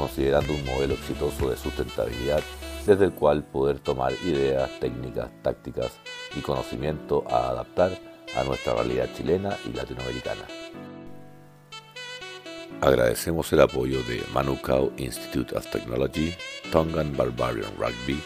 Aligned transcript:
considerando 0.00 0.54
un 0.54 0.64
modelo 0.64 0.94
exitoso 0.94 1.50
de 1.50 1.58
sustentabilidad 1.58 2.40
desde 2.86 3.04
el 3.04 3.12
cual 3.12 3.44
poder 3.44 3.80
tomar 3.80 4.14
ideas, 4.24 4.70
técnicas, 4.80 5.28
tácticas 5.42 5.92
y 6.34 6.40
conocimiento 6.40 7.22
a 7.30 7.50
adaptar 7.50 7.92
a 8.34 8.42
nuestra 8.44 8.72
realidad 8.74 9.10
chilena 9.14 9.58
y 9.66 9.76
latinoamericana. 9.76 10.46
Agradecemos 12.80 13.52
el 13.52 13.60
apoyo 13.60 14.02
de 14.04 14.22
Manukau 14.32 14.90
Institute 14.96 15.54
of 15.54 15.66
Technology, 15.66 16.34
Tongan 16.72 17.14
Barbarian 17.14 17.70
Rugby, 17.78 18.22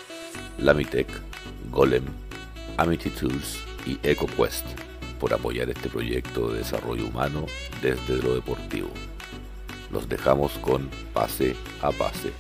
Lamitech, 0.59 1.09
Golem, 1.73 2.05
Amity 2.77 3.11
Tools 3.11 3.59
y 3.85 3.99
EcoQuest 4.05 4.65
por 5.19 5.35
apoyar 5.35 5.69
este 5.71 5.89
proyecto 5.89 6.53
de 6.53 6.59
desarrollo 6.59 7.09
humano 7.09 7.47
desde 7.83 8.23
lo 8.23 8.37
deportivo. 8.37 8.91
Los 9.95 10.09
dejamos 10.09 10.51
con 10.59 10.91
pase 11.13 11.55
a 11.81 11.93
pase. 11.93 12.33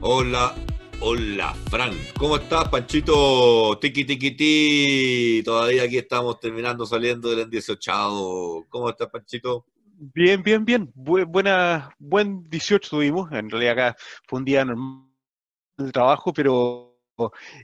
Hola, 0.00 0.54
hola, 1.00 1.54
Fran. 1.68 1.92
¿Cómo 2.18 2.36
estás, 2.36 2.70
Panchito? 2.70 3.78
Tiki, 3.78 4.06
tiki, 4.06 4.30
ti. 4.30 5.42
Todavía 5.44 5.82
aquí 5.82 5.98
estamos 5.98 6.40
terminando 6.40 6.86
saliendo 6.86 7.36
del 7.36 7.50
18. 7.50 8.64
¿Cómo 8.70 8.88
estás, 8.88 9.08
Panchito? 9.10 9.66
Bien, 10.14 10.42
bien, 10.42 10.64
bien. 10.64 10.90
buena, 10.94 11.94
buen 11.98 12.48
18 12.48 12.88
tuvimos. 12.88 13.30
En 13.32 13.50
realidad 13.50 13.72
acá 13.72 13.96
fue 14.26 14.38
un 14.38 14.46
día 14.46 14.64
normal 14.64 15.04
de 15.76 15.92
trabajo, 15.92 16.32
pero 16.32 16.87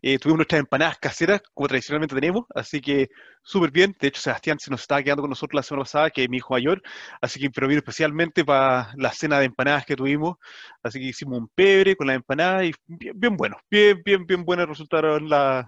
eh, 0.02 0.18
tuvimos 0.18 0.38
nuestras 0.38 0.60
empanadas 0.60 0.98
caseras, 0.98 1.42
como 1.52 1.68
tradicionalmente 1.68 2.14
tenemos, 2.14 2.44
así 2.54 2.80
que 2.80 3.10
súper 3.42 3.70
bien. 3.70 3.96
De 4.00 4.08
hecho, 4.08 4.20
Sebastián 4.20 4.58
se 4.58 4.70
nos 4.70 4.82
estaba 4.82 5.02
quedando 5.02 5.22
con 5.22 5.30
nosotros 5.30 5.54
la 5.54 5.62
semana 5.62 5.84
pasada, 5.84 6.10
que 6.10 6.24
es 6.24 6.28
mi 6.28 6.38
hijo 6.38 6.54
mayor, 6.54 6.82
así 7.20 7.40
que 7.40 7.50
pero 7.50 7.68
vino 7.68 7.78
especialmente 7.78 8.44
para 8.44 8.92
la 8.96 9.12
cena 9.12 9.38
de 9.38 9.46
empanadas 9.46 9.86
que 9.86 9.96
tuvimos. 9.96 10.36
Así 10.82 10.98
que 10.98 11.06
hicimos 11.06 11.38
un 11.38 11.48
pebre 11.48 11.96
con 11.96 12.06
las 12.06 12.16
empanadas 12.16 12.64
y 12.64 12.72
bien, 12.86 13.36
bueno, 13.36 13.56
bien, 13.70 14.02
bien, 14.04 14.26
bien 14.26 14.44
buenas 14.44 14.68
resultaron 14.68 15.28
las. 15.28 15.66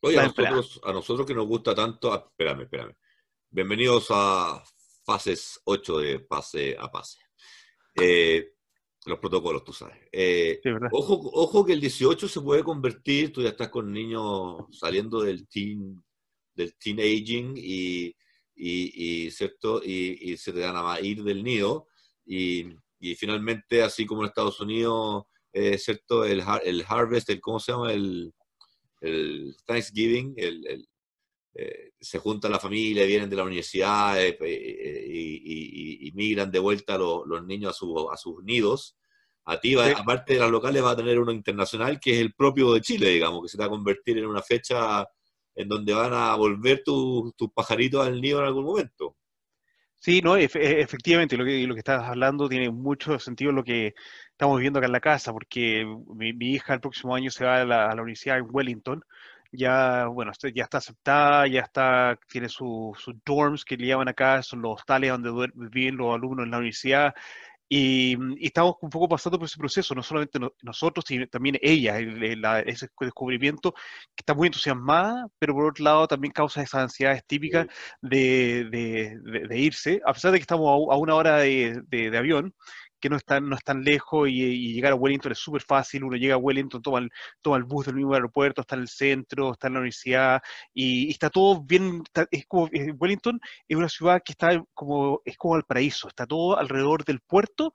Oye, 0.00 0.18
a 0.18 0.24
nosotros, 0.24 0.80
a 0.84 0.92
nosotros 0.92 1.26
que 1.26 1.34
nos 1.34 1.46
gusta 1.46 1.74
tanto. 1.74 2.12
Ah, 2.12 2.24
espérame, 2.28 2.62
espérame. 2.62 2.94
Bienvenidos 3.50 4.08
a 4.10 4.62
fases 5.04 5.60
8 5.64 5.98
de 5.98 6.20
pase 6.20 6.76
a 6.78 6.90
pase. 6.90 7.18
Eh, 7.94 8.55
los 9.06 9.18
protocolos, 9.18 9.64
tú 9.64 9.72
sabes. 9.72 9.96
Eh, 10.12 10.60
ojo, 10.90 11.30
ojo 11.32 11.64
que 11.64 11.72
el 11.72 11.80
18 11.80 12.28
se 12.28 12.40
puede 12.40 12.64
convertir, 12.64 13.32
tú 13.32 13.42
ya 13.42 13.50
estás 13.50 13.68
con 13.68 13.92
niños 13.92 14.64
saliendo 14.70 15.22
del 15.22 15.46
teen, 15.48 16.02
del 16.54 16.74
teenaging 16.76 17.54
y, 17.56 18.14
y, 18.54 19.30
¿cierto? 19.30 19.82
Y, 19.84 20.36
se 20.36 20.52
te 20.52 20.60
van 20.60 20.76
a 20.76 21.00
ir 21.00 21.22
del 21.22 21.44
nido 21.44 21.86
y, 22.24 22.64
finalmente, 23.16 23.82
así 23.82 24.06
como 24.06 24.22
en 24.22 24.28
Estados 24.28 24.60
Unidos, 24.60 25.24
eh, 25.52 25.78
¿cierto? 25.78 26.24
El, 26.24 26.42
el, 26.64 26.84
harvest, 26.86 27.30
el, 27.30 27.40
¿cómo 27.40 27.60
se 27.60 27.72
llama? 27.72 27.92
El, 27.92 28.32
el 29.00 29.54
Thanksgiving, 29.66 30.34
el, 30.36 30.88
eh, 31.58 31.92
se 31.98 32.18
junta 32.18 32.50
la 32.50 32.58
familia, 32.58 33.06
vienen 33.06 33.30
de 33.30 33.36
la 33.36 33.44
universidad 33.44 34.20
eh, 34.22 34.36
eh, 34.38 35.04
y, 35.08 36.12
migran 36.12 36.50
de 36.50 36.58
vuelta 36.58 36.98
los, 36.98 37.46
niños 37.46 37.80
a, 37.80 38.14
a, 38.14 38.16
sus 38.16 38.42
nidos. 38.44 38.96
A 39.46 39.58
ti, 39.58 39.74
aparte 39.74 40.34
de 40.34 40.40
las 40.40 40.50
locales, 40.50 40.82
va 40.82 40.90
a 40.90 40.96
tener 40.96 41.18
uno 41.18 41.32
internacional 41.32 41.98
que 41.98 42.12
es 42.12 42.20
el 42.20 42.34
propio 42.34 42.74
de 42.74 42.80
Chile, 42.82 43.08
digamos, 43.08 43.42
que 43.42 43.48
se 43.48 43.58
va 43.58 43.66
a 43.66 43.70
convertir 43.70 44.18
en 44.18 44.26
una 44.26 44.42
fecha 44.42 45.06
en 45.54 45.68
donde 45.68 45.94
van 45.94 46.12
a 46.12 46.34
volver 46.36 46.82
tus 46.84 47.32
pajaritos 47.54 48.06
al 48.06 48.20
nido 48.20 48.40
en 48.40 48.46
algún 48.46 48.64
momento. 48.64 49.16
Sí, 49.94 50.20
no, 50.20 50.36
efectivamente, 50.36 51.36
lo 51.36 51.44
que, 51.44 51.66
lo 51.66 51.74
que 51.74 51.80
estás 51.80 52.04
hablando 52.04 52.48
tiene 52.48 52.70
mucho 52.70 53.18
sentido 53.18 53.50
lo 53.52 53.64
que 53.64 53.94
estamos 54.30 54.58
viviendo 54.58 54.78
acá 54.78 54.86
en 54.86 54.92
la 54.92 55.00
casa, 55.00 55.32
porque 55.32 55.86
mi, 56.14 56.34
hija 56.40 56.74
el 56.74 56.80
próximo 56.80 57.14
año 57.14 57.30
se 57.30 57.44
va 57.44 57.62
a 57.62 57.64
la, 57.64 57.90
a 57.90 57.94
la 57.94 58.02
universidad 58.02 58.38
en 58.38 58.46
Wellington, 58.50 59.02
ya, 59.52 60.06
bueno, 60.06 60.32
ya 60.54 60.64
está 60.64 60.78
aceptada, 60.78 61.46
ya 61.46 61.60
está, 61.62 62.18
tiene 62.28 62.48
sus 62.48 62.96
dorms 63.24 63.64
que 63.64 63.76
le 63.76 63.86
llaman 63.86 64.08
acá, 64.08 64.42
son 64.42 64.62
los 64.62 64.74
hostales 64.80 65.10
donde 65.10 65.50
viven 65.54 65.96
los 65.96 66.14
alumnos 66.14 66.44
en 66.44 66.50
la 66.50 66.58
universidad, 66.58 67.14
y, 67.68 68.16
estamos 68.46 68.76
un 68.80 68.90
poco 68.90 69.08
pasando 69.08 69.38
por 69.38 69.46
ese 69.46 69.58
proceso, 69.58 69.94
no 69.94 70.02
solamente 70.02 70.38
nosotros, 70.62 71.04
sino 71.06 71.26
también 71.26 71.58
ella, 71.60 71.98
ese 71.98 72.88
descubrimiento 73.00 73.72
que 73.72 74.20
está 74.20 74.34
muy 74.34 74.46
entusiasmada, 74.46 75.26
pero 75.38 75.54
por 75.54 75.66
otro 75.66 75.84
lado 75.84 76.06
también 76.06 76.32
causa 76.32 76.62
esas 76.62 76.82
ansiedades 76.82 77.24
típicas 77.26 77.66
de, 78.00 78.64
de, 78.70 79.58
irse, 79.58 80.00
a 80.06 80.12
pesar 80.12 80.30
de 80.32 80.38
que 80.38 80.42
estamos 80.42 80.68
a, 80.92 80.96
una 80.96 81.14
hora 81.16 81.38
de, 81.38 82.12
avión, 82.16 82.54
que 83.06 83.10
no 83.10 83.16
están 83.16 83.48
no 83.48 83.54
están 83.56 83.84
lejos 83.84 84.28
y, 84.28 84.72
llegar 84.74 84.92
a 84.92 84.96
Wellington 84.96 85.32
es 85.32 85.38
súper 85.38 85.62
fácil, 85.62 86.02
uno 86.04 86.16
llega 86.16 86.34
a 86.34 86.38
Wellington, 86.38 86.82
toma 86.82 86.98
el, 86.98 87.10
toma 87.40 87.56
el 87.56 87.62
bus 87.62 87.86
del 87.86 87.94
mismo 87.94 88.14
aeropuerto, 88.14 88.62
está 88.62 88.74
en 88.74 88.82
el 88.82 88.88
centro, 88.88 89.52
está 89.52 89.68
en 89.68 89.74
la 89.74 89.80
universidad 89.80 90.42
y, 90.74 91.10
está 91.10 91.30
todo 91.30 91.62
bien, 91.62 92.02
es 92.32 92.46
como, 92.46 92.68
eh, 92.72 92.92
Wellington 92.92 93.40
es 93.68 93.76
una 93.76 93.88
ciudad 93.88 94.22
que 94.24 94.32
está 94.32 94.60
como, 94.74 95.22
es 95.24 95.36
como 95.36 95.56
el 95.56 95.62
paraíso, 95.62 96.08
está 96.08 96.26
todo 96.26 96.58
alrededor 96.58 97.04
del 97.04 97.20
puerto 97.20 97.72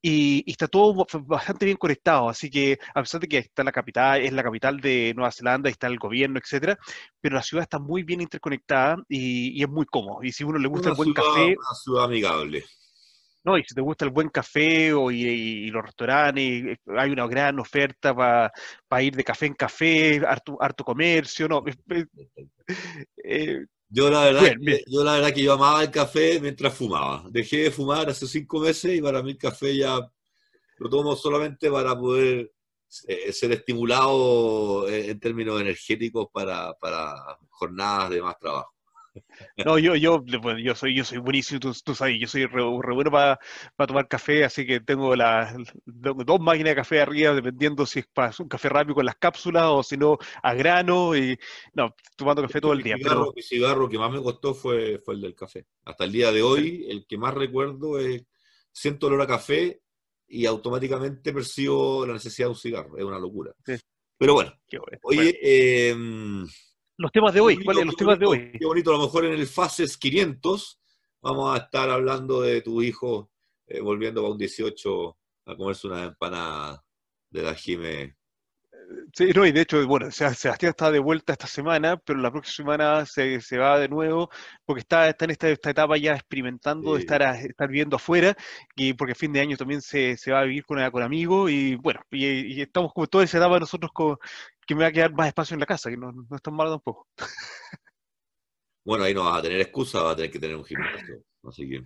y, 0.00 0.50
está 0.50 0.68
todo 0.68 1.06
bastante 1.26 1.66
bien 1.66 1.76
conectado, 1.76 2.30
así 2.30 2.48
que 2.50 2.78
a 2.94 3.02
pesar 3.02 3.20
de 3.20 3.28
que 3.28 3.38
está 3.38 3.62
la 3.62 3.72
capital, 3.72 4.22
es 4.22 4.32
la 4.32 4.42
capital 4.42 4.80
de 4.80 5.12
Nueva 5.14 5.32
Zelanda, 5.32 5.68
está 5.68 5.86
el 5.86 5.98
gobierno, 5.98 6.38
etcétera, 6.38 6.78
pero 7.20 7.36
la 7.36 7.42
ciudad 7.42 7.62
está 7.62 7.78
muy 7.78 8.04
bien 8.04 8.22
interconectada 8.22 8.96
y, 9.08 9.62
es 9.62 9.68
muy 9.68 9.84
cómodo. 9.84 10.22
Y 10.24 10.32
si 10.32 10.44
uno 10.44 10.58
le 10.58 10.68
gusta 10.68 10.88
el 10.88 10.96
buen 10.96 11.12
café, 11.12 11.56
una 11.58 11.74
ciudad 11.74 12.04
amigable. 12.04 12.64
No, 13.44 13.58
y 13.58 13.64
si 13.64 13.74
te 13.74 13.80
gusta 13.80 14.04
el 14.04 14.12
buen 14.12 14.28
café 14.28 14.92
o, 14.92 15.10
y, 15.10 15.68
los 15.68 15.84
restaurantes, 15.84 16.44
eh, 16.44 16.76
hay 16.96 17.10
una 17.10 17.26
gran 17.26 17.58
oferta 17.58 18.14
para 18.14 19.02
ir 19.02 19.16
de 19.16 19.24
café 19.24 19.46
en 19.46 19.54
café, 19.54 20.22
harto, 20.24 20.56
harto 20.60 20.84
comercio, 20.84 21.48
¿no? 21.48 21.64
Eh, 23.24 23.66
yo, 23.88 24.08
la 24.08 24.24
verdad, 24.24 24.54
yo 24.86 25.04
la 25.04 25.14
verdad 25.14 25.32
que 25.34 25.42
yo 25.42 25.52
amaba 25.52 25.82
el 25.82 25.90
café 25.90 26.40
mientras 26.40 26.72
fumaba. 26.72 27.24
Dejé 27.30 27.64
de 27.64 27.70
fumar 27.70 28.08
hace 28.08 28.26
cinco 28.26 28.60
meses 28.60 28.96
y 28.96 29.02
para 29.02 29.22
mí 29.22 29.32
el 29.32 29.38
café 29.38 29.76
ya 29.76 29.98
lo 30.78 30.88
tomo 30.88 31.16
solamente 31.16 31.70
para 31.70 31.98
poder 31.98 32.52
eh, 33.08 33.32
ser 33.32 33.52
estimulado 33.52 34.88
en 34.88 35.18
términos 35.20 35.60
energéticos 35.60 36.28
para, 36.32 36.72
para 36.74 37.38
jornadas 37.50 38.10
de 38.10 38.22
más 38.22 38.38
trabajo. 38.38 38.72
No, 39.66 39.78
yo, 39.78 39.94
yo, 39.96 40.24
yo 40.24 40.74
soy, 40.74 40.96
yo 40.96 41.04
soy 41.04 41.18
buenísimo, 41.18 41.60
tú, 41.60 41.94
sabes, 41.94 42.18
yo 42.20 42.26
soy 42.26 42.46
re, 42.46 42.62
bueno 42.62 43.10
para 43.10 43.38
tomar 43.86 44.08
café, 44.08 44.44
así 44.44 44.66
que 44.66 44.80
tengo 44.80 45.14
las 45.14 45.54
dos 45.84 46.40
máquinas 46.40 46.70
de 46.70 46.76
café 46.76 47.00
arriba, 47.00 47.34
dependiendo 47.34 47.86
si 47.86 48.00
es 48.00 48.06
para 48.06 48.32
un 48.38 48.48
café 48.48 48.68
rápido 48.68 48.96
con 48.96 49.06
las 49.06 49.16
cápsulas 49.16 49.64
o 49.66 49.82
si 49.82 49.96
no 49.96 50.18
a 50.42 50.54
grano, 50.54 51.16
y 51.16 51.38
no, 51.74 51.94
tomando 52.16 52.42
café 52.42 52.60
todo 52.60 52.72
el 52.72 52.82
día. 52.82 52.96
Mi 52.96 53.02
cigarro, 53.02 53.32
pero... 53.34 53.46
cigarro 53.46 53.88
que 53.88 53.98
más 53.98 54.12
me 54.12 54.22
costó 54.22 54.54
fue, 54.54 54.98
fue 54.98 55.14
el 55.14 55.20
del 55.20 55.34
café. 55.34 55.66
Hasta 55.84 56.04
el 56.04 56.12
día 56.12 56.32
de 56.32 56.42
hoy, 56.42 56.86
el 56.88 57.06
que 57.06 57.18
más 57.18 57.34
recuerdo 57.34 57.98
es, 57.98 58.24
siento 58.72 59.06
olor 59.08 59.22
a 59.22 59.26
café 59.26 59.82
y 60.26 60.46
automáticamente 60.46 61.32
percibo 61.32 62.06
la 62.06 62.14
necesidad 62.14 62.46
de 62.46 62.52
un 62.52 62.56
cigarro, 62.56 62.96
es 62.96 63.04
una 63.04 63.18
locura. 63.18 63.52
Pero 64.16 64.34
bueno, 64.34 64.52
oye, 65.02 65.38
Eh, 65.42 65.94
los 67.02 67.12
temas 67.12 67.34
de 67.34 67.40
hoy, 67.40 67.62
¿cuáles 67.62 67.84
los 67.84 67.96
temas 67.96 68.18
de 68.18 68.26
hoy? 68.26 68.52
Qué 68.58 68.64
bonito, 68.64 68.90
a 68.90 68.96
lo 68.96 69.04
mejor 69.04 69.24
en 69.26 69.32
el 69.32 69.46
Fases 69.46 69.98
500 69.98 70.80
vamos 71.20 71.54
a 71.54 71.64
estar 71.64 71.90
hablando 71.90 72.40
de 72.40 72.62
tu 72.62 72.82
hijo 72.82 73.30
eh, 73.66 73.80
volviendo 73.80 74.24
a 74.26 74.30
un 74.30 74.38
18 74.38 75.16
a 75.46 75.56
comerse 75.56 75.86
una 75.88 76.04
empanada 76.04 76.84
de 77.30 77.42
la 77.42 77.54
Jime. 77.54 78.16
Sí, 79.14 79.30
no, 79.34 79.46
y 79.46 79.52
de 79.52 79.62
hecho, 79.62 79.86
bueno, 79.86 80.10
Sebastián 80.10 80.56
está 80.60 80.90
de 80.90 80.98
vuelta 80.98 81.32
esta 81.32 81.46
semana, 81.46 81.96
pero 81.96 82.18
la 82.18 82.30
próxima 82.30 82.74
semana 82.74 83.06
se, 83.06 83.40
se 83.40 83.58
va 83.58 83.78
de 83.78 83.88
nuevo, 83.88 84.30
porque 84.64 84.80
está, 84.80 85.08
está 85.08 85.24
en 85.24 85.30
esta, 85.32 85.48
esta 85.48 85.70
etapa 85.70 85.96
ya 85.96 86.14
experimentando 86.14 86.94
de 86.94 87.00
estar, 87.00 87.22
estar 87.22 87.68
viviendo 87.68 87.96
afuera, 87.96 88.34
y 88.74 88.94
porque 88.94 89.12
a 89.12 89.14
fin 89.14 89.32
de 89.32 89.40
año 89.40 89.56
también 89.56 89.80
se, 89.80 90.16
se 90.16 90.32
va 90.32 90.40
a 90.40 90.44
vivir 90.44 90.64
con, 90.64 90.90
con 90.90 91.02
amigos, 91.02 91.50
y 91.50 91.74
bueno, 91.76 92.00
y, 92.10 92.60
estamos 92.60 92.92
como 92.92 93.06
toda 93.06 93.24
esa 93.24 93.38
etapa 93.38 93.58
nosotros 93.60 93.92
con, 93.92 94.16
que 94.66 94.74
me 94.74 94.82
va 94.82 94.88
a 94.88 94.92
quedar 94.92 95.12
más 95.12 95.28
espacio 95.28 95.54
en 95.54 95.60
la 95.60 95.66
casa, 95.66 95.90
que 95.90 95.96
no, 95.96 96.12
no 96.12 96.36
es 96.36 96.42
tan 96.42 96.54
malo 96.54 96.70
tampoco. 96.70 97.08
Bueno, 98.84 99.04
ahí 99.04 99.14
no 99.14 99.24
vas 99.24 99.38
a 99.38 99.42
tener 99.42 99.60
excusa, 99.60 100.02
vas 100.02 100.14
a 100.14 100.16
tener 100.16 100.30
que 100.30 100.40
tener 100.40 100.56
un 100.56 100.64
gimnasio, 100.64 101.22
así 101.44 101.68
que... 101.68 101.84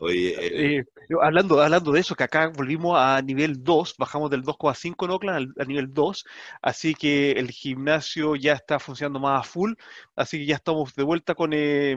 Oye, 0.00 0.78
eh, 0.78 0.84
hablando, 1.20 1.60
hablando 1.60 1.90
de 1.90 2.00
eso, 2.00 2.14
que 2.14 2.22
acá 2.22 2.48
volvimos 2.48 2.96
a 2.96 3.20
nivel 3.20 3.64
2, 3.64 3.96
bajamos 3.98 4.30
del 4.30 4.44
2,5 4.44 5.04
en 5.04 5.10
Oakland 5.10 5.52
al, 5.58 5.68
nivel 5.68 5.92
2, 5.92 6.24
así 6.62 6.94
que 6.94 7.32
el 7.32 7.50
gimnasio 7.50 8.36
ya 8.36 8.52
está 8.52 8.78
funcionando 8.78 9.18
más 9.18 9.40
a 9.40 9.42
full, 9.50 9.72
así 10.14 10.38
que 10.38 10.46
ya 10.46 10.54
estamos 10.54 10.94
de 10.94 11.02
vuelta 11.02 11.34
con, 11.34 11.50
eh, 11.52 11.96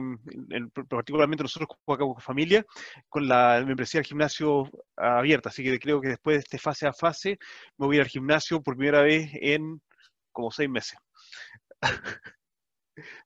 particularmente 0.88 1.44
nosotros 1.44 1.68
como 1.86 2.18
familia, 2.18 2.66
con 3.08 3.28
la 3.28 3.62
membresía 3.64 4.00
del 4.00 4.06
gimnasio 4.06 4.68
abierta, 4.96 5.50
así 5.50 5.62
que 5.62 5.78
creo 5.78 6.00
que 6.00 6.08
después 6.08 6.34
de 6.36 6.40
este 6.40 6.58
fase 6.58 6.88
a 6.88 6.92
fase 6.92 7.38
me 7.78 7.86
voy 7.86 7.96
a 7.96 7.98
ir 7.98 8.02
al 8.02 8.08
gimnasio 8.08 8.60
por 8.62 8.76
primera 8.76 9.02
vez 9.02 9.30
en 9.34 9.80
como 10.32 10.50
seis 10.50 10.68
meses. 10.68 10.98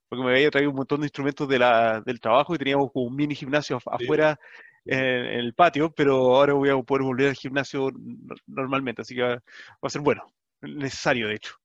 porque 0.07 0.23
me 0.23 0.31
había 0.31 0.51
traído 0.51 0.71
un 0.71 0.77
montón 0.77 1.01
de 1.01 1.07
instrumentos 1.07 1.47
de 1.47 1.59
la, 1.59 2.01
del 2.01 2.19
trabajo 2.19 2.55
y 2.55 2.57
teníamos 2.57 2.91
como 2.91 3.05
un 3.05 3.15
mini 3.15 3.35
gimnasio 3.35 3.79
afuera 3.85 4.39
en, 4.85 4.99
el 4.99 5.53
patio, 5.53 5.91
pero 5.91 6.35
ahora 6.35 6.53
voy 6.53 6.69
a 6.69 6.77
poder 6.77 7.03
volver 7.03 7.29
al 7.29 7.35
gimnasio 7.35 7.91
normalmente, 8.45 9.01
así 9.01 9.15
que 9.15 9.21
va, 9.21 9.41
a 9.81 9.89
ser 9.89 10.01
bueno, 10.01 10.33
necesario 10.61 11.27
de 11.27 11.35
hecho. 11.35 11.55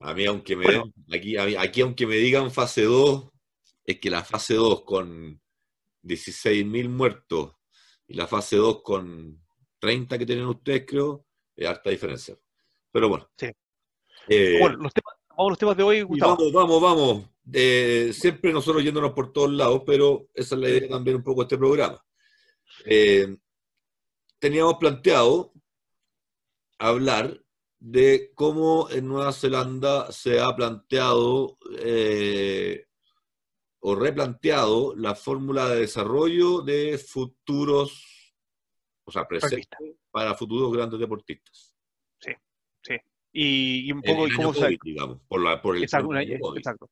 A 0.00 0.12
mí, 0.12 0.26
aunque 0.26 0.56
me 0.56 0.66
aquí, 1.14 1.36
aquí, 1.36 1.80
aunque 1.80 2.06
me 2.06 2.16
digan 2.16 2.50
fase 2.50 2.82
2, 2.82 3.30
es 3.86 4.00
que 4.00 4.10
la 4.10 4.24
fase 4.24 4.54
2 4.54 4.84
con 4.84 5.40
16.000 6.02 6.88
muertos 6.88 7.56
y 8.06 8.14
la 8.14 8.26
fase 8.26 8.56
2 8.56 8.82
con 8.82 9.42
30 9.78 10.18
que 10.18 10.26
tienen 10.26 10.46
ustedes, 10.46 10.84
creo, 10.86 11.26
es 11.56 11.66
harta 11.66 11.90
diferencia. 11.90 12.36
Pero 12.90 13.08
bueno. 13.08 13.30
Sí. 13.36 13.50
Eh, 14.28 14.58
bueno, 14.60 14.76
los 14.78 14.92
temas, 14.92 15.14
vamos 15.36 15.50
a 15.50 15.50
los 15.50 15.58
temas 15.58 15.76
de 15.76 15.82
hoy, 15.82 16.02
Gustavo. 16.02 16.36
Vamos, 16.36 16.52
vamos, 16.52 16.82
vamos. 16.82 17.30
Eh, 17.52 18.12
siempre 18.14 18.52
nosotros 18.52 18.82
yéndonos 18.82 19.12
por 19.12 19.32
todos 19.32 19.50
lados, 19.50 19.82
pero 19.84 20.28
esa 20.32 20.54
es 20.54 20.60
la 20.60 20.68
idea 20.70 20.88
también 20.88 21.16
un 21.16 21.22
poco 21.22 21.42
de 21.42 21.44
este 21.44 21.58
programa. 21.58 22.02
Eh, 22.86 23.36
teníamos 24.38 24.74
planteado 24.78 25.52
hablar 26.78 27.40
de 27.78 28.32
cómo 28.34 28.88
en 28.90 29.06
Nueva 29.06 29.32
Zelanda 29.32 30.10
se 30.10 30.40
ha 30.40 30.54
planteado 30.56 31.58
eh, 31.78 32.86
o 33.80 33.94
replanteado 33.94 34.94
la 34.96 35.14
fórmula 35.14 35.68
de 35.68 35.80
desarrollo 35.80 36.62
de 36.62 36.96
futuros, 36.96 38.34
o 39.04 39.12
sea, 39.12 39.28
presentes 39.28 39.68
para 40.10 40.34
futuros 40.34 40.72
grandes 40.72 40.98
deportistas. 40.98 41.73
Y, 43.36 43.90
un 43.90 44.00
poco 44.00 44.26
cómo 44.36 44.54
se... 44.54 44.78
digamos, 44.82 45.18
por, 45.26 45.42
la, 45.42 45.60
por 45.60 45.76
el 45.76 45.82
exacto, 45.82 46.14
exacto. 46.56 46.88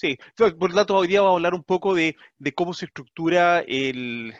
Sí, 0.00 0.16
por 0.36 0.70
lo 0.70 0.76
tanto, 0.76 0.94
hoy 0.94 1.08
día 1.08 1.22
vamos 1.22 1.32
a 1.32 1.36
hablar 1.38 1.54
un 1.54 1.64
poco 1.64 1.92
de, 1.92 2.14
cómo 2.54 2.72
se 2.72 2.84
estructura 2.84 3.64
el, 3.66 4.32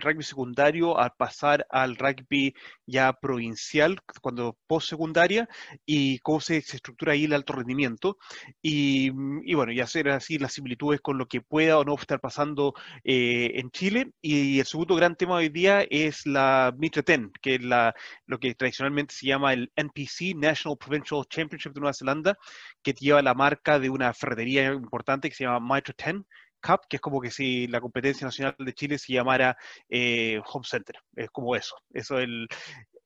rugby 0.00 0.22
secundario 0.22 0.98
al 0.98 1.12
pasar 1.18 1.66
al 1.68 1.96
rugby 1.96 2.54
ya 2.86 3.12
provincial, 3.12 3.98
cuando 4.22 4.56
post-secundaria, 4.66 5.50
y 5.84 6.18
cómo 6.20 6.40
se, 6.40 6.56
estructura 6.56 7.12
ahí 7.12 7.24
el 7.24 7.34
alto 7.34 7.52
rendimiento. 7.52 8.16
Y, 8.62 9.10
bueno, 9.54 9.70
y 9.70 9.80
hacer 9.80 10.08
así 10.08 10.38
las 10.38 10.54
similitudes 10.54 11.02
con 11.02 11.18
lo 11.18 11.26
que 11.28 11.42
pueda 11.42 11.78
o 11.78 11.84
no 11.84 11.94
estar 11.96 12.18
pasando 12.18 12.72
eh, 13.04 13.50
en 13.56 13.70
Chile. 13.72 14.12
Y 14.22 14.60
el 14.60 14.66
segundo 14.66 14.94
gran 14.94 15.14
tema 15.14 15.34
hoy 15.34 15.50
día 15.50 15.82
es 15.90 16.24
la 16.24 16.74
Mitre 16.78 17.02
10, 17.06 17.32
que 17.42 17.56
es 17.56 17.62
la, 17.62 17.94
lo 18.24 18.38
que 18.38 18.54
tradicionalmente 18.54 19.14
se 19.14 19.26
llama 19.26 19.52
el 19.52 19.70
NPC, 19.76 20.34
National 20.36 20.78
Provincial 20.78 21.26
Championship 21.28 21.74
de 21.74 21.80
Nueva 21.80 21.92
Zelanda, 21.92 22.38
que 22.82 22.94
lleva 22.94 23.20
la 23.20 23.34
marca 23.34 23.78
de 23.78 23.90
una 23.90 24.14
ferretería 24.14 24.80
importante 24.86 25.28
que 25.28 25.34
se 25.34 25.44
llama 25.44 25.74
Mitro 25.74 25.94
10 25.96 26.22
Cup, 26.62 26.80
que 26.88 26.96
es 26.96 27.00
como 27.00 27.20
que 27.20 27.30
si 27.30 27.66
la 27.66 27.80
competencia 27.80 28.26
nacional 28.26 28.54
de 28.58 28.72
Chile 28.72 28.98
se 28.98 29.12
llamara 29.12 29.56
eh, 29.88 30.40
Home 30.46 30.64
Center. 30.66 30.96
Es 31.14 31.30
como 31.30 31.54
eso. 31.54 31.76
Eso 31.92 32.18
el, 32.18 32.48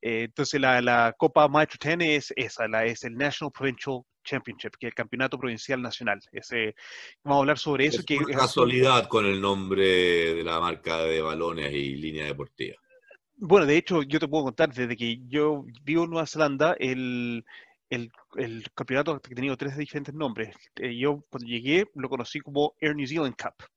eh, 0.01 0.25
entonces 0.25 0.61
la, 0.61 0.81
la, 0.81 1.15
Copa 1.17 1.49
Mitro 1.49 1.77
10 1.83 1.99
es 2.01 2.33
esa, 2.37 2.69
la, 2.69 2.85
es 2.85 3.05
el 3.05 3.17
National 3.17 3.53
Provincial 3.53 4.03
Championship, 4.25 4.73
que 4.79 4.87
es 4.87 4.91
el 4.91 4.95
campeonato 4.95 5.39
provincial 5.39 5.83
nacional. 5.83 6.21
Ese, 6.33 6.75
vamos 7.25 7.39
a 7.39 7.41
hablar 7.41 7.59
sobre 7.59 7.87
eso. 7.87 8.01
Es 8.01 8.07
que, 8.07 8.19
casualidad 8.19 9.09
con 9.09 9.27
el 9.27 9.41
nombre 9.41 10.35
de 10.35 10.45
la 10.45 10.61
marca 10.61 10.99
de 11.03 11.21
balones 11.21 11.73
y 11.73 11.97
línea 11.97 12.27
deportiva. 12.27 12.77
Bueno, 13.43 13.65
de 13.65 13.79
hecho, 13.79 14.03
yo 14.03 14.21
te 14.21 14.29
puedo 14.29 14.45
contar, 14.45 14.73
desde 14.73 14.97
que 14.97 15.19
yo 15.27 15.65
vivo 15.83 16.05
en 16.05 16.11
Nueva 16.11 16.27
Zelanda, 16.27 16.77
el, 16.79 17.43
el, 17.91 18.11
el, 18.37 18.65
campeonato 18.75 19.13
ha 19.13 19.21
tenido 19.21 19.57
tres 19.57 19.77
diferentes 19.77 20.15
nombres. 20.15 20.55
Eh, 20.77 20.97
yo 20.97 21.25
cuando 21.29 21.49
llegué 21.49 21.87
lo 21.95 22.09
conocí 22.09 22.41
como 22.41 22.75
Air 22.81 22.97
New 22.97 23.07
Zealand 23.07 23.37
Cup. 23.37 23.69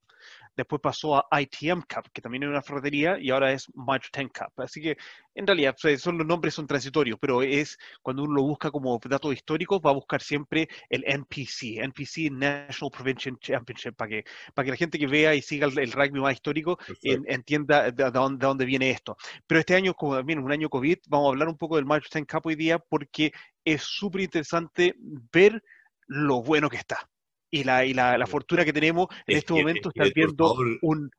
Después 0.55 0.81
pasó 0.81 1.17
a 1.17 1.41
ITM 1.41 1.81
Cup, 1.81 2.11
que 2.13 2.21
también 2.21 2.43
es 2.43 2.49
una 2.49 2.61
ferretería, 2.61 3.17
y 3.19 3.31
ahora 3.31 3.51
es 3.51 3.67
Mitro 3.75 4.09
10 4.15 4.27
Cup. 4.31 4.53
Así 4.57 4.81
que, 4.81 4.97
en 5.33 5.47
realidad, 5.47 5.75
son 5.97 6.17
los 6.19 6.27
nombres 6.27 6.53
son 6.53 6.67
transitorios, 6.67 7.17
pero 7.19 7.41
es 7.41 7.79
cuando 8.03 8.23
uno 8.23 8.35
lo 8.35 8.43
busca 8.43 8.69
como 8.69 8.99
datos 9.03 9.33
históricos, 9.33 9.81
va 9.83 9.89
a 9.89 9.93
buscar 9.93 10.21
siempre 10.21 10.67
el 10.89 11.03
NPC, 11.07 11.79
NPC 11.79 12.31
National 12.31 12.91
Prevention 12.91 13.37
Championship, 13.39 13.95
para 13.95 14.09
que, 14.09 14.25
para 14.53 14.65
que 14.65 14.71
la 14.71 14.77
gente 14.77 14.99
que 14.99 15.07
vea 15.07 15.33
y 15.33 15.41
siga 15.41 15.65
el, 15.65 15.91
rugby 15.91 16.19
más 16.19 16.33
histórico 16.33 16.77
entienda 17.01 17.91
de, 17.91 18.11
dónde, 18.11 18.37
de, 18.37 18.47
dónde, 18.47 18.65
viene 18.65 18.91
esto. 18.91 19.17
Pero 19.47 19.59
este 19.59 19.75
año, 19.75 19.95
como 19.95 20.15
también 20.15 20.37
un 20.37 20.51
año 20.51 20.69
COVID, 20.69 20.99
vamos 21.07 21.27
a 21.27 21.29
hablar 21.29 21.47
un 21.47 21.57
poco 21.57 21.77
del 21.77 21.85
Mitro 21.85 22.07
10 22.13 22.27
Cup 22.27 22.45
hoy 22.45 22.55
día, 22.55 22.77
porque 22.77 23.31
es 23.65 23.81
súper 23.81 24.21
interesante 24.21 24.95
ver 25.31 25.63
lo 26.07 26.41
bueno 26.41 26.69
que 26.69 26.77
está 26.77 27.09
y 27.53 27.63
la, 27.63 27.85
y 27.85 27.93
la, 27.93 28.17
la 28.17 28.25
fortuna 28.25 28.65
que 28.65 28.73
tenemos 28.73 29.07
en 29.27 29.37
este 29.37 29.53
momento 29.53 29.89
está 29.89 30.11
viendo 30.13 30.55
un, 30.81 31.11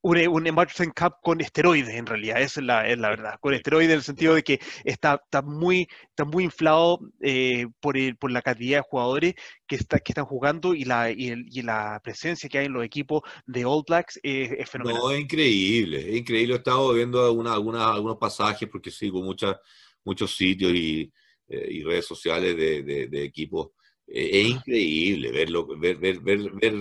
un, 0.00 0.18
un 0.28 0.46
Emerging 0.46 0.90
Cup 0.98 1.16
con 1.22 1.42
esteroides, 1.42 1.94
en 1.94 2.06
realidad, 2.06 2.40
esa 2.40 2.60
es 2.60 2.66
la, 2.66 2.88
es 2.88 2.98
la 2.98 3.10
verdad, 3.10 3.34
con 3.40 3.52
esteroides 3.52 3.90
en 3.90 3.96
el 3.96 4.02
sentido 4.02 4.34
de 4.34 4.42
que 4.42 4.58
está, 4.84 5.20
está, 5.22 5.42
muy, 5.42 5.86
está 6.08 6.24
muy 6.24 6.44
inflado 6.44 6.98
eh, 7.20 7.66
por, 7.78 7.98
el, 7.98 8.16
por 8.16 8.30
la 8.30 8.40
cantidad 8.40 8.78
de 8.78 8.86
jugadores 8.88 9.34
que, 9.66 9.76
está, 9.76 9.98
que 9.98 10.12
están 10.12 10.24
jugando 10.24 10.72
y 10.72 10.84
la, 10.84 11.10
y, 11.10 11.28
el, 11.28 11.44
y 11.50 11.60
la 11.60 12.00
presencia 12.02 12.48
que 12.48 12.56
hay 12.56 12.66
en 12.66 12.72
los 12.72 12.84
equipos 12.86 13.20
de 13.44 13.66
All 13.66 13.84
Blacks 13.86 14.18
es, 14.22 14.70
fenomenal. 14.70 14.98
No, 14.98 15.10
es 15.10 15.20
increíble, 15.20 15.98
es 16.08 16.16
increíble. 16.16 16.54
He 16.54 16.56
estado 16.56 16.94
viendo 16.94 17.22
alguna, 17.22 17.52
alguna, 17.52 17.92
algunos 17.92 18.16
pasajes 18.16 18.66
porque 18.66 18.90
sigo 18.90 19.20
muchas, 19.20 19.56
muchos 20.04 20.34
sitios 20.34 20.72
y, 20.72 21.12
eh, 21.52 21.68
y 21.70 21.82
redes 21.82 22.06
sociales 22.06 22.56
de, 22.56 22.82
de, 22.82 23.06
de 23.08 23.24
equipos 23.24 23.70
es 24.06 24.46
increíble 24.46 25.30
verlo, 25.30 25.66
ver, 25.66 25.96
ver, 25.96 26.20
ver, 26.20 26.50
ver, 26.50 26.74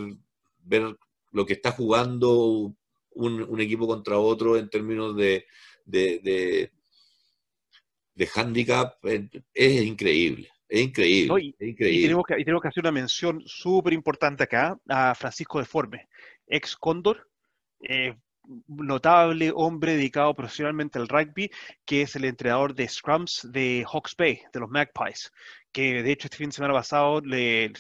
ver 0.64 0.98
lo 1.32 1.46
que 1.46 1.54
está 1.54 1.72
jugando 1.72 2.76
un, 3.12 3.62
equipo 3.62 3.88
contra 3.88 4.18
otro 4.18 4.58
en 4.58 4.70
términos 4.70 5.16
de, 5.16 5.46
de, 5.86 6.72
de, 8.14 8.30
handicap. 8.36 8.96
Es, 9.54 9.82
increíble. 9.82 10.50
Es 10.68 10.82
increíble. 10.82 11.42
y, 11.42 11.54
tenemos 12.02 12.26
que, 12.26 12.36
tenemos 12.36 12.62
que 12.62 12.68
hacer 12.68 12.84
una 12.84 12.92
mención 12.92 13.42
súper 13.46 13.94
importante 13.94 14.44
acá 14.44 14.78
a 14.88 15.16
Francisco 15.16 15.60
Deforme, 15.60 16.08
ex 16.48 16.76
Cóndor, 16.76 17.30
eh, 17.82 18.16
notable 18.68 19.52
hombre 19.56 19.94
dedicado 19.94 20.34
profesionalmente 20.34 21.00
al 21.00 21.08
rugby, 21.08 21.52
que 21.86 22.02
es 22.02 22.16
el 22.16 22.26
entrenador 22.26 22.74
de 22.74 22.88
Scrums 22.88 23.48
de 23.52 23.86
Hawke's 23.90 24.16
Bay, 24.18 24.42
de 24.52 24.60
los 24.60 24.70
Magpies, 24.70 25.32
que 25.72 26.04
de 26.04 26.12
hecho 26.12 26.28
este 26.28 26.38
fin 26.38 26.50
de 26.50 26.56
semana 26.56 26.74
pasado 26.74 27.22
le, 27.22 27.72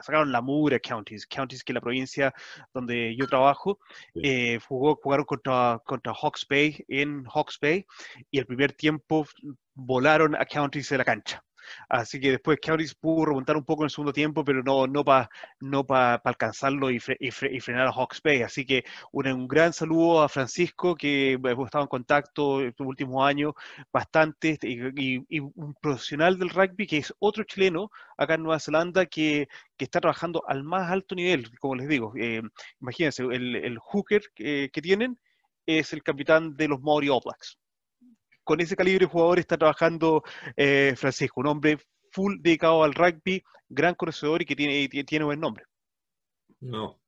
sacaron 0.00 0.32
la 0.32 0.40
Mura 0.40 0.78
Counties, 0.78 1.26
Counties 1.26 1.64
que 1.64 1.72
es 1.72 1.74
la 1.74 1.80
provincia 1.80 2.34
donde 2.72 3.16
yo 3.16 3.26
trabajo, 3.26 3.78
eh, 4.14 4.58
jugó, 4.66 4.96
jugaron 5.02 5.24
contra, 5.24 5.80
contra 5.84 6.14
Hawke's 6.14 6.46
Bay 6.48 6.84
en 6.88 7.24
Hawke's 7.24 7.58
Bay 7.60 7.86
y 8.30 8.38
el 8.38 8.46
primer 8.46 8.72
tiempo 8.72 9.26
volaron 9.74 10.34
a 10.36 10.44
Counties 10.44 10.88
de 10.88 10.98
la 10.98 11.04
cancha. 11.04 11.42
Así 11.88 12.20
que 12.20 12.32
después 12.32 12.58
Cowboys 12.60 12.94
pudo 12.94 13.26
remontar 13.26 13.56
un 13.56 13.64
poco 13.64 13.82
en 13.82 13.86
el 13.86 13.90
segundo 13.90 14.12
tiempo, 14.12 14.44
pero 14.44 14.62
no, 14.62 14.86
no 14.86 15.04
para 15.04 15.30
no 15.60 15.84
alcanzarlo 16.24 16.90
y, 16.90 17.00
frenar 17.00 17.88
a 17.88 17.92
Hawks 17.92 18.20
Bay. 18.22 18.42
Así 18.42 18.64
que 18.64 18.84
un, 19.12 19.48
gran 19.48 19.72
saludo 19.72 20.22
a 20.22 20.28
Francisco, 20.28 20.94
que 20.94 21.32
hemos 21.32 21.66
estado 21.66 21.84
en 21.84 21.88
contacto 21.88 22.60
en 22.60 22.68
estos 22.68 22.86
últimos 22.86 23.26
años 23.26 23.54
bastante, 23.92 24.58
y, 24.62 25.18
un 25.38 25.74
profesional 25.80 26.38
del 26.38 26.50
rugby 26.50 26.86
que 26.86 26.98
es 26.98 27.14
otro 27.18 27.44
chileno 27.44 27.90
acá 28.16 28.34
en 28.34 28.42
Nueva 28.42 28.60
Zelanda 28.60 29.06
que, 29.06 29.48
está 29.78 30.00
trabajando 30.00 30.44
al 30.46 30.62
más 30.62 30.92
alto 30.92 31.16
nivel, 31.16 31.58
como 31.58 31.74
les 31.74 31.88
digo. 31.88 32.12
Eh, 32.16 32.40
imagínense, 32.80 33.24
el, 33.24 33.78
hooker 33.80 34.22
que, 34.32 34.70
que 34.72 34.80
tienen 34.80 35.18
es 35.66 35.92
el 35.92 36.04
capitán 36.04 36.56
de 36.56 36.68
los 36.68 36.80
Maori 36.80 37.08
All 37.08 37.20
Blacks 37.24 37.58
con 38.44 38.60
ese 38.60 38.76
calibre 38.76 39.06
de 39.06 39.12
jugador 39.12 39.38
está 39.38 39.56
trabajando 39.56 40.22
eh, 40.56 40.94
Francisco, 40.96 41.40
un 41.40 41.48
hombre 41.48 41.78
full 42.10 42.36
dedicado 42.40 42.82
al 42.84 42.94
rugby, 42.94 43.42
gran 43.68 43.94
conocedor 43.94 44.42
y 44.42 44.44
que 44.44 44.56
tiene, 44.56 44.88
tiene 45.04 45.24
buen 45.24 45.40
nombre. 45.40 45.64
No. 46.60 47.00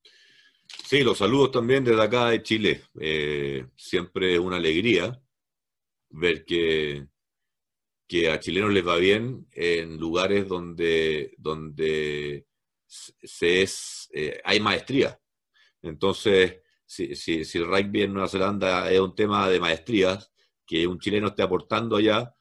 Sí, 0.67 1.03
los 1.03 1.19
saludos 1.19 1.53
también 1.53 1.85
desde 1.85 2.03
acá 2.03 2.31
de 2.31 2.43
Chile. 2.43 2.83
Eh, 3.01 3.67
siempre 3.77 4.39
una 4.39 4.57
alegría 4.57 5.21
ver 6.11 6.45
que, 6.45 7.07
que 8.07 8.31
a 8.31 8.39
chilenos 8.39 8.73
les 8.73 8.87
va 8.87 8.97
bien 8.97 9.47
en 9.53 9.99
lugares 9.99 10.49
donde, 10.49 11.35
donde 11.39 12.47
se 12.87 13.63
es, 13.63 14.09
eh, 14.13 14.41
hay 14.45 14.61
maestría. 14.61 15.19
Entonces, 15.83 16.61
si, 16.87 17.15
si, 17.17 17.45
si, 17.45 17.59
el 17.59 17.67
rugby 17.67 18.03
en 18.03 18.13
Nueva 18.13 18.29
Zelanda 18.29 18.91
es 18.91 19.01
un 19.01 19.15
tema 19.15 19.49
de 19.49 19.61
maestrías, 19.61 20.33
que 20.67 20.87
un 20.87 20.99
chileno 20.99 21.29
esté 21.29 21.43
aportando 21.43 21.97
allá, 21.97 22.35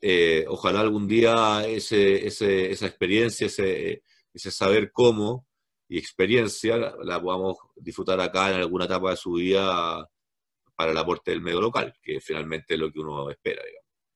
eh, 0.00 0.44
ojalá 0.48 0.80
algún 0.80 1.08
día 1.08 1.66
ese, 1.66 2.26
ese, 2.26 2.70
esa 2.70 2.86
experiencia, 2.86 3.46
ese, 3.46 4.02
ese 4.32 4.50
saber 4.50 4.92
cómo 4.92 5.46
y 5.88 5.98
experiencia 5.98 6.76
la, 6.76 7.20
podamos 7.20 7.56
disfrutar 7.76 8.20
acá 8.20 8.50
en 8.50 8.56
alguna 8.56 8.86
etapa 8.86 9.10
de 9.10 9.16
su 9.16 9.32
vida 9.32 10.08
para 10.74 10.90
el 10.90 10.98
aporte 10.98 11.30
del 11.30 11.40
medio 11.40 11.60
local, 11.60 11.94
que 12.02 12.20
finalmente 12.20 12.74
es 12.74 12.80
lo 12.80 12.92
que 12.92 13.00
uno 13.00 13.30
espera. 13.30 13.62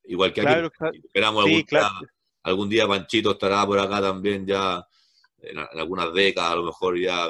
Igual 0.05 0.33
que 0.33 0.43
aquí, 0.43 0.69
esperamos 1.05 1.45
algún, 2.43 2.69
día 2.69 2.87
Panchito 2.87 3.33
estará 3.33 3.65
por 3.67 3.79
acá 3.79 4.01
también 4.01 4.47
ya 4.47 4.85
en, 5.39 5.59
algunas 5.59 6.13
décadas, 6.13 6.53
a 6.53 6.57
lo 6.57 6.65
mejor 6.65 6.99
ya 6.99 7.25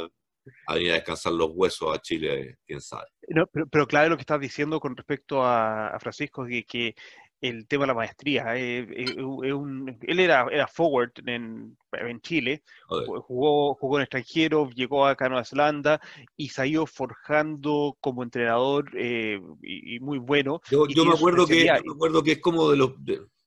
a 0.67 0.75
venir 0.75 0.93
a 0.93 0.95
descansar 0.95 1.33
los 1.33 1.51
huesos 1.53 1.95
a 1.95 2.01
Chile, 2.01 2.59
quién 2.67 2.81
sabe. 2.81 3.07
Pero, 3.71 3.87
claro 3.87 4.11
lo 4.11 4.17
que 4.17 4.23
estás 4.23 4.41
diciendo 4.41 4.81
con 4.81 4.97
respecto 4.97 5.45
a, 5.45 5.97
Francisco, 6.01 6.47
que, 6.47 6.65
que 6.65 6.95
el 7.41 7.67
tema 7.67 7.85
de 7.85 7.89
la 7.89 7.95
maestría. 7.95 8.57
Eh, 8.57 8.81
eh, 8.81 9.97
él 10.03 10.21
era, 10.21 10.47
era 10.51 10.67
forward 10.67 11.13
en, 11.27 11.77
en 11.93 12.21
Chile, 12.21 12.63
jugó, 12.89 13.75
jugó 13.75 13.99
en 13.99 14.03
extranjero, 14.03 14.69
llegó 14.71 15.07
acá 15.07 15.27
a 15.27 15.29
Nueva 15.31 15.45
Zelanda 15.45 16.01
y 16.37 16.49
se 16.49 16.63
ha 16.63 16.67
ido 16.67 16.87
forjando 16.87 17.97
como 18.01 18.23
entrenador 18.23 18.91
eh, 18.97 19.41
y, 19.63 20.01
muy 20.01 20.19
bueno. 20.19 20.61
Yo, 20.71 20.87
me 21.05 21.15
acuerdo 21.15 21.47
que, 21.47 21.65
me 21.65 21.93
acuerdo 21.93 22.23
que 22.23 22.33
es 22.33 22.41
como 22.41 22.71
de 22.71 22.77
los... 22.77 22.93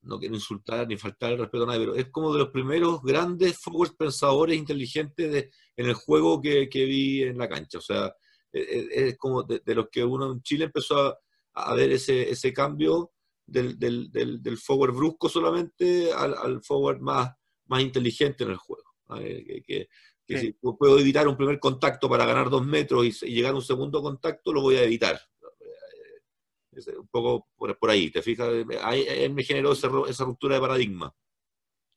no 0.02 0.20
quiero 0.20 0.36
insultar 0.36 0.88
ni 0.88 0.98
faltar 0.98 1.34
el 1.34 1.40
respeto 1.40 1.64
a 1.64 1.68
nadie, 1.68 1.82
pero 1.82 1.96
es 1.96 2.10
como 2.10 2.34
de 2.34 2.40
los 2.40 2.50
primeros 2.50 3.02
grandes 3.04 3.60
forward 3.60 3.96
pensadores 3.96 4.58
inteligentes 4.58 5.32
de, 5.32 5.52
en 5.78 5.88
el 5.88 5.94
juego 5.94 6.42
que, 6.42 6.68
que, 6.68 6.86
vi 6.86 7.24
en 7.24 7.38
la 7.38 7.48
cancha. 7.48 7.78
O 7.78 7.82
sea, 7.82 8.14
es, 8.54 9.18
como 9.18 9.44
de, 9.44 9.62
los 9.74 9.90
que 9.90 10.04
uno 10.04 10.32
en 10.32 10.42
Chile 10.42 10.66
empezó 10.66 10.98
a, 11.00 11.20
a 11.54 11.74
ver 11.74 11.92
ese, 11.92 12.30
ese 12.30 12.54
cambio 12.54 13.12
del, 13.46 13.78
del, 13.78 14.12
del, 14.12 14.58
forward 14.58 14.94
brusco 14.94 15.28
solamente 15.28 16.12
al, 16.14 16.62
forward 16.64 17.00
más, 17.00 17.32
más 17.66 17.82
inteligente 17.82 18.44
en 18.44 18.52
el 18.52 18.58
juego. 18.58 18.84
Que, 19.66 19.88
si 20.28 20.54
puedo 20.54 20.98
evitar 20.98 21.28
un 21.28 21.38
primer 21.38 21.60
contacto 21.60 22.10
para 22.10 22.26
ganar 22.26 22.50
dos 22.50 22.66
metros 22.66 23.24
y, 23.24 23.34
llegar 23.34 23.54
a 23.54 23.58
un 23.58 23.62
segundo 23.62 24.02
contacto, 24.02 24.54
lo 24.54 24.62
voy 24.62 24.76
a 24.76 24.84
evitar. 24.84 25.20
Eh, 25.60 26.98
un 26.98 27.08
poco 27.08 27.48
por, 27.56 27.78
por 27.78 27.90
ahí, 27.90 28.10
¿te 28.10 28.22
fijas? 28.22 28.50
Ahí, 28.82 29.30
me 29.30 29.44
generó 29.44 29.74
esa, 29.74 29.90
esa 30.08 30.26
ruptura 30.26 30.56
de 30.56 30.62
paradigma. 30.62 31.14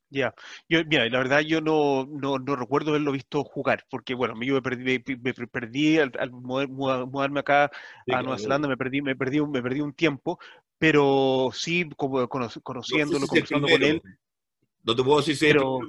Ya, 0.08 0.32
yo, 0.68 0.84
mira, 0.84 1.08
la 1.08 1.18
verdad 1.18 1.40
yo 1.40 1.60
no, 1.60 2.06
no, 2.06 2.38
no, 2.38 2.54
recuerdo 2.56 2.90
haberlo 2.90 3.10
visto 3.10 3.42
jugar, 3.42 3.84
porque 3.90 4.14
bueno, 4.14 4.34
yo 4.40 4.54
me 4.54 4.62
perdí, 4.62 5.02
me, 5.20 5.34
perdí 5.34 5.98
al, 5.98 6.12
mudarme 6.30 7.40
acá 7.40 7.70
a 8.12 8.22
Nueva 8.22 8.38
Zelanda, 8.38 8.68
me 8.68 8.76
perdí, 8.76 9.02
me 9.02 9.16
perdí, 9.16 9.40
me 9.40 9.62
perdí 9.62 9.80
un 9.80 9.92
tiempo, 9.94 10.38
pero 10.78 11.50
sí 11.52 11.88
como 11.96 12.28
conociéndolo, 12.28 13.26
conversando 13.26 13.68
con 13.68 13.82
él. 13.82 14.00
No 14.84 14.94
te 14.94 15.02
puedo 15.02 15.18
decir 15.18 15.36
si 15.36 15.46
pero, 15.46 15.80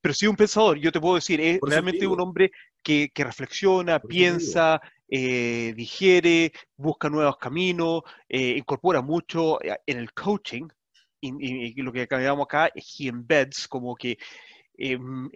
pero 0.00 0.14
sí 0.14 0.26
un 0.28 0.36
pensador, 0.36 0.78
yo 0.78 0.92
te 0.92 1.00
puedo 1.00 1.16
decir, 1.16 1.40
es 1.40 1.58
realmente 1.60 2.06
un 2.06 2.20
hombre 2.20 2.52
que, 2.82 3.10
que 3.12 3.24
reflexiona, 3.24 3.98
piensa, 3.98 4.80
eh, 5.08 5.74
digiere, 5.76 6.52
busca 6.76 7.10
nuevos 7.10 7.36
caminos, 7.36 8.02
eh, 8.28 8.54
incorpora 8.56 9.02
mucho 9.02 9.62
eh, 9.62 9.76
en 9.86 9.98
el 9.98 10.12
coaching, 10.12 10.68
y, 11.22 11.80
lo 11.82 11.92
que 11.92 12.08
cambiamos 12.08 12.44
acá 12.44 12.70
es 12.74 13.00
he 13.00 13.08
embeds, 13.08 13.68
como 13.68 13.94
que 13.94 14.18
em, 14.76 15.30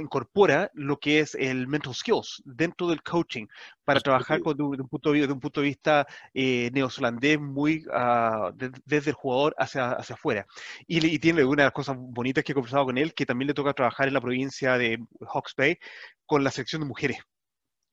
incorpora 0.00 0.70
lo 0.74 0.98
que 0.98 1.20
es 1.20 1.34
el 1.34 1.66
mental 1.66 1.94
skills 1.94 2.42
dentro 2.44 2.88
del 2.88 3.02
coaching 3.02 3.46
para 3.84 4.00
trabajar 4.00 4.40
con, 4.40 4.56
de, 4.56 4.62
un 4.62 4.88
punto 4.88 5.12
de, 5.12 5.26
de, 5.26 5.32
un 5.32 5.40
punto 5.40 5.60
de 5.60 5.66
vista 5.66 6.06
eh, 6.34 6.70
neozelandés 6.72 7.40
muy 7.40 7.84
uh, 7.88 8.52
desde 8.84 9.10
el 9.10 9.16
jugador 9.16 9.54
hacia, 9.58 9.92
hacia 9.92 10.14
afuera. 10.14 10.46
Y, 10.86 11.18
tiene 11.18 11.44
una 11.44 11.62
de 11.62 11.66
las 11.66 11.72
cosas 11.72 11.96
bonitas 11.98 12.44
que 12.44 12.52
he 12.52 12.54
conversado 12.54 12.84
con 12.84 12.98
él, 12.98 13.14
que 13.14 13.26
también 13.26 13.48
le 13.48 13.54
toca 13.54 13.72
trabajar 13.72 14.06
en 14.08 14.14
la 14.14 14.20
provincia 14.20 14.78
de 14.78 14.98
Hawke's 15.32 15.54
Bay 15.56 15.78
con 16.26 16.44
la 16.44 16.50
sección 16.50 16.82
de 16.82 16.88
mujeres. 16.88 17.18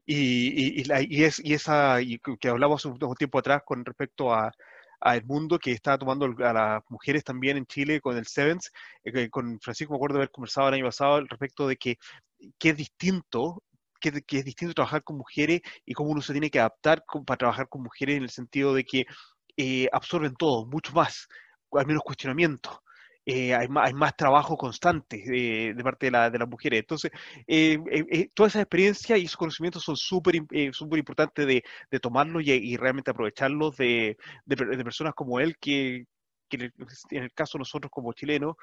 Y, 0.05 0.81
y, 0.81 0.83
y, 1.09 1.23
es, 1.23 1.39
y 1.43 1.53
esa 1.53 1.97
que 2.39 2.49
hablamos 2.49 2.83
un 2.85 3.15
tiempo 3.15 3.39
atrás 3.39 3.61
con 3.65 3.85
respecto 3.85 4.33
a, 4.33 4.51
al 5.03 5.25
mundo 5.25 5.59
que 5.59 5.71
está 5.71 5.97
tomando 5.97 6.25
a 6.45 6.53
las 6.53 6.83
mujeres 6.89 7.23
también 7.25 7.57
en 7.57 7.65
Chile 7.65 7.99
con 7.99 8.17
el 8.17 8.25
Sevens. 8.25 8.71
Eh, 9.03 9.29
con 9.29 9.59
Francisco 9.59 9.93
me 9.93 9.97
acuerdo 9.97 10.15
de 10.15 10.19
haber 10.21 10.31
conversado 10.31 10.69
el 10.69 10.75
año 10.75 10.85
pasado 10.85 11.15
al 11.15 11.27
respecto 11.27 11.67
de 11.67 11.75
que, 11.75 11.97
que 12.57 12.69
es 12.69 12.77
distinto 12.77 13.61
que, 13.99 14.37
es 14.39 14.45
distinto 14.45 14.73
trabajar 14.73 15.03
con 15.03 15.17
mujeres 15.17 15.61
y 15.85 15.93
cómo 15.93 16.09
uno 16.09 16.21
se 16.21 16.33
tiene 16.33 16.49
que 16.49 16.59
adaptar 16.59 17.03
para 17.25 17.37
trabajar 17.37 17.69
con 17.69 17.83
mujeres 17.83 18.17
en 18.17 18.23
el 18.23 18.29
sentido 18.29 18.73
de 18.73 18.83
que 18.83 19.05
eh, 19.55 19.87
absorben 19.93 20.35
todo, 20.35 20.65
mucho 20.65 20.91
más, 20.93 21.27
al 21.71 21.87
menos 21.87 22.03
cuestionamiento. 22.03 22.82
Eh, 23.25 23.55
hay, 23.55 23.69
más, 23.69 23.87
hay, 23.87 23.93
más, 23.93 24.15
trabajo 24.17 24.57
constante 24.57 25.17
de 25.17 25.83
parte 25.83 26.07
de, 26.07 26.11
la, 26.11 26.29
de, 26.29 26.39
las 26.39 26.47
mujeres. 26.47 26.81
Entonces, 26.81 27.11
eh, 27.47 27.77
eh, 27.89 28.29
toda 28.33 28.49
esa 28.49 28.61
experiencia 28.61 29.17
y 29.17 29.25
esos 29.25 29.37
conocimientos 29.37 29.83
son 29.83 29.95
súper 29.95 30.35
súper 30.73 30.99
importantes 30.99 31.47
de, 31.47 31.99
tomarlos 31.99 32.43
y, 32.45 32.75
realmente 32.75 33.11
aprovecharlos 33.11 33.77
de, 33.77 34.17
de, 34.45 34.83
personas 34.83 35.13
como 35.13 35.39
él, 35.39 35.57
que, 35.57 36.05
en 36.49 37.23
el 37.23 37.33
caso 37.33 37.57
de 37.57 37.61
nosotros 37.61 37.89
como 37.91 38.11
chilenos, 38.13 38.55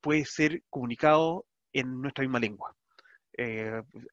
puede 0.00 0.24
ser 0.24 0.62
comunicado 0.70 1.46
en 1.72 2.00
nuestra 2.00 2.22
misma 2.22 2.38
lengua. 2.38 2.76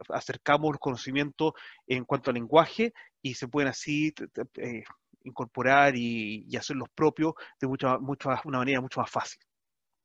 acercamos 0.10 0.72
los 0.72 0.80
conocimientos 0.80 1.54
en 1.86 2.06
cuanto 2.06 2.32
al 2.32 2.36
lenguaje 2.36 2.92
y 3.22 3.36
se 3.36 3.48
pueden 3.48 3.70
así 3.70 4.14
incorporar 5.24 5.96
y, 5.96 6.46
y 6.48 6.56
hacerlos 6.58 6.90
propios 6.94 7.34
de 7.60 7.68
mucha, 7.68 7.98
mucho, 7.98 8.30
una 8.46 8.60
manera 8.60 8.82
mucho 8.82 9.00
más 9.00 9.10
fácil. 9.10 9.40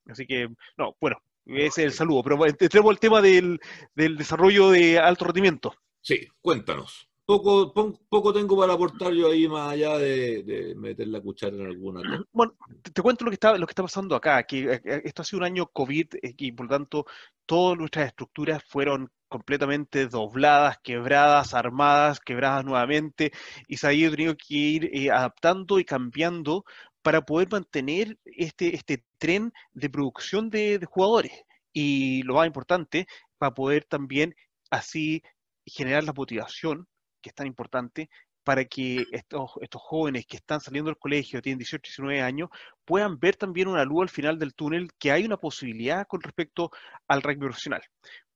Así 0.07 0.27
que, 0.27 0.49
no, 0.77 0.97
bueno, 1.01 1.17
ese 1.47 1.83
es 1.83 1.87
el 1.87 1.93
saludo, 1.93 2.23
pero 2.23 2.47
entremos 2.47 2.91
al 2.91 2.99
tema 2.99 3.21
del, 3.21 3.61
del 3.95 4.17
desarrollo 4.17 4.71
de 4.71 4.99
alto 4.99 5.25
rendimiento. 5.25 5.75
Sí, 6.01 6.27
cuéntanos. 6.41 7.09
Poco, 7.25 7.73
poco 8.09 8.33
tengo 8.33 8.57
para 8.57 8.75
aportar 8.75 9.13
yo 9.13 9.29
ahí 9.29 9.49
más 9.49 9.73
allá 9.73 9.99
de, 9.99 10.75
meter 10.77 11.09
la 11.09 11.21
cuchara 11.21 11.57
en 11.57 11.67
alguna 11.67 12.01
cosa. 12.01 12.25
Bueno, 12.33 12.57
te, 12.93 13.03
cuento 13.03 13.25
lo 13.25 13.33
que 13.33 13.35
está, 13.35 13.59
lo 13.59 13.67
que 13.67 13.73
está 13.73 13.83
pasando 13.83 14.15
acá, 14.15 14.45
que 14.45 14.75
eh, 14.75 14.81
eh, 14.85 15.03
esto 15.05 15.23
ha 15.23 15.25
sido 15.25 15.39
un 15.39 15.45
año 15.45 15.67
COVID 15.67 16.07
eh, 16.23 16.35
y 16.37 16.53
por 16.53 16.67
lo 16.67 16.71
tanto 16.71 17.07
todas 17.45 17.77
nuestras 17.77 18.07
estructuras 18.07 18.63
fueron 18.65 19.11
completamente 19.29 20.07
dobladas, 20.07 20.79
quebradas, 20.83 21.55
armadas, 21.55 22.21
quebradas 22.21 22.65
nuevamente, 22.65 23.33
y 23.69 23.77
se 23.77 23.87
ha 23.89 23.93
ido 23.93 24.13
tenido 24.13 24.37
que 24.37 24.55
ir 24.55 25.13
adaptando 25.13 25.79
y 25.79 25.85
cambiando 25.85 26.65
para 27.03 27.23
poder 27.23 27.49
mantener 27.51 28.19
este, 28.25 28.75
este 28.75 29.05
tren 29.19 29.53
de 29.73 29.91
producción 29.91 30.51
de, 30.51 30.79
de 30.79 30.87
jugadores. 30.87 31.33
Y 31.73 32.23
lo 32.23 32.35
más 32.35 32.47
importante, 32.47 33.07
para 33.39 33.55
poder 33.55 33.85
también 33.85 34.35
así 34.71 35.23
generar 35.65 36.05
la 36.05 36.13
motivación 36.13 36.89
que 37.21 37.31
es 37.31 37.35
tan 37.35 37.47
importante 37.47 38.09
para 38.47 38.65
que 38.65 39.05
estos, 39.11 39.51
estos 39.61 39.83
jóvenes 39.83 40.25
que 40.25 40.37
están 40.37 40.61
saliendo 40.61 40.89
del 40.89 40.99
colegio, 40.99 41.43
tienen 41.43 41.59
18, 41.59 41.83
19 41.83 42.23
años, 42.23 42.49
puedan 42.85 43.19
ver 43.19 43.35
también 43.35 43.67
una 43.67 43.85
luz 43.85 44.03
al 44.03 44.09
final 44.09 44.39
del 44.39 44.55
túnel, 44.55 44.93
que 45.01 45.11
hay 45.11 45.25
una 45.25 45.37
posibilidad 45.37 46.07
con 46.07 46.21
respecto 46.21 46.71
al 47.09 47.23
rugby 47.23 47.41
profesional. 47.41 47.83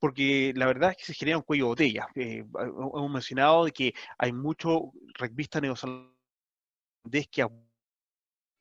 Porque 0.01 0.53
la 0.57 0.67
verdad 0.67 0.91
es 0.91 0.97
que 0.97 1.05
se 1.05 1.15
genera 1.15 1.37
un 1.39 1.45
cuello 1.45 1.67
de 1.67 1.69
botella. 1.69 2.09
Eh, 2.17 2.45
hemos 2.45 3.11
mencionado 3.13 3.67
de 3.67 3.71
que 3.71 3.95
hay 4.19 4.33
muchos 4.33 4.81
rugbyistas 5.17 5.63
neozelandeses 5.63 7.29
que 7.31 7.47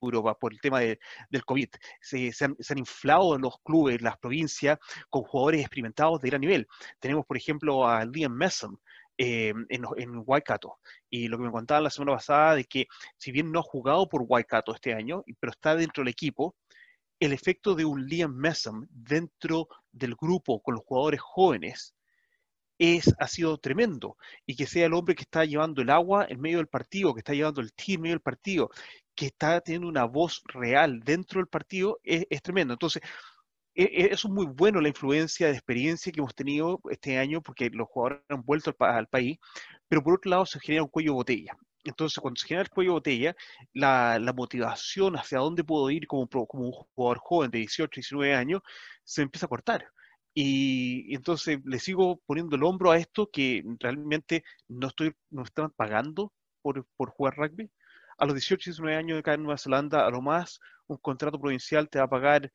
Europa 0.02 0.36
por 0.36 0.54
el 0.54 0.62
tema 0.62 0.82
del 0.82 1.46
COVID. 1.46 1.70
Se, 2.00 2.32
han, 2.42 2.56
se, 2.60 2.74
han, 2.74 2.78
inflado 2.78 3.38
los 3.40 3.60
clubes, 3.64 4.04
las 4.04 4.20
provincias, 4.20 4.78
con 5.10 5.24
jugadores 5.24 5.62
experimentados 5.62 6.22
de 6.22 6.30
gran 6.30 6.42
nivel. 6.42 6.68
Tenemos, 7.00 7.26
por 7.26 7.38
ejemplo, 7.38 7.88
a 7.88 8.06
Liam 8.06 8.34
Messon, 8.34 8.80
eh, 9.22 9.54
en, 9.68 9.84
en, 9.98 10.24
Waikato. 10.26 10.80
Y 11.10 11.28
lo 11.28 11.38
que 11.38 11.44
me 11.44 11.52
contaban 11.52 11.84
la 11.84 11.90
semana 11.90 12.14
pasada 12.16 12.56
de 12.56 12.64
que 12.64 12.88
si 13.18 13.34
bien 13.34 13.52
no 13.52 13.60
ha 13.60 13.64
jugado 13.64 14.08
por 14.08 14.24
Waikato 14.26 14.74
este 14.74 14.94
año, 14.94 15.26
pero 15.42 15.52
está 15.52 15.76
dentro 15.76 16.02
del 16.02 16.12
equipo, 16.12 16.56
el 17.20 17.34
efecto 17.34 17.76
de 17.76 17.84
un 17.84 18.06
Liam 18.08 18.34
Messam 18.34 18.88
dentro 18.90 19.68
del 19.92 20.16
grupo 20.16 20.62
con 20.62 20.76
los 20.76 20.86
jugadores 20.86 21.20
jóvenes 21.20 21.94
es, 22.78 23.14
ha 23.20 23.28
sido 23.28 23.58
tremendo. 23.58 24.16
Y 24.46 24.56
que 24.56 24.66
sea 24.66 24.86
el 24.86 24.94
hombre 24.94 25.16
que 25.16 25.24
está 25.24 25.44
llevando 25.44 25.82
el 25.82 25.90
agua 25.90 26.26
en 26.30 26.40
medio 26.40 26.60
del 26.60 26.68
partido, 26.68 27.14
que 27.14 27.20
está 27.20 27.34
llevando 27.34 27.60
el 27.60 27.74
team 27.74 27.98
en 27.98 28.02
medio 28.04 28.16
del 28.16 28.22
partido, 28.22 28.70
que 29.16 29.26
está 29.26 29.60
teniendo 29.60 29.90
una 29.90 30.06
voz 30.06 30.42
real 30.46 31.02
dentro 31.02 31.42
del 31.42 31.48
partido, 31.48 32.00
es, 32.04 32.26
es 32.30 32.42
tremendo. 32.42 32.74
Entonces, 32.74 33.02
es 33.84 34.26
muy 34.26 34.46
bueno 34.48 34.82
la 34.82 34.90
influencia 34.90 35.48
de 35.48 35.54
experiencia 35.54 36.12
que 36.12 36.20
hemos 36.20 36.36
tenido 36.36 36.82
este 36.90 37.18
año 37.18 37.42
porque 37.42 37.70
los 37.70 37.88
jugadores 37.88 38.22
han 38.30 38.44
vuelto 38.44 38.76
al, 38.80 39.08
país, 39.08 39.38
pero 39.88 40.04
por 40.04 40.16
otro 40.16 40.32
lado 40.32 40.46
se 40.46 40.60
genera 40.60 40.84
un 40.84 40.90
cuello 40.90 41.12
de 41.12 41.16
botella. 41.16 41.58
Entonces, 41.86 42.20
cuando 42.20 42.40
se 42.40 42.48
genera 42.48 42.64
el 42.64 42.70
cuello 42.70 42.92
de 42.92 42.96
botella, 42.96 43.36
la, 43.74 44.34
motivación 44.36 45.16
hacia 45.16 45.40
dónde 45.40 45.64
puedo 45.64 45.90
ir 45.90 46.08
como, 46.08 46.28
como 46.28 46.66
un 46.66 46.72
jugador 46.94 47.20
joven 47.20 47.52
de 47.52 47.60
18, 47.60 47.90
19 47.96 48.36
años 48.36 48.62
se 49.04 49.22
empieza 49.22 49.46
a 49.46 49.50
cortar. 49.50 49.88
Y, 50.34 51.16
entonces 51.16 51.60
le 51.66 51.80
sigo 51.80 52.22
poniendo 52.26 52.56
el 52.56 52.64
hombro 52.64 52.92
a 52.92 52.98
esto 52.98 53.30
que 53.32 53.64
realmente 53.80 54.44
no 54.68 54.88
estoy, 54.88 55.14
no 55.30 55.44
están 55.44 55.72
pagando 55.72 56.34
por, 56.62 56.86
por 56.98 57.12
jugar 57.12 57.38
rugby. 57.38 57.72
A 58.18 58.26
los 58.26 58.36
18, 58.36 58.72
19 58.72 58.98
años 58.98 59.16
de 59.16 59.20
acá 59.20 59.34
en 59.36 59.44
Nueva 59.44 59.58
Zelanda, 59.58 60.06
a 60.06 60.10
lo 60.10 60.22
más, 60.22 60.60
un 60.88 60.98
contrato 60.98 61.40
provincial 61.40 61.90
te 61.90 62.00
va 62.00 62.06
a 62.06 62.10
pagar, 62.10 62.52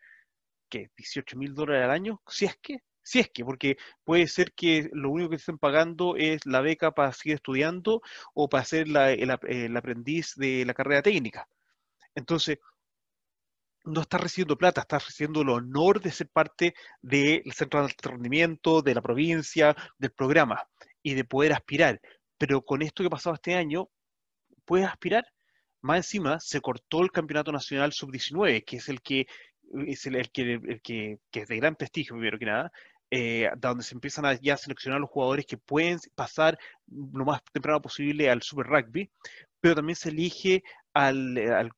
¿qué? 0.68 0.90
18 0.96 1.36
mil 1.36 1.54
dólares 1.54 1.84
al 1.84 1.90
año, 1.90 2.22
si 2.26 2.46
es 2.46 2.56
que, 2.56 2.78
si 3.02 3.20
es 3.20 3.30
que, 3.30 3.44
porque 3.44 3.76
puede 4.04 4.26
ser 4.26 4.52
que 4.54 4.88
lo 4.92 5.10
único 5.10 5.30
que 5.30 5.36
estén 5.36 5.58
pagando 5.58 6.16
es 6.16 6.44
la 6.46 6.60
beca 6.62 6.92
para 6.92 7.12
seguir 7.12 7.36
estudiando 7.36 8.02
o 8.34 8.48
para 8.48 8.64
ser 8.64 8.86
el, 8.88 9.76
aprendiz 9.76 10.34
de 10.36 10.64
la 10.64 10.74
carrera 10.74 11.02
técnica. 11.02 11.46
Entonces, 12.14 12.58
no 13.84 14.00
estás 14.00 14.20
recibiendo 14.22 14.56
plata, 14.56 14.80
estás 14.80 15.06
recibiendo 15.06 15.42
el 15.42 15.50
honor 15.50 16.00
de 16.00 16.10
ser 16.10 16.28
parte 16.28 16.74
del 17.02 17.52
centro 17.52 17.80
de 17.80 17.86
alto 17.86 18.10
rendimiento, 18.10 18.80
de 18.82 18.94
la 18.94 19.02
provincia, 19.02 19.76
del 19.98 20.12
programa 20.12 20.62
y 21.02 21.14
de 21.14 21.24
poder 21.24 21.52
aspirar. 21.52 22.00
Pero 22.38 22.62
con 22.62 22.82
esto 22.82 23.02
que 23.02 23.08
ha 23.08 23.10
pasado 23.10 23.34
este 23.34 23.54
año, 23.54 23.88
puedes 24.64 24.86
aspirar. 24.88 25.24
Más 25.82 25.98
encima, 25.98 26.40
se 26.40 26.62
cortó 26.62 27.02
el 27.02 27.12
campeonato 27.12 27.52
nacional 27.52 27.92
sub-19, 27.92 28.64
que 28.64 28.78
es 28.78 28.88
el 28.88 29.02
que 29.02 29.26
es 29.86 30.06
el, 30.06 30.30
que, 30.30 30.54
el 30.54 30.80
que, 30.82 31.18
es 31.32 31.48
de 31.48 31.56
gran 31.56 31.76
prestigio, 31.76 32.14
primero 32.14 32.38
que 32.38 32.46
nada, 32.46 32.72
eh, 33.10 33.50
donde 33.58 33.84
se 33.84 33.94
empiezan 33.94 34.26
a 34.26 34.34
ya 34.34 34.56
seleccionar 34.56 35.00
los 35.00 35.10
jugadores 35.10 35.46
que 35.46 35.58
pueden 35.58 35.98
pasar 36.14 36.58
lo 36.86 37.24
más 37.24 37.42
temprano 37.52 37.80
posible 37.80 38.30
al 38.30 38.42
Super 38.42 38.66
Rugby, 38.66 39.10
pero 39.60 39.74
también 39.74 39.96
se 39.96 40.10
elige 40.10 40.62
al, 40.94 41.38
al, 41.38 41.70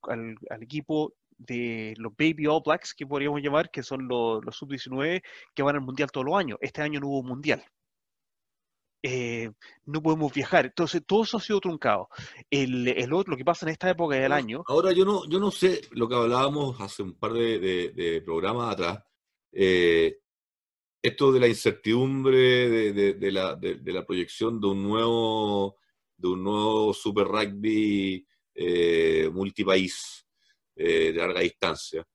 al 0.50 0.62
equipo 0.62 1.14
de 1.38 1.95
los 1.99 2.12
Baby 2.16 2.47
All 2.47 2.62
Blacks, 2.64 2.95
que 2.95 3.07
podríamos 3.07 3.43
llamar, 3.43 3.71
que 3.71 3.83
son 3.83 4.09
los, 4.09 4.45
los 4.45 4.57
sub-19 4.57 5.23
que 5.55 5.62
van 5.62 5.76
al 5.76 5.83
Mundial 5.83 6.11
todos 6.11 6.26
los 6.26 6.37
años. 6.37 6.59
Este 6.61 6.83
año 6.83 7.00
no 7.00 7.09
hubo 7.09 7.23
Mundial. 7.23 7.64
Eh, 9.08 9.52
no 9.84 10.02
podemos 10.02 10.32
viajar. 10.32 10.66
Entonces, 10.66 11.00
todo 11.06 11.22
eso 11.22 11.36
ha 11.36 11.40
sido 11.40 11.60
truncado. 11.60 12.08
El, 12.50 12.88
el 12.88 13.12
otro, 13.12 13.30
lo 13.30 13.36
que 13.36 13.44
pasa 13.44 13.64
en 13.64 13.70
esta 13.70 13.88
época 13.88 14.16
del 14.16 14.32
año. 14.32 14.64
Ahora, 14.66 14.90
yo 14.92 15.04
no, 15.04 15.28
yo 15.28 15.38
no 15.38 15.52
sé 15.52 15.82
lo 15.92 16.08
que 16.08 16.16
hablábamos 16.16 16.80
hace 16.80 17.04
un 17.04 17.14
par 17.14 17.32
de, 17.32 18.22
programas 18.25 18.72
atrás. 18.72 19.04
Eh, 19.52 20.18
esto 21.00 21.30
de 21.30 21.38
la 21.38 21.46
incertidumbre 21.46 22.92
de, 22.92 23.30
la, 23.30 23.54
de, 23.54 23.92
la, 23.92 24.04
proyección 24.04 24.60
de 24.60 24.66
un 24.66 24.82
nuevo, 24.82 25.76
de 26.16 26.26
un 26.26 26.42
nuevo 26.42 26.92
Super 26.92 27.28
Rugby 27.28 28.26
eh, 28.56 29.30
multipaís. 29.32 30.26
Eh, 30.78 31.10
de 31.10 31.18
larga 31.18 31.40
distancia 31.40 32.06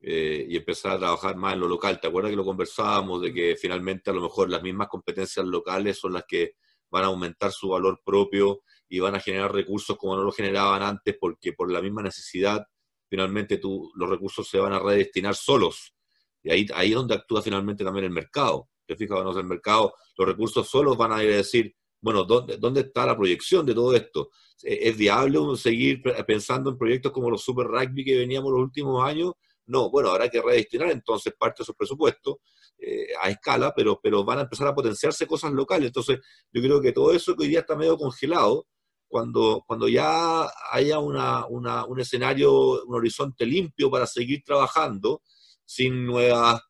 eh, 0.00 0.46
y 0.48 0.56
empezar 0.56 0.92
a 0.92 0.98
trabajar 0.98 1.36
más 1.36 1.54
en 1.54 1.60
lo 1.60 1.68
local. 1.68 2.00
¿Te 2.00 2.06
acuerdas 2.06 2.30
que 2.30 2.36
lo 2.36 2.44
conversábamos 2.44 3.20
de 3.22 3.32
que 3.32 3.56
finalmente 3.56 4.10
a 4.10 4.12
lo 4.12 4.22
mejor 4.22 4.48
las 4.50 4.62
mismas 4.62 4.88
competencias 4.88 5.44
locales 5.44 5.98
son 5.98 6.12
las 6.12 6.24
que 6.26 6.54
van 6.90 7.04
a 7.04 7.08
aumentar 7.08 7.52
su 7.52 7.68
valor 7.68 8.00
propio 8.04 8.62
y 8.88 9.00
van 9.00 9.14
a 9.14 9.20
generar 9.20 9.52
recursos 9.52 9.96
como 9.96 10.16
no 10.16 10.22
lo 10.22 10.32
generaban 10.32 10.82
antes 10.82 11.16
porque 11.20 11.52
por 11.52 11.70
la 11.70 11.82
misma 11.82 12.02
necesidad 12.02 12.66
finalmente 13.08 13.58
tú, 13.58 13.90
los 13.94 14.08
recursos 14.08 14.48
se 14.48 14.58
van 14.58 14.72
a 14.72 14.78
redestinar 14.78 15.34
solos. 15.34 15.94
Y 16.42 16.50
ahí, 16.50 16.66
ahí 16.74 16.90
es 16.90 16.94
donde 16.94 17.14
actúa 17.14 17.42
finalmente 17.42 17.84
también 17.84 18.04
el 18.04 18.10
mercado. 18.10 18.68
Te 18.86 18.96
fijas, 18.96 19.18
el 19.36 19.44
mercado, 19.44 19.94
los 20.16 20.28
recursos 20.28 20.68
solos 20.68 20.96
van 20.96 21.12
a 21.12 21.18
decir, 21.18 21.74
bueno, 22.00 22.24
¿dónde, 22.24 22.56
¿dónde 22.56 22.80
está 22.80 23.04
la 23.06 23.16
proyección 23.16 23.66
de 23.66 23.74
todo 23.74 23.94
esto? 23.94 24.30
¿Es 24.62 24.96
viable 24.96 25.38
seguir 25.56 26.02
pensando 26.26 26.70
en 26.70 26.78
proyectos 26.78 27.12
como 27.12 27.30
los 27.30 27.42
Super 27.42 27.66
Rugby 27.66 28.04
que 28.04 28.18
veníamos 28.18 28.52
los 28.52 28.60
últimos 28.60 29.04
años? 29.04 29.32
No, 29.68 29.90
bueno, 29.90 30.10
habrá 30.10 30.28
que 30.28 30.42
redestinar 30.42 30.90
entonces 30.90 31.34
parte 31.38 31.60
de 31.60 31.64
esos 31.64 31.76
presupuestos 31.76 32.36
eh, 32.78 33.08
a 33.20 33.30
escala, 33.30 33.72
pero, 33.74 34.00
pero 34.02 34.24
van 34.24 34.38
a 34.38 34.42
empezar 34.42 34.66
a 34.66 34.74
potenciarse 34.74 35.26
cosas 35.26 35.52
locales. 35.52 35.88
Entonces, 35.88 36.18
yo 36.52 36.62
creo 36.62 36.80
que 36.80 36.92
todo 36.92 37.12
eso 37.12 37.36
que 37.36 37.44
hoy 37.44 37.48
día 37.50 37.60
está 37.60 37.76
medio 37.76 37.96
congelado, 37.96 38.66
cuando, 39.08 39.64
cuando 39.66 39.88
ya 39.88 40.46
haya 40.70 40.98
una, 40.98 41.46
una, 41.46 41.84
un 41.86 42.00
escenario, 42.00 42.84
un 42.84 42.94
horizonte 42.94 43.46
limpio 43.46 43.90
para 43.90 44.06
seguir 44.06 44.42
trabajando, 44.44 45.22
sin 45.64 46.04
nuevas 46.06 46.60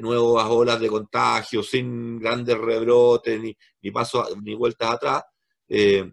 nuevas 0.00 0.46
olas 0.50 0.80
de 0.80 0.88
contagio, 0.88 1.62
sin 1.62 2.18
grandes 2.18 2.58
rebrotes, 2.58 3.40
ni, 3.40 3.56
ni 3.82 3.90
pasos, 3.90 4.36
ni 4.42 4.54
vueltas 4.54 4.90
atrás, 4.90 5.22
eh, 5.68 6.12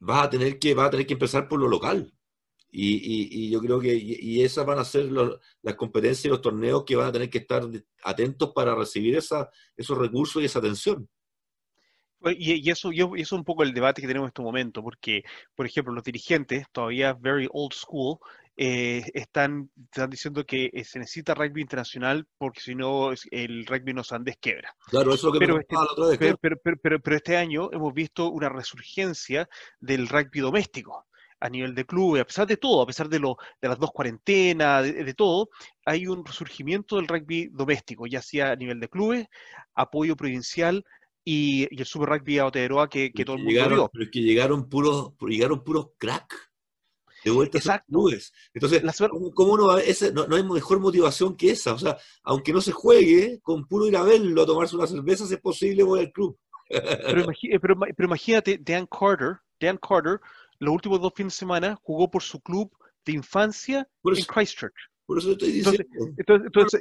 vas 0.00 0.26
a 0.26 0.30
tener 0.30 0.58
que, 0.58 0.74
a 0.78 0.90
tener 0.90 1.06
que 1.06 1.14
empezar 1.14 1.48
por 1.48 1.60
lo 1.60 1.68
local. 1.68 2.12
Y, 2.74 3.50
yo 3.50 3.60
creo 3.60 3.78
que 3.78 3.94
y, 3.94 4.42
esas 4.42 4.64
van 4.64 4.78
a 4.78 4.84
ser 4.84 5.10
las 5.12 5.74
competencias 5.76 6.24
y 6.24 6.28
los 6.28 6.40
torneos 6.40 6.84
que 6.84 6.96
van 6.96 7.08
a 7.08 7.12
tener 7.12 7.28
que 7.28 7.38
estar 7.38 7.62
atentos 8.02 8.52
para 8.54 8.74
recibir 8.74 9.16
esa, 9.16 9.50
esos 9.76 9.98
recursos 9.98 10.42
y 10.42 10.46
esa 10.46 10.58
atención. 10.58 11.08
Y, 12.24 12.70
eso, 12.70 12.92
y 12.92 13.00
eso 13.00 13.14
es 13.16 13.32
un 13.32 13.44
poco 13.44 13.64
el 13.64 13.74
debate 13.74 14.00
que 14.00 14.06
tenemos 14.06 14.26
en 14.26 14.28
este 14.28 14.42
momento, 14.42 14.82
porque, 14.82 15.22
por 15.56 15.66
ejemplo, 15.66 15.92
los 15.92 16.04
dirigentes, 16.04 16.66
todavía 16.70 17.14
very 17.14 17.48
old 17.52 17.72
school, 17.72 18.18
eh, 18.56 19.02
están, 19.14 19.70
están 19.86 20.10
diciendo 20.10 20.44
que 20.44 20.70
eh, 20.72 20.84
se 20.84 20.98
necesita 20.98 21.34
rugby 21.34 21.62
internacional 21.62 22.26
porque 22.36 22.60
si 22.60 22.74
no 22.74 23.10
el 23.30 23.66
rugby 23.66 23.94
nos 23.94 24.12
han 24.12 24.24
desquebra. 24.24 24.76
Claro, 24.88 25.14
eso 25.14 25.28
es 25.28 25.34
lo 25.34 25.40
que 25.40 25.46
pero, 25.46 25.58
este, 25.58 25.74
la 25.74 25.82
otra 25.82 26.06
vez, 26.08 26.18
pero, 26.40 26.56
pero, 26.62 27.00
pero, 27.00 27.16
este 27.16 27.36
año 27.36 27.70
hemos 27.72 27.94
visto 27.94 28.30
una 28.30 28.50
resurgencia 28.50 29.48
del 29.80 30.06
rugby 30.06 30.40
doméstico 30.40 31.06
a 31.42 31.48
nivel 31.48 31.74
de 31.74 31.84
clubes, 31.84 32.22
a 32.22 32.24
pesar 32.24 32.46
de 32.46 32.56
todo, 32.56 32.82
a 32.82 32.86
pesar 32.86 33.08
de, 33.08 33.18
lo, 33.18 33.36
de 33.60 33.68
las 33.68 33.78
dos 33.78 33.90
cuarentenas, 33.90 34.84
de, 34.84 35.14
todo, 35.14 35.50
hay 35.84 36.06
un 36.06 36.24
resurgimiento 36.24 36.96
del 36.96 37.08
rugby 37.08 37.48
doméstico, 37.52 38.06
ya 38.06 38.22
sea 38.22 38.52
a 38.52 38.56
nivel 38.56 38.78
de 38.78 38.88
clubes, 38.88 39.26
apoyo 39.74 40.16
provincial 40.16 40.84
y, 41.24 41.66
el 41.76 41.84
Super 41.84 42.10
Rugby 42.10 42.38
a 42.38 42.42
Aotearoa 42.42 42.88
que, 42.88 43.12
que 43.12 43.24
todo 43.24 43.36
el 43.36 43.42
mundo 43.42 43.52
llegaron, 43.52 43.78
vio. 43.78 43.90
Pero 43.92 44.04
es 44.04 44.10
que 44.10 44.20
llegaron 44.20 44.68
puros, 44.68 45.12
llegaron 45.20 45.64
puros 45.64 45.88
crack 45.98 46.52
de 47.24 47.30
vuelta 47.30 47.74
a 47.74 47.80
clubes. 47.80 48.32
Entonces, 48.54 48.82
¿cómo, 49.34 49.56
no, 49.56 49.66
no, 50.26 50.36
hay 50.36 50.42
mejor 50.44 50.80
motivación 50.80 51.36
que 51.36 51.50
esa? 51.50 51.74
O 51.74 51.78
sea, 51.78 51.96
aunque 52.22 52.52
no 52.52 52.60
se 52.60 52.72
juegue, 52.72 53.40
con 53.42 53.66
puro 53.66 53.86
ir 53.86 53.96
a 53.96 54.02
verlo, 54.02 54.42
a 54.42 54.46
tomarse 54.46 54.76
una 54.76 54.86
cerveza, 54.86 55.26
si 55.26 55.34
es 55.34 55.40
posible, 55.40 55.82
voy 55.82 56.00
al 56.00 56.12
club. 56.12 56.38
Pero, 56.68 57.26
imagínate, 57.98 58.58
Dan 58.58 58.86
Carter, 58.86 59.38
Dan 59.60 59.78
Carter, 59.78 60.20
los 60.62 60.74
últimos 60.74 61.00
dos 61.00 61.12
fines 61.14 61.34
de 61.34 61.38
semana 61.38 61.78
jugó 61.82 62.08
por 62.08 62.22
su 62.22 62.40
club 62.40 62.70
de 63.04 63.12
infancia 63.12 63.88
en 64.04 64.24
Christchurch. 64.24 64.74
Por 65.04 65.18
eso 65.18 65.32
estoy 65.32 65.50
diciendo. 65.50 65.82
Entonces, 66.16 66.80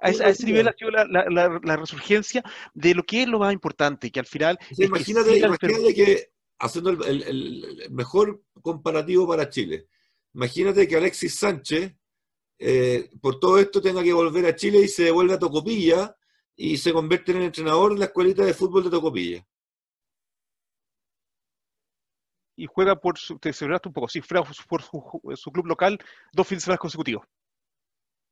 a, 0.00 0.28
ese 0.28 0.46
nivel 0.46 0.68
ha 0.68 0.72
sido 0.72 0.90
la, 0.92 1.76
resurgencia 1.76 2.44
de 2.74 2.94
lo 2.94 3.02
que 3.02 3.22
es 3.22 3.28
lo 3.28 3.40
más 3.40 3.52
importante, 3.52 4.10
que 4.12 4.20
al 4.20 4.26
final... 4.26 4.56
imagínate, 4.78 5.36
imagínate 5.36 5.94
que 5.94 6.28
haciendo 6.60 6.90
el, 6.90 7.88
mejor 7.90 8.42
comparativo 8.62 9.26
para 9.26 9.50
Chile. 9.50 9.88
Imagínate 10.32 10.86
que 10.86 10.96
Alexis 10.96 11.34
Sánchez, 11.34 11.92
eh, 12.60 13.10
por 13.20 13.40
todo 13.40 13.58
esto, 13.58 13.82
tenga 13.82 14.02
que 14.04 14.12
volver 14.12 14.46
a 14.46 14.54
Chile 14.54 14.78
y 14.78 14.88
se 14.88 15.04
devuelve 15.04 15.34
a 15.34 15.38
Tocopilla 15.40 16.16
y 16.54 16.76
se 16.76 16.92
convierte 16.92 17.32
en 17.32 17.42
entrenador 17.42 17.94
de 17.94 17.98
la 17.98 18.04
escuelita 18.06 18.44
de 18.44 18.54
fútbol 18.54 18.84
de 18.84 18.90
Tocopilla. 18.90 19.46
Y 22.56 22.66
juega 22.66 22.96
por 22.96 23.18
su, 23.18 23.38
te 23.38 23.50
un 23.50 23.92
poco, 23.92 24.08
si 24.08 24.22
fuera 24.22 24.42
por 24.42 24.82
su, 24.82 25.50
club 25.52 25.66
local 25.66 25.98
dos 26.32 26.46
fines 26.46 26.62
de 26.62 26.64
semana 26.64 26.78
consecutivos. 26.78 27.26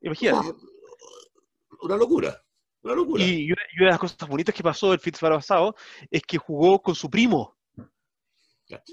Imagínate. 0.00 0.52
Una, 1.82 1.96
locura. 1.96 2.42
Una 2.82 2.94
locura. 2.94 3.22
Y, 3.22 3.52
una, 3.52 3.62
de 3.78 3.86
las 3.86 3.98
cosas 3.98 4.28
bonitas 4.28 4.54
que 4.54 4.62
pasó 4.62 4.92
el 4.92 5.00
fin 5.00 5.12
de 5.12 5.18
semana 5.18 5.36
pasado 5.36 5.76
es 6.10 6.22
que 6.22 6.38
jugó 6.38 6.80
con 6.80 6.94
su 6.94 7.10
primo 7.10 7.54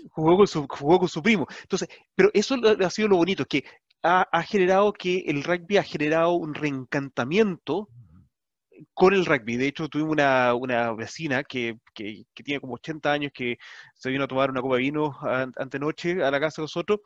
Jugó 0.09 0.37
con, 0.37 0.47
su, 0.47 0.67
jugó 0.67 0.99
con 0.99 1.07
su 1.07 1.21
primo. 1.21 1.47
Entonces, 1.61 1.87
pero 2.15 2.29
eso 2.33 2.55
ha 2.55 2.89
sido 2.89 3.07
lo 3.07 3.17
bonito, 3.17 3.45
que 3.45 3.63
ha, 4.03 4.27
ha 4.31 4.43
generado 4.43 4.91
que 4.93 5.19
el 5.27 5.43
rugby 5.43 5.77
ha 5.77 5.83
generado 5.83 6.33
un 6.33 6.53
reencantamiento 6.53 7.87
con 8.93 9.13
el 9.13 9.25
rugby. 9.25 9.57
De 9.57 9.67
hecho, 9.67 9.87
tuvimos 9.89 10.13
una, 10.13 10.53
una 10.55 10.93
vecina 10.93 11.43
que, 11.43 11.77
que, 11.93 12.23
tiene 12.33 12.59
como 12.59 12.75
80 12.75 13.11
años 13.11 13.31
que 13.33 13.57
se 13.93 14.09
vino 14.09 14.23
a 14.23 14.27
tomar 14.27 14.49
una 14.49 14.61
copa 14.61 14.75
de 14.75 14.81
vino 14.81 15.17
antenoche 15.57 16.23
a 16.23 16.31
la 16.31 16.39
casa 16.39 16.61
de 16.61 16.63
nosotros 16.63 16.99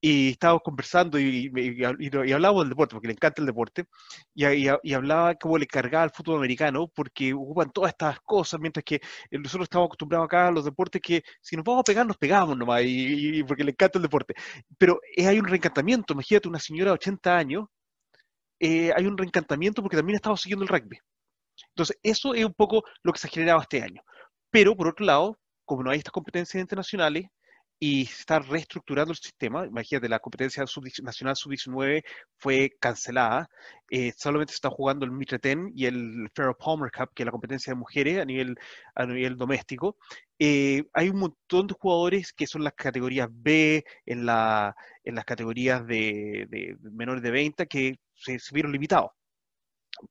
y 0.00 0.30
estábamos 0.30 0.62
conversando 0.62 1.18
y, 1.18 1.50
y, 1.54 2.32
hablábamos 2.32 2.64
del 2.64 2.70
deporte, 2.70 2.94
porque 2.94 3.08
le 3.08 3.14
encanta 3.14 3.42
el 3.42 3.46
deporte, 3.46 3.86
y, 4.34 4.68
hablaba 4.94 5.34
cómo 5.36 5.58
le 5.58 5.66
cargaba 5.66 6.04
al 6.04 6.10
fútbol 6.10 6.38
americano, 6.38 6.88
porque 6.88 7.32
ocupan 7.32 7.70
todas 7.72 7.90
estas 7.90 8.20
cosas, 8.20 8.60
mientras 8.60 8.84
que 8.84 9.00
nosotros 9.30 9.64
estamos 9.66 9.86
acostumbrados 9.86 10.26
acá 10.26 10.48
a 10.48 10.52
los 10.52 10.64
deportes 10.64 11.00
que 11.02 11.22
si 11.40 11.56
nos 11.56 11.64
vamos 11.64 11.80
a 11.80 11.84
pegar, 11.84 12.06
nos 12.06 12.16
pegamos 12.16 12.56
nomás, 12.56 12.82
y, 12.84 13.42
porque 13.44 13.64
le 13.64 13.72
encanta 13.72 13.98
el 13.98 14.02
deporte. 14.02 14.34
Pero 14.78 15.00
hay 15.16 15.38
un 15.38 15.46
reencantamiento, 15.46 16.12
imagínate 16.12 16.48
una 16.48 16.58
señora 16.58 16.90
de 16.92 16.94
80 16.94 17.36
años, 17.36 17.66
eh, 18.60 18.92
hay 18.96 19.06
un 19.06 19.16
reencantamiento 19.16 19.82
porque 19.82 19.96
también 19.96 20.16
estaba 20.16 20.36
siguiendo 20.36 20.64
el 20.64 20.68
rugby. 20.68 20.98
Entonces, 21.70 21.98
eso 22.02 22.34
es 22.34 22.44
un 22.44 22.54
poco 22.54 22.84
lo 23.02 23.12
que 23.12 23.18
se 23.18 23.28
ha 23.28 23.30
generado 23.30 23.60
este 23.60 23.82
año. 23.82 24.02
Pero, 24.50 24.76
por 24.76 24.88
otro 24.88 25.04
lado, 25.06 25.38
como 25.64 25.82
no 25.82 25.90
hay 25.90 25.98
estas 25.98 26.12
competencias 26.12 26.60
internacionales, 26.60 27.26
y 27.80 28.06
se 28.06 28.20
está 28.20 28.38
reestructurando 28.40 29.12
el 29.12 29.18
sistema. 29.18 29.66
Imagínate, 29.66 30.08
la 30.08 30.18
competencia 30.18 30.64
nacional 31.02 31.36
sub-19 31.36 32.02
fue 32.36 32.70
cancelada. 32.80 33.48
Eh, 33.90 34.12
solamente 34.16 34.52
se 34.52 34.56
está 34.56 34.70
jugando 34.70 35.04
el 35.04 35.12
Mitre 35.12 35.38
10 35.40 35.72
y 35.74 35.86
el 35.86 36.28
Farrell 36.34 36.56
Palmer 36.58 36.90
Cup, 36.90 37.10
que 37.14 37.22
es 37.22 37.26
la 37.26 37.32
competencia 37.32 37.72
de 37.72 37.78
mujeres 37.78 38.18
a 38.20 38.24
nivel, 38.24 38.56
a 38.94 39.06
nivel 39.06 39.36
doméstico. 39.36 39.96
Eh, 40.38 40.84
hay 40.92 41.10
un 41.10 41.18
montón 41.20 41.66
de 41.68 41.74
jugadores 41.78 42.32
que 42.32 42.46
son 42.46 42.64
las 42.64 42.74
categorías 42.74 43.28
B, 43.30 43.84
en, 44.06 44.26
la, 44.26 44.74
en 45.04 45.14
las 45.14 45.24
categorías 45.24 45.86
de, 45.86 46.46
de 46.48 46.76
menores 46.82 47.22
de 47.22 47.30
20, 47.30 47.66
que 47.68 48.00
se 48.14 48.38
vieron 48.52 48.72
limitados. 48.72 49.10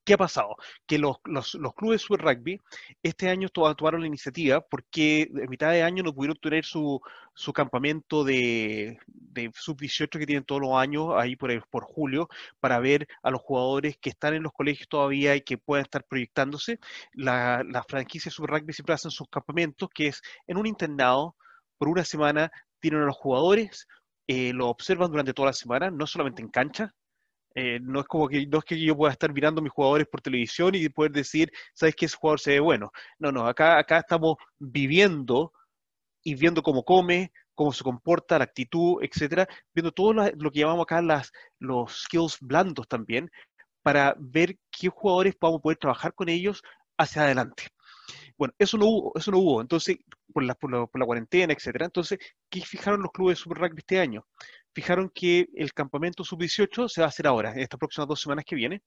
¿Qué 0.04 0.14
ha 0.14 0.18
pasado? 0.18 0.56
Que 0.86 0.98
los, 0.98 1.18
los, 1.26 1.56
los 1.56 1.74
clubes 1.74 2.02
Super 2.02 2.22
Rugby 2.26 2.60
este 3.04 3.30
año 3.30 3.50
tomaron 3.50 4.02
la 4.02 4.08
iniciativa 4.08 4.62
porque 4.62 5.30
a 5.46 5.50
mitad 5.50 5.72
de 5.72 5.84
año 5.84 6.04
no 6.04 6.14
pudieron 6.14 6.38
tener 6.38 6.66
su, 6.66 7.00
su 7.34 7.54
campamento 7.54 8.24
de, 8.24 9.00
de 9.08 9.52
sub-18 9.54 10.20
que 10.20 10.26
tienen 10.26 10.44
todos 10.44 10.62
los 10.62 10.76
años, 10.76 11.10
ahí 11.16 11.36
por, 11.36 11.68
por 11.70 11.84
julio, 11.84 12.28
para 12.60 12.80
ver 12.80 13.08
a 13.24 13.32
los 13.32 13.42
jugadores 13.42 13.98
que 13.98 14.10
están 14.10 14.34
en 14.34 14.44
los 14.44 14.54
colegios 14.54 14.88
todavía 14.90 15.36
y 15.36 15.42
que 15.42 15.58
puedan 15.58 15.86
estar 15.86 16.04
proyectándose. 16.06 16.80
La, 17.14 17.64
la 17.64 17.84
franquicia 17.84 18.32
Super 18.32 18.52
Rugby 18.52 18.74
siempre 18.74 18.96
hacen 18.96 19.12
sus 19.12 19.28
campamentos, 19.30 19.90
que 19.94 20.08
es 20.08 20.22
en 20.48 20.58
un 20.58 20.66
internado, 20.68 21.36
por 21.78 21.90
una 21.90 22.04
semana, 22.04 22.52
tienen 22.80 23.02
a 23.02 23.06
los 23.06 23.16
jugadores, 23.16 23.88
eh, 24.28 24.52
lo 24.54 24.68
observan 24.68 25.12
durante 25.12 25.34
toda 25.34 25.48
la 25.48 25.54
semana, 25.54 25.92
no 25.92 26.08
solamente 26.08 26.42
en 26.42 26.50
cancha, 26.50 26.94
eh, 27.60 27.80
no 27.82 28.02
es 28.02 28.06
como 28.06 28.28
que 28.28 28.46
no 28.46 28.60
es 28.60 28.66
que 28.66 28.80
yo 28.80 28.96
pueda 28.96 29.12
estar 29.12 29.34
mirando 29.34 29.62
a 29.62 29.64
mis 29.64 29.74
jugadores 29.74 30.08
por 30.08 30.22
televisión 30.22 30.76
y 30.76 30.90
poder 30.90 31.12
decir, 31.12 31.52
¿sabes 31.74 31.96
qué 31.96 32.06
ese 32.06 32.16
jugador 32.16 32.40
se 32.40 32.52
ve 32.52 32.60
bueno? 32.60 32.92
No, 33.18 33.32
no, 33.32 33.48
acá, 33.48 33.80
acá 33.80 33.98
estamos 33.98 34.36
viviendo 34.60 35.52
y 36.24 36.36
viendo 36.36 36.62
cómo 36.62 36.84
come, 36.84 37.32
cómo 37.56 37.74
se 37.74 37.84
comporta, 37.84 38.38
la 38.38 38.44
actitud, 38.44 39.02
etcétera, 39.02 39.48
viendo 39.74 39.92
todo 39.92 40.14
lo, 40.14 40.52
que 40.52 40.60
llamamos 40.60 40.84
acá 40.84 41.02
las, 41.02 41.32
los 41.58 42.04
skills 42.04 42.38
blandos 42.42 42.88
también, 42.88 43.32
para 43.82 44.16
ver 44.20 44.60
qué 44.70 44.90
jugadores 44.90 45.36
vamos 45.42 45.58
a 45.58 45.62
poder 45.64 45.80
trabajar 45.80 46.14
con 46.14 46.30
ellos 46.30 46.62
hacia 46.96 47.24
adelante. 47.24 47.70
Bueno, 48.38 48.54
eso 48.60 48.78
no 48.78 48.86
hubo, 48.86 49.14
eso 49.16 49.32
no 49.32 49.40
hubo, 49.40 49.62
entonces, 49.62 49.98
por 50.32 50.44
la, 50.44 50.54
por 50.54 50.72
la, 50.72 50.86
por 50.86 51.00
la 51.00 51.08
cuarentena, 51.08 51.54
etcétera. 51.54 51.86
Entonces, 51.86 52.20
¿qué 52.52 52.62
fijaron 52.62 53.02
los 53.02 53.12
clubes 53.12 53.40
de 53.40 53.42
Super 53.42 53.58
Rugby 53.58 53.80
este 53.80 54.00
año? 54.00 54.28
Fijaron 54.78 55.10
que 55.10 55.50
el 55.56 55.74
campamento 55.74 56.24
sub-18 56.24 56.88
se 56.88 57.02
va 57.02 57.06
a 57.06 57.10
hacer 57.10 57.26
ahora, 57.26 57.52
en 57.52 57.62
estas 57.62 57.80
próximas 57.80 58.08
dos 58.08 58.22
semanas 58.22 58.46
que 58.46 58.56
vienen. 58.56 58.80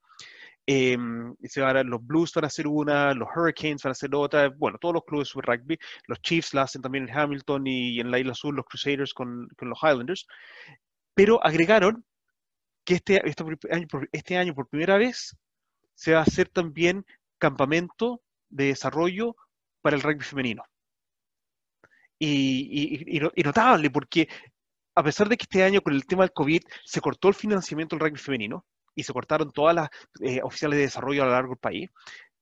Em, 0.64 1.35
se 1.42 1.61
van 1.61 1.90
los 1.90 2.07
Blues 2.07 2.33
van 2.33 2.44
a 2.44 2.46
hacer 2.46 2.68
una, 2.68 3.12
los 3.12 3.29
Hurricanes 3.35 3.83
van 3.83 3.90
a 3.90 3.98
hacer 3.98 4.14
otra, 4.14 4.50
bueno, 4.50 4.79
todos 4.79 4.94
los 4.94 5.05
clubes 5.05 5.33
de 5.35 5.42
rugby, 5.42 5.79
los 6.07 6.22
Chiefs 6.22 6.55
la 6.55 6.62
hacen 6.62 6.81
también 6.81 7.09
en 7.09 7.18
Hamilton 7.18 7.66
y 7.66 7.98
en 7.98 8.12
la 8.12 8.20
Isla 8.20 8.35
Sur 8.35 8.55
los 8.55 8.66
Crusaders 8.66 9.12
con, 9.12 9.48
los 9.59 9.79
Highlanders, 9.83 10.29
pero 11.12 11.44
agregaron 11.44 12.05
que 12.85 12.94
este, 12.94 13.20
este, 14.12 14.37
año, 14.37 14.55
por 14.55 14.68
primera 14.68 14.96
vez 14.96 15.37
se 15.94 16.12
va 16.12 16.20
a 16.20 16.22
hacer 16.22 16.48
también 16.50 17.05
campamento 17.38 18.22
de 18.48 18.66
desarrollo 18.66 19.35
para 19.83 19.96
el 19.96 20.03
rugby 20.03 20.22
femenino. 20.22 20.62
Y, 22.20 23.20
notable, 23.42 23.90
porque 23.90 24.29
a 25.00 25.02
pesar 25.02 25.30
de 25.30 25.38
que 25.38 25.44
este 25.44 25.64
año 25.64 25.80
con 25.80 25.94
el 25.94 26.04
tema 26.04 26.24
del 26.24 26.32
COVID 26.32 26.60
se 26.84 27.00
cortó 27.00 27.28
el 27.28 27.34
financiamiento 27.34 27.96
del 27.96 28.04
rugby 28.06 28.18
femenino 28.18 28.66
y 28.94 29.02
se 29.02 29.14
cortaron 29.14 29.50
todas 29.50 29.74
las 29.74 29.88
eh, 30.20 30.42
oficiales 30.42 30.76
de 30.76 30.82
desarrollo 30.82 31.22
a 31.22 31.24
lo 31.24 31.32
largo 31.32 31.54
del 31.54 31.58
país, 31.58 31.88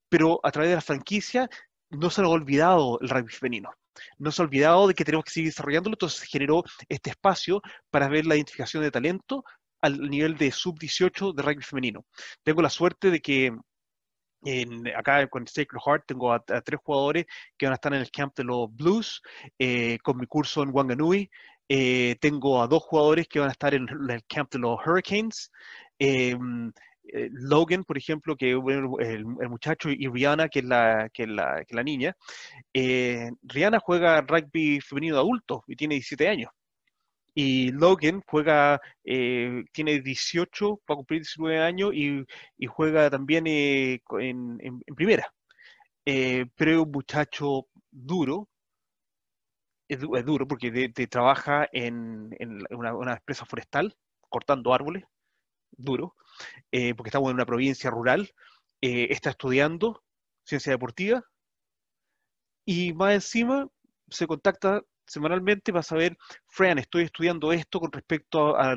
pero 0.09 0.41
a 0.43 0.51
través 0.51 0.71
de 0.71 0.75
la 0.75 0.81
franquicia 0.81 1.49
no 1.91 2.11
se 2.11 2.21
ha 2.21 2.27
olvidado 2.27 2.99
el 3.01 3.11
rugby 3.11 3.33
femenino. 3.33 3.71
No 4.19 4.33
se 4.33 4.43
ha 4.43 4.45
olvidado 4.45 4.89
de 4.89 4.95
que 4.95 5.05
tenemos 5.05 5.25
que 5.25 5.31
seguir 5.31 5.51
desarrollándolo, 5.51 5.95
entonces 5.95 6.19
se 6.19 6.27
generó 6.27 6.65
este 6.89 7.11
espacio 7.11 7.63
para 7.91 8.09
ver 8.09 8.27
la 8.27 8.35
identificación 8.35 8.83
de 8.83 8.91
talento 8.91 9.45
al 9.81 10.11
nivel 10.11 10.37
de 10.37 10.51
sub-18 10.51 11.35
de 11.35 11.43
rugby 11.45 11.63
femenino. 11.63 12.07
Tengo 12.43 12.61
la 12.61 12.71
suerte 12.71 13.13
de 13.13 13.21
que 13.21 13.57
acá 14.97 15.29
con 15.29 15.47
Sacred 15.47 15.81
Heart 15.85 16.05
tengo 16.07 16.33
a, 16.33 16.41
tres 16.41 16.81
jugadores 16.83 17.27
que 17.57 17.67
van 17.67 17.73
a 17.73 17.75
estar 17.77 17.95
en 17.95 18.01
el 18.01 18.11
camp 18.11 18.37
de 18.37 18.45
los 18.45 18.69
Blues, 18.75 19.23
eh, 19.61 19.99
con 20.03 20.17
mi 20.17 20.27
curso 20.27 20.65
en 20.65 20.71
Wanganui, 20.73 21.31
eh, 21.69 22.17
tengo 22.21 22.63
a 22.63 22.67
dos 22.67 22.83
jugadores 22.83 23.29
que 23.29 23.41
van 23.41 23.49
a 23.51 23.53
estar 23.53 23.75
en, 23.75 23.87
el 23.89 24.25
camp 24.27 24.53
de 24.53 24.59
los 24.59 24.79
Hurricanes. 24.85 25.53
Em, 25.99 26.73
eh, 27.13 27.29
Logan, 27.33 27.85
por 27.85 27.99
ejemplo, 27.99 28.37
que 28.37 28.53
el, 28.53 28.89
el, 29.01 29.25
muchacho, 29.49 29.91
y 29.91 30.09
Rihanna, 30.09 30.49
que 30.49 30.61
es 30.61 30.65
la, 30.65 31.09
que 31.13 31.27
la, 31.27 31.65
que 31.67 31.75
la 31.75 31.83
niña. 31.83 32.17
Eh, 32.73 33.31
Rihanna 33.43 33.81
juega 33.81 34.21
rugby 34.23 34.81
femenino 34.81 35.19
adulto 35.19 35.65
y 35.67 35.77
tiene 35.77 35.97
17 35.97 36.29
años. 36.29 36.51
Y 37.35 37.71
Logan 37.73 38.23
juega, 38.27 38.81
tiene 39.05 40.01
18, 40.01 40.81
va 40.91 40.95
a 40.95 40.97
cumplir 40.97 41.21
19 41.21 41.61
años 41.61 41.95
y, 41.95 42.25
y 42.59 42.67
juega 42.67 43.11
también 43.11 43.47
en, 43.47 44.59
primera. 44.97 45.33
pero 46.05 46.71
es 46.73 46.79
un 46.79 46.91
muchacho 46.91 47.69
duro, 47.91 48.49
es, 49.89 50.01
duro 50.01 50.47
porque 50.47 50.91
te, 50.91 51.07
trabaja 51.07 51.69
en, 51.73 52.31
una, 52.71 53.15
empresa 53.15 53.45
forestal, 53.47 53.97
cortando 54.29 54.75
árboles, 54.75 55.05
duro, 55.73 56.15
eh, 56.71 56.95
porque 56.95 57.09
estamos 57.09 57.31
en 57.31 57.37
una 57.37 57.47
provincia 57.47 57.91
rural, 57.91 58.31
eh, 58.81 59.09
está 59.11 59.31
estudiando 59.31 60.03
ciencia 60.45 60.73
deportiva 60.73 61.25
y 62.65 62.93
más 62.93 63.15
encima 63.15 63.69
se 64.09 64.27
contacta 64.27 64.83
semanalmente 65.07 65.73
para 65.73 65.83
saber, 65.83 66.19
Fran, 66.47 66.79
estoy 66.79 67.05
estudiando 67.05 67.53
esto 67.53 67.81
con 67.81 67.91
respecto 67.91 68.57
a, 68.57 68.73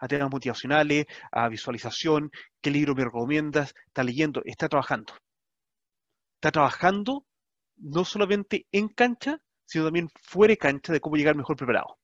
a, 0.00 0.08
temas 0.08 0.30
motivacionales, 0.30 1.06
a 1.30 1.48
visualización, 1.48 2.30
qué 2.62 2.70
libro 2.70 2.94
me 2.94 3.04
recomiendas, 3.04 3.74
está 3.86 4.02
leyendo, 4.02 4.42
está 4.44 4.68
trabajando. 4.68 5.12
Está 6.36 6.50
trabajando 6.50 7.26
no 7.76 8.04
solamente 8.04 8.66
en 8.72 8.88
cancha, 8.88 9.40
sino 9.70 9.84
también 9.84 10.08
fuera 10.20 10.50
de 10.50 10.58
cancha 10.58 10.92
de 10.92 11.00
cómo 11.00 11.16
llegar 11.16 11.36
mejor 11.36 11.56
preparado. 11.56 11.96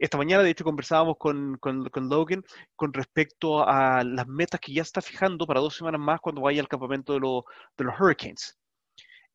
Esta 0.00 0.18
mañana, 0.18 0.42
de 0.42 0.50
hecho, 0.50 0.64
conversábamos 0.64 1.16
con, 1.16 1.58
con, 1.58 2.08
Logan 2.08 2.44
con 2.76 2.92
respecto 2.92 3.68
a 3.68 4.02
las 4.04 4.26
metas 4.26 4.60
que 4.60 4.72
ya 4.72 4.82
está 4.82 5.00
fijando 5.00 5.46
para 5.46 5.60
dos 5.60 5.76
semanas 5.76 6.00
más 6.00 6.20
cuando 6.20 6.40
vaya 6.42 6.60
al 6.60 6.68
campamento 6.68 7.12
de, 7.12 7.20
de 7.20 7.84
los 7.84 8.00
Hurricanes. 8.00 8.58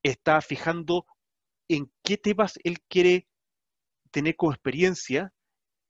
Está 0.04 0.41
fijando 0.41 1.06
en 1.69 1.89
qué 2.04 2.17
temas 2.17 2.60
él 2.63 2.80
quiere 2.89 3.28
tener 4.12 4.36
como 4.36 4.52
experiencia 4.52 5.34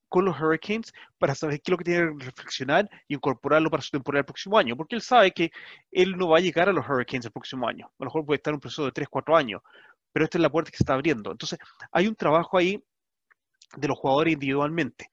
con 0.08 0.24
los 0.24 0.40
Hurricanes 0.40 0.92
para 1.18 1.34
saber 1.34 1.60
qué 1.60 1.70
es 1.70 1.72
lo 1.72 1.76
que 1.78 1.84
tiene 1.84 2.16
que 2.18 2.26
reflexionar 2.26 2.88
y 3.08 3.14
incorporarlo 3.14 3.68
para 3.68 3.82
su 3.82 3.90
temporada 3.90 4.20
del 4.20 4.26
próximo 4.26 4.56
año, 4.56 4.76
porque 4.76 4.94
él 4.94 5.02
sabe 5.02 5.32
que 5.32 5.50
él 5.90 6.16
no 6.16 6.28
va 6.28 6.38
a 6.38 6.40
llegar 6.40 6.68
a 6.68 6.72
los 6.72 6.88
Hurricanes 6.88 7.26
el 7.26 7.32
próximo 7.32 7.66
año. 7.66 7.86
A 7.86 7.94
lo 7.98 8.06
mejor 8.06 8.24
puede 8.24 8.36
estar 8.36 8.52
en 8.52 8.56
un 8.56 8.60
proceso 8.60 8.84
de 8.84 8.92
3, 8.92 9.08
4 9.08 9.36
años, 9.36 9.62
pero 10.14 10.26
esta 10.26 10.38
es 10.38 10.42
la 10.42 10.50
puerta 10.50 10.70
que 10.70 10.76
se 10.76 10.84
está 10.84 10.94
abriendo. 10.94 11.32
Entonces, 11.32 11.58
hay 11.90 12.06
un 12.06 12.14
trabajo 12.14 12.56
ahí 12.56 12.80
de 13.76 13.88
los 13.88 13.98
jugadores 13.98 14.34
individualmente. 14.34 15.10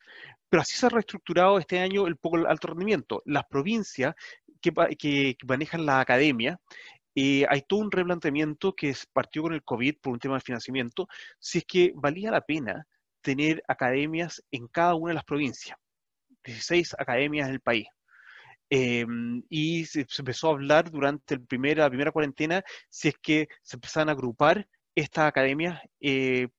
Pero 0.48 0.62
así 0.62 0.78
se 0.78 0.86
ha 0.86 0.90
reestructurado 0.90 1.58
este 1.58 1.80
año 1.80 2.06
el 2.06 2.18
poco 2.18 2.38
alto 2.48 2.68
rendimiento. 2.68 3.24
Las 3.26 3.46
provincias 3.46 4.14
que, 4.62 5.36
manejan 5.48 5.88
la 5.88 6.02
academia, 6.02 6.62
eh, 7.16 7.48
hay 7.50 7.64
todo 7.64 7.80
un 7.80 7.92
replanteamiento 7.92 8.76
que 8.76 8.96
partió 9.12 9.42
con 9.42 9.54
el 9.54 9.64
COVID 9.64 9.96
por 10.00 10.14
un 10.14 10.20
tema 10.20 10.36
de 10.36 10.42
financiamiento, 10.42 11.08
si 11.40 11.58
es 11.58 11.66
que 11.66 11.94
valía 11.96 12.30
la 12.30 12.42
pena 12.42 12.86
tener 13.22 13.64
academias 13.68 14.44
en 14.52 14.68
cada 14.68 14.94
una 14.94 15.10
de 15.10 15.16
las 15.16 15.26
provincias. 15.26 15.80
16 16.44 16.94
academias 17.00 17.48
en 17.48 17.56
el 17.56 17.60
país. 17.60 17.88
Em, 18.70 19.44
y 19.50 19.86
se, 19.86 20.06
empezó 20.20 20.50
a 20.50 20.52
hablar 20.52 20.92
durante 20.92 21.34
el 21.34 21.42
la 21.76 21.90
primera 21.90 22.12
cuarentena 22.12 22.64
si 22.88 23.10
es 23.10 23.16
que 23.22 23.50
se 23.64 23.76
empezaban 23.78 24.10
a 24.10 24.14
agrupar 24.14 24.68
esta 24.96 25.28
academia, 25.28 25.82
eh, 26.00 26.50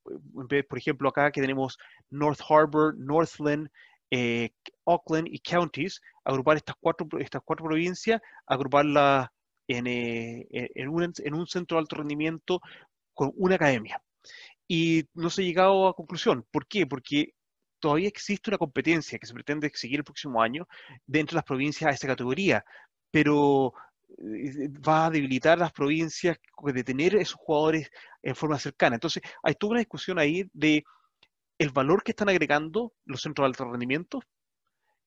por 0.69 0.79
ejemplo, 0.79 1.09
acá 1.09 1.31
que 1.31 1.41
tenemos 1.41 1.79
North 2.11 2.41
Harbor, 2.49 2.97
Northland, 2.97 3.69
eh, 4.11 4.51
Auckland 4.87 5.29
y 5.29 5.39
Counties, 5.41 6.01
agrupar 6.25 6.57
estas 6.57 6.77
cuatro, 6.81 7.07
estas 7.19 7.43
cuatro 7.45 7.67
provincias, 7.67 8.21
agruparlas 8.47 9.29
en, 9.69 9.87
eh, 9.87 10.47
en, 10.51 10.89
un, 10.89 11.13
en 11.17 11.35
un 11.35 11.47
centro 11.47 11.77
de 11.77 11.81
alto 11.81 11.97
rendimiento 11.97 12.61
con 13.15 13.33
una 13.37 13.57
academia. 13.57 14.03
Y 14.69 15.05
no 15.15 15.29
se 15.31 15.43
ha 15.43 15.45
llegado 15.45 15.89
a 15.89 15.95
conclusión. 15.95 16.47
¿Por 16.51 16.67
qué? 16.67 16.87
Porque 16.87 17.35
todavía 17.81 18.09
existe 18.09 18.51
una 18.51 18.59
competencia 18.59 19.19
que 19.19 19.27
se 19.27 19.35
pretende 19.35 19.71
seguir 19.75 19.99
el 19.99 20.05
próximo 20.05 20.41
año 20.41 20.67
dentro 21.07 21.35
de 21.35 21.39
las 21.39 21.45
provincias 21.45 21.91
a 21.91 21.95
esta 21.95 22.07
categoría, 22.07 22.65
pero 23.11 23.75
va 24.19 25.07
a 25.07 25.11
debilitar 25.11 25.59
las 25.59 25.73
provincias 25.73 26.39
de 26.63 26.85
tener 26.85 27.17
esos 27.17 27.35
jugadores 27.35 27.91
en 28.23 28.35
forma 28.35 28.59
cercana. 28.59 28.97
Entonces, 28.97 29.23
hay 29.43 29.55
toda 29.55 29.73
una 29.73 29.81
discusión 29.81 30.19
ahí 30.19 30.49
de 30.53 30.85
el 31.59 31.71
valor 31.71 32.03
que 32.03 32.13
están 32.13 32.29
agregando 32.29 32.93
los 33.05 33.23
centros 33.23 33.45
de 33.45 33.49
alto 33.49 33.65
rendimiento. 33.71 34.23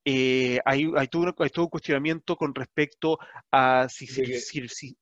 Eh, 0.06 0.60
hay, 0.66 0.92
hay, 0.96 1.08
todo, 1.08 1.34
hay, 1.40 1.50
todo, 1.50 1.66
un 1.66 1.72
cuestionamiento 1.72 2.36
con 2.36 2.54
respecto 2.54 3.18
a 3.52 3.88
si, 3.90 4.06
si, 4.06 4.70
si 4.70 4.98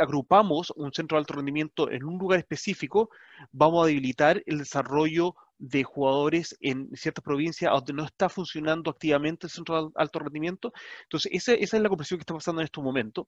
agrupamos 0.00 0.72
un 0.76 0.92
centro 0.92 1.16
de 1.16 1.20
alto 1.20 1.34
rendimiento 1.34 1.90
en 1.90 2.04
un 2.04 2.18
lugar 2.18 2.38
específico, 2.38 3.10
vamos 3.52 3.84
a 3.84 3.88
debilitar 3.88 4.42
el 4.46 4.58
desarrollo 4.58 5.34
de 5.58 5.84
jugadores 5.84 6.56
en 6.60 6.90
ciertas 6.94 7.24
provincias 7.24 7.72
donde 7.72 7.92
no 7.94 8.04
está 8.04 8.28
funcionando 8.28 8.90
activamente 8.90 9.46
el 9.46 9.50
centro 9.50 9.86
de 9.86 9.92
alto 9.96 10.18
rendimiento. 10.18 10.72
Entonces, 11.04 11.32
esa, 11.32 11.54
esa 11.54 11.76
es 11.76 11.82
la 11.82 11.88
comprensión 11.88 12.18
que 12.18 12.22
está 12.22 12.34
pasando 12.34 12.60
en 12.60 12.66
estos 12.66 12.84
momentos 12.84 13.26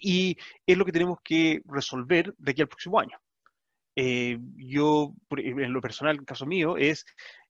y 0.00 0.36
es 0.66 0.76
lo 0.76 0.84
que 0.84 0.92
tenemos 0.92 1.18
que 1.22 1.60
resolver 1.66 2.34
de 2.38 2.52
aquí 2.52 2.62
al 2.62 2.68
próximo 2.68 3.00
año. 3.00 3.18
Eh, 3.96 4.38
yo, 4.56 5.12
en 5.30 5.72
lo 5.72 5.80
personal, 5.80 6.14
en 6.14 6.20
el 6.20 6.26
caso 6.26 6.46
mío, 6.46 6.76
es 6.76 7.04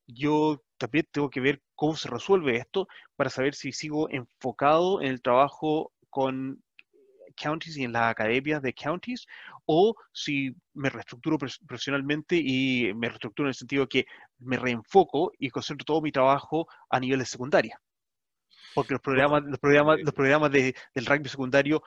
yo 0.07 0.63
también 0.77 1.07
tengo 1.11 1.29
que 1.29 1.41
ver 1.41 1.61
cómo 1.75 1.95
se 1.95 2.09
resuelve 2.09 2.57
esto 2.57 2.87
para 3.15 3.29
saber 3.29 3.53
si 3.53 3.71
sigo 3.71 4.09
enfocado 4.09 5.01
en 5.01 5.09
el 5.09 5.21
trabajo 5.21 5.91
con 6.09 6.63
counties 7.39 7.77
y 7.77 7.83
en 7.83 7.93
las 7.93 8.11
academias 8.11 8.61
de 8.61 8.73
counties, 8.73 9.25
o 9.65 9.95
si 10.11 10.55
me 10.73 10.89
reestructuro 10.89 11.37
profesionalmente 11.37 12.35
y 12.35 12.91
me 12.95 13.07
reestructuro 13.07 13.47
en 13.47 13.51
el 13.51 13.55
sentido 13.55 13.87
que 13.87 14.05
me 14.39 14.57
reenfoco 14.57 15.31
y 15.37 15.49
concentro 15.49 15.85
todo 15.85 16.01
mi 16.01 16.11
trabajo 16.11 16.67
a 16.89 16.99
nivel 16.99 17.19
de 17.19 17.25
secundaria. 17.25 17.79
Porque 18.75 18.93
los 18.93 19.01
programas, 19.01 19.43
los 19.43 19.59
programas, 19.59 19.99
los 20.01 20.13
programas 20.13 20.51
de, 20.51 20.75
del 20.93 21.05
rugby 21.05 21.29
secundario 21.29 21.81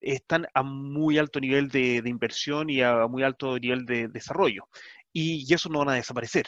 están 0.00 0.46
a 0.54 0.62
muy 0.62 1.18
alto 1.18 1.40
nivel 1.40 1.68
de, 1.68 2.02
inversión 2.04 2.70
y 2.70 2.82
a 2.82 3.06
muy 3.06 3.22
alto 3.22 3.58
nivel 3.58 3.86
de 3.86 4.08
desarrollo. 4.08 4.68
Y, 5.12 5.52
eso 5.52 5.68
no 5.68 5.80
van 5.80 5.90
a 5.90 5.94
desaparecer. 5.94 6.46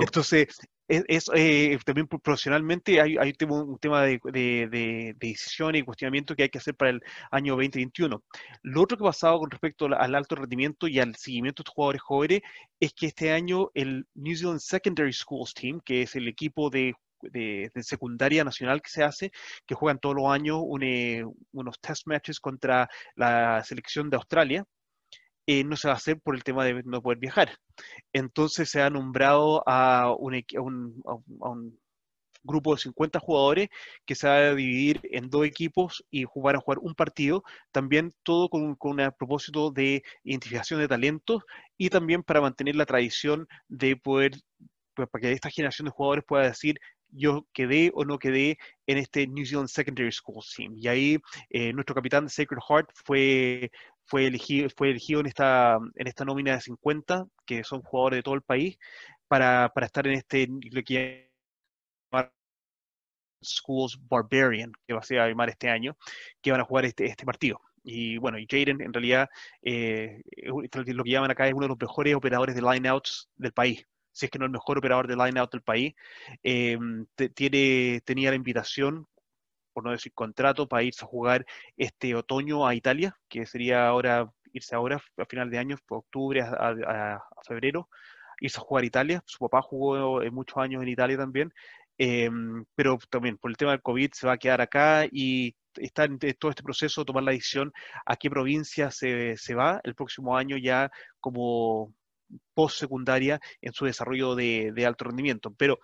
Entonces, 0.00 0.48
es, 0.88 1.30
eh, 1.34 1.78
también 1.84 2.06
profesionalmente 2.06 3.00
hay, 3.00 3.16
un 3.48 3.78
tema 3.78 4.02
de, 4.02 5.14
decisión 5.18 5.74
y 5.74 5.82
cuestionamiento 5.82 6.34
que 6.34 6.44
hay 6.44 6.48
que 6.48 6.58
hacer 6.58 6.74
para 6.74 6.92
el 6.92 7.00
año 7.30 7.52
2021. 7.54 8.22
Lo 8.62 8.82
otro 8.82 8.96
que 8.96 9.04
ha 9.04 9.08
pasado 9.08 9.38
con 9.38 9.50
respecto 9.50 9.86
al 9.86 10.14
alto 10.14 10.36
rendimiento 10.36 10.88
y 10.88 10.98
al 10.98 11.14
seguimiento 11.16 11.62
de 11.62 11.70
jugadores 11.70 12.02
jóvenes 12.02 12.40
es 12.80 12.92
que 12.94 13.06
este 13.06 13.32
año 13.32 13.70
el 13.74 14.06
New 14.14 14.36
Zealand 14.36 14.60
Secondary 14.60 15.12
Schools 15.12 15.54
Team, 15.54 15.80
que 15.84 16.02
es 16.02 16.16
el 16.16 16.28
equipo 16.28 16.70
de 16.70 16.94
de, 17.30 17.70
secundaria 17.82 18.44
nacional 18.44 18.82
que 18.82 18.90
se 18.90 19.04
hace, 19.04 19.32
que 19.66 19.74
juegan 19.74 19.98
todos 19.98 20.16
los 20.16 20.30
años 20.30 20.60
unos 20.60 21.80
test 21.80 22.06
matches 22.06 22.40
contra 22.40 22.88
la 23.14 23.62
selección 23.64 24.10
de 24.10 24.16
Australia, 24.16 24.64
eh, 25.46 25.64
no 25.64 25.76
se 25.76 25.88
va 25.88 25.94
a 25.94 25.96
hacer 25.96 26.20
por 26.20 26.34
el 26.34 26.44
tema 26.44 26.64
de 26.64 26.82
no 26.84 27.02
poder 27.02 27.18
viajar. 27.18 27.50
Entonces 28.12 28.70
se 28.70 28.82
ha 28.82 28.90
nombrado 28.90 29.62
a 29.66 30.14
un, 30.18 30.42
un, 31.40 31.78
grupo 32.44 32.74
de 32.74 32.80
50 32.80 33.20
jugadores 33.20 33.68
que 34.04 34.14
se 34.14 34.26
va 34.26 34.36
a 34.36 34.54
dividir 34.54 35.00
en 35.04 35.30
dos 35.30 35.46
equipos 35.46 36.04
y 36.10 36.24
jugar 36.24 36.56
a 36.56 36.60
jugar 36.60 36.78
un 36.80 36.94
partido, 36.94 37.44
también 37.70 38.12
todo 38.24 38.48
con, 38.48 38.74
con 38.76 39.00
un 39.00 39.12
propósito 39.16 39.70
de 39.70 40.02
identificación 40.24 40.80
de 40.80 40.88
talentos 40.88 41.42
y 41.78 41.88
también 41.90 42.22
para 42.24 42.40
mantener 42.40 42.76
la 42.76 42.86
tradición 42.86 43.46
de 43.68 43.96
poder, 43.96 44.32
pues, 44.94 45.08
para 45.08 45.22
que 45.22 45.32
esta 45.32 45.50
generación 45.50 45.86
de 45.86 45.92
jugadores 45.92 46.24
pueda 46.26 46.44
decir, 46.44 46.80
yo 47.12 47.46
quedé 47.52 47.90
o 47.94 48.04
no 48.04 48.18
quedé 48.18 48.58
en 48.86 48.98
este 48.98 49.26
New 49.26 49.44
Zealand 49.44 49.68
Secondary 49.68 50.10
School 50.10 50.42
Team. 50.56 50.74
Y 50.76 50.88
ahí 50.88 51.18
eh, 51.50 51.72
nuestro 51.72 51.94
capitán 51.94 52.28
Sacred 52.28 52.60
Heart 52.68 52.90
fue, 53.04 53.70
fue, 54.04 54.26
elegido, 54.26 54.68
fue 54.76 54.90
elegido 54.90 55.20
en 55.20 55.26
esta, 55.26 55.78
en 55.96 56.06
esta 56.06 56.24
nómina 56.24 56.54
de 56.54 56.60
50, 56.60 57.26
que 57.46 57.64
son 57.64 57.82
jugadores 57.82 58.18
de 58.18 58.22
todo 58.22 58.34
el 58.34 58.42
país, 58.42 58.78
para, 59.28 59.70
para 59.74 59.86
estar 59.86 60.06
en 60.06 60.14
este, 60.14 60.46
lo 60.48 60.82
Schools 63.44 63.98
Barbarian, 64.08 64.72
que 64.86 64.94
va 64.94 65.00
a 65.00 65.02
ser 65.02 65.18
a 65.18 65.28
llamar 65.28 65.48
este 65.50 65.68
año, 65.68 65.96
que 66.40 66.52
van 66.52 66.60
a 66.60 66.64
jugar 66.64 66.84
este, 66.84 67.06
este 67.06 67.24
partido. 67.24 67.60
Y 67.82 68.18
bueno, 68.18 68.38
y 68.38 68.46
Jaden 68.48 68.80
en 68.80 68.92
realidad 68.92 69.28
eh, 69.62 70.22
lo 70.44 71.04
que 71.04 71.10
llaman 71.10 71.32
acá 71.32 71.48
es 71.48 71.54
uno 71.54 71.62
de 71.62 71.70
los 71.70 71.78
mejores 71.80 72.14
operadores 72.14 72.54
de 72.54 72.62
lineouts 72.62 73.28
del 73.36 73.52
país 73.52 73.84
si 74.12 74.26
es 74.26 74.30
que 74.30 74.38
no 74.38 74.44
el 74.44 74.50
mejor 74.50 74.78
operador 74.78 75.08
de 75.08 75.16
line-out 75.16 75.50
del 75.50 75.62
país, 75.62 75.94
eh, 76.42 76.78
tiene, 77.34 78.00
tenía 78.04 78.30
la 78.30 78.36
invitación, 78.36 79.08
por 79.72 79.84
no 79.84 79.90
decir 79.90 80.12
contrato, 80.12 80.68
para 80.68 80.82
irse 80.82 81.04
a 81.04 81.08
jugar 81.08 81.46
este 81.76 82.14
otoño 82.14 82.66
a 82.66 82.74
Italia, 82.74 83.16
que 83.28 83.46
sería 83.46 83.86
ahora 83.86 84.30
irse 84.52 84.74
ahora 84.74 85.02
a 85.16 85.24
final 85.26 85.50
de 85.50 85.58
año, 85.58 85.76
octubre 85.88 86.42
a, 86.42 87.20
febrero, 87.46 87.88
irse 88.40 88.58
a 88.58 88.62
jugar 88.62 88.84
a 88.84 88.86
Italia. 88.86 89.22
Su 89.26 89.38
papá 89.38 89.62
jugó 89.62 90.20
muchos 90.30 90.58
años 90.58 90.82
en 90.82 90.88
Italia 90.88 91.16
también, 91.16 91.52
eh, 91.98 92.30
pero 92.74 92.98
también 93.10 93.38
por 93.38 93.50
el 93.50 93.56
tema 93.56 93.72
del 93.72 93.82
COVID 93.82 94.10
se 94.12 94.26
va 94.26 94.34
a 94.34 94.38
quedar 94.38 94.60
acá 94.60 95.06
y 95.10 95.54
está 95.76 96.04
en 96.04 96.18
todo 96.18 96.50
este 96.50 96.62
proceso, 96.62 97.04
tomar 97.04 97.22
la 97.24 97.32
decisión 97.32 97.72
a 98.04 98.16
qué 98.16 98.28
provincia 98.30 98.90
se, 98.90 99.36
se 99.36 99.54
va 99.54 99.80
el 99.84 99.94
próximo 99.94 100.36
año 100.36 100.56
ya 100.58 100.90
como 101.20 101.94
post-secundaria 102.54 103.40
en 103.60 103.72
su 103.72 103.84
desarrollo 103.84 104.34
de, 104.34 104.84
alto 104.86 105.04
rendimiento. 105.04 105.52
Pero 105.56 105.78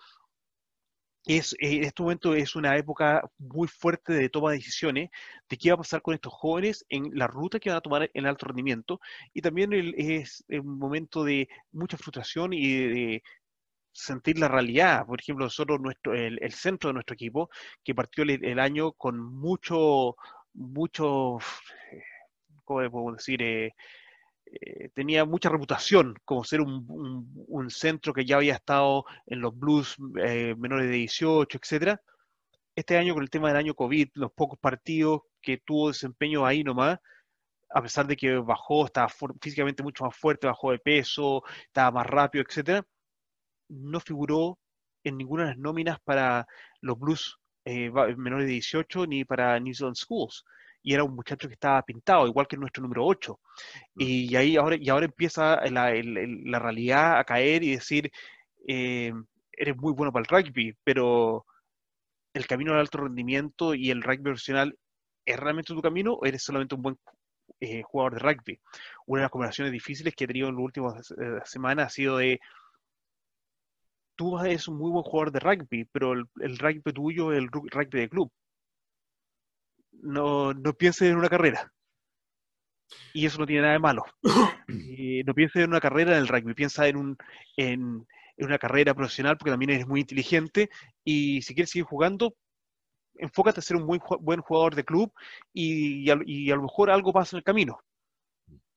es, 1.37 1.53
eh, 1.53 1.77
en 1.77 1.83
este 1.83 2.01
momento 2.01 2.33
es 2.33 2.55
una 2.55 2.75
época 2.75 3.29
muy 3.37 3.67
fuerte 3.67 4.13
de 4.13 4.29
toma 4.29 4.51
de 4.51 4.57
decisiones 4.57 5.09
de 5.47 5.57
qué 5.57 5.69
va 5.69 5.75
a 5.75 5.77
pasar 5.77 6.01
con 6.01 6.15
estos 6.15 6.33
jóvenes 6.33 6.85
en 6.89 7.11
la 7.13 7.27
ruta 7.27 7.59
que 7.59 7.69
van 7.69 7.77
a 7.77 7.81
tomar 7.81 8.09
en 8.13 8.25
alto 8.25 8.47
rendimiento 8.47 8.99
y 9.33 9.41
también 9.41 9.71
es 9.95 10.43
un 10.49 10.79
momento 10.79 11.23
de 11.23 11.47
mucha 11.71 11.97
frustración 11.97 12.53
y 12.53 12.73
de, 12.73 13.23
sentir 13.91 14.39
la 14.39 14.47
realidad. 14.47 15.05
Por 15.05 15.19
ejemplo, 15.19 15.45
nosotros, 15.45 15.79
nuestro, 15.81 16.13
el, 16.13 16.51
centro 16.53 16.89
de 16.89 16.93
nuestro 16.93 17.15
equipo, 17.15 17.49
que 17.83 17.95
partió 17.95 18.23
el, 18.23 18.59
año 18.59 18.93
con 18.93 19.19
mucho, 19.19 20.15
mucho, 20.53 21.39
¿cómo 22.63 22.89
podemos 22.89 23.17
decir? 23.17 23.41
Eh, 23.41 23.73
eh, 24.51 24.89
tenía 24.93 25.25
mucha 25.25 25.49
reputación 25.49 26.15
como 26.25 26.43
ser 26.43 26.61
un, 26.61 27.69
centro 27.69 28.13
que 28.13 28.25
ya 28.25 28.37
había 28.37 28.55
estado 28.55 29.05
en 29.27 29.41
los 29.41 29.57
blues 29.57 29.95
eh, 30.23 30.55
menores 30.57 30.87
de 30.89 30.95
18, 30.95 31.59
etcétera. 31.61 32.01
Este 32.75 32.97
año, 32.97 33.13
con 33.13 33.23
el 33.23 33.29
tema 33.29 33.49
del 33.49 33.57
año 33.57 33.75
COVID, 33.75 34.09
los 34.15 34.31
pocos 34.31 34.57
partidos 34.59 35.21
que 35.41 35.57
tuvo 35.59 35.89
desempeño 35.89 36.45
ahí 36.45 36.63
nomás, 36.63 36.99
a 37.69 37.81
pesar 37.81 38.07
de 38.07 38.17
que 38.17 38.37
bajó, 38.37 38.85
estaba 38.85 39.09
físicamente 39.41 39.83
mucho 39.83 40.05
más 40.05 40.15
fuerte, 40.17 40.47
bajó 40.47 40.71
de 40.71 40.79
peso, 40.79 41.43
estaba 41.65 41.91
más 41.91 42.07
rápido, 42.07 42.43
etcétera, 42.47 42.83
no 43.69 43.99
figuró 43.99 44.57
en 45.03 45.17
ninguna 45.17 45.43
de 45.43 45.49
las 45.49 45.57
nóminas 45.59 45.99
para 46.03 46.47
los 46.81 46.97
blues 46.97 47.37
eh, 47.65 47.91
menores 48.17 48.47
de 48.47 48.53
18 48.53 49.05
ni 49.05 49.25
para 49.25 49.59
New 49.59 49.73
Zealand 49.73 49.95
Schools 49.95 50.43
y 50.81 50.93
era 50.93 51.03
un 51.03 51.15
muchacho 51.15 51.47
que 51.47 51.53
estaba 51.55 51.81
pintado, 51.83 52.27
igual 52.27 52.47
que 52.47 52.57
nuestro 52.57 52.83
número 52.83 53.05
8. 53.05 53.39
Mm. 53.95 54.01
Y, 54.01 54.35
ahí 54.35 54.57
ahora, 54.57 54.77
y 54.79 54.89
ahora 54.89 55.05
empieza 55.05 55.61
la, 55.69 55.93
la 55.93 56.59
realidad 56.59 57.19
a 57.19 57.23
caer 57.23 57.63
y 57.63 57.71
decir, 57.71 58.11
eh, 58.67 59.13
eres 59.51 59.77
muy 59.77 59.93
bueno 59.93 60.11
para 60.11 60.23
el 60.23 60.27
rugby, 60.45 60.75
pero 60.83 61.45
el 62.33 62.47
camino 62.47 62.73
al 62.73 62.79
alto 62.79 62.99
rendimiento 62.99 63.75
y 63.75 63.91
el 63.91 64.01
rugby 64.01 64.23
profesional, 64.23 64.77
¿es 65.25 65.37
realmente 65.37 65.73
tu 65.73 65.81
camino 65.81 66.13
o 66.13 66.25
eres 66.25 66.43
solamente 66.43 66.75
un 66.75 66.81
buen 66.81 66.97
eh, 67.59 67.81
jugador 67.83 68.13
de 68.13 68.19
rugby? 68.19 68.59
Una 69.05 69.21
de 69.21 69.25
las 69.25 69.31
conversaciones 69.31 69.73
difíciles 69.73 70.15
que 70.15 70.23
he 70.23 70.27
tenido 70.27 70.47
en 70.49 70.55
las 70.55 70.63
últimas 70.63 71.11
eh, 71.11 71.41
semanas 71.45 71.87
ha 71.87 71.89
sido 71.89 72.17
de, 72.17 72.39
tú 74.15 74.39
eres 74.39 74.67
un 74.67 74.77
muy 74.77 74.91
buen 74.91 75.03
jugador 75.03 75.31
de 75.31 75.39
rugby, 75.39 75.85
pero 75.91 76.13
el, 76.13 76.25
el 76.41 76.57
rugby 76.57 76.93
tuyo 76.93 77.31
es 77.33 77.39
el 77.39 77.49
rugby 77.49 77.99
de 77.99 78.09
club 78.09 78.31
no, 80.01 80.53
no 80.53 80.73
pienses 80.73 81.09
en 81.09 81.17
una 81.17 81.29
carrera. 81.29 81.71
Y 83.13 83.25
eso 83.25 83.39
no 83.39 83.45
tiene 83.45 83.61
nada 83.61 83.73
de 83.73 83.79
malo. 83.79 84.03
no 84.67 85.33
pienses 85.33 85.63
en 85.63 85.69
una 85.69 85.79
carrera 85.79 86.13
en 86.13 86.19
el 86.19 86.27
rugby, 86.27 86.53
piensa 86.53 86.87
en, 86.87 86.97
un, 86.97 87.17
en, 87.57 88.05
una 88.37 88.57
carrera 88.57 88.93
profesional 88.93 89.37
porque 89.37 89.51
también 89.51 89.71
eres 89.71 89.87
muy 89.87 90.01
inteligente 90.01 90.69
y 91.03 91.41
si 91.41 91.53
quieres 91.53 91.71
seguir 91.71 91.85
jugando, 91.85 92.35
enfócate 93.15 93.59
a 93.59 93.63
ser 93.63 93.77
un 93.77 93.85
muy, 93.85 93.99
buen 94.21 94.41
jugador 94.41 94.75
de 94.75 94.85
club 94.85 95.11
y, 95.53 96.09
y, 96.09 96.51
a, 96.51 96.55
lo 96.55 96.63
mejor 96.63 96.89
algo 96.89 97.13
pasa 97.13 97.35
en 97.35 97.39
el 97.39 97.43
camino 97.43 97.79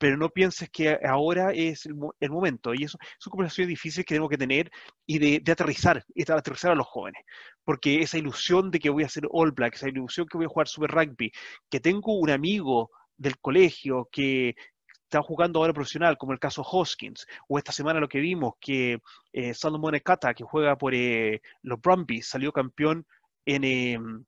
pero 0.02 0.16
no 0.16 0.30
pienses 0.30 0.68
que 0.68 0.98
ahora 1.04 1.52
es 1.52 1.86
el, 1.86 1.94
momento. 2.28 2.74
Y 2.74 2.82
eso 2.82 2.98
son 3.20 3.30
conversaciones 3.30 3.68
difíciles 3.68 4.04
que 4.04 4.14
tenemos 4.14 4.30
que 4.30 4.36
tener 4.36 4.68
y 5.06 5.20
de, 5.38 5.52
aterrizar, 5.52 6.04
y 6.12 6.24
de 6.24 6.32
aterrizar 6.32 6.72
a 6.72 6.74
los 6.74 6.88
jóvenes. 6.88 7.22
Porque 7.62 8.00
esa 8.00 8.18
ilusión 8.18 8.72
de 8.72 8.80
que 8.80 8.90
voy 8.90 9.04
a 9.04 9.08
ser 9.08 9.28
All 9.30 9.52
Black, 9.52 9.76
esa 9.76 9.88
ilusión 9.88 10.26
que 10.26 10.38
voy 10.38 10.46
a 10.46 10.48
jugar 10.48 10.66
Super 10.66 10.90
Rugby, 10.90 11.30
que 11.70 11.78
tengo 11.78 12.18
un 12.18 12.30
amigo 12.30 12.90
del 13.16 13.38
colegio 13.38 14.08
que 14.10 14.56
está 15.04 15.22
jugando 15.22 15.60
ahora 15.60 15.72
profesional, 15.72 16.18
como 16.18 16.32
el 16.32 16.40
caso 16.40 16.62
Hoskins, 16.62 17.24
o 17.48 17.58
esta 17.58 17.70
semana 17.70 18.00
lo 18.00 18.08
que 18.08 18.18
vimos, 18.18 18.54
que 18.60 18.98
eh, 19.32 19.54
Salomón 19.54 19.94
que 19.94 20.44
juega 20.44 20.76
por 20.76 20.96
eh, 20.96 21.40
los 21.62 21.80
Brumbies, 21.80 22.26
salió 22.26 22.50
campeón 22.50 23.06
en, 23.44 23.62
em, 23.62 24.24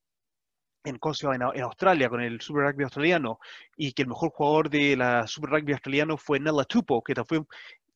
en, 0.85 0.99
en, 1.33 1.61
Australia 1.63 2.09
con 2.09 2.21
el 2.21 2.39
Super 2.41 2.63
Rugby 2.63 2.83
australiano 2.83 3.39
y 3.75 3.93
que 3.93 4.03
el 4.03 4.07
mejor 4.07 4.29
jugador 4.29 4.69
de 4.69 4.95
la 4.95 5.27
Super 5.27 5.49
Rugby 5.49 5.73
australiano 5.73 6.17
fue 6.17 6.39
Nella 6.39 6.63
Tupo, 6.63 7.03
que 7.03 7.15
fue 7.25 7.41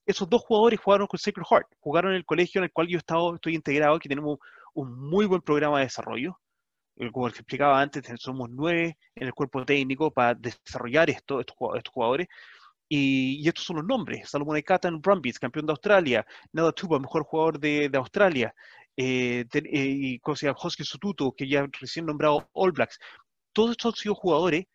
esos 0.10 0.28
dos 0.28 0.41
jugadores 0.41 0.80
jugaron 0.80 1.06
con 1.06 1.19
Sacred 1.19 1.45
Heart, 1.47 1.67
jugaron 1.80 2.12
en 2.12 2.17
el 2.17 2.25
colegio 2.25 2.60
en 2.60 2.65
el 2.65 2.71
cual 2.71 2.88
yo 2.88 2.97
estado, 2.97 3.36
estoy 3.36 3.54
integrado, 3.54 3.99
que 3.99 4.10
tenemos 4.10 4.39
un 4.73 5.10
muy 5.10 5.28
buen 5.28 5.41
programa 5.41 5.78
de 5.78 5.86
desarrollo. 5.86 6.39
como 7.12 7.28
les 7.28 7.38
explicaba 7.38 7.80
antes, 7.80 8.04
somos 8.17 8.49
nueve 8.49 8.97
en 9.15 9.28
el 9.28 9.34
cuerpo 9.34 9.63
técnico 9.65 10.12
para 10.12 10.34
desarrollar 10.34 11.10
esto, 11.12 11.39
estos, 11.39 11.56
jugadores. 11.91 12.28
Y, 12.89 13.47
estos 13.47 13.65
son 13.65 13.78
los 13.78 13.86
nombres. 13.86 14.30
Salomon 14.30 14.56
Aikata 14.56 14.88
en 14.88 14.99
Brumbies, 14.99 15.38
campeón 15.39 15.67
de 15.67 15.73
Australia. 15.73 16.25
Nada 16.54 16.71
Tuba, 16.71 16.99
mejor 16.99 17.23
jugador 17.23 17.60
de, 17.60 17.91
Australia. 17.93 18.54
Eh, 19.02 19.46
eh, 19.54 20.20
cosa 20.22 20.52
Hosky 20.52 20.84
Sututo, 20.84 21.32
que 21.32 21.48
ya 21.48 21.66
recién 21.80 22.06
nombrado 22.06 22.50
All 22.52 22.74
Blacks. 22.74 23.00
Todos 23.54 23.72
estos 23.72 23.94
han 23.94 23.98
sido 23.98 24.14
jugadores 24.14 24.66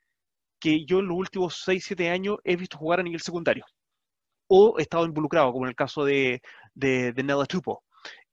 que 0.58 0.86
yo 0.86 1.00
en 1.00 1.08
los 1.08 1.18
últimos 1.18 1.60
6, 1.62 1.84
7 1.84 2.08
años 2.08 2.38
he 2.42 2.56
visto 2.56 2.78
jugar 2.78 3.00
a 3.00 3.02
nivel 3.02 3.20
secundario. 3.20 3.66
O 4.48 4.78
he 4.78 4.82
estado 4.82 5.04
involucrado, 5.04 5.52
como 5.52 5.66
en 5.66 5.70
el 5.70 5.76
caso 5.76 6.06
de, 6.06 6.40
de, 6.74 7.12
de 7.12 7.22
Nella 7.22 7.44
Tupo. 7.44 7.84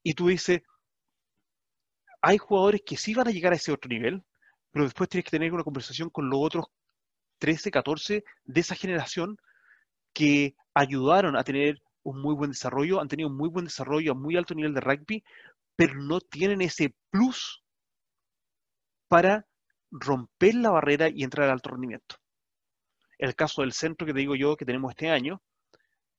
Y 0.02 0.14
tú 0.14 0.28
dices, 0.28 0.62
hay 2.22 2.38
jugadores 2.38 2.80
que 2.86 2.96
sí 2.96 3.12
van 3.12 3.28
a 3.28 3.30
llegar 3.30 3.52
a 3.52 3.56
ese 3.56 3.70
otro 3.70 3.90
nivel, 3.90 4.22
pero 4.70 4.86
después 4.86 5.10
tienes 5.10 5.26
que 5.26 5.30
tener 5.32 5.52
una 5.52 5.64
conversación 5.64 6.08
con 6.08 6.30
los 6.30 6.40
otros 6.40 6.66
13, 7.38 7.70
14 7.70 8.24
de 8.44 8.60
esa 8.60 8.74
generación 8.76 9.36
que 10.14 10.54
ayudaron 10.72 11.36
a 11.36 11.44
tener 11.44 11.82
un 12.02 12.20
muy 12.20 12.34
buen 12.34 12.50
desarrollo, 12.50 13.00
han 13.00 13.08
tenido 13.08 13.28
un 13.28 13.36
muy 13.36 13.48
buen 13.48 13.66
desarrollo 13.66 14.12
a 14.12 14.14
muy 14.14 14.36
alto 14.36 14.54
nivel 14.54 14.74
de 14.74 14.80
rugby, 14.80 15.24
pero 15.76 15.94
no 15.94 16.20
tienen 16.20 16.60
ese 16.62 16.94
plus 17.10 17.62
para 19.08 19.46
romper 19.90 20.54
la 20.54 20.70
barrera 20.70 21.08
y 21.08 21.22
entrar 21.22 21.46
al 21.46 21.54
alto 21.54 21.70
rendimiento. 21.70 22.16
El 23.18 23.34
caso 23.34 23.62
del 23.62 23.72
centro 23.72 24.06
que 24.06 24.12
te 24.12 24.20
digo 24.20 24.34
yo 24.34 24.56
que 24.56 24.64
tenemos 24.64 24.90
este 24.90 25.10
año, 25.10 25.42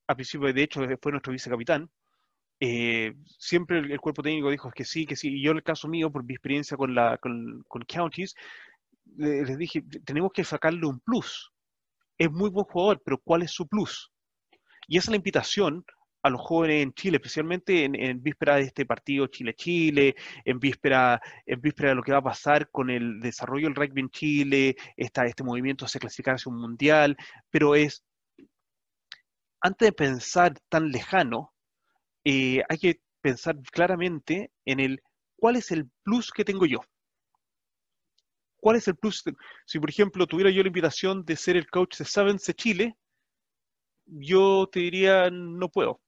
a 0.07 0.15
principio 0.15 0.53
de 0.53 0.63
hecho 0.63 0.81
fue 1.01 1.11
nuestro 1.11 1.31
vicecapitán, 1.31 1.89
eh, 2.65 3.13
siempre 3.39 3.79
el, 3.79 3.99
cuerpo 3.99 4.23
técnico 4.23 4.49
dijo 4.49 4.71
que 4.71 4.85
sí, 4.85 5.05
que 5.05 5.17
sí. 5.17 5.29
Y 5.29 5.43
yo 5.43 5.51
el 5.51 5.63
caso 5.63 5.87
mío, 5.87 6.11
por 6.11 6.23
mi 6.23 6.33
experiencia 6.33 6.77
con, 6.77 6.95
la, 6.95 7.17
con, 7.17 7.63
Counties, 7.87 8.35
les 9.17 9.57
dije, 9.57 9.83
tenemos 10.05 10.31
que 10.31 10.43
sacarle 10.45 10.85
un 10.85 10.99
plus. 11.01 11.51
Es 12.17 12.31
muy 12.31 12.49
buen 12.49 12.65
jugador, 12.65 13.01
pero 13.03 13.17
¿cuál 13.17 13.41
es 13.41 13.51
su 13.51 13.67
plus? 13.67 14.11
Y 14.87 14.97
esa 14.97 15.07
es 15.07 15.09
la 15.09 15.17
invitación 15.17 15.83
a 16.23 16.29
los 16.29 16.41
jóvenes 16.41 16.83
en 16.83 16.93
Chile, 16.93 17.17
especialmente 17.17 17.83
en, 17.83 18.23
víspera 18.23 18.55
de 18.55 18.63
este 18.63 18.85
partido 18.85 19.27
Chile-Chile, 19.27 20.15
en 20.45 20.59
víspera, 20.59 21.21
en 21.45 21.61
víspera 21.61 21.89
de 21.89 21.95
lo 21.95 22.01
que 22.01 22.13
va 22.13 22.19
a 22.19 22.23
pasar 22.23 22.69
con 22.71 22.89
el 22.89 23.19
desarrollo 23.19 23.67
del 23.67 23.75
rugby 23.75 24.01
en 24.01 24.09
Chile, 24.09 24.75
está 24.95 25.25
este 25.25 25.43
movimiento 25.43 25.85
hacia 25.85 25.99
clasificar 25.99 26.35
hacia 26.35 26.51
un 26.51 26.61
mundial, 26.61 27.17
pero 27.49 27.75
es, 27.75 28.05
antes 29.61 29.87
de 29.87 29.91
pensar 29.91 30.53
tan 30.69 30.89
lejano, 30.89 31.53
eh, 32.23 32.63
hay 32.69 32.77
que 32.77 33.01
pensar 33.21 33.57
claramente 33.71 34.51
en 34.65 34.79
el 34.79 35.01
cuál 35.35 35.57
es 35.57 35.71
el 35.71 35.89
plus 36.03 36.31
que 36.31 36.45
tengo 36.45 36.65
yo. 36.65 36.79
¿Cuál 38.57 38.77
es 38.77 38.87
el 38.87 38.95
plus? 38.95 39.23
Si, 39.65 39.77
por 39.77 39.89
ejemplo, 39.89 40.25
tuviera 40.25 40.49
yo 40.49 40.61
la 40.61 40.69
invitación 40.69 41.25
de 41.25 41.35
ser 41.35 41.57
el 41.57 41.67
coach 41.67 41.97
de 41.97 42.05
Sevens 42.05 42.45
de 42.45 42.53
Chile, 42.53 42.97
yo 44.05 44.69
te 44.71 44.79
diría, 44.79 45.29
no 45.29 45.69
puedo. 45.69 45.99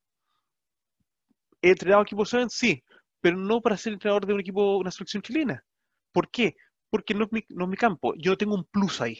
¿He 1.65 1.69
entrenado 1.69 2.03
equipo 2.03 2.23
Sevens? 2.25 2.53
Sí, 2.53 2.83
pero 3.19 3.37
no 3.37 3.59
para 3.59 3.75
ser 3.75 3.93
entrenador 3.93 4.27
de 4.27 4.33
un 4.35 4.39
equipo, 4.39 4.77
una 4.77 4.91
selección 4.91 5.23
chilena. 5.23 5.65
¿Por 6.11 6.29
qué? 6.29 6.55
Porque 6.91 7.15
no 7.15 7.25
es 7.25 7.31
mi, 7.31 7.43
no 7.49 7.63
es 7.63 7.69
mi 7.71 7.75
campo. 7.75 8.13
Yo 8.17 8.29
no 8.29 8.37
tengo 8.37 8.53
un 8.53 8.65
plus 8.65 9.01
ahí. 9.01 9.19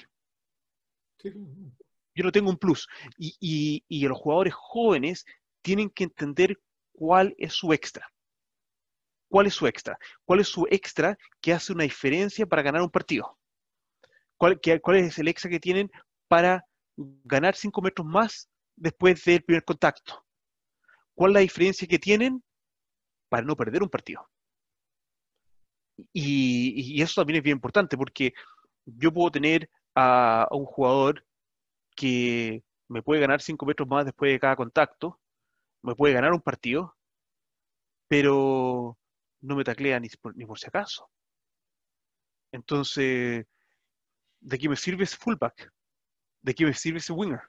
Yo 2.14 2.24
no 2.24 2.32
tengo 2.32 2.52
un 2.52 2.58
plus. 2.58 2.88
Y, 3.18 3.36
y, 3.40 3.84
y 3.88 4.08
los 4.08 4.20
jugadores 4.20 4.54
jóvenes 4.54 5.26
tienen 5.64 5.90
que 5.90 6.04
entender 6.04 6.60
cuál 6.92 7.34
es 7.40 7.54
su 7.54 7.74
extra. 7.74 8.08
¿Cuál 9.28 9.48
es 9.48 9.56
su 9.56 9.66
extra? 9.66 9.98
¿Cuál 10.24 10.42
es 10.42 10.48
su 10.48 10.68
extra 10.70 11.18
que 11.42 11.52
hace 11.52 11.74
una 11.74 11.84
diferencia 11.84 12.46
para 12.46 12.62
ganar 12.62 12.84
un 12.84 12.92
partido? 12.92 13.40
¿Cuál, 14.38 14.62
cuál 14.84 14.98
es 14.98 15.18
el 15.18 15.30
extra 15.30 15.50
que 15.50 15.60
tienen 15.60 15.90
para 16.28 16.64
ganar 16.96 17.56
cinco 17.56 17.82
metros 17.82 18.06
más 18.06 18.52
después 18.76 19.24
del 19.26 19.44
primer 19.44 19.64
contacto? 19.64 20.25
¿Cuál 21.16 21.32
es 21.32 21.34
la 21.36 21.40
diferencia 21.40 21.88
que 21.88 22.00
tienen 22.00 22.44
para 23.30 23.44
no 23.44 23.56
perder 23.56 23.82
un 23.82 23.90
partido? 23.90 24.30
Y, 26.14 27.02
eso 27.02 27.22
también 27.22 27.38
es 27.38 27.44
bien 27.44 27.56
importante 27.58 27.98
porque 27.98 28.34
yo 28.86 29.14
puedo 29.14 29.32
tener 29.32 29.70
a, 29.96 30.48
un 30.52 30.66
jugador 30.66 31.26
que 31.96 32.64
me 32.90 33.02
puede 33.02 33.22
ganar 33.22 33.42
cinco 33.42 33.66
metros 33.66 33.88
más 33.88 34.06
después 34.06 34.32
de 34.32 34.40
cada 34.40 34.56
contacto, 34.58 35.20
me 35.82 35.96
puede 35.96 36.14
ganar 36.14 36.34
un 36.34 36.42
partido, 36.42 36.96
pero 38.08 38.98
no 39.42 39.56
me 39.56 39.64
taclea 39.64 40.00
ni 40.00 40.10
por, 40.10 40.36
ni 40.36 40.46
por 40.46 40.60
si 40.60 40.68
acaso. 40.68 41.10
Entonces, 42.52 43.46
¿de 44.42 44.58
qué 44.60 44.70
me 44.70 44.76
sirve 44.76 45.06
ese 45.06 45.18
fullback? 45.18 45.72
¿De 46.42 46.54
qué 46.54 46.66
me 46.66 46.74
sirve 46.74 47.00
ese 47.00 47.14
winger? 47.14 47.42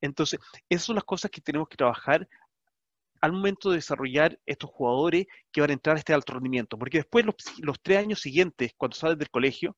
Entonces, 0.00 0.38
esas 0.68 0.84
son 0.84 0.96
las 0.96 1.04
cosas 1.04 1.30
que 1.30 1.40
tenemos 1.40 1.68
que 1.68 1.76
trabajar 1.76 2.28
al 3.20 3.32
momento 3.32 3.70
de 3.70 3.76
desarrollar 3.76 4.38
estos 4.46 4.70
jugadores 4.70 5.26
que 5.50 5.60
van 5.60 5.70
a 5.70 5.74
entrar 5.74 5.96
a 5.96 5.98
este 5.98 6.12
alto 6.12 6.34
rendimiento. 6.34 6.78
Porque 6.78 6.98
después, 6.98 7.24
los, 7.24 7.36
los 7.58 7.80
tres 7.80 7.98
años 7.98 8.20
siguientes, 8.20 8.72
cuando 8.76 8.96
sales 8.96 9.18
del 9.18 9.30
colegio, 9.30 9.76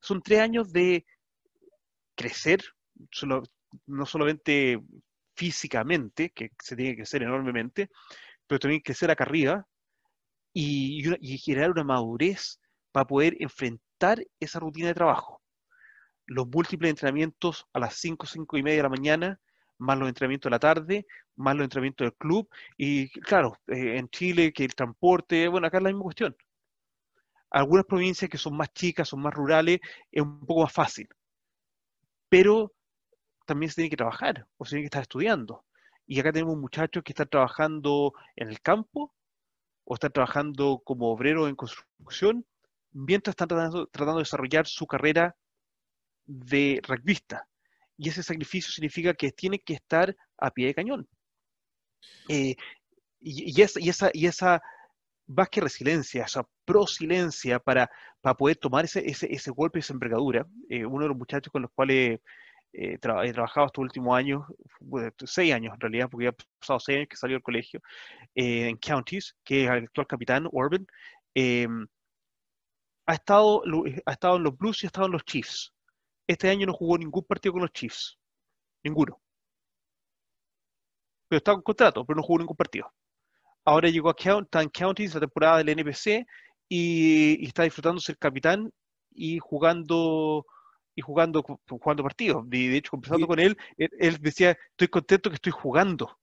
son 0.00 0.22
tres 0.22 0.40
años 0.40 0.72
de 0.72 1.06
crecer, 2.14 2.62
solo, 3.10 3.42
no 3.86 4.06
solamente 4.06 4.80
físicamente, 5.36 6.30
que 6.30 6.50
se 6.62 6.76
tiene 6.76 6.92
que 6.92 6.98
crecer 6.98 7.22
enormemente, 7.22 7.90
pero 8.46 8.58
también 8.58 8.80
crecer 8.80 9.10
acá 9.10 9.24
arriba 9.24 9.66
y, 10.52 11.02
generar 11.38 11.70
una 11.70 11.84
madurez 11.84 12.60
para 12.90 13.06
poder 13.06 13.36
enfrentar 13.38 14.24
esa 14.40 14.58
rutina 14.58 14.88
de 14.88 14.94
trabajo. 14.94 15.40
Los 16.26 16.48
múltiples 16.48 16.90
entrenamientos 16.90 17.66
a 17.72 17.78
las 17.78 17.94
5, 17.94 18.26
5 18.26 18.56
y 18.56 18.62
media 18.62 18.78
de 18.78 18.82
la 18.82 18.88
mañana, 18.88 19.40
más 19.78 19.98
los 19.98 20.08
entrenamientos 20.08 20.50
de 20.50 20.54
la 20.54 20.58
tarde, 20.58 21.06
más 21.36 21.56
los 21.56 21.64
entrenamientos 21.64 22.04
del 22.06 22.14
club, 22.14 22.48
y 22.76 23.08
claro, 23.20 23.58
eh, 23.68 23.98
en 23.98 24.08
Chile 24.10 24.52
que 24.52 24.64
el 24.64 24.74
transporte, 24.74 25.48
bueno, 25.48 25.66
acá 25.66 25.78
es 25.78 25.82
la 25.84 25.90
misma 25.90 26.04
cuestión. 26.04 26.36
Algunas 27.50 27.86
provincias 27.86 28.30
que 28.30 28.38
son 28.38 28.56
más 28.56 28.72
chicas, 28.72 29.08
son 29.08 29.22
más 29.22 29.34
rurales, 29.34 29.80
es 30.12 30.22
un 30.22 30.44
poco 30.46 30.62
más 30.62 30.72
fácil. 30.72 31.08
Pero 32.28 32.72
también 33.46 33.70
se 33.70 33.76
tiene 33.76 33.90
que 33.90 33.96
trabajar 33.96 34.46
o 34.58 34.64
se 34.64 34.70
tiene 34.70 34.82
que 34.82 34.86
estar 34.86 35.02
estudiando. 35.02 35.64
Y 36.06 36.20
acá 36.20 36.32
tenemos 36.32 36.56
muchachos 36.56 37.02
que 37.02 37.12
están 37.12 37.28
trabajando 37.28 38.12
en 38.36 38.48
el 38.48 38.60
campo 38.60 39.14
o 39.84 39.94
están 39.94 40.12
trabajando 40.12 40.82
como 40.84 41.10
obreros 41.10 41.48
en 41.48 41.56
construcción, 41.56 42.46
mientras 42.92 43.32
están 43.32 43.48
tratando, 43.48 43.86
de 43.86 44.18
desarrollar 44.18 44.66
su 44.66 44.86
carrera 44.86 45.34
de 46.26 46.80
rugbyista. 46.86 47.48
Y 47.98 48.08
ese 48.08 48.22
sacrificio 48.22 48.72
significa 48.72 49.12
que 49.12 49.32
tiene 49.32 49.58
que 49.58 49.74
estar 49.74 50.16
a 50.38 50.50
pie 50.50 50.68
de 50.68 50.74
cañón. 50.74 51.08
Eh, 52.28 52.54
y, 53.20 53.60
esa, 53.60 53.80
y, 54.12 54.26
esa, 54.26 54.62
que 55.50 55.60
resiliencia, 55.60 56.24
esa 56.24 56.46
prosilencia 56.64 57.58
para, 57.58 57.90
para 58.20 58.36
poder 58.36 58.56
tomar 58.56 58.84
ese, 58.84 59.08
ese, 59.08 59.32
ese 59.32 59.50
golpe, 59.50 59.80
esa 59.80 59.92
envergadura. 59.92 60.46
Eh, 60.68 60.86
uno 60.86 61.02
de 61.02 61.08
los 61.08 61.18
muchachos 61.18 61.52
con 61.52 61.62
los 61.62 61.70
cuales 61.72 62.20
eh, 62.72 62.94
he 62.94 62.98
trabajado 62.98 63.66
estos 63.66 63.82
últimos 63.82 64.16
años, 64.16 64.44
seis 65.24 65.52
años 65.52 65.74
en 65.74 65.80
realidad, 65.80 66.08
porque 66.10 66.24
ya 66.24 66.30
ha 66.30 66.36
pasado 66.60 66.80
seis 66.80 66.96
años 66.98 67.08
que 67.08 67.16
salió 67.16 67.36
del 67.36 67.42
colegio, 67.42 67.80
eh, 68.34 68.68
en 68.68 68.76
Counties, 68.76 69.36
que 69.44 69.64
es 69.64 69.70
el 69.70 69.84
actual 69.84 70.06
capitán, 70.06 70.48
Orban, 70.52 70.86
em, 71.34 71.86
ha, 73.06 73.14
estado, 73.14 73.62
ha 74.06 74.12
estado 74.12 74.36
en 74.36 74.42
los 74.44 74.56
Blues 74.56 74.82
y 74.82 74.86
ha 74.86 74.88
estado 74.88 75.06
en 75.06 75.12
los 75.12 75.24
Chiefs. 75.24 75.72
Este 76.28 76.48
año 76.50 76.66
no 76.66 76.74
jugó 76.74 76.96
ningún 76.98 77.24
partido 77.24 77.54
con 77.54 77.62
los 77.62 77.72
Chiefs, 77.72 78.18
ninguno. 78.84 79.20
Pero 81.26 81.38
está 81.38 81.52
con 81.52 81.62
contrato, 81.62 82.04
pero 82.04 82.16
no 82.18 82.22
jugó 82.22 82.38
ningún 82.38 82.56
partido. 82.56 82.92
Ahora 83.64 83.88
llegó 83.88 84.10
a 84.10 84.14
Count, 84.14 84.48
Counties 84.72 85.14
la 85.14 85.20
temporada 85.20 85.58
del 85.58 85.70
NPC 85.70 86.26
y, 86.68 87.42
y 87.42 87.46
está 87.46 87.64
disfrutando 87.64 88.00
ser 88.00 88.18
capitán 88.18 88.70
y 89.10 89.38
jugando 89.38 90.46
y 90.98 91.00
jugando, 91.00 91.44
jugando 91.68 92.02
partidos. 92.02 92.48
De, 92.50 92.76
hecho, 92.76 92.90
conversando 92.90 93.28
con 93.28 93.38
él, 93.38 93.56
él, 93.76 94.18
decía, 94.20 94.58
estoy 94.72 94.88
contento 94.88 95.30
que 95.30 95.36
estoy 95.36 95.52
jugando. 95.52 96.18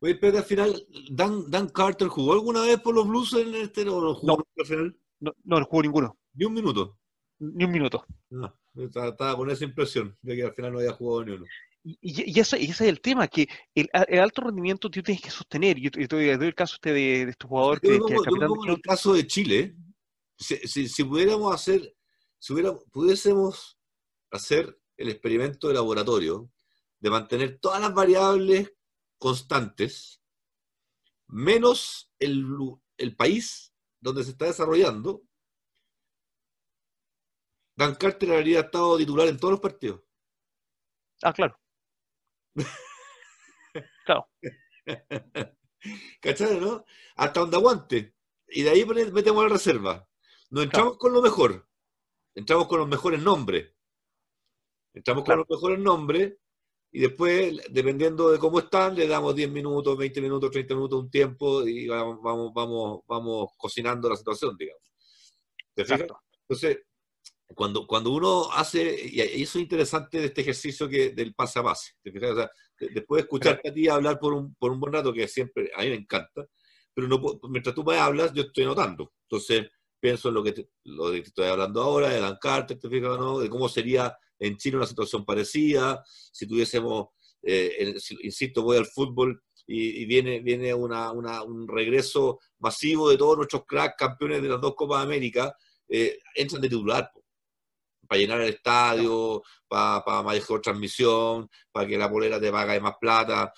Oye, 0.00 0.14
pero 0.16 0.36
al 0.36 0.44
final, 0.44 0.86
Dan, 1.10 1.50
Dan 1.50 1.70
Carter 1.70 2.08
jugó 2.08 2.34
alguna 2.34 2.60
vez 2.60 2.78
por 2.80 2.94
los 2.94 3.08
Blues 3.08 3.32
en 3.32 3.54
este 3.54 3.88
o 3.88 4.00
no 4.00 4.14
jugó 4.14 4.36
no, 4.36 4.46
al 4.58 4.66
final? 4.66 4.96
No, 5.20 5.32
no, 5.44 5.64
jugó 5.64 5.82
ninguno. 5.82 6.18
Ni 6.34 6.44
un 6.44 6.52
minuto. 6.52 6.98
Ni 7.38 7.64
un 7.64 7.70
minuto. 7.70 8.04
No, 8.28 8.54
estaba, 8.76 9.36
con 9.36 9.50
esa 9.50 9.64
impresión 9.64 10.16
de 10.22 10.36
que 10.36 10.42
al 10.44 10.52
final 10.52 10.72
no 10.72 10.78
había 10.78 10.92
jugado 10.92 11.24
ni 11.24 11.32
uno. 11.32 11.46
Y, 11.82 11.98
y, 12.02 12.40
ese, 12.40 12.62
es 12.62 12.80
el 12.80 13.00
tema, 13.00 13.28
que 13.28 13.48
el, 13.74 13.88
alto 14.18 14.42
rendimiento 14.42 14.90
tú 14.90 15.02
tienes 15.02 15.22
que 15.22 15.30
sostener. 15.30 15.78
Yo, 15.78 15.90
yo, 15.90 16.06
doy 16.08 16.28
el 16.28 16.54
caso 16.54 16.74
este 16.74 16.92
de, 16.92 17.26
de 17.26 17.30
este 17.30 17.46
jugador 17.46 17.80
que, 17.80 17.88
que, 17.88 17.94
En 17.94 18.70
el 18.70 18.80
caso 18.82 19.14
de 19.14 19.26
Chile, 19.26 19.76
si, 20.36 20.56
si, 20.56 20.88
si 20.88 21.04
pudiéramos 21.04 21.54
hacer 21.54 21.96
si 22.38 22.54
pudiésemos 22.92 23.78
hacer 24.30 24.78
el 24.96 25.08
experimento 25.08 25.68
de 25.68 25.74
laboratorio 25.74 26.50
de 27.00 27.10
mantener 27.10 27.58
todas 27.58 27.80
las 27.80 27.92
variables 27.92 28.72
constantes, 29.18 30.22
menos 31.26 32.12
el, 32.18 32.78
país 33.16 33.72
donde 34.00 34.22
se 34.22 34.30
está 34.30 34.46
desarrollando, 34.46 35.22
Dan 37.76 37.94
Carter 37.96 38.32
habría 38.32 38.60
estado 38.60 38.96
titular 38.96 39.28
en 39.28 39.38
todos 39.38 39.52
los 39.52 39.60
partidos. 39.60 40.02
Ah, 41.22 41.32
claro. 41.32 41.58
claro. 44.06 44.28
¿Cachai, 46.20 46.58
no? 46.58 46.84
Hasta 47.16 47.40
donde 47.40 47.56
aguante. 47.56 48.14
Y 48.48 48.62
de 48.62 48.70
ahí 48.70 48.84
metemos 48.84 49.42
la 49.42 49.50
reserva. 49.50 50.08
Nos 50.50 50.64
entramos 50.64 50.96
con 50.96 51.12
lo 51.12 51.20
mejor. 51.20 51.68
Entramos 52.34 52.66
con 52.66 52.78
los 52.78 52.88
mejores 52.88 53.20
nombres. 53.20 53.72
Entramos 54.94 55.24
con 55.24 55.38
los 55.38 55.48
mejores 55.48 55.78
nombres 55.78 56.38
y 56.96 57.00
después, 57.00 57.60
dependiendo 57.68 58.30
de 58.30 58.38
cómo 58.38 58.58
están, 58.58 58.94
le 58.94 59.06
damos 59.06 59.34
10 59.34 59.50
minutos, 59.50 59.98
20 59.98 60.20
minutos, 60.22 60.50
30 60.50 60.74
minutos, 60.74 61.02
un 61.02 61.10
tiempo 61.10 61.66
y 61.66 61.86
vamos, 61.88 62.22
vamos, 62.22 62.52
vamos, 62.54 63.00
vamos 63.06 63.50
cocinando 63.58 64.08
la 64.08 64.16
situación, 64.16 64.56
digamos. 64.56 64.82
¿Te 65.74 65.84
fijas? 65.84 66.06
Entonces, 66.48 66.78
cuando, 67.54 67.86
cuando 67.86 68.10
uno 68.10 68.50
hace, 68.52 69.08
y 69.08 69.20
eso 69.20 69.58
es 69.58 69.62
interesante 69.62 70.18
de 70.18 70.26
este 70.26 70.40
ejercicio 70.40 70.88
que 70.88 71.10
del 71.10 71.34
pase 71.34 71.58
a 71.58 71.62
pase, 71.62 71.92
después 72.02 73.18
de 73.18 73.20
escucharte 73.20 73.68
a 73.68 73.72
ti 73.72 73.88
hablar 73.88 74.18
por 74.18 74.34
un, 74.34 74.54
por 74.56 74.72
un 74.72 74.80
buen 74.80 74.92
rato, 74.92 75.12
que 75.12 75.28
siempre 75.28 75.70
a 75.76 75.82
mí 75.82 75.90
me 75.90 75.94
encanta, 75.94 76.46
pero 76.92 77.08
no, 77.08 77.20
mientras 77.48 77.74
tú 77.74 77.84
me 77.84 77.98
hablas, 77.98 78.32
yo 78.32 78.44
estoy 78.44 78.64
notando. 78.64 79.12
Entonces, 79.28 79.68
pienso 80.00 80.28
en 80.28 80.34
lo 80.34 80.42
que, 80.42 80.68
lo 80.84 81.12
que 81.12 81.18
estoy 81.18 81.46
hablando 81.46 81.82
ahora, 81.82 82.08
de 82.08 82.20
Dan 82.20 82.38
Carter, 82.40 82.78
¿te 82.78 82.88
fijas, 82.88 83.18
no? 83.18 83.38
De 83.38 83.48
cómo 83.48 83.68
sería 83.68 84.16
en 84.38 84.56
Chile 84.56 84.78
una 84.78 84.86
situación 84.86 85.24
parecida, 85.24 86.02
si 86.06 86.46
tuviésemos, 86.46 87.08
eh, 87.42 87.94
insisto, 88.22 88.62
voy 88.62 88.78
al 88.78 88.86
fútbol 88.86 89.42
y, 89.66 90.04
viene, 90.06 90.40
viene 90.40 90.72
una, 90.74 91.12
una, 91.12 91.42
un 91.42 91.66
regreso 91.66 92.40
masivo 92.58 93.10
de 93.10 93.16
todos 93.16 93.36
nuestros 93.36 93.64
cracks 93.66 93.96
campeones 93.98 94.42
de 94.42 94.48
las 94.48 94.60
dos 94.60 94.74
Copas 94.74 95.00
de 95.00 95.04
América, 95.04 95.56
eh, 95.88 96.18
entran 96.34 96.60
de 96.60 96.68
titular 96.68 97.10
para 98.06 98.20
llenar 98.20 98.40
el 98.40 98.48
estadio, 98.48 99.42
para, 99.68 100.04
para 100.04 100.22
mejor 100.22 100.60
transmisión, 100.60 101.48
para 101.70 101.86
que 101.86 101.98
la 101.98 102.08
bolera 102.08 102.40
te 102.40 102.50
pague 102.50 102.80
más 102.80 102.96
plata, 103.00 103.52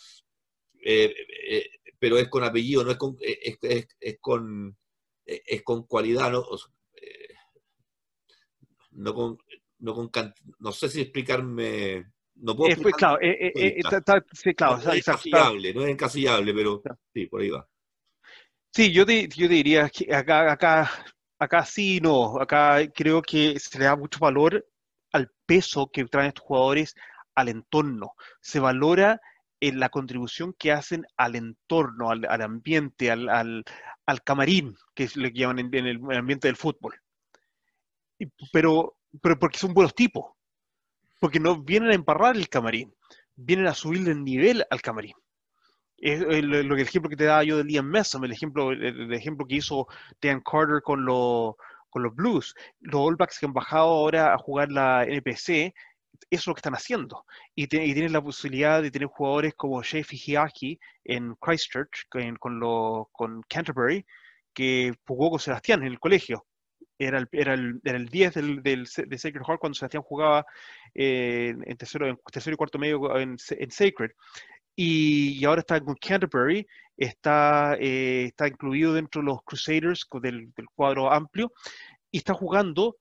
eh, 0.80 1.14
eh, 1.50 1.70
pero 1.98 2.18
es 2.18 2.28
con 2.28 2.44
apellido, 2.44 2.84
no 2.84 2.90
es 2.90 2.96
con, 2.96 3.16
es, 3.20 3.58
es, 4.00 4.18
con, 4.20 4.76
es 5.24 5.62
con 5.62 5.84
cualidad, 5.84 6.30
no, 6.30 6.46
no 8.92 9.14
con, 9.14 9.38
no, 9.78 9.94
con, 9.94 10.10
no 10.58 10.72
sé 10.72 10.88
si 10.88 11.00
explicarme 11.00 12.12
no 12.40 12.56
puedo 12.56 12.74
claro, 12.92 13.18
sí, 14.32 14.54
claro, 14.54 14.78
no, 14.78 14.92
es 14.92 14.98
encasillable, 14.98 15.74
no 15.74 15.82
es 15.82 15.88
encasillable, 15.88 16.54
pero 16.54 16.82
sí, 17.12 17.26
por 17.26 17.40
ahí 17.40 17.50
va. 17.50 17.68
Sí, 18.72 18.92
yo, 18.92 19.04
yo 19.04 19.48
diría 19.48 19.88
que 19.88 20.14
acá, 20.14 20.52
acá 20.52 20.90
acá 21.38 21.64
sí, 21.64 22.00
no, 22.00 22.40
acá 22.40 22.78
creo 22.94 23.22
que 23.22 23.58
se 23.58 23.78
le 23.78 23.86
da 23.86 23.96
mucho 23.96 24.18
valor 24.18 24.66
al 25.12 25.30
peso 25.46 25.90
que 25.90 26.04
traen 26.04 26.28
estos 26.28 26.44
jugadores 26.44 26.94
al 27.34 27.48
entorno. 27.48 28.14
Se 28.40 28.60
valora 28.60 29.20
en 29.60 29.80
la 29.80 29.88
contribución 29.88 30.54
que 30.58 30.72
hacen 30.72 31.06
al 31.16 31.36
entorno, 31.36 32.10
al, 32.10 32.42
ambiente, 32.42 33.10
al, 33.10 33.28
al, 33.28 34.22
camarín, 34.22 34.76
que 34.94 35.04
es 35.04 35.16
lo 35.16 35.28
que 35.28 35.38
llaman 35.40 35.58
en, 35.58 35.86
el 35.86 36.16
ambiente 36.16 36.48
del 36.48 36.56
fútbol. 36.56 37.00
pero, 38.52 38.96
pero 39.20 39.38
porque 39.38 39.58
son 39.58 39.74
buenos 39.74 39.94
tipos, 39.94 40.32
porque 41.18 41.40
no 41.40 41.62
vienen 41.62 41.90
a 41.90 41.94
emparrar 41.94 42.36
el 42.36 42.48
camarín, 42.48 42.94
vienen 43.34 43.66
a 43.66 43.74
subirle 43.74 44.12
el 44.12 44.22
nivel 44.22 44.64
al 44.70 44.80
camarín 44.80 45.14
es 46.00 46.20
el, 46.22 46.54
el, 46.54 46.80
ejemplo 46.80 47.10
que 47.10 47.16
te 47.16 47.24
daba 47.24 47.44
yo 47.44 47.56
de 47.58 47.64
Liam 47.64 47.86
Messam, 47.86 48.24
el 48.24 48.32
ejemplo, 48.32 48.70
el, 48.72 49.12
ejemplo 49.12 49.46
que 49.46 49.56
hizo 49.56 49.86
Dan 50.20 50.40
Carter 50.40 50.80
con, 50.82 51.04
con 51.04 52.02
los 52.02 52.14
Blues. 52.14 52.54
Los 52.80 53.00
All 53.00 53.16
Blacks 53.16 53.38
que 53.38 53.46
han 53.46 53.52
bajado 53.52 53.88
ahora 53.88 54.34
a 54.34 54.38
jugar 54.38 54.70
la 54.70 55.04
NPC, 55.04 55.74
eso 56.30 56.40
es 56.42 56.46
lo 56.46 56.54
que 56.54 56.60
están 56.60 56.74
haciendo. 56.74 57.24
Y, 57.54 57.66
tienen 57.66 58.12
la 58.12 58.22
posibilidad 58.22 58.82
de 58.82 58.90
tener 58.90 59.08
jugadores 59.08 59.54
como 59.54 59.82
Shea 59.82 60.02
Hiaki 60.02 60.78
en 61.04 61.34
Christchurch, 61.36 62.06
con, 62.38 62.60
lo, 62.60 63.08
con 63.12 63.42
Canterbury, 63.48 64.04
que 64.54 64.94
jugó 65.06 65.30
con 65.30 65.40
Sebastián 65.40 65.82
en 65.82 65.88
el 65.88 66.00
colegio. 66.00 66.46
Era 67.00 67.18
el, 67.18 67.28
era 67.30 67.54
era 67.84 67.96
el 67.96 68.08
10 68.08 68.34
del, 68.34 68.62
del, 68.62 68.84
de 68.84 69.18
Sacred 69.18 69.42
Heart 69.46 69.60
cuando 69.60 69.74
Sebastián 69.74 70.02
jugaba 70.02 70.44
eh, 70.94 71.54
en, 71.64 71.76
tercero, 71.76 72.08
en 72.08 72.18
tercero 72.32 72.54
y 72.54 72.56
cuarto 72.56 72.78
medio 72.78 73.16
en, 73.18 73.36
en 73.50 73.70
Sacred 73.70 74.10
y, 74.80 75.44
ahora 75.44 75.60
está 75.60 75.80
con 75.80 75.96
Canterbury, 75.96 76.64
está, 76.96 77.74
eh, 77.80 78.26
está 78.26 78.46
incluido 78.46 78.92
dentro 78.92 79.20
de 79.20 79.26
los 79.26 79.42
Crusaders 79.42 80.06
del, 80.22 80.52
cuadro 80.72 81.12
amplio 81.12 81.52
y 82.12 82.18
está 82.18 82.32
jugando 82.32 82.96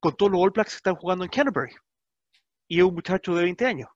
con 0.00 0.16
todos 0.16 0.32
los 0.32 0.40
All 0.40 0.50
Blacks 0.50 0.72
que 0.72 0.76
están 0.78 0.96
jugando 0.96 1.22
en 1.22 1.30
Canterbury. 1.30 1.72
Y 2.66 2.78
es 2.78 2.84
un 2.84 2.92
muchacho 2.92 3.36
de 3.36 3.44
20 3.44 3.66
años. 3.66 3.88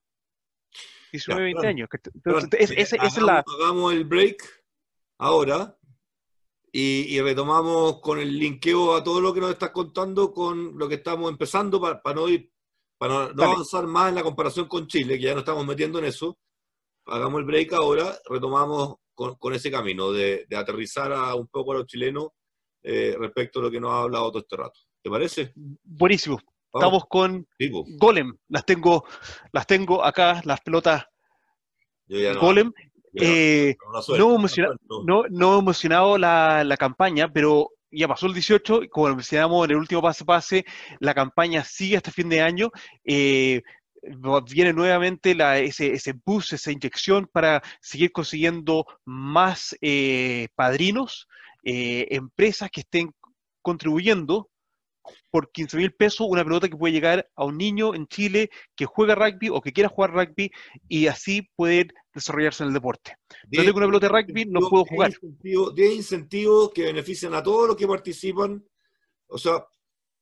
19, 1.10 1.42
20 1.46 1.66
años. 1.66 1.88
Entonces, 2.14 2.92
hagamos, 2.92 3.92
el 3.92 4.04
break 4.04 4.40
ahora 5.18 5.76
y, 6.70 7.20
retomamos 7.20 8.00
con 8.00 8.20
el 8.20 8.38
linkeo 8.38 8.94
a 8.94 9.02
todo 9.02 9.20
lo 9.20 9.34
que 9.34 9.40
nos 9.40 9.50
estás 9.50 9.70
contando 9.70 10.32
con 10.32 10.78
lo 10.78 10.88
que 10.88 10.94
estamos 10.94 11.28
empezando 11.28 11.80
para, 11.80 12.00
no 12.14 12.28
ir 12.28 12.52
para 12.98 13.32
no, 13.32 13.42
avanzar 13.42 13.88
más 13.88 14.10
en 14.10 14.14
la 14.14 14.22
comparación 14.22 14.68
con 14.68 14.86
Chile, 14.86 15.18
que 15.18 15.24
ya 15.24 15.32
nos 15.32 15.42
estamos 15.42 15.66
metiendo 15.66 15.98
en 15.98 16.04
eso, 16.04 16.38
hagamos 17.08 17.40
el 17.40 17.46
break 17.46 17.72
ahora, 17.72 18.18
retomamos 18.28 18.96
con, 19.14 19.54
ese 19.54 19.70
camino 19.70 20.12
de, 20.12 20.46
aterrizar 20.56 21.12
a 21.12 21.34
un 21.34 21.48
poco 21.48 21.72
a 21.72 21.76
los 21.76 21.86
chilenos 21.86 22.28
eh, 22.82 23.16
respecto 23.18 23.58
a 23.58 23.62
lo 23.62 23.70
que 23.70 23.80
nos 23.80 23.90
ha 23.90 24.02
hablado 24.02 24.30
todo 24.30 24.42
este 24.42 24.56
rato. 24.56 24.78
¿Te 25.02 25.10
parece? 25.10 25.52
Buenísimo. 25.54 26.38
Estamos 26.72 27.04
con 27.08 27.46
Golem. 27.98 28.36
Las 28.48 28.64
tengo, 28.64 29.04
las 29.52 29.66
tengo 29.66 30.04
acá, 30.04 30.40
las 30.44 30.60
pelotas 30.60 31.06
Golem. 32.40 32.72
Eh, 33.14 33.74
no, 34.16 34.38
no, 35.04 35.24
no, 35.28 35.58
emocionado 35.58 36.18
la, 36.18 36.62
la 36.62 36.76
campaña, 36.76 37.32
pero 37.32 37.70
ya 37.90 38.06
pasó 38.06 38.26
el 38.26 38.34
18, 38.34 38.82
como 38.90 39.08
mencionamos 39.14 39.64
en 39.64 39.70
el 39.72 39.76
último 39.78 40.02
pase 40.02 40.24
pase, 40.24 40.64
la 41.00 41.14
campaña 41.14 41.64
sigue 41.64 41.96
hasta 41.96 42.10
fin 42.10 42.28
de 42.28 42.42
año. 42.42 42.70
Eh, 43.04 43.62
viene 44.50 44.72
nuevamente 44.72 45.36
ese, 45.64 45.92
ese 45.92 46.14
boost, 46.24 46.52
esa 46.52 46.72
inyección 46.72 47.28
para 47.30 47.62
seguir 47.80 48.12
consiguiendo 48.12 48.86
más 49.04 49.76
eh, 49.80 50.48
padrinos, 50.54 51.28
eh, 51.64 52.06
empresas 52.10 52.70
que 52.70 52.80
estén 52.80 53.12
contribuyendo 53.62 54.50
por 55.30 55.50
15 55.50 55.76
mil 55.76 55.92
pesos 55.92 56.26
una 56.28 56.44
pelota 56.44 56.68
que 56.68 56.76
puede 56.76 56.92
llegar 56.92 57.28
a 57.34 57.44
un 57.44 57.56
niño 57.56 57.94
en 57.94 58.06
Chile 58.06 58.50
que 58.74 58.86
juega 58.86 59.14
rugby 59.14 59.48
o 59.48 59.60
que 59.60 59.72
quiera 59.72 59.88
jugar 59.88 60.12
rugby 60.12 60.50
y 60.88 61.06
así 61.06 61.48
poder 61.56 61.92
desarrollarse 62.14 62.62
en 62.62 62.68
el 62.68 62.74
deporte. 62.74 63.16
No 63.50 63.62
tengo 63.62 63.78
una 63.78 63.86
pelota 63.86 64.08
de 64.08 64.22
rugby, 64.22 64.44
no 64.46 64.60
puedo 64.68 64.84
jugar. 64.84 65.12
10 65.42 65.94
incentivos 65.94 66.72
que 66.72 66.84
benefician 66.84 67.34
a 67.34 67.42
todos 67.42 67.68
los 67.68 67.76
que 67.76 67.86
participan. 67.86 68.64
O 69.28 69.38
sea, 69.38 69.64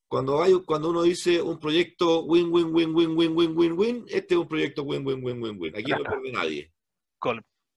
cuando, 0.09 0.43
hay, 0.43 0.55
cuando 0.65 0.91
uno 0.91 1.03
dice 1.03 1.43
un 1.43 1.59
proyecto 1.59 2.25
win, 2.25 2.49
win, 2.51 2.73
win, 2.73 2.95
win, 2.95 3.17
win, 3.17 3.37
win, 3.37 3.57
win, 3.57 3.73
win, 3.73 4.05
este 4.09 4.35
es 4.35 4.41
un 4.41 4.49
proyecto 4.49 4.83
win, 4.83 5.07
win, 5.07 5.25
win, 5.25 5.43
win, 5.43 5.57
win. 5.59 5.77
Aquí 5.77 5.91
no 5.91 6.05
pierde 6.05 6.33
nadie. 6.33 6.73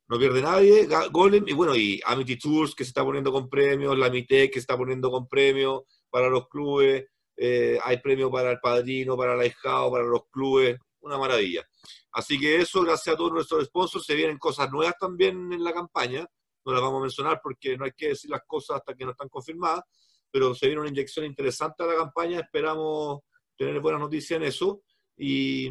No 0.08 0.18
pierde 0.18 0.42
nadie, 0.42 0.88
Golem, 1.12 1.44
y 1.48 1.54
bueno, 1.54 1.76
y 1.76 2.02
Amity 2.04 2.38
Tours 2.38 2.74
que 2.74 2.84
se 2.84 2.90
está 2.90 3.04
poniendo 3.04 3.32
con 3.32 3.48
premios, 3.48 3.98
la 3.98 4.10
Mitec 4.10 4.52
que 4.52 4.60
se 4.60 4.62
está 4.62 4.76
poniendo 4.76 5.12
con 5.12 5.28
premios 5.28 5.84
para 6.10 6.30
los 6.30 6.48
clubes, 6.50 7.06
eh, 7.38 7.80
hay 7.84 7.98
premios 7.98 8.32
para 8.32 8.52
el 8.52 8.60
padrino, 8.60 9.16
para 9.16 9.36
la 9.36 9.46
hijao, 9.46 9.92
para 9.92 10.04
los 10.04 10.28
clubes, 10.32 10.80
una 11.02 11.18
maravilla. 11.18 11.64
Así 12.12 12.40
que 12.40 12.58
eso, 12.58 12.82
gracias 12.82 13.14
a 13.14 13.18
todos 13.18 13.32
nuestros 13.32 13.66
sponsors, 13.66 14.06
se 14.06 14.16
vienen 14.16 14.40
cosas 14.40 14.72
nuevas 14.72 14.96
también 15.00 15.54
en 15.54 15.64
la 15.64 15.74
campaña, 15.74 16.28
no 16.66 16.74
las 16.74 16.82
vamos 16.82 17.00
a 17.00 17.04
mencionar 17.04 17.40
porque 17.42 17.78
no 17.78 17.86
hay 17.86 17.92
que 17.96 18.10
decir 18.10 18.32
las 18.32 18.42
cosas 18.48 18.78
hasta 18.78 18.96
que 18.96 19.06
no 19.06 19.12
están 19.12 19.30
confirmadas, 19.30 19.84
pero 20.32 20.54
se 20.56 20.68
viene 20.68 20.82
una 20.82 20.90
inyección 20.90 21.26
interesante 21.26 21.84
a 21.84 21.88
la 21.88 21.96
campaña, 21.96 22.40
esperamos 22.40 23.22
tener 23.58 23.80
buenas 23.80 24.02
noticias 24.02 24.40
en 24.40 24.48
eso. 24.48 24.84
Y, 25.18 25.70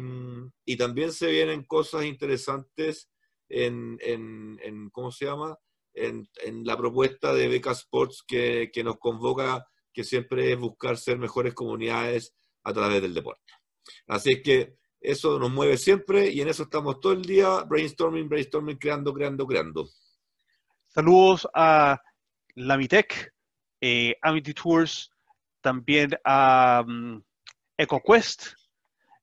y 0.63 0.77
también 0.77 1.11
se 1.11 1.31
vienen 1.31 1.63
cosas 1.63 2.05
interesantes 2.05 3.09
en, 3.49 3.97
en, 4.01 4.59
en 4.61 4.89
¿cómo 4.91 5.11
se 5.11 5.25
llama? 5.25 5.57
En, 5.93 6.29
en, 6.43 6.63
la 6.65 6.77
propuesta 6.77 7.33
de 7.33 7.47
Beca 7.47 7.71
Sports 7.71 8.23
que, 8.27 8.69
que, 8.71 8.83
nos 8.83 8.99
convoca, 8.99 9.67
que 9.91 10.03
siempre 10.03 10.51
es 10.51 10.59
buscar 10.59 10.97
ser 10.97 11.17
mejores 11.17 11.55
comunidades 11.55 12.35
a 12.63 12.73
través 12.73 13.01
del 13.01 13.15
deporte. 13.15 13.51
Así 14.07 14.33
es 14.33 14.41
que 14.43 14.75
eso 15.01 15.39
nos 15.39 15.51
mueve 15.51 15.77
siempre 15.77 16.29
y 16.29 16.41
en 16.41 16.49
eso 16.49 16.63
estamos 16.63 16.99
todo 16.99 17.13
el 17.13 17.23
día, 17.23 17.63
brainstorming, 17.63 18.29
brainstorming, 18.29 18.77
creando, 18.77 19.13
creando, 19.13 19.47
creando. 19.47 19.89
Saludos 20.87 21.47
a 21.55 21.99
Lamitec, 22.55 23.33
eh, 23.81 24.15
Amity 24.21 24.53
Tours, 24.53 25.11
también 25.61 26.11
a 26.23 26.83
um, 26.87 27.21
EcoQuest. 27.77 28.47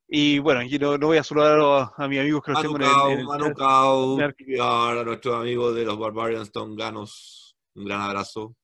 Y 0.09 0.39
bueno, 0.39 0.63
yo 0.63 0.99
no, 0.99 1.07
voy 1.07 1.19
a 1.19 1.25
saludar 1.25 1.59
a, 1.97 2.09
mis 2.09 2.21
amigos 2.21 2.43
que 2.45 2.53
los 2.53 2.63
tengo 2.63 2.77
en 2.77 2.83
el, 2.83 2.91
en 2.91 4.61
a 4.61 5.03
nuestros 5.05 5.35
amigos 5.35 5.75
de 5.75 5.85
los 5.85 5.99
Barbarians 5.99 6.53
Tonganos. 6.53 7.57
Un 7.75 7.85
gran 7.85 8.01
abrazo. 8.03 8.55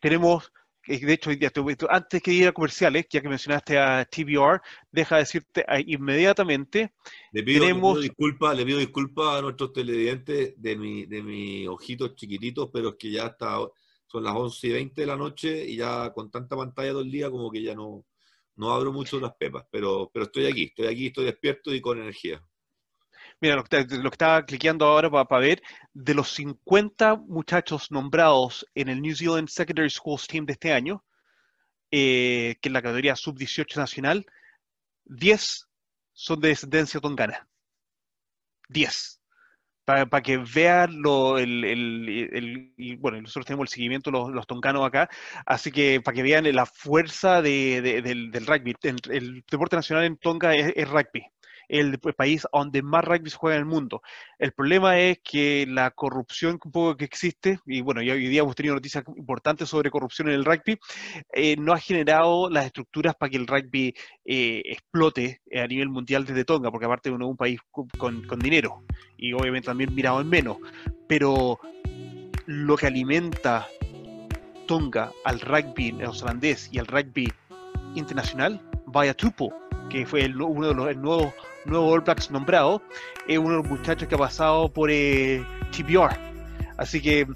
tenemos 0.00 0.52
de 0.86 1.12
hecho, 1.12 1.30
antes 1.88 2.22
que 2.22 2.32
ir 2.32 2.48
a 2.48 2.52
comerciales, 2.52 3.06
ya 3.08 3.20
que 3.20 3.28
mencionaste 3.28 3.78
a 3.78 4.04
TBR, 4.04 4.60
deja 4.90 5.18
decirte 5.18 5.64
inmediatamente. 5.86 6.92
Le 7.32 7.42
pido, 7.42 7.60
tenemos... 7.60 8.00
disculpas 8.00 8.56
le 8.56 8.64
pido 8.64 8.78
disculpas 8.78 9.38
a 9.38 9.42
nuestros 9.42 9.72
televidentes 9.72 10.54
de, 10.60 10.76
mi, 10.76 11.06
de 11.06 11.22
mis 11.22 11.68
ojitos 11.68 12.14
chiquititos, 12.16 12.68
pero 12.72 12.90
es 12.90 12.94
que 12.98 13.12
ya 13.12 13.26
está, 13.26 13.58
son 14.12 14.24
las 14.24 14.34
11 14.34 14.66
y 14.66 14.72
20 14.72 15.00
de 15.00 15.06
la 15.06 15.16
noche 15.16 15.64
y 15.64 15.76
ya 15.76 16.12
con 16.12 16.30
tanta 16.30 16.54
pantalla 16.54 16.90
todo 16.90 17.00
el 17.00 17.10
día, 17.10 17.30
como 17.30 17.50
que 17.50 17.62
ya 17.62 17.74
no, 17.74 18.04
no 18.56 18.70
abro 18.70 18.92
mucho 18.92 19.18
las 19.18 19.34
pepas, 19.36 19.64
pero, 19.70 20.10
pero 20.12 20.26
estoy 20.26 20.46
aquí, 20.46 20.64
estoy 20.64 20.86
aquí, 20.86 21.06
estoy 21.06 21.24
despierto 21.24 21.74
y 21.74 21.80
con 21.80 21.98
energía. 21.98 22.44
Mira, 23.40 23.56
lo 23.56 23.64
que, 23.64 23.78
estaba 23.78 24.44
cliqueando 24.44 24.84
ahora 24.84 25.10
para, 25.10 25.40
ver, 25.40 25.62
de 25.94 26.12
los 26.12 26.28
50 26.34 27.16
muchachos 27.16 27.90
nombrados 27.90 28.66
en 28.74 28.90
el 28.90 29.00
New 29.00 29.16
Zealand 29.16 29.48
Secondary 29.48 29.88
Schools 29.88 30.26
Team 30.26 30.44
de 30.44 30.52
este 30.52 30.72
año, 30.72 31.02
eh, 31.90 32.56
que 32.60 32.68
es 32.68 32.72
la 32.72 32.82
categoría 32.82 33.16
sub-18 33.16 33.76
nacional, 33.76 34.26
10 35.06 35.68
son 36.12 36.40
de 36.40 36.48
descendencia 36.48 37.00
tongana. 37.00 37.48
10. 38.68 39.21
Para, 39.84 40.06
que 40.22 40.38
vean 40.38 41.02
lo, 41.02 41.38
el, 41.38 42.72
bueno, 43.00 43.20
nosotros 43.20 43.46
tenemos 43.46 43.64
el 43.64 43.68
seguimiento 43.68 44.12
los, 44.12 44.30
los 44.30 44.46
tonganos 44.46 44.86
acá, 44.86 45.10
así 45.44 45.72
que 45.72 46.00
para 46.00 46.14
que 46.14 46.22
vean 46.22 46.54
la 46.54 46.66
fuerza 46.66 47.42
del, 47.42 48.46
rugby. 48.46 48.74
El, 48.82 49.44
deporte 49.50 49.76
nacional 49.76 50.04
en 50.04 50.16
Tonga 50.18 50.54
es 50.54 50.88
rugby 50.88 51.24
el, 51.68 51.98
país 51.98 52.46
donde 52.52 52.82
más 52.82 53.04
rugby 53.04 53.30
se 53.30 53.36
juega 53.36 53.56
en 53.56 53.62
el 53.62 53.66
mundo. 53.66 54.02
El 54.38 54.52
problema 54.52 54.98
es 54.98 55.20
que 55.22 55.66
la 55.68 55.90
corrupción 55.90 56.58
un 56.64 56.72
poco 56.72 56.96
que 56.96 57.04
existe, 57.04 57.60
y 57.66 57.80
bueno, 57.80 58.00
hoy 58.00 58.28
día 58.28 58.42
hemos 58.42 58.54
tenido 58.54 58.74
noticias 58.74 59.04
importantes 59.16 59.68
sobre 59.68 59.90
corrupción 59.90 60.28
en 60.28 60.34
el 60.34 60.44
rugby, 60.44 60.78
eh, 61.32 61.56
no 61.58 61.72
ha 61.72 61.78
generado 61.78 62.50
las 62.50 62.66
estructuras 62.66 63.14
para 63.14 63.30
que 63.30 63.36
el 63.36 63.46
rugby 63.46 63.94
eh, 64.24 64.62
explote 64.66 65.40
a 65.54 65.66
nivel 65.66 65.88
mundial 65.88 66.24
desde 66.24 66.44
Tonga, 66.44 66.70
porque 66.70 66.86
aparte 66.86 67.08
es 67.08 67.14
un 67.14 67.36
país 67.36 67.60
con, 67.70 68.22
con 68.22 68.38
dinero 68.38 68.84
y 69.16 69.32
obviamente 69.32 69.66
también 69.66 69.94
mirado 69.94 70.20
en 70.20 70.28
menos. 70.28 70.58
Pero 71.08 71.58
lo 72.46 72.76
que 72.76 72.86
alimenta 72.86 73.66
Tonga 74.66 75.12
al 75.24 75.40
rugby 75.40 75.92
neozelandés 75.92 76.68
y 76.72 76.78
al 76.78 76.86
rugby 76.86 77.32
internacional, 77.94 78.60
vaya 78.86 79.14
tupo, 79.14 79.52
que 79.90 80.06
fue 80.06 80.26
uno 80.34 80.68
de 80.68 80.74
los 80.74 80.96
nuevos 80.96 81.34
nuevo 81.64 81.90
All 81.90 82.00
Blacks 82.00 82.30
nombrado, 82.30 82.82
es 83.26 83.38
uno 83.38 83.50
de 83.50 83.56
los 83.58 83.66
muchachos 83.66 84.08
que 84.08 84.14
ha 84.14 84.18
pasado 84.18 84.68
por 84.68 84.90
eh, 84.90 85.44
TBR. 85.70 86.16
Así 86.76 87.00
que 87.00 87.20
eh, 87.20 87.26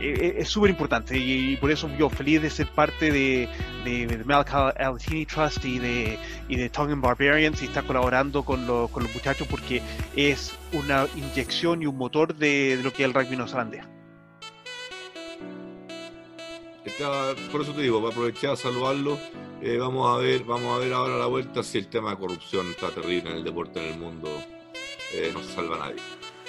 eh, 0.00 0.34
es 0.38 0.48
súper 0.48 0.70
importante 0.70 1.16
y, 1.16 1.56
por 1.58 1.70
eso 1.70 1.88
yo 1.98 2.08
feliz 2.08 2.42
de 2.42 2.50
ser 2.50 2.66
parte 2.68 3.12
de, 3.12 3.48
de, 3.84 4.06
de 4.06 5.26
Trust 5.26 5.64
y 5.64 5.78
de, 5.78 6.18
y 6.48 6.56
de 6.56 6.68
Tongan 6.70 7.00
Barbarians 7.00 7.62
y 7.62 7.66
estar 7.66 7.84
colaborando 7.84 8.42
con, 8.42 8.66
con 8.88 9.02
los 9.02 9.14
muchachos 9.14 9.46
porque 9.48 9.82
es 10.16 10.54
una 10.72 11.06
inyección 11.14 11.82
y 11.82 11.86
un 11.86 11.96
motor 11.96 12.34
de, 12.34 12.80
lo 12.82 12.92
que 12.92 13.04
es 13.04 13.08
el 13.08 13.14
rugby 13.14 13.36
neozelandés. 13.36 13.84
Por 17.52 17.60
eso 17.62 17.72
te 17.72 17.82
digo, 17.82 18.00
para 18.00 18.12
aprovechar 18.12 18.52
a 18.52 18.56
saludarlo 18.56 19.18
eh, 19.62 19.76
vamos 19.76 20.08
a 20.08 20.18
ver, 20.18 20.44
vamos 20.44 20.74
a 20.74 20.78
ver 20.78 20.94
ahora 20.94 21.18
la 21.18 21.26
vuelta 21.26 21.62
si 21.62 21.76
el 21.76 21.88
tema 21.88 22.12
de 22.12 22.16
corrupción 22.16 22.70
está 22.70 22.88
terrible 22.88 23.30
en 23.30 23.36
el 23.36 23.44
deporte 23.44 23.78
en 23.78 23.92
el 23.92 24.00
mundo. 24.00 24.30
Eh, 25.12 25.30
no 25.34 25.42
se 25.42 25.52
salva 25.52 25.76
nadie. 25.76 25.96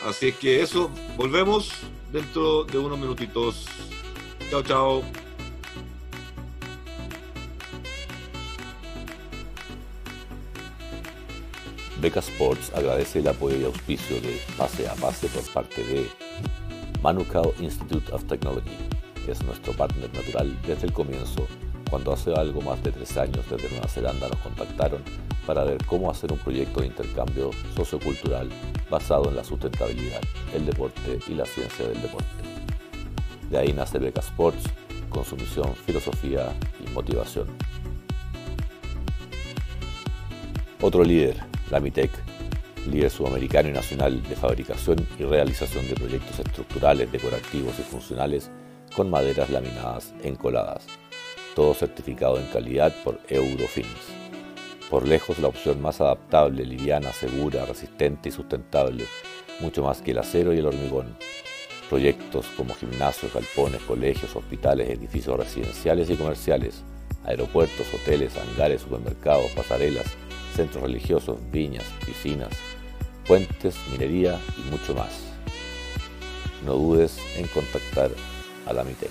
Así 0.05 0.29
es 0.29 0.35
que 0.37 0.61
eso, 0.61 0.89
volvemos 1.17 1.73
dentro 2.11 2.63
de 2.63 2.77
unos 2.77 2.97
minutitos. 2.97 3.65
Chao, 4.49 4.63
chao. 4.63 5.03
Beca 11.99 12.19
Sports 12.21 12.71
agradece 12.73 13.19
el 13.19 13.27
apoyo 13.27 13.57
y 13.57 13.65
auspicio 13.65 14.21
de 14.21 14.41
Pase 14.57 14.87
a 14.87 14.95
Pase 14.95 15.27
por 15.27 15.43
parte 15.51 15.83
de 15.83 16.09
Manukau 17.01 17.53
Institute 17.59 18.11
of 18.13 18.23
Technology. 18.23 18.71
Es 19.27 19.43
nuestro 19.43 19.73
partner 19.73 20.11
natural 20.13 20.57
desde 20.65 20.87
el 20.87 20.93
comienzo 20.93 21.47
cuando 21.91 22.13
hace 22.13 22.33
algo 22.33 22.61
más 22.61 22.81
de 22.83 22.91
tres 22.91 23.17
años 23.17 23.45
desde 23.49 23.69
Nueva 23.69 23.87
Zelanda 23.87 24.29
nos 24.29 24.39
contactaron 24.39 25.03
para 25.45 25.65
ver 25.65 25.83
cómo 25.85 26.09
hacer 26.09 26.31
un 26.31 26.39
proyecto 26.39 26.79
de 26.79 26.87
intercambio 26.87 27.51
sociocultural 27.75 28.49
basado 28.89 29.29
en 29.29 29.35
la 29.35 29.43
sustentabilidad, 29.43 30.21
el 30.55 30.65
deporte 30.65 31.19
y 31.27 31.33
la 31.33 31.45
ciencia 31.45 31.87
del 31.87 32.01
deporte. 32.01 32.27
De 33.49 33.57
ahí 33.57 33.73
nace 33.73 33.99
Beca 33.99 34.21
Sports 34.21 34.63
con 35.09 35.25
su 35.25 35.35
misión, 35.35 35.75
filosofía 35.85 36.53
y 36.79 36.89
motivación. 36.91 37.47
Otro 40.79 41.03
líder, 41.03 41.35
la 41.69 41.81
MITEC, 41.81 42.09
líder 42.89 43.11
sudamericano 43.11 43.69
y 43.69 43.73
nacional 43.73 44.23
de 44.23 44.35
fabricación 44.35 45.05
y 45.19 45.23
realización 45.23 45.85
de 45.87 45.95
proyectos 45.95 46.39
estructurales, 46.39 47.11
decorativos 47.11 47.77
y 47.77 47.83
funcionales 47.83 48.49
con 48.95 49.09
maderas 49.09 49.49
laminadas 49.49 50.13
encoladas 50.23 50.87
todo 51.55 51.73
certificado 51.73 52.37
en 52.37 52.45
calidad 52.47 52.93
por 53.03 53.19
Eurofins. 53.27 53.87
Por 54.89 55.07
lejos 55.07 55.39
la 55.39 55.47
opción 55.47 55.81
más 55.81 56.01
adaptable, 56.01 56.65
liviana, 56.65 57.13
segura, 57.13 57.65
resistente 57.65 58.29
y 58.29 58.31
sustentable, 58.31 59.05
mucho 59.59 59.83
más 59.83 60.01
que 60.01 60.11
el 60.11 60.17
acero 60.17 60.53
y 60.53 60.59
el 60.59 60.65
hormigón. 60.65 61.15
Proyectos 61.89 62.45
como 62.57 62.73
gimnasios, 62.73 63.33
galpones, 63.33 63.81
colegios, 63.81 64.35
hospitales, 64.35 64.89
edificios 64.89 65.37
residenciales 65.37 66.09
y 66.09 66.15
comerciales, 66.15 66.83
aeropuertos, 67.25 67.87
hoteles, 67.93 68.33
hangares, 68.37 68.81
supermercados, 68.81 69.51
pasarelas, 69.51 70.05
centros 70.55 70.83
religiosos, 70.83 71.37
viñas, 71.51 71.85
piscinas, 72.05 72.51
puentes, 73.27 73.75
minería 73.91 74.39
y 74.57 74.71
mucho 74.71 74.93
más. 74.93 75.21
No 76.65 76.73
dudes 76.73 77.17
en 77.37 77.47
contactar 77.47 78.11
a 78.71 78.73
la 78.73 78.83
MITEC. 78.83 79.09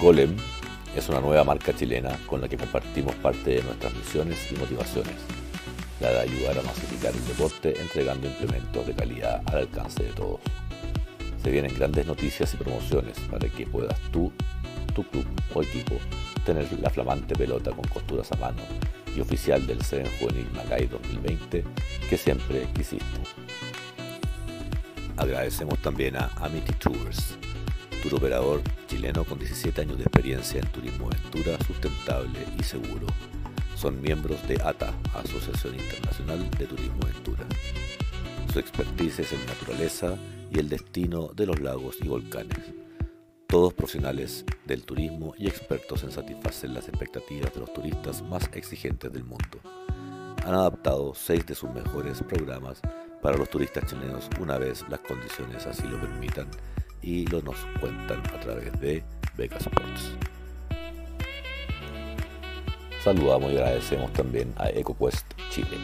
Golem 0.00 0.36
es 0.94 1.08
una 1.08 1.20
nueva 1.20 1.42
marca 1.42 1.74
chilena 1.74 2.16
con 2.26 2.40
la 2.40 2.48
que 2.48 2.56
compartimos 2.56 3.14
parte 3.16 3.56
de 3.56 3.62
nuestras 3.62 3.92
misiones 3.94 4.38
y 4.52 4.54
motivaciones, 4.54 5.16
la 6.00 6.10
de 6.10 6.20
ayudar 6.20 6.58
a 6.58 6.62
masificar 6.62 7.12
el 7.12 7.26
deporte 7.26 7.80
entregando 7.80 8.28
implementos 8.28 8.86
de 8.86 8.94
calidad 8.94 9.42
al 9.46 9.58
alcance 9.58 10.04
de 10.04 10.10
todos. 10.10 10.40
Se 11.42 11.50
vienen 11.50 11.74
grandes 11.74 12.06
noticias 12.06 12.54
y 12.54 12.56
promociones 12.56 13.18
para 13.30 13.48
que 13.48 13.66
puedas 13.66 13.98
tú, 14.12 14.32
tu 14.94 15.02
club 15.04 15.26
o 15.54 15.62
equipo 15.62 15.96
tener 16.46 16.66
la 16.80 16.88
flamante 16.88 17.34
pelota 17.34 17.72
con 17.72 17.84
costuras 17.88 18.32
a 18.32 18.36
mano 18.36 18.62
y 19.14 19.20
oficial 19.20 19.66
del 19.66 19.82
CEN 19.82 20.06
Juvenil 20.18 20.48
Macay 20.54 20.86
2020 20.86 21.64
que 22.08 22.16
siempre 22.16 22.66
quisiste. 22.74 23.20
Agradecemos 25.18 25.78
también 25.80 26.16
a 26.16 26.30
Amity 26.40 26.72
Tours 26.74 27.36
operador 28.14 28.62
chileno 28.86 29.24
con 29.24 29.38
17 29.38 29.80
años 29.80 29.98
de 29.98 30.04
experiencia 30.04 30.60
en 30.60 30.66
turismo 30.68 31.08
aventura 31.08 31.58
sustentable 31.66 32.38
y 32.58 32.62
seguro. 32.62 33.06
Son 33.74 34.00
miembros 34.00 34.46
de 34.48 34.60
ATA, 34.62 34.94
Asociación 35.14 35.74
Internacional 35.74 36.50
de 36.50 36.66
Turismo 36.66 37.02
Aventura. 37.02 37.44
Su 38.52 38.58
expertise 38.58 39.20
es 39.20 39.32
en 39.32 39.44
naturaleza 39.46 40.16
y 40.50 40.58
el 40.58 40.68
destino 40.68 41.30
de 41.34 41.46
los 41.46 41.60
lagos 41.60 41.96
y 42.00 42.08
volcanes. 42.08 42.85
Todos 43.46 43.74
profesionales 43.74 44.44
del 44.64 44.82
turismo 44.84 45.32
y 45.38 45.46
expertos 45.46 46.02
en 46.02 46.10
satisfacer 46.10 46.70
las 46.70 46.88
expectativas 46.88 47.54
de 47.54 47.60
los 47.60 47.72
turistas 47.72 48.20
más 48.22 48.50
exigentes 48.52 49.12
del 49.12 49.22
mundo. 49.22 49.60
Han 50.44 50.54
adaptado 50.54 51.14
seis 51.14 51.46
de 51.46 51.54
sus 51.54 51.70
mejores 51.70 52.22
programas 52.24 52.80
para 53.22 53.36
los 53.36 53.48
turistas 53.48 53.88
chilenos 53.88 54.28
una 54.40 54.58
vez 54.58 54.84
las 54.88 54.98
condiciones 55.00 55.64
así 55.64 55.84
lo 55.86 56.00
permitan 56.00 56.48
y 57.02 57.24
lo 57.26 57.40
nos 57.40 57.56
cuentan 57.80 58.20
a 58.34 58.40
través 58.40 58.72
de 58.80 59.04
Beca 59.36 59.58
Sports. 59.58 60.16
Saludamos 63.04 63.52
y 63.52 63.56
agradecemos 63.56 64.12
también 64.12 64.52
a 64.56 64.70
EcoQuest 64.70 65.24
Chile. 65.50 65.78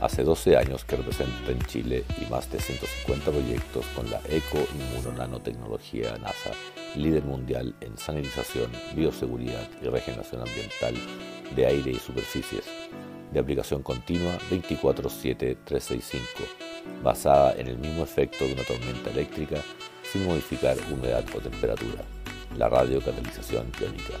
Hace 0.00 0.22
12 0.22 0.56
años 0.56 0.84
que 0.84 0.94
representa 0.94 1.50
en 1.50 1.60
Chile 1.62 2.04
y 2.20 2.30
más 2.30 2.48
de 2.52 2.60
150 2.60 3.32
proyectos 3.32 3.84
con 3.96 4.08
la 4.08 4.20
Eco 4.28 4.58
Nanotecnología 5.16 6.16
NASA, 6.18 6.52
líder 6.94 7.24
mundial 7.24 7.74
en 7.80 7.98
sanitización, 7.98 8.70
bioseguridad 8.94 9.68
y 9.82 9.86
regeneración 9.88 10.42
ambiental 10.42 10.94
de 11.56 11.66
aire 11.66 11.90
y 11.90 11.96
superficies, 11.96 12.62
de 13.32 13.40
aplicación 13.40 13.82
continua 13.82 14.38
24-7-365, 14.50 16.20
basada 17.02 17.54
en 17.56 17.66
el 17.66 17.78
mismo 17.78 18.04
efecto 18.04 18.46
de 18.46 18.52
una 18.52 18.62
tormenta 18.62 19.10
eléctrica 19.10 19.56
sin 20.04 20.24
modificar 20.26 20.76
humedad 20.92 21.24
o 21.34 21.40
temperatura, 21.40 22.04
la 22.56 22.68
radiocatalización 22.68 23.72
iónica. 23.80 24.14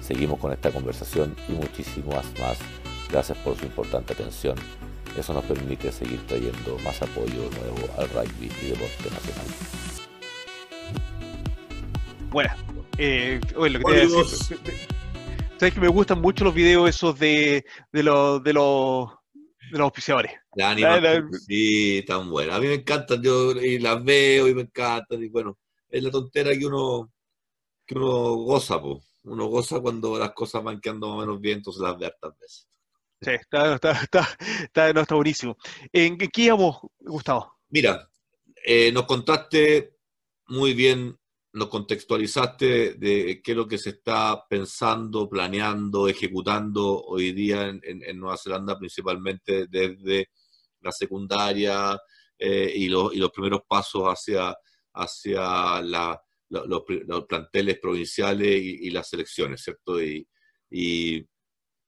Seguimos 0.00 0.40
con 0.40 0.52
esta 0.52 0.72
conversación 0.72 1.36
y 1.48 1.52
muchísimas 1.52 2.26
más. 2.40 2.58
Gracias 3.12 3.36
por 3.38 3.54
su 3.58 3.66
importante 3.66 4.14
atención 4.14 4.56
Eso 5.18 5.34
nos 5.34 5.44
permite 5.44 5.92
seguir 5.92 6.26
trayendo 6.26 6.78
más 6.78 7.02
apoyo 7.02 7.50
nuevo 7.50 7.86
al 7.98 8.08
rugby 8.08 8.50
y 8.62 8.66
deporte 8.68 9.10
nacional. 9.10 9.46
Bueno, 12.30 12.54
eh, 12.96 13.38
lo 13.54 13.78
que 13.80 14.08
sabes 15.58 15.74
que 15.74 15.80
me 15.80 15.88
gustan 15.88 16.22
mucho 16.22 16.44
los 16.44 16.54
videos 16.54 16.88
esos 16.88 17.18
de, 17.18 17.62
de 17.92 18.02
los 18.02 18.42
de 18.42 18.54
los 18.54 19.10
de 19.70 19.78
los 19.78 19.84
auspiciadores. 19.84 20.32
sí, 21.46 22.02
tan 22.06 22.30
buenas. 22.30 22.56
A 22.56 22.60
mí 22.60 22.68
me 22.68 22.74
encantan, 22.74 23.22
yo 23.22 23.52
y 23.52 23.78
las 23.78 24.02
veo 24.02 24.48
y 24.48 24.54
me 24.54 24.62
encantan. 24.62 25.22
Y 25.22 25.28
bueno, 25.28 25.58
es 25.90 26.02
la 26.02 26.10
tontera 26.10 26.50
que 26.58 26.64
uno, 26.64 27.12
que 27.86 27.94
uno 27.94 28.34
goza, 28.36 28.80
pues. 28.80 29.04
Uno 29.24 29.46
goza 29.46 29.80
cuando 29.80 30.18
las 30.18 30.32
cosas 30.32 30.64
van 30.64 30.80
quedando 30.80 31.08
más 31.08 31.16
o 31.16 31.20
menos 31.20 31.40
bien, 31.40 31.58
entonces 31.58 31.82
las 31.82 31.98
ve 31.98 32.06
hartas 32.06 32.32
veces. 32.40 32.71
Sí, 33.22 33.30
está, 33.30 33.74
está, 33.74 33.92
está, 34.64 34.92
no, 34.92 35.00
está 35.00 35.14
buenísimo. 35.14 35.56
¿En 35.92 36.18
qué 36.18 36.42
íbamos, 36.42 36.78
Gustavo? 36.98 37.58
Mira, 37.68 38.08
eh, 38.64 38.90
nos 38.92 39.06
contaste 39.06 39.96
muy 40.48 40.74
bien 40.74 41.16
nos 41.54 41.68
contextualizaste 41.68 42.94
de 42.94 43.42
qué 43.42 43.50
es 43.50 43.56
lo 43.56 43.68
que 43.68 43.76
se 43.76 43.90
está 43.90 44.42
pensando, 44.48 45.28
planeando, 45.28 46.08
ejecutando 46.08 47.02
hoy 47.04 47.32
día 47.32 47.68
en, 47.68 48.18
Nueva 48.18 48.38
Zelanda, 48.38 48.78
principalmente 48.78 49.66
desde 49.68 50.30
la 50.80 50.90
secundaria 50.92 51.98
eh, 52.38 52.72
y, 52.74 52.88
los, 52.88 53.12
primeros 53.34 53.60
pasos 53.68 54.04
hacia, 54.04 54.56
hacia 54.94 55.82
los, 55.82 56.82
planteles 57.28 57.78
provinciales 57.78 58.62
y, 58.62 58.90
las 58.90 59.10
selecciones, 59.10 59.62
¿cierto? 59.62 60.02
Y, 60.02 60.26
y, 60.70 61.22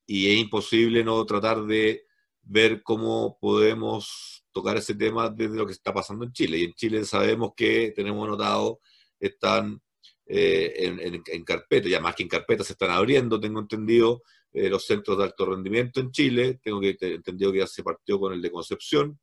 es 0.07 0.39
imposible 0.39 1.03
no 1.05 1.25
tratar 1.25 1.65
de 1.65 2.07
ver 2.43 2.83
cómo 2.83 3.39
podemos 3.41 4.45
tocar 4.53 4.77
ese 4.77 4.95
tema 4.95 5.29
desde 5.31 5.57
lo 5.57 5.67
que 5.67 5.73
está 5.73 5.93
pasando 5.93 6.25
en 6.25 6.33
Chile. 6.33 6.59
Y 6.59 6.65
en 6.65 6.75
Chile 6.75 7.05
sabemos 7.05 7.53
que 7.57 7.93
tenemos 7.95 8.29
notado 8.29 8.81
están 9.19 9.81
eh, 10.27 11.23
en, 11.27 11.45
carpeta, 11.45 11.89
ya 11.89 12.01
más 12.01 12.15
que 12.15 12.23
en 12.23 12.29
carpeta 12.29 12.65
se 12.65 12.73
están 12.73 12.91
abriendo, 12.91 13.41
tengo 13.41 13.61
entendido, 13.61 14.23
eh, 14.53 14.69
los 14.69 14.87
centros 14.87 15.19
de 15.19 15.25
alto 15.25 15.47
rendimiento 15.47 16.01
en 16.01 16.11
Chile, 16.11 16.61
tengo 16.63 16.81
que 16.81 16.97
entendido 17.01 17.53
que 17.53 17.59
ya 17.59 17.67
se 17.67 17.83
partió 17.83 18.19
con 18.19 18.33
el 18.33 18.41
de 18.41 18.51
Concepción 18.51 19.19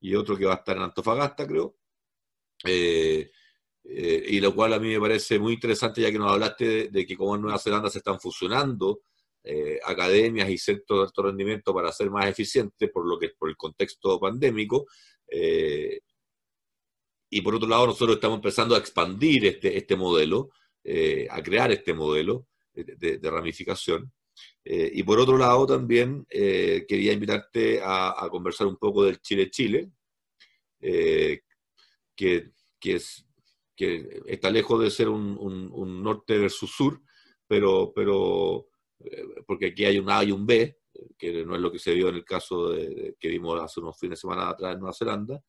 y 0.00 0.14
otro 0.14 0.36
que 0.36 0.46
va 0.46 0.54
a 0.54 0.56
estar 0.56 0.76
en 0.76 0.82
Antofagasta, 0.82 1.46
creo. 1.46 1.76
Eh, 2.64 3.30
y 3.84 4.40
lo 4.40 4.54
cual 4.54 4.74
a 4.74 4.78
mí 4.78 4.88
me 4.88 5.00
parece 5.00 5.38
muy 5.38 5.54
interesante, 5.54 6.00
ya 6.00 6.10
que 6.10 6.18
nos 6.18 6.32
hablaste 6.32 6.88
de, 6.88 7.06
que 7.06 7.16
como 7.16 7.34
en 7.34 7.42
Nueva 7.42 7.58
Zelanda 7.58 7.90
se 7.90 7.98
están 7.98 8.20
fusionando 8.20 9.02
academias 9.84 10.48
y 10.50 10.58
centros 10.58 11.00
de 11.00 11.04
alto 11.04 11.22
rendimiento 11.22 11.74
para 11.74 11.90
ser 11.90 12.10
más 12.10 12.26
eficientes 12.26 12.90
por 12.90 13.06
lo 13.08 13.18
que 13.18 13.30
por 13.30 13.48
el 13.48 13.56
contexto 13.56 14.20
pandémico. 14.20 14.86
Y 17.34 17.40
por 17.40 17.54
otro 17.54 17.66
lado, 17.66 17.86
nosotros 17.86 18.16
estamos 18.16 18.36
empezando 18.36 18.74
a 18.74 18.78
expandir 18.78 19.46
este, 19.46 19.74
este 19.74 19.96
modelo, 19.96 20.50
eh, 20.84 21.26
a 21.30 21.42
crear 21.42 21.72
este 21.72 21.94
modelo 21.94 22.46
de, 22.74 23.18
ramificación. 23.22 24.12
Eh, 24.62 24.90
y 24.92 25.02
por 25.02 25.18
otro 25.18 25.38
lado, 25.38 25.66
también 25.66 26.26
eh, 26.28 26.84
quería 26.86 27.14
invitarte 27.14 27.80
a, 27.82 28.28
conversar 28.30 28.66
un 28.66 28.76
poco 28.76 29.02
del 29.04 29.18
Chile-Chile, 29.22 29.90
que, 30.78 31.42
es, 32.82 33.26
que 33.74 34.20
está 34.26 34.50
lejos 34.50 34.82
de 34.82 34.90
ser 34.90 35.08
un, 35.08 36.02
norte 36.02 36.36
versus 36.36 36.70
sur, 36.70 37.00
pero, 37.48 37.94
pero 37.96 38.68
porque 39.46 39.66
aquí 39.66 39.84
hay 39.84 39.98
un 39.98 40.10
A 40.10 40.22
y 40.24 40.32
un 40.32 40.46
B, 40.46 40.78
que 41.18 41.44
no 41.44 41.54
es 41.54 41.60
lo 41.60 41.72
que 41.72 41.78
se 41.78 41.94
vio 41.94 42.08
en 42.08 42.16
el 42.16 42.24
caso 42.24 42.70
de, 42.70 43.16
que 43.18 43.28
vimos 43.28 43.60
hace 43.60 43.80
unos 43.80 43.98
fines 43.98 44.18
de 44.18 44.20
semana 44.20 44.50
atrás 44.50 44.74
en 44.74 44.80
Nueva 44.80 44.94
Zelanda, 44.94 45.42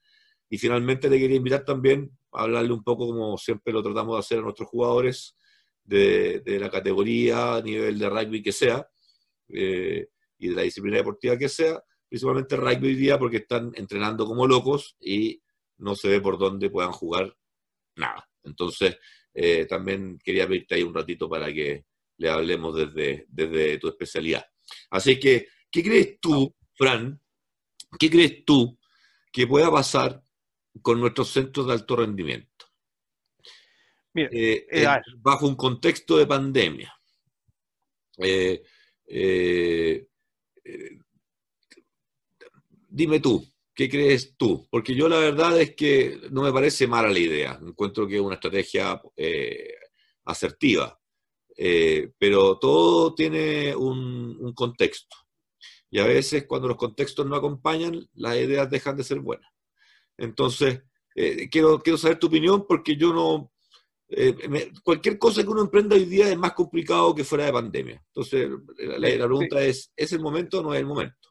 y 0.50 0.58
finalmente 0.58 1.10
le 1.10 1.20
quería 1.20 1.38
invitar 1.38 1.66
también 1.66 2.18
a 2.32 2.44
hablarle 2.44 2.74
un 2.74 2.84
poco, 2.84 3.08
como 3.08 3.38
siempre 3.38 3.74
lo 3.74 3.82
tratamos 3.82 4.16
de 4.16 4.20
hacer 4.20 4.40
a 4.40 4.42
nuestros 4.42 4.70
jugadores, 4.70 5.36
de, 5.84 6.42
la 6.46 6.70
categoría, 6.70 7.62
nivel 7.62 8.00
de 8.00 8.10
rugby 8.10 8.42
que 8.42 8.52
sea, 8.52 8.88
eh, 9.50 10.08
y 10.38 10.50
de 10.50 10.56
la 10.56 10.62
disciplina 10.62 10.98
deportiva 10.98 11.38
que 11.38 11.50
sea, 11.50 11.84
principalmente 12.08 12.56
rugby 12.56 12.88
hoy 12.88 12.96
día 12.96 13.18
porque 13.18 13.38
están 13.38 13.72
entrenando 13.76 14.26
como 14.26 14.48
locos 14.48 14.96
y 15.00 15.42
no 15.78 15.96
se 15.96 16.10
ve 16.10 16.22
por 16.22 16.38
dónde 16.38 16.70
puedan 16.70 16.92
jugar 16.92 17.36
nada. 17.96 18.30
Entonces, 18.44 18.98
eh, 19.34 19.66
también 19.66 20.20
quería 20.24 20.48
pedirte 20.48 20.76
ahí 20.76 20.84
un 20.84 20.94
ratito 20.94 21.28
para 21.28 21.52
que 21.52 21.86
le 22.18 22.30
hablemos 22.30 22.76
desde, 22.76 23.26
desde 23.30 23.78
tu 23.78 23.88
especialidad. 23.88 24.46
Así 24.90 25.20
que, 25.20 25.48
¿qué 25.70 25.84
crees 25.84 26.20
tú, 26.20 26.56
Fran? 26.76 27.20
¿Qué 28.00 28.10
crees 28.10 28.44
tú 28.46 28.78
que 29.32 29.48
pueda 29.48 29.70
pasar 29.72 30.24
con 30.82 31.00
nuestros 31.00 31.30
centros 31.30 31.68
de 31.68 31.74
alto 31.74 31.96
rendimiento. 31.96 32.66
Eh, 34.16 34.68
eh, 34.72 34.88
bajo 35.18 35.48
un 35.48 35.56
contexto 35.56 36.18
de 36.18 36.28
pandemia. 36.28 36.94
Eh, 38.18 38.62
dime 42.88 43.20
tú, 43.20 43.46
¿qué 43.74 43.90
crees 43.90 44.36
tú? 44.38 44.68
Porque 44.70 44.94
yo 44.94 45.10
la 45.10 45.18
verdad 45.18 45.60
es 45.60 45.76
que 45.76 46.20
no 46.32 46.44
me 46.44 46.54
parece 46.54 46.86
mala 46.86 47.10
la 47.10 47.20
idea. 47.20 47.60
Encuentro 47.62 48.08
que 48.08 48.16
es 48.16 48.22
una 48.22 48.36
estrategia 48.36 49.02
asertiva. 50.26 51.00
Pero 52.18 52.58
todo 52.58 53.14
tiene 53.14 53.76
un, 53.76 54.38
un 54.40 54.54
contexto. 54.54 55.16
Y 55.90 56.00
a 56.00 56.06
veces 56.06 56.46
cuando 56.48 56.68
los 56.68 56.78
contextos 56.78 57.26
no 57.26 57.36
acompañan, 57.36 58.08
las 58.16 58.36
ideas 58.36 58.70
dejan 58.70 58.98
de 58.98 59.04
ser 59.04 59.20
buenas. 59.20 59.48
Entonces, 60.18 60.82
eh, 61.16 61.50
quiero, 61.50 61.80
quiero 61.80 61.98
saber 61.98 62.18
tu 62.18 62.28
opinión 62.28 62.66
porque 62.68 62.96
yo 62.96 63.14
no... 63.14 63.52
Eh, 64.10 64.72
cualquier 64.84 65.18
cosa 65.18 65.44
que 65.44 65.50
uno 65.50 65.62
emprenda 65.62 65.96
hoy 65.96 66.06
día 66.06 66.30
es 66.30 66.38
más 66.38 66.54
complicado 66.54 67.16
que 67.16 67.24
fuera 67.24 67.46
de 67.46 67.54
pandemia. 67.54 68.04
Entonces, 68.08 68.50
la, 68.78 69.26
pregunta 69.26 69.64
es, 69.64 69.92
¿es 69.96 70.14
el 70.14 70.20
momento 70.20 70.60
o 70.60 70.64
no 70.64 70.74
es 70.74 70.80
el 70.80 70.86
momento? 70.86 71.30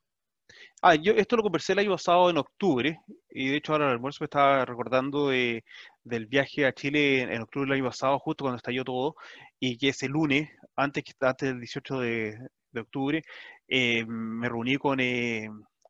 Ah, 0.84 0.96
yo 0.96 1.12
esto 1.12 1.36
lo 1.36 1.44
conversé 1.44 1.74
el 1.74 1.78
año 1.78 1.92
pasado 1.92 2.28
en 2.28 2.38
octubre, 2.38 3.00
y 3.30 3.50
de 3.50 3.56
hecho 3.56 3.72
ahora 3.72 3.86
el 3.86 3.92
almuerzo 3.92 4.18
me 4.22 4.26
estaba 4.26 4.64
recordando 4.64 5.28
del 5.28 6.26
viaje 6.26 6.66
a 6.66 6.72
Chile 6.72 7.22
en, 7.22 7.40
octubre 7.40 7.66
del 7.70 7.80
año 7.80 7.88
pasado, 7.88 8.18
justo 8.18 8.44
cuando 8.44 8.56
estalló 8.56 8.82
todo, 8.84 9.14
y 9.60 9.78
que 9.78 9.90
ese 9.90 10.08
lunes, 10.08 10.50
antes, 10.74 11.04
antes 11.20 11.50
del 11.50 11.60
18 11.60 12.00
de, 12.00 12.48
octubre, 12.80 13.22
eh, 13.68 14.04
me 14.06 14.48
reuní 14.48 14.76
con, 14.76 14.98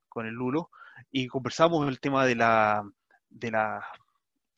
con 0.09 0.27
el 0.27 0.35
Lulo, 0.35 0.71
y 1.11 1.27
conversamos 1.27 1.89
el 1.89 1.99
tema 1.99 2.27
de 2.27 2.35
la, 2.35 2.83
de 3.31 3.51
la, 3.51 3.83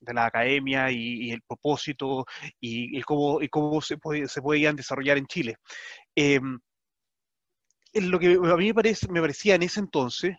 de 0.01 0.15
la 0.15 0.27
academia 0.27 0.91
y, 0.91 1.31
el 1.31 1.43
propósito 1.43 2.27
y, 2.61 3.01
cómo, 3.03 3.41
y 3.41 3.49
cómo 3.49 3.81
se, 3.81 3.99
puede, 3.99 4.29
se 4.29 4.43
podían 4.43 4.75
desarrollar 4.77 5.17
en 5.19 5.27
Chile. 5.27 5.57
Em, 6.17 6.59
lo 7.95 8.19
que 8.19 8.35
a 8.35 8.57
mí 8.57 8.67
me, 8.67 8.75
parece, 8.75 9.09
me 9.09 9.21
parecía 9.21 9.55
en 9.55 9.63
ese 9.63 9.81
entonces 9.81 10.37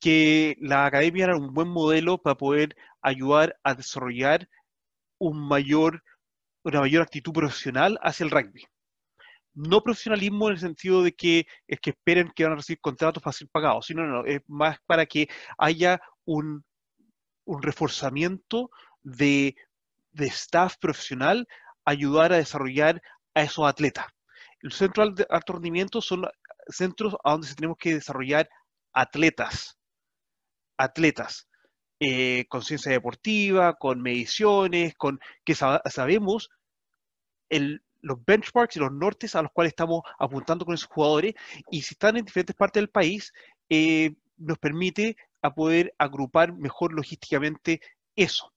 que 0.00 0.56
la 0.60 0.86
academia 0.86 1.24
era 1.24 1.36
un 1.36 1.54
buen 1.54 1.68
modelo 1.68 2.18
para 2.18 2.36
poder 2.36 2.76
ayudar 3.02 3.58
a 3.62 3.74
desarrollar 3.74 4.48
un 5.18 5.46
mayor, 5.48 6.02
una 6.64 6.80
mayor 6.80 7.02
actitud 7.02 7.32
profesional 7.32 7.98
hacia 8.02 8.24
el 8.24 8.30
rugby 8.30 8.66
no 9.56 9.82
profesionalismo 9.82 10.48
en 10.48 10.54
el 10.54 10.60
sentido 10.60 11.02
de 11.02 11.14
que 11.14 11.46
es 11.66 11.80
que 11.80 11.90
esperen 11.90 12.30
que 12.36 12.44
van 12.44 12.52
a 12.52 12.56
recibir 12.56 12.78
contratos 12.80 13.22
ser 13.34 13.48
pagados, 13.48 13.86
sino 13.86 14.06
no, 14.06 14.24
es 14.24 14.42
más 14.46 14.78
para 14.86 15.06
que 15.06 15.28
haya 15.58 16.00
un, 16.24 16.62
reforzamiento 17.46 18.70
de, 19.02 19.56
staff 20.12 20.76
profesional, 20.78 21.48
ayudar 21.84 22.32
a 22.32 22.36
desarrollar 22.36 23.00
a 23.34 23.42
esos 23.42 23.66
atletas. 23.66 24.06
El 24.60 24.72
centro 24.72 25.08
de 25.10 25.26
alto 25.30 25.54
rendimiento 25.54 26.00
son 26.00 26.26
centros 26.68 27.16
a 27.24 27.32
donde 27.32 27.54
tenemos 27.54 27.76
que 27.78 27.94
desarrollar 27.94 28.48
atletas, 28.92 29.78
atletas, 30.76 31.48
eh, 32.00 32.44
con 32.48 32.62
ciencia 32.62 32.92
deportiva, 32.92 33.74
con 33.74 34.02
mediciones, 34.02 34.94
con 34.96 35.18
que 35.44 35.54
sabemos 35.54 36.50
el, 37.48 37.82
los 38.00 38.24
benchmarks 38.24 38.76
y 38.76 38.80
los 38.80 38.92
nortes 38.92 39.34
a 39.34 39.42
los 39.42 39.50
cuales 39.52 39.70
estamos 39.70 40.02
apuntando 40.18 40.64
con 40.64 40.74
esos 40.74 40.88
jugadores 40.88 41.34
y 41.70 41.82
si 41.82 41.94
están 41.94 42.16
en 42.16 42.24
diferentes 42.24 42.54
partes 42.54 42.80
del 42.80 42.90
país, 42.90 43.32
eh, 43.68 44.14
nos 44.36 44.58
permite 44.58 45.16
a 45.42 45.54
poder 45.54 45.94
agrupar 45.98 46.52
mejor 46.52 46.92
logísticamente 46.92 47.80
eso. 48.14 48.52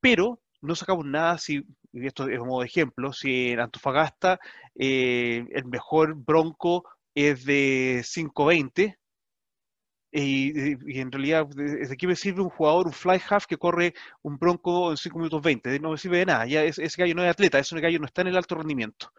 Pero 0.00 0.40
no 0.60 0.74
sacamos 0.74 1.04
nada 1.04 1.38
si, 1.38 1.66
y 1.92 2.06
esto 2.06 2.28
es 2.28 2.38
un 2.38 2.48
modo 2.48 2.60
de 2.60 2.66
ejemplo, 2.66 3.12
si 3.12 3.50
en 3.50 3.60
Antofagasta 3.60 4.38
eh, 4.74 5.44
el 5.50 5.64
mejor 5.66 6.14
bronco 6.14 6.84
es 7.14 7.44
de 7.44 8.04
520, 8.04 8.98
y, 10.16 11.00
en 11.00 11.10
realidad, 11.10 11.48
¿de 11.48 11.96
qué 11.96 12.06
me 12.06 12.14
sirve 12.14 12.40
un 12.40 12.48
jugador, 12.48 12.86
un 12.86 12.92
fly 12.92 13.20
half 13.28 13.46
que 13.46 13.56
corre 13.56 13.94
un 14.22 14.38
bronco 14.38 14.92
en 14.92 14.96
5 14.96 15.18
minutos 15.18 15.42
20? 15.42 15.80
No 15.80 15.90
me 15.90 15.98
sirve 15.98 16.18
de 16.18 16.26
nada. 16.26 16.46
Ya 16.46 16.62
ese, 16.62 16.88
gallo 16.96 17.16
no 17.16 17.24
es 17.24 17.30
atleta, 17.30 17.58
ese 17.58 17.80
gallo 17.80 17.98
no 17.98 18.06
está 18.06 18.22
en 18.22 18.28
el 18.28 18.36
alto 18.36 18.54
rendimiento. 18.54 19.10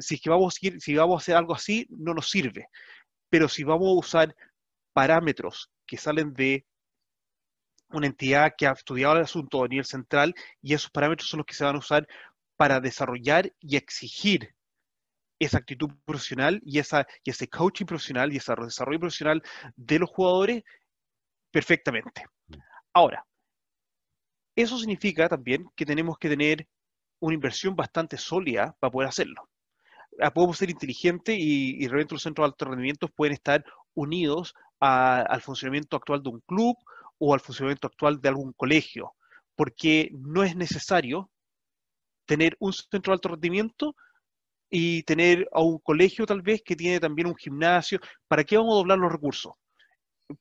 Si 0.00 0.16
es 0.16 0.20
que 0.20 0.28
vamos 0.30 0.56
a, 0.56 0.80
si 0.80 0.94
vamos 0.96 1.14
a 1.14 1.22
hacer 1.22 1.36
algo 1.36 1.54
así, 1.54 1.86
no 1.90 2.12
nos 2.12 2.28
sirve. 2.28 2.68
Pero 3.28 3.48
si 3.48 3.62
vamos 3.62 3.88
a 3.88 4.00
usar 4.00 4.36
parámetros 4.92 5.70
que 5.86 5.96
salen 5.96 6.34
de 6.34 6.66
una 7.90 8.08
entidad 8.08 8.54
que 8.58 8.66
ha 8.66 8.72
estudiado 8.72 9.14
el 9.14 9.22
asunto 9.22 9.62
a 9.62 9.68
nivel 9.68 9.84
central 9.84 10.34
y 10.60 10.74
esos 10.74 10.90
parámetros 10.90 11.28
son 11.28 11.38
los 11.38 11.46
que 11.46 11.54
se 11.54 11.64
van 11.64 11.76
a 11.76 11.78
usar 11.78 12.08
para 12.56 12.80
desarrollar 12.80 13.52
y 13.60 13.76
exigir 13.76 14.55
esa 15.38 15.58
actitud 15.58 15.90
profesional 16.04 16.60
y, 16.64 16.78
ese 16.78 17.48
coaching 17.48 17.86
profesional 17.86 18.32
y 18.32 18.38
ese 18.38 18.54
desarrollo 18.54 19.00
profesional 19.00 19.42
de 19.76 19.98
los 19.98 20.10
jugadores 20.10 20.62
perfectamente. 21.50 22.26
Ahora, 22.92 23.26
eso 24.54 24.78
significa 24.78 25.28
también 25.28 25.68
que 25.76 25.84
tenemos 25.84 26.18
que 26.18 26.28
tener 26.28 26.66
una 27.20 27.34
inversión 27.34 27.76
bastante 27.76 28.16
sólida 28.16 28.74
para 28.80 28.90
poder 28.90 29.08
hacerlo. 29.08 29.48
Ah, 30.20 30.32
podemos 30.32 30.56
ser 30.56 30.70
inteligentes 30.70 31.36
y, 31.38 31.76
y 31.76 31.88
realmente 31.88 32.14
los 32.14 32.22
centros 32.22 32.44
de 32.44 32.52
alto 32.52 32.64
rendimiento 32.64 33.08
pueden 33.08 33.34
estar 33.34 33.64
unidos 33.94 34.54
al 34.80 35.40
funcionamiento 35.40 35.96
actual 35.96 36.22
de 36.22 36.28
un 36.30 36.40
club 36.40 36.76
o 37.18 37.32
al 37.34 37.40
funcionamiento 37.40 37.86
actual 37.86 38.20
de 38.20 38.28
algún 38.28 38.52
colegio, 38.52 39.14
porque 39.54 40.10
no 40.12 40.42
es 40.42 40.54
necesario 40.54 41.30
tener 42.26 42.56
un 42.60 42.72
centro 42.72 43.12
de 43.12 43.14
alto 43.14 43.28
rendimiento 43.30 43.96
y 44.70 45.02
tener 45.04 45.48
a 45.52 45.62
un 45.62 45.78
colegio 45.78 46.26
tal 46.26 46.42
vez 46.42 46.62
que 46.62 46.76
tiene 46.76 47.00
también 47.00 47.28
un 47.28 47.36
gimnasio. 47.36 48.00
¿Para 48.28 48.44
qué 48.44 48.56
vamos 48.56 48.74
a 48.74 48.76
doblar 48.78 48.98
los 48.98 49.12
recursos? 49.12 49.54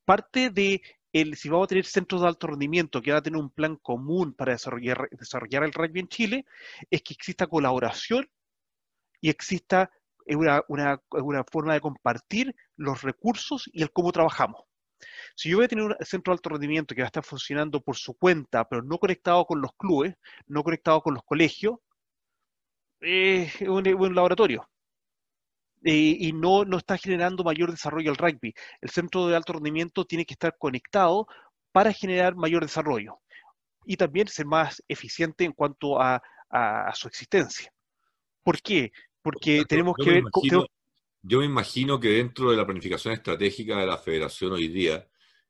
Parte 0.03 0.49
de 0.49 0.81
el, 1.13 1.35
si 1.37 1.47
vamos 1.47 1.65
a 1.65 1.67
tener 1.69 1.85
centros 1.85 2.21
de 2.21 2.27
alto 2.27 2.47
rendimiento 2.47 3.01
que 3.01 3.11
van 3.11 3.19
a 3.19 3.23
tener 3.23 3.39
un 3.39 3.49
plan 3.49 3.77
común 3.77 4.33
para 4.33 4.53
desarrollar, 4.53 5.07
desarrollar 5.11 5.63
el 5.63 5.73
rugby 5.73 6.01
en 6.01 6.07
Chile, 6.09 6.45
es 6.89 7.01
que 7.01 7.13
exista 7.13 7.47
colaboración 7.47 8.29
y 9.21 9.29
exista 9.29 9.89
una, 10.27 10.63
una, 10.67 11.01
una 11.11 11.43
forma 11.43 11.73
de 11.73 11.81
compartir 11.81 12.55
los 12.75 13.01
recursos 13.01 13.69
y 13.71 13.81
el 13.83 13.91
cómo 13.91 14.11
trabajamos. 14.11 14.63
Si 15.35 15.49
yo 15.49 15.57
voy 15.57 15.65
a 15.65 15.69
tener 15.69 15.85
un 15.85 15.95
centro 16.01 16.31
de 16.31 16.35
alto 16.35 16.49
rendimiento 16.49 16.95
que 16.95 17.01
va 17.01 17.05
a 17.05 17.07
estar 17.07 17.23
funcionando 17.23 17.81
por 17.81 17.95
su 17.95 18.13
cuenta, 18.15 18.67
pero 18.67 18.81
no 18.81 18.97
conectado 18.97 19.45
con 19.45 19.61
los 19.61 19.71
clubes, 19.77 20.15
no 20.47 20.63
conectado 20.63 21.01
con 21.01 21.13
los 21.13 21.23
colegios, 21.23 21.75
es 23.05 23.61
un, 23.61 23.83
laboratorio. 24.15 24.67
y 25.83 26.31
no, 26.33 26.65
no 26.65 26.77
está 26.77 26.97
generando 26.97 27.43
mayor 27.43 27.71
desarrollo 27.71 28.11
al 28.11 28.17
rugby. 28.17 28.53
El 28.81 28.89
centro 28.89 29.27
de 29.27 29.35
alto 29.35 29.53
rendimiento 29.53 30.05
tiene 30.05 30.25
que 30.25 30.33
estar 30.33 30.55
conectado 30.57 31.27
para 31.71 31.91
generar 31.91 32.35
mayor 32.35 32.63
desarrollo 32.63 33.19
y 33.85 33.97
también 33.97 34.27
ser 34.27 34.45
más 34.45 34.83
eficiente 34.87 35.43
en 35.43 35.51
cuanto 35.53 36.01
a, 36.01 36.21
su 36.93 37.09
existencia. 37.09 37.69
¿Por 38.43 38.61
qué? 38.61 38.91
Porque 39.21 39.65
tenemos 39.67 39.95
que 40.01 40.09
ver... 40.09 40.23
yo 41.21 41.39
me 41.39 41.45
imagino 41.45 41.99
que 41.99 42.09
dentro 42.09 42.51
de 42.51 42.55
la 42.55 42.65
planificación 42.65 43.13
estratégica 43.13 43.77
de 43.77 43.87
la 43.87 43.97
federación 43.97 44.53
hoy 44.53 44.69
día, 44.69 45.05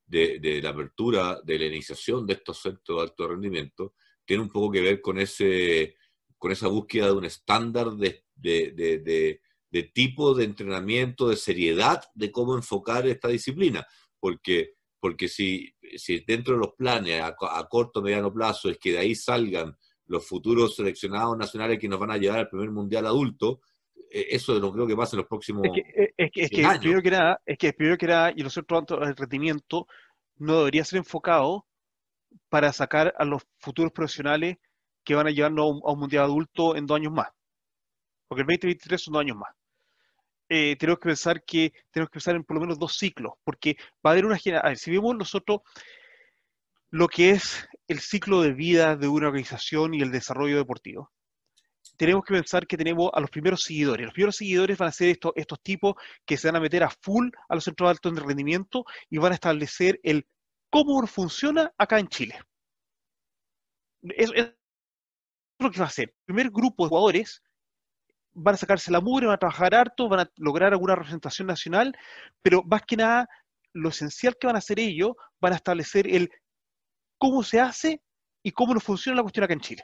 de, 0.08 0.60
la 0.64 0.70
apertura, 0.70 1.39
de 1.43 1.60
la 1.60 1.66
iniciación 1.66 2.26
de 2.26 2.34
estos 2.34 2.60
centros 2.60 2.97
de 2.97 3.03
alto 3.03 3.28
rendimiento, 3.28 3.93
tiene 4.26 4.41
un 4.41 4.49
poco 4.49 4.72
que 4.72 4.82
ver 4.82 4.99
con, 4.99 5.20
ese, 5.20 5.95
con 6.38 6.52
esa 6.52 6.68
búsqueda 6.68 7.08
de 7.08 7.14
un 7.14 7.26
estándar 7.26 7.92
de, 7.92 8.24
de, 8.36 9.84
tipo 9.94 10.34
de 10.34 10.46
entrenamiento, 10.46 11.30
de 11.30 11.36
seriedad 11.36 12.04
de 12.14 12.32
cómo 12.32 12.56
enfocar 12.56 13.08
esta 13.08 13.28
disciplina. 13.28 13.86
Porque, 14.20 14.76
porque 15.00 15.28
si, 15.28 15.74
si 15.98 16.20
dentro 16.20 16.54
de 16.54 16.60
los 16.62 16.74
planes 16.76 17.22
a, 17.22 17.36
a 17.40 17.68
corto 17.70 18.02
mediano 18.02 18.34
plazo 18.34 18.70
es 18.70 18.78
que 18.78 18.94
de 18.94 19.00
ahí 19.00 19.16
salgan 19.16 19.76
los 20.08 20.26
futuros 20.26 20.76
seleccionados 20.76 21.38
nacionales 21.38 21.80
que 21.80 21.88
nos 21.88 22.00
van 22.00 22.12
a 22.12 22.18
llevar 22.18 22.40
al 22.40 22.50
primer 22.50 22.72
mundial 22.72 23.06
adulto, 23.06 23.62
eh, 24.12 24.28
eso 24.32 24.60
no 24.60 24.72
creo 24.72 24.88
que 24.88 24.96
pase 24.96 25.16
en 25.16 25.20
los 25.20 25.28
próximos 25.28 25.66
es 25.66 25.72
que, 25.74 26.04
eh, 26.04 26.14
es 26.18 26.32
que, 26.32 26.42
es 26.44 26.50
que 26.50 26.80
Primero 26.80 27.02
que 27.02 27.12
nada, 27.12 27.42
es 27.46 27.58
que 27.58 27.74
primero 27.74 27.98
que 27.98 28.08
nada, 28.08 28.32
y 28.36 28.44
los 28.44 28.54
centros 28.54 28.86
de 28.88 29.14
rendimiento 29.14 29.88
no 30.38 30.60
debería 30.60 30.84
ser 30.84 31.00
enfocado 31.00 31.66
para 32.50 32.72
sacar 32.72 33.14
a 33.18 33.26
los 33.26 33.44
futuros 33.58 33.92
profesionales 33.92 34.58
que 35.06 35.16
van 35.16 35.28
a 35.28 35.32
llevarnos 35.32 35.82
a 35.86 35.91
un, 35.91 35.99
mundial 35.99 36.26
adulto 36.26 36.76
en 36.76 36.86
dos 36.86 36.97
años 36.97 37.14
más. 37.14 37.30
Porque 38.28 38.41
el 38.41 38.47
2023 38.47 39.01
son 39.01 39.14
dos 39.14 39.22
años 39.22 39.38
más. 39.38 39.53
Eh, 40.49 40.76
tenemos 40.78 40.99
que 40.99 41.10
pensar 41.10 41.43
que 41.43 41.74
tenemos 41.91 42.10
que 42.10 42.14
pensar 42.14 42.36
en 42.36 42.43
por 42.43 42.56
lo 42.56 42.62
menos 42.62 42.78
dos 42.78 42.97
ciclos, 42.97 43.34
porque 43.43 43.78
va 44.06 44.10
a 44.10 44.14
haber 44.14 44.26
una 44.26 44.38
generación. 44.38 44.76
Si 44.76 44.91
vemos 44.91 45.16
nosotros 45.16 45.62
lo 46.89 47.08
que 47.08 47.32
es 47.32 47.68
el 47.88 47.99
ciclo 47.99 48.41
de 48.41 48.53
vida 48.53 48.95
de 48.95 49.08
una 49.08 49.28
organización 49.28 49.93
y 49.93 50.01
el 50.01 50.12
desarrollo 50.12 50.58
deportivo, 50.58 51.12
tenemos 51.97 52.24
que 52.26 52.34
pensar 52.34 52.68
que 52.68 52.78
tenemos 52.78 53.10
a 53.14 53.20
los 53.20 53.30
primeros 53.30 53.64
seguidores. 53.64 54.06
Los 54.06 54.14
primeros 54.14 54.36
seguidores 54.36 54.78
van 54.78 54.89
a 54.89 54.91
ser 54.91 55.10
estos, 55.10 55.32
estos 55.36 55.62
tipos 55.62 55.95
que 56.26 56.38
se 56.38 56.47
van 56.47 56.58
a 56.58 56.60
meter 56.60 56.84
a 56.84 56.89
full 56.89 57.30
a 57.47 57.56
los 57.56 57.64
centros 57.64 57.88
de 57.88 57.91
alto 57.91 58.12
rendimiento 58.12 58.86
y 59.10 59.18
van 59.18 59.32
a 59.32 59.36
establecer 59.36 59.99
el 60.03 60.28
cómo 60.70 61.06
funciona 61.08 61.74
acá 61.78 61.99
en 61.99 62.08
Chile. 62.08 62.39
Eso 64.01 64.34
es 64.34 64.53
lo 65.66 65.72
que 65.72 65.80
va 65.80 65.86
a 65.86 65.89
hacer. 65.89 66.13
Primer 66.26 66.49
grupo 66.49 66.84
de 66.84 66.89
jugadores 66.89 67.41
van 68.34 68.55
a 68.55 68.57
sacarse 68.57 68.91
la 68.91 69.01
mugre, 69.01 69.28
van 69.28 69.36
a 69.36 69.39
trabajar 69.39 69.74
harto, 69.76 70.09
van 70.09 70.22
a 70.22 70.32
lograr 70.38 70.74
alguna 70.74 70.95
representación 70.95 71.47
nacional, 71.47 71.95
pero 72.41 72.63
más 72.63 72.82
que 72.84 72.97
nada, 72.97 73.28
lo 73.74 73.89
esencial 73.89 74.36
que 74.39 74.47
van 74.47 74.55
a 74.55 74.59
hacer 74.59 74.80
ellos, 74.80 75.11
van 75.39 75.53
a 75.53 75.57
establecer 75.57 76.07
el 76.07 76.30
cómo 77.18 77.43
se 77.43 77.59
hace 77.59 78.01
y 78.43 78.51
cómo 78.51 78.74
no 78.74 78.80
funciona 78.80 79.18
la 79.18 79.22
cuestión 79.24 79.45
acá 79.45 79.53
en 79.53 79.61
Chile 79.61 79.84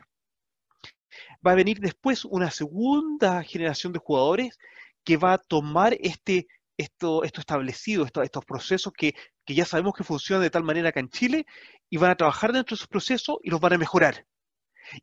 va 1.46 1.52
a 1.52 1.56
venir 1.56 1.80
después 1.80 2.26
una 2.26 2.52
segunda 2.52 3.44
generación 3.44 3.94
de 3.94 4.00
jugadores 4.00 4.58
que 5.04 5.18
va 5.18 5.34
a 5.34 5.38
tomar 5.38 5.98
este, 6.00 6.48
esto, 6.78 7.24
esto 7.24 7.42
establecido, 7.42 8.06
estos 8.06 8.46
procesos 8.46 8.94
que, 8.96 9.16
ya 9.48 9.66
sabemos 9.66 9.94
que 9.96 10.04
funcionan 10.04 10.44
de 10.44 10.50
tal 10.50 10.64
manera 10.64 10.90
acá 10.90 11.00
en 11.00 11.10
Chile, 11.10 11.46
y 11.90 11.98
van 11.98 12.12
a 12.12 12.16
trabajar 12.16 12.54
dentro 12.54 12.76
de 12.76 12.80
esos 12.80 12.88
procesos 12.88 13.38
y 13.44 13.50
los 13.50 13.60
van 13.60 13.74
a 13.74 13.78
mejorar. 13.78 14.26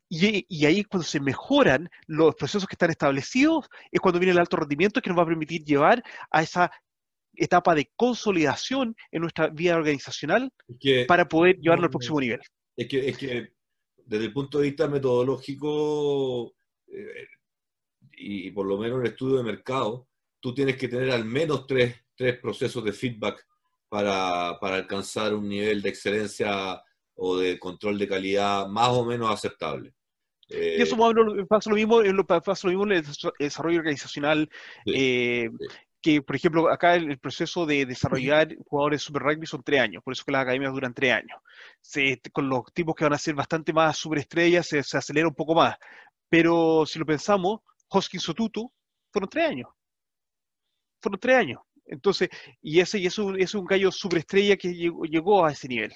Y, 0.07 0.45
y, 0.47 0.65
ahí 0.65 0.83
cuando 0.83 1.05
se 1.05 1.19
mejoran 1.19 1.89
los 2.07 2.35
procesos 2.35 2.67
que 2.67 2.75
están 2.75 2.89
establecidos, 2.89 3.69
es 3.91 3.99
cuando 3.99 4.19
viene 4.19 4.33
el 4.33 4.39
alto 4.39 4.57
rendimiento 4.57 5.01
que 5.01 5.09
nos 5.09 5.17
va 5.17 5.23
a 5.23 5.27
permitir 5.27 5.63
llevar 5.63 6.03
a 6.31 6.41
esa 6.41 6.71
etapa 7.35 7.73
de 7.73 7.89
consolidación 7.95 8.95
en 9.11 9.21
nuestra 9.21 9.47
vida 9.47 9.75
organizacional 9.75 10.51
para 11.07 11.27
poder 11.27 11.57
llevarlo 11.59 11.85
al 11.85 11.91
próximo 11.91 12.19
nivel. 12.19 12.39
Es 12.75 12.87
que, 12.87 13.09
es 13.09 13.17
que 13.17 13.53
desde 14.05 14.25
el 14.25 14.33
punto 14.33 14.59
de 14.59 14.67
vista 14.67 14.87
metodológico 14.87 16.55
eh, 16.87 17.27
y, 18.17 18.51
por 18.51 18.65
lo 18.65 18.77
menos 18.77 18.97
en 18.97 19.05
el 19.05 19.11
estudio 19.11 19.37
de 19.37 19.43
mercado, 19.43 20.07
tú 20.39 20.53
tienes 20.53 20.75
que 20.75 20.87
tener 20.87 21.11
al 21.11 21.25
menos 21.25 21.65
tres, 21.67 21.95
tres 22.15 22.37
procesos 22.39 22.83
de 22.83 22.91
feedback 22.91 23.45
para, 23.87 24.57
para, 24.59 24.75
alcanzar 24.75 25.33
un 25.33 25.47
nivel 25.47 25.81
de 25.81 25.89
excelencia 25.89 26.81
o 27.19 27.37
de 27.37 27.59
control 27.59 27.97
de 27.97 28.07
calidad 28.07 28.67
más 28.67 28.89
o 28.89 29.05
menos 29.05 29.29
aceptable. 29.29 29.93
y 30.47 30.81
eso 30.81 30.97
pasa 31.47 31.69
lo 31.69 31.75
mismo, 31.75 32.01
pasa 32.43 32.67
lo 32.67 32.71
mismo 32.71 32.91
en 32.91 32.97
el 32.97 33.05
desarrollo 33.37 33.79
organizacional. 33.79 34.49
Eh, 34.85 35.49
que, 36.01 36.21
por 36.21 36.35
ejemplo, 36.35 36.69
acá 36.71 36.95
el, 36.95 37.19
proceso 37.19 37.65
de 37.65 37.85
desarrollar 37.85 38.55
jugadores 38.65 39.01
de 39.01 39.05
Super 39.05 39.21
Rugby 39.21 39.45
son 39.45 39.63
tres 39.63 39.81
años, 39.81 40.01
por 40.01 40.13
eso 40.13 40.23
que 40.23 40.31
las 40.31 40.43
academias 40.43 40.71
duran 40.71 40.93
tres 40.93 41.13
años. 41.13 41.39
con 42.31 42.47
los 42.47 42.63
tipos 42.73 42.95
que 42.95 43.03
van 43.03 43.13
a 43.13 43.17
ser 43.17 43.35
bastante 43.35 43.73
más 43.73 43.97
superestrellas 43.97 44.65
se, 44.65 44.81
se 44.81 44.97
acelera 44.97 45.27
un 45.27 45.35
poco 45.35 45.55
más. 45.55 45.75
Pero 46.29 46.85
si 46.85 46.99
lo 46.99 47.05
pensamos, 47.05 47.61
Hoskins 47.89 48.29
o 48.29 48.33
Tutu 48.33 48.71
fueron 49.11 49.29
tres 49.29 49.49
años. 49.49 49.69
Fueron 51.01 51.19
tres 51.19 51.35
años. 51.35 51.61
Entonces, 51.85 52.29
y 52.61 52.79
ese, 52.79 52.99
y 52.99 53.07
es, 53.07 53.17
un, 53.17 53.39
es 53.39 53.55
un 53.55 53.65
gallo 53.65 53.91
superestrella 53.91 54.55
que 54.57 54.73
llegó, 54.73 55.45
a 55.45 55.51
ese 55.51 55.67
nivel. 55.67 55.91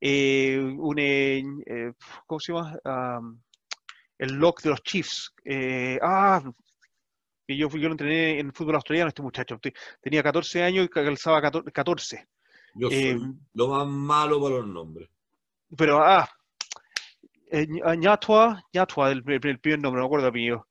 Eh, 0.00 0.58
un, 0.58 0.98
eh, 0.98 1.42
eh, 1.66 1.92
¿Cómo 2.26 2.40
se 2.40 2.52
llama? 2.52 2.78
el 4.18 4.32
lock 4.32 4.62
de 4.62 4.70
los 4.70 4.82
Chiefs. 4.82 5.32
ah, 6.02 6.42
que 7.46 7.56
yo, 7.56 7.68
yo 7.70 7.88
lo 7.88 7.92
entrené 7.92 8.40
en 8.40 8.52
fútbol 8.52 8.74
australiano, 8.74 9.08
este 9.08 9.22
muchacho. 9.22 9.58
Tenía 10.00 10.22
14 10.22 10.62
años 10.62 10.84
y 10.84 10.88
calzaba 10.88 11.40
14. 11.40 12.28
Yo 12.74 12.90
soy 12.90 12.98
eh, 12.98 13.18
lo 13.54 13.68
más 13.68 13.86
malo 13.86 14.40
para 14.40 14.56
los 14.56 14.66
nombres. 14.66 15.08
Pero, 15.76 15.98
ah, 16.02 16.28
eh, 17.50 17.66
Ñatua, 17.96 18.62
Ñatua, 18.72 19.10
el, 19.10 19.22
el, 19.26 19.58
primer 19.60 19.80
nombre, 19.80 20.00
no 20.00 20.04
me 20.04 20.06
acuerdo 20.06 20.26
el 20.26 20.30
apellido. 20.30 20.68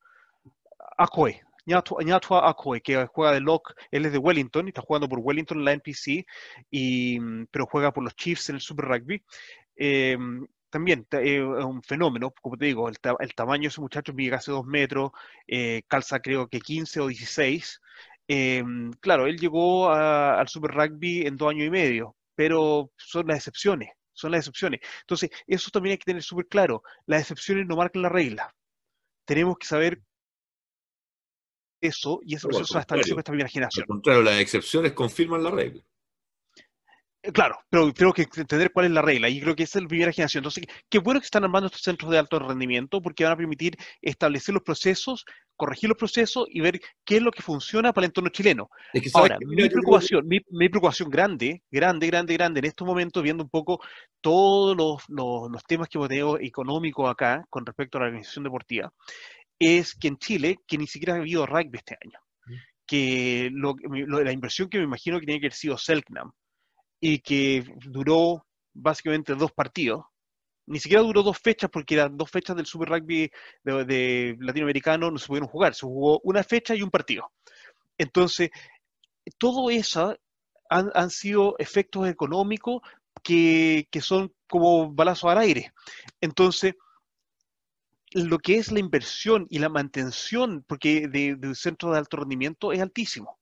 Akwe, 0.98 1.42
Ñatua, 1.68 2.50
Akwe, 2.50 2.82
que 2.82 3.06
juega 3.08 3.34
de 3.34 3.42
lock, 3.42 3.74
él 3.92 4.06
es 4.06 4.12
de 4.14 4.18
Wellington, 4.18 4.68
y 4.68 4.70
está 4.70 4.82
jugando 4.82 5.10
por 5.10 5.20
Wellington 5.20 5.60
en 5.60 5.66
la 5.66 5.74
NPC, 5.74 6.26
y, 6.72 7.20
pero 7.52 7.66
juega 7.68 7.92
por 7.92 8.04
los 8.04 8.16
Chiefs 8.16 8.50
en 8.50 8.56
el 8.56 8.62
Super 8.62 8.86
Rugby. 8.86 9.24
Eh, 9.76 10.18
también 10.70 11.08
eh, 11.12 11.38
es 11.38 11.66
un 11.66 11.82
fenómeno, 11.84 12.32
como 12.42 12.58
te 12.58 12.66
digo, 12.66 12.90
el, 12.90 12.98
tamaño 13.36 13.64
de 13.64 13.68
ese 13.68 13.82
muchacho 13.82 14.14
mide 14.14 14.32
casi 14.32 14.52
dos 14.52 14.66
metros, 14.66 15.12
eh, 15.48 15.84
calza 15.88 16.20
creo 16.20 16.48
que 16.48 16.60
15 16.60 17.00
o 17.02 17.08
16. 17.08 17.82
Em, 18.28 18.92
claro, 19.00 19.26
él 19.28 19.38
llegó 19.38 19.90
al 19.92 20.48
Super 20.50 20.72
Rugby 20.72 21.26
en 21.26 21.38
dos 21.38 21.50
años 21.52 21.68
y 21.68 21.70
medio, 21.70 22.16
pero 22.36 22.92
son 22.98 23.28
las 23.28 23.38
excepciones, 23.38 23.90
son 24.14 24.32
las 24.32 24.40
excepciones. 24.42 24.82
Entonces, 25.02 25.30
eso 25.48 25.72
también 25.72 25.94
hay 25.94 25.98
que 25.98 26.06
tener 26.06 26.24
súper 26.24 26.48
claro, 26.48 26.84
las 27.06 27.22
excepciones 27.22 27.66
no 27.68 27.78
marcan 27.78 28.02
la 28.04 28.10
regla. 28.10 28.54
Tenemos 29.26 29.58
que 29.58 29.68
saber 29.68 30.02
eso 31.82 32.20
y 32.24 32.36
ese 32.36 32.48
proceso 32.48 32.74
se 32.74 32.78
ha 32.78 32.82
establecido 32.82 33.16
con 33.16 33.22
esta 33.22 33.32
primera 33.32 33.50
generación. 33.50 33.84
Al 33.84 33.88
contrario, 33.88 34.22
las 34.24 34.40
excepciones 34.40 34.94
confirman 34.94 35.44
la 35.44 35.52
regla. 35.52 35.84
Claro, 37.34 37.60
pero 37.70 37.92
tengo 37.94 38.14
que 38.14 38.22
entender 38.22 38.72
cuál 38.72 38.86
es 38.86 38.92
la 38.92 39.02
regla 39.02 39.28
y 39.28 39.42
creo 39.42 39.56
que 39.56 39.64
esa 39.64 39.80
es 39.80 39.84
la 39.84 39.90
primera 39.90 40.14
generación. 40.14 40.42
Entonces, 40.42 40.66
qué 40.90 41.00
bueno 41.00 41.20
que 41.20 41.26
están 41.26 41.44
armando 41.44 41.68
estos 41.68 41.82
centros 41.82 42.12
de 42.12 42.18
alto 42.18 42.40
rendimiento 42.40 43.02
porque 43.02 43.24
van 43.24 43.34
a 43.34 43.38
permitir 43.38 43.76
establecer 44.02 44.54
los 44.54 44.64
procesos, 44.64 45.26
corregir 45.56 45.90
los 45.90 45.98
procesos 45.98 46.46
y 46.50 46.62
ver 46.62 46.80
qué 47.04 47.18
es 47.18 47.22
lo 47.22 47.32
que 47.32 47.42
funciona 47.42 47.92
para 47.92 48.06
el 48.06 48.10
entorno 48.10 48.30
chileno. 48.30 48.70
Ahora, 49.14 49.38
mi 49.46 49.68
preocupación, 49.68 50.26
mi, 50.28 50.70
preocupación 50.70 51.10
grande, 51.10 51.64
grande, 51.70 52.08
grande, 52.08 52.34
grande 52.34 52.60
en 52.60 52.66
estos 52.66 52.88
momentos, 52.88 53.22
viendo 53.22 53.44
un 53.44 53.50
poco 53.50 53.82
todos 54.22 54.78
los, 54.78 55.64
temas 55.68 55.90
que 55.90 55.98
hemos 55.98 56.08
tenido 56.08 56.40
económicos 56.40 57.10
acá 57.10 57.44
con 57.50 57.66
respecto 57.66 57.98
a 57.98 58.02
la 58.02 58.08
organización 58.08 58.46
deportiva, 58.46 58.94
es 59.60 59.96
que 59.96 60.08
en 60.08 60.18
Chile, 60.18 60.60
que 60.68 60.78
ni 60.78 60.88
siquiera 60.88 61.14
ha 61.14 61.18
habido 61.18 61.46
rugby 61.46 61.78
este 61.78 61.98
año, 62.04 62.20
mm. 62.46 62.54
que 62.86 63.50
la 63.54 64.32
inversión 64.32 64.70
que 64.70 64.78
me 64.78 64.86
imagino 64.86 65.20
que 65.20 65.26
tiene 65.26 65.40
que 65.40 65.48
haber 65.48 65.54
sido 65.54 65.78
Selknam, 65.78 66.32
y 67.00 67.20
que 67.20 67.64
duró 67.86 68.46
básicamente 68.74 69.36
dos 69.36 69.52
partidos. 69.52 70.06
Ni 70.68 70.80
siquiera 70.80 71.04
duró 71.04 71.24
dos 71.24 71.38
fechas 71.40 71.70
porque 71.72 71.96
eran 71.96 72.18
dos 72.18 72.30
fechas 72.30 72.56
del 72.56 72.66
Super 72.66 72.90
Rugby 72.90 73.32
de, 73.64 74.36
latinoamericano, 74.40 75.10
no 75.10 75.18
se 75.18 75.28
pudieron 75.28 75.50
jugar. 75.50 75.74
Se 75.74 75.86
jugó 75.86 76.20
una 76.24 76.44
fecha 76.44 76.76
y 76.76 76.82
un 76.82 76.92
partido. 76.92 77.32
Entonces, 77.98 78.50
todo 79.38 79.70
eso 79.70 80.18
han, 80.70 81.10
sido 81.10 81.56
efectos 81.58 82.08
económicos 82.10 82.82
que, 83.24 83.88
son 84.02 84.34
como 84.48 84.92
balazos 84.92 85.32
al 85.32 85.38
aire. 85.38 85.74
Entonces, 86.20 86.74
lo 88.14 88.40
que 88.40 88.58
es 88.58 88.72
la 88.72 88.80
inversión 88.80 89.48
y 89.50 89.60
la 89.60 89.70
mantención, 89.70 90.64
porque 90.68 91.08
de, 91.08 91.36
de 91.36 91.48
un 91.48 91.56
centro 91.56 91.92
de 91.92 92.00
alto 92.00 92.18
rendimiento 92.18 92.72
es 92.72 92.82
altísimo 92.82 93.38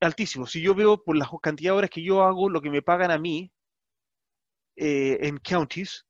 altísimo. 0.00 0.46
Si 0.46 0.60
yo 0.60 0.74
veo 0.74 1.02
por 1.02 1.16
las 1.16 1.28
cantidad 1.42 1.72
de 1.72 1.78
horas 1.78 1.90
que 1.90 2.02
yo 2.02 2.22
hago, 2.22 2.48
lo 2.48 2.60
que 2.60 2.70
me 2.70 2.82
pagan 2.82 3.10
a 3.10 3.18
mí 3.18 3.52
eh, 4.76 5.18
en 5.22 5.38
counties, 5.38 6.06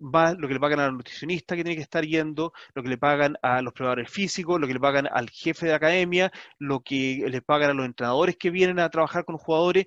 va 0.00 0.34
lo 0.34 0.48
que 0.48 0.54
le 0.54 0.60
pagan 0.60 0.80
al 0.80 0.96
nutricionista 0.96 1.56
que 1.56 1.64
tiene 1.64 1.76
que 1.76 1.82
estar 1.82 2.04
yendo, 2.04 2.52
lo 2.74 2.82
que 2.82 2.88
le 2.88 2.98
pagan 2.98 3.36
a 3.42 3.62
los 3.62 3.72
preparadores 3.72 4.10
físicos, 4.10 4.60
lo 4.60 4.66
que 4.66 4.74
le 4.74 4.80
pagan 4.80 5.08
al 5.10 5.30
jefe 5.30 5.66
de 5.66 5.72
la 5.72 5.76
academia, 5.76 6.32
lo 6.58 6.82
que 6.82 7.24
le 7.28 7.42
pagan 7.42 7.70
a 7.70 7.74
los 7.74 7.86
entrenadores 7.86 8.36
que 8.36 8.50
vienen 8.50 8.78
a 8.78 8.90
trabajar 8.90 9.24
con 9.24 9.34
los 9.34 9.42
jugadores. 9.42 9.86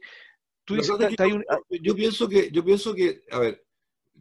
yo, 1.82 1.96
pienso 1.96 2.28
que, 2.28 2.50
yo 2.52 2.64
pienso 2.64 2.94
que, 2.94 3.24
a 3.32 3.40
ver, 3.40 3.67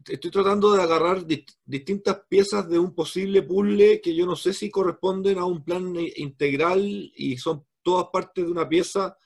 estoy 0.05 0.31
tratando 0.31 0.73
de 0.73 0.81
agarrar 0.81 1.25
distintas 1.25 2.21
piezas 2.27 2.69
de 2.69 2.79
un 2.79 2.93
posible 2.93 3.41
puzzle 3.43 4.01
que 4.01 4.15
yo 4.15 4.25
no 4.25 4.35
sé 4.35 4.53
si 4.53 4.69
corresponden 4.69 5.37
a 5.37 5.45
un 5.45 5.63
plan 5.63 5.95
integral 6.15 7.11
y 7.15 7.37
son 7.37 7.65
todas 7.81 8.07
partes 8.11 8.45
de 8.45 8.51
una 8.51 8.67
pieza 8.67 9.17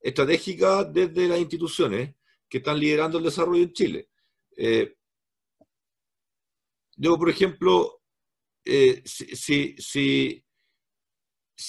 estratégica 0.00 0.84
desde 0.84 1.28
las 1.28 1.38
instituciones 1.38 2.14
que 2.48 2.58
están 2.58 2.78
liderando 2.78 3.18
el 3.18 3.24
desarrollo 3.24 3.62
en 3.62 3.72
Chile. 3.72 4.08
Eh, 4.56 4.96
yo, 6.96 7.18
por 7.18 7.28
ejemplo, 7.28 8.00
eh, 8.64 9.02
si, 9.04 9.76
si, 9.78 10.42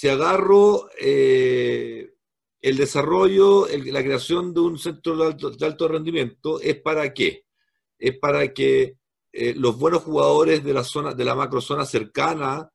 agarro 0.10 0.90
eh, 1.00 2.14
el 2.62 2.78
desarrollo, 2.78 3.68
la 3.68 4.04
creación 4.04 4.54
de 4.54 4.60
un 4.62 4.80
centro 4.80 5.18
de 5.18 5.66
alto, 5.66 5.88
rendimiento, 5.88 6.62
¿es 6.62 6.80
para 6.80 7.14
qué? 7.14 7.47
Es 7.98 8.18
para 8.20 8.54
que 8.54 8.98
los 9.56 9.78
buenos 9.78 10.04
jugadores 10.04 10.64
de 10.64 10.74
la 10.74 10.84
zona, 10.84 11.14
de 11.14 11.26
la 11.26 11.36
macrozona 11.36 11.86
cercana 11.86 12.70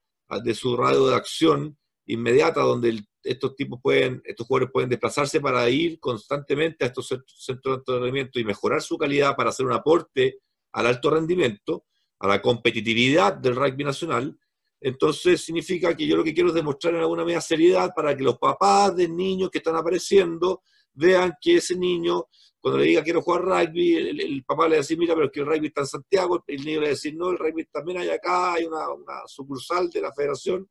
de 0.44 0.54
su 0.54 0.76
radio 0.76 1.08
de 1.08 1.16
acción 1.16 1.76
inmediata, 2.06 2.60
donde 2.60 2.90
el 2.90 3.06
estos 3.24 3.54
tipos 3.54 3.80
pueden, 3.82 4.22
estos 4.24 4.46
jugadores 4.46 4.72
pueden 4.72 4.90
desplazarse 4.90 5.40
para 5.40 5.68
ir 5.70 5.98
constantemente 6.00 6.84
a 6.84 6.88
estos 6.88 7.08
centros 7.08 7.74
de 7.76 7.78
alto 7.78 7.98
rendimiento 7.98 8.40
y 8.40 8.44
mejorar 8.44 8.82
su 8.82 8.98
calidad 8.98 9.36
para 9.36 9.50
hacer 9.50 9.66
un 9.66 9.72
aporte 9.72 10.40
al 10.72 10.86
alto 10.86 11.10
rendimiento, 11.10 11.84
a 12.18 12.28
la 12.28 12.40
competitividad 12.42 13.34
del 13.34 13.56
rugby 13.56 13.84
nacional, 13.84 14.38
entonces 14.80 15.44
significa 15.44 15.96
que 15.96 16.06
yo 16.06 16.16
lo 16.16 16.24
que 16.24 16.34
quiero 16.34 16.48
es 16.48 16.54
demostrar 16.54 16.94
en 16.94 17.00
alguna 17.00 17.24
medida 17.24 17.40
seriedad 17.40 17.92
para 17.94 18.16
que 18.16 18.24
los 18.24 18.38
papás 18.38 18.96
de 18.96 19.08
niños 19.08 19.50
que 19.50 19.58
están 19.58 19.76
apareciendo 19.76 20.62
vean 20.94 21.34
que 21.40 21.56
ese 21.56 21.76
niño, 21.76 22.26
cuando 22.62 22.78
le 22.78 22.86
diga 22.86 23.02
quiero 23.02 23.20
jugar 23.20 23.42
rugby, 23.42 23.96
el, 23.96 24.44
papá 24.44 24.64
le 24.64 24.70
va 24.70 24.74
a 24.76 24.78
decir, 24.78 24.96
mira, 24.96 25.14
pero 25.14 25.26
es 25.26 25.32
que 25.32 25.40
el 25.40 25.46
rugby 25.46 25.66
está 25.66 25.80
en 25.80 25.86
Santiago, 25.88 26.44
el 26.46 26.64
niño 26.64 26.80
le 26.80 26.86
va 26.86 26.86
a 26.86 26.90
decir, 26.90 27.14
no, 27.16 27.30
el 27.30 27.38
rugby 27.38 27.66
también 27.66 27.98
hay 27.98 28.08
acá, 28.08 28.54
hay 28.54 28.64
una, 28.64 28.88
una 28.90 29.26
sucursal 29.26 29.90
de 29.90 30.00
la 30.00 30.12
federación, 30.12 30.68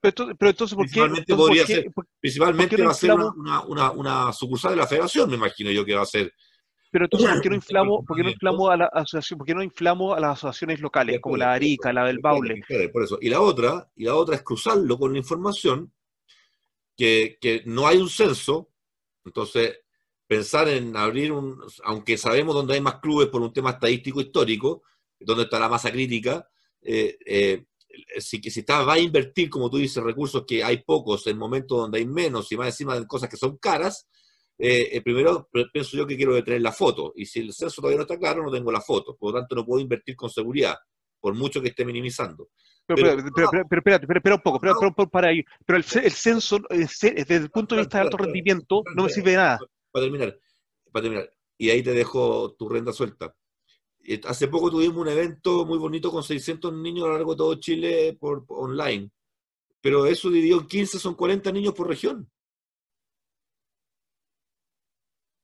pero, 0.00 0.30
entonces, 0.30 0.74
¿por 0.74 0.88
qué? 0.90 1.90
Principalmente, 2.20 2.82
va 2.82 2.90
a 2.90 2.94
ser 2.94 3.12
una, 3.12 3.62
una, 3.64 3.90
una, 3.90 4.32
sucursal 4.32 4.72
de 4.72 4.78
la 4.78 4.86
federación, 4.86 5.28
me 5.28 5.36
imagino 5.36 5.70
yo 5.70 5.84
que 5.84 5.94
va 5.94 6.02
a 6.02 6.06
ser. 6.06 6.32
Pero 6.90 7.04
entonces, 7.04 7.30
¿por 7.30 7.40
qué 7.42 7.48
no 7.50 7.54
inflamos, 7.54 8.04
por 8.06 8.16
qué 8.16 8.22
no 8.22 8.30
inflamos 8.30 8.70
a 8.70 8.76
la 8.78 8.86
asociación, 8.86 9.38
por 9.38 9.46
qué 9.46 9.54
no 9.54 9.62
inflamos 9.62 10.16
a 10.16 10.20
las 10.20 10.38
asociaciones 10.38 10.80
locales, 10.80 11.20
como 11.20 11.36
la 11.36 11.52
Arica, 11.52 11.92
la 11.92 12.06
del 12.06 12.18
Baule? 12.18 12.62
Por 12.92 13.04
eso. 13.04 13.18
Y 13.20 13.28
la 13.28 13.40
otra, 13.40 13.88
y 13.94 14.04
la 14.04 14.14
otra 14.16 14.36
es 14.36 14.42
cruzarlo 14.42 14.98
con 14.98 15.12
la 15.12 15.18
información 15.18 15.92
que, 16.96 17.36
que 17.40 17.62
no 17.66 17.86
hay 17.86 17.98
un 17.98 18.08
censo, 18.08 18.70
entonces 19.24 19.80
pensar 20.30 20.68
en 20.68 20.96
abrir 20.96 21.32
un, 21.32 21.60
aunque 21.82 22.16
sabemos 22.16 22.54
dónde 22.54 22.74
hay 22.74 22.80
más 22.80 23.00
clubes 23.00 23.26
por 23.26 23.42
un 23.42 23.52
tema 23.52 23.70
estadístico 23.70 24.20
histórico, 24.20 24.84
dónde 25.18 25.42
está 25.42 25.58
la 25.58 25.68
masa 25.68 25.90
crítica, 25.90 26.48
eh, 26.82 27.18
eh, 27.26 27.64
si, 28.20 28.40
si 28.40 28.60
está, 28.60 28.84
va 28.84 28.92
a 28.92 28.98
invertir, 29.00 29.50
como 29.50 29.68
tú 29.68 29.78
dices, 29.78 30.00
recursos 30.00 30.44
que 30.46 30.62
hay 30.62 30.84
pocos 30.84 31.26
en 31.26 31.36
momentos 31.36 31.76
donde 31.76 31.98
hay 31.98 32.06
menos 32.06 32.52
y 32.52 32.56
más 32.56 32.68
encima 32.68 32.96
de 32.96 33.08
cosas 33.08 33.28
que 33.28 33.36
son 33.36 33.56
caras, 33.56 34.06
eh, 34.56 34.90
eh, 34.92 35.02
primero 35.02 35.48
pienso 35.72 35.96
yo 35.96 36.06
que 36.06 36.16
quiero 36.16 36.40
tener 36.44 36.62
la 36.62 36.70
foto. 36.70 37.12
Y 37.16 37.26
si 37.26 37.40
el 37.40 37.52
censo 37.52 37.80
todavía 37.80 37.96
no 37.96 38.02
está 38.02 38.16
claro, 38.16 38.44
no 38.44 38.52
tengo 38.52 38.70
la 38.70 38.80
foto. 38.80 39.16
Por 39.16 39.32
lo 39.32 39.40
tanto, 39.40 39.56
no 39.56 39.66
puedo 39.66 39.80
invertir 39.80 40.14
con 40.14 40.30
seguridad, 40.30 40.76
por 41.18 41.34
mucho 41.34 41.60
que 41.60 41.70
esté 41.70 41.84
minimizando. 41.84 42.50
Pero, 42.86 43.16
pero, 43.34 43.50
pero, 43.68 43.96
espera, 44.16 44.34
un 44.36 44.42
poco, 44.42 44.60
pero, 44.60 44.74
para 45.10 45.30
ahí. 45.30 45.44
Pero 45.66 45.76
el, 45.76 45.84
censo, 45.84 46.60
desde 46.70 47.34
el 47.34 47.50
punto 47.50 47.74
de 47.74 47.80
vista 47.80 47.98
de 47.98 48.04
alto 48.04 48.16
rendimiento, 48.16 48.84
no 48.94 49.04
me 49.04 49.10
sirve 49.10 49.32
de 49.32 49.36
nada. 49.38 49.58
Para 49.90 50.04
terminar, 50.04 50.38
para 50.92 51.02
terminar, 51.02 51.30
y 51.58 51.70
ahí 51.70 51.82
te 51.82 51.92
dejo 51.92 52.54
tu 52.54 52.68
renda 52.68 52.92
suelta. 52.92 53.34
Eh, 54.02 54.20
hace 54.24 54.48
poco 54.48 54.70
tuvimos 54.70 54.98
un 54.98 55.08
evento 55.08 55.64
muy 55.66 55.78
bonito 55.78 56.10
con 56.10 56.22
600 56.22 56.72
niños 56.72 57.04
a 57.04 57.08
lo 57.08 57.14
largo 57.14 57.32
de 57.32 57.38
todo 57.38 57.54
Chile 57.56 58.16
por, 58.18 58.44
online, 58.48 59.10
pero 59.80 60.06
eso 60.06 60.30
dividido 60.30 60.60
en 60.60 60.66
15 60.66 60.98
son 60.98 61.14
40 61.14 61.52
niños 61.52 61.74
por 61.74 61.88
región. 61.88 62.30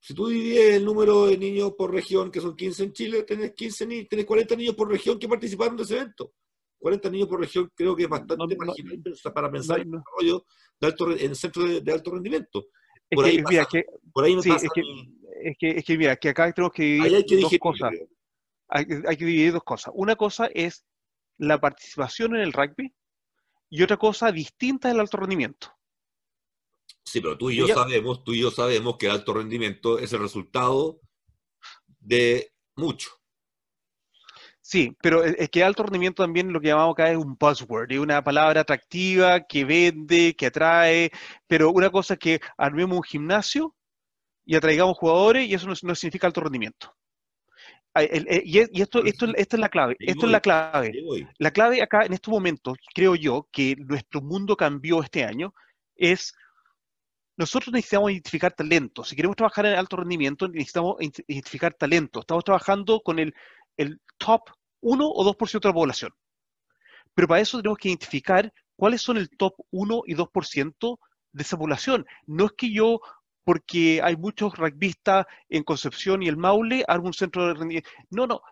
Si 0.01 0.15
tú 0.15 0.29
divides 0.29 0.77
el 0.77 0.85
número 0.85 1.27
de 1.27 1.37
niños 1.37 1.73
por 1.77 1.93
región, 1.93 2.31
que 2.31 2.41
son 2.41 2.55
15 2.55 2.85
en 2.85 2.93
Chile, 2.93 3.23
tenés, 3.25 3.55
15 3.55 3.87
ni 3.87 4.05
tenés 4.05 4.25
40 4.25 4.55
niños 4.55 4.77
por 4.77 4.89
región 4.89 5.19
que 5.19 5.29
participaron 5.29 5.77
de 5.77 5.83
ese 5.83 5.97
evento. 5.97 6.33
40 6.79 7.11
niños 7.11 7.29
por 7.29 7.41
región 7.41 7.73
creo 7.75 7.97
que 7.97 8.05
es 8.05 8.09
bastante 8.09 8.57
para 9.35 9.51
pensar 9.51 9.81
en 9.81 9.91
desarrollo 9.91 10.47
de 10.79 10.87
alto, 10.87 11.11
en 11.11 11.35
centros 11.35 11.85
de, 11.85 11.93
alto 11.93 12.13
rendimiento. 12.13 12.69
Por, 13.11 13.25
ahí, 13.25 13.43
por 14.13 14.25
ahí 14.25 14.35
es, 14.35 14.47
que, 14.49 14.83
es, 15.43 15.57
que, 15.59 15.71
es 15.71 15.85
que, 15.85 15.99
mira, 15.99 16.17
que 16.17 16.31
acá 16.31 16.53
tenemos 16.53 16.73
que 16.73 16.83
dividir 16.83 17.41
dos 17.41 17.59
cosas 17.61 17.93
hay, 18.69 18.87
que 18.87 19.25
dividir 19.25 19.53
dos 19.53 19.65
cosas. 19.65 19.93
Una 19.97 20.17
cosa 20.17 20.47
es 20.47 20.85
la 21.39 21.61
participación 21.61 22.35
en 22.37 22.43
el 22.43 22.53
rugby 22.53 22.95
y 23.71 23.83
otra 23.83 23.97
cosa 23.97 24.33
distinta 24.33 24.89
es 24.89 24.95
el 24.95 25.01
alto 25.01 25.19
rendimiento. 25.19 25.73
Sí, 27.05 27.21
pero 27.21 27.39
tú 27.39 27.51
y 27.51 27.57
yo 27.57 27.69
sabemos, 27.69 28.25
tú 28.25 28.33
y 28.33 28.41
yo 28.41 28.51
sabemos 28.51 28.97
que 28.97 29.07
el 29.07 29.13
alto 29.13 29.35
rendimiento 29.35 29.99
es 29.99 30.13
el 30.13 30.21
resultado 30.21 31.01
de 32.01 32.53
mucho. 32.75 33.11
Sí, 34.69 34.97
pero 35.01 35.23
es 35.23 35.49
que 35.49 35.63
alto 35.63 35.85
rendimiento 35.85 36.25
también 36.25 36.53
lo 36.53 36.61
que 36.61 36.67
llamamos 36.67 36.95
acá 36.95 37.09
es 37.09 37.17
un 37.17 37.37
buzzword, 37.37 37.93
es 37.93 38.01
una 38.01 38.25
palabra 38.25 38.63
atractiva 38.63 39.47
que 39.47 39.65
vende, 39.65 40.35
que 40.35 40.47
atrae, 40.47 41.13
pero 41.47 41.71
una 41.71 41.89
cosa 41.89 42.15
es 42.15 42.19
que 42.19 42.41
armemos 42.57 42.97
un 42.97 43.05
gimnasio 43.05 43.77
y 44.45 44.57
atraigamos 44.57 44.99
jugadores 44.99 45.47
y 45.47 45.55
eso 45.55 45.69
no 45.69 45.95
significa 45.95 46.27
alto 46.27 46.41
rendimiento. 46.41 46.97
Eh, 47.95 48.43
y, 48.45 48.59
esto, 48.59 49.05
esto, 49.05 49.27
esto 49.37 49.57
es 49.57 49.61
la 49.61 49.69
clave, 49.69 49.95
esto 50.01 50.27
es 50.27 50.33
la 50.33 50.41
clave. 50.41 50.93
La 51.39 51.53
clave 51.53 51.81
acá 51.81 52.05
en 52.05 52.15
estos 52.15 52.33
momentos, 52.33 52.77
creo 52.93 53.15
yo, 53.15 53.47
que 53.53 53.77
nuestro 53.77 54.21
mundo 54.21 54.57
cambió 54.57 55.01
este 55.01 55.23
año, 55.23 55.55
es 55.95 56.35
nosotros 57.37 57.73
necesitamos 57.73 58.11
identificar 58.11 58.53
talento. 58.53 59.05
Si 59.05 59.15
queremos 59.15 59.37
trabajar 59.37 59.67
en 59.67 59.75
alto 59.75 59.97
rendimiento, 59.97 60.49
necesitamos 60.49 60.97
identificar 61.01 61.73
talento. 61.75 62.21
Estamos 62.21 62.43
trabajando 62.43 63.01
con 63.01 63.21
el, 63.21 63.33
el 63.77 64.01
top 64.19 64.51
1 64.81 65.07
o 65.07 65.25
2% 65.25 65.61
de 65.61 65.69
la 65.69 65.75
población. 65.75 66.15
Pero 67.15 67.29
para 67.29 67.41
eso 67.41 67.59
tenemos 67.59 67.79
que 67.79 67.89
identificar 67.89 68.53
cuáles 68.77 69.03
son 69.03 69.17
el 69.17 69.31
top 69.31 69.55
1 69.71 70.03
y 70.07 70.15
2% 70.15 70.99
de 71.33 71.43
esa 71.43 71.57
población. 71.57 72.07
No 72.27 72.47
es 72.47 72.53
que 72.53 72.73
yo 72.73 73.01
porque 73.45 74.01
hay 74.03 74.17
muchos 74.17 74.57
rugbyistas 74.57 75.25
en 75.49 75.63
Concepción 75.63 76.23
y 76.23 76.29
el 76.29 76.37
Maule, 76.37 76.85
algún 76.89 77.13
centro 77.13 77.47
de 77.47 77.55
rendimiento. 77.55 77.89
No, 78.11 78.27
no, 78.27 78.43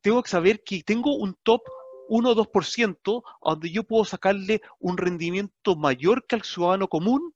tengo 0.00 0.22
que 0.22 0.30
saber 0.30 0.62
que 0.62 0.82
tengo 0.84 1.16
un 1.16 1.36
top 1.42 1.62
1 2.08 2.30
o 2.30 2.34
2% 2.36 3.22
donde 3.42 3.70
yo 3.70 3.84
puedo 3.84 4.04
sacarle 4.04 4.62
un 4.78 4.96
rendimiento 4.96 5.76
mayor 5.76 6.24
que 6.26 6.36
al 6.36 6.42
ciudadano 6.42 6.88
común 6.88 7.34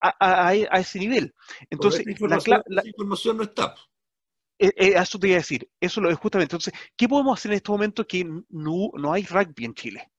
a, 0.00 0.54
ese 0.54 0.98
nivel. 0.98 1.34
Entonces, 1.70 2.04
la, 2.66 2.82
información 2.86 3.36
no 3.36 3.44
está. 3.44 3.74
Eh, 4.58 4.72
eh, 4.76 4.92
eso 4.96 5.18
te 5.18 5.28
iba 5.28 5.36
a 5.36 5.40
decir, 5.40 5.68
eso 5.80 6.00
lo 6.00 6.10
es 6.10 6.18
justamente. 6.18 6.54
Entonces, 6.54 6.74
¿qué 6.96 7.08
podemos 7.08 7.38
hacer 7.38 7.52
en 7.52 7.56
este 7.56 7.72
momento 7.72 8.06
que 8.06 8.24
no, 8.24 8.90
no 8.94 9.12
hay 9.12 9.24
rugby 9.24 9.64
en 9.64 9.74
Chile? 9.74 10.12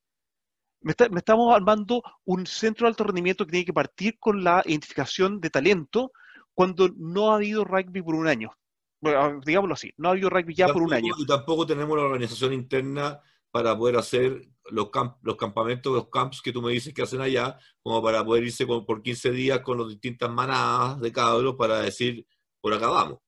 Me, 0.82 0.92
estamos 1.16 1.54
armando 1.54 2.02
un 2.24 2.46
centro 2.46 2.86
de 2.86 2.90
alto 2.90 3.04
rendimiento 3.04 3.46
que 3.46 3.52
tiene 3.52 3.64
que 3.64 3.72
partir 3.72 4.18
con 4.18 4.44
la 4.44 4.62
identificación 4.66 5.40
de 5.40 5.48
talento 5.48 6.12
cuando 6.52 6.90
no 6.96 7.32
ha 7.32 7.36
habido 7.36 7.64
rugby 7.64 8.02
por 8.02 8.14
un 8.14 8.28
año. 8.28 8.52
Bueno, 9.00 9.40
digámoslo 9.44 9.74
así, 9.74 9.92
no 9.96 10.08
ha 10.08 10.12
habido 10.12 10.30
rugby 10.30 10.54
ya 10.54 10.68
por 10.68 10.82
un 10.82 10.92
año. 10.92 11.14
Y 11.18 11.26
tampoco 11.26 11.66
tenemos 11.66 11.96
la 11.96 12.04
organización 12.04 12.52
interna 12.52 13.20
para 13.50 13.76
poder 13.76 13.96
hacer 13.96 14.48
los, 14.70 14.90
los 15.22 15.36
campamentos, 15.36 15.92
los 15.92 16.08
camps 16.08 16.42
que 16.42 16.52
tú 16.52 16.60
me 16.60 16.72
dices 16.72 16.92
que 16.92 17.02
hacen 17.02 17.20
allá, 17.20 17.58
como 17.82 18.02
para 18.02 18.24
poder 18.24 18.44
irse 18.44 18.66
por 18.66 19.02
15 19.02 19.30
días 19.30 19.60
con 19.60 19.78
las 19.78 19.88
distintas 19.88 20.30
manadas 20.30 21.00
de 21.00 21.12
cabros 21.12 21.54
para 21.56 21.80
decir, 21.80 22.26
por 22.60 22.74
acá 22.74 22.88
vamos. 22.88 23.23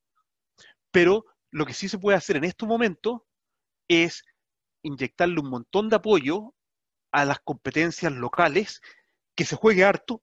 Pero 0.97 1.27
lo 1.51 1.67
que 1.67 1.75
sí 1.75 1.91
se 1.91 1.99
puede 1.99 2.17
hacer 2.17 2.39
en 2.39 2.45
estos 2.45 2.67
momentos 2.67 3.21
es 3.87 4.25
inyectarle 4.83 5.41
un 5.41 5.51
montón 5.51 5.91
de 5.91 5.97
apoyo 5.97 6.55
a 7.13 7.27
las 7.27 7.39
competencias 7.41 8.11
locales, 8.15 8.81
que 9.35 9.45
se 9.45 9.57
juegue 9.57 9.85
harto, 9.85 10.23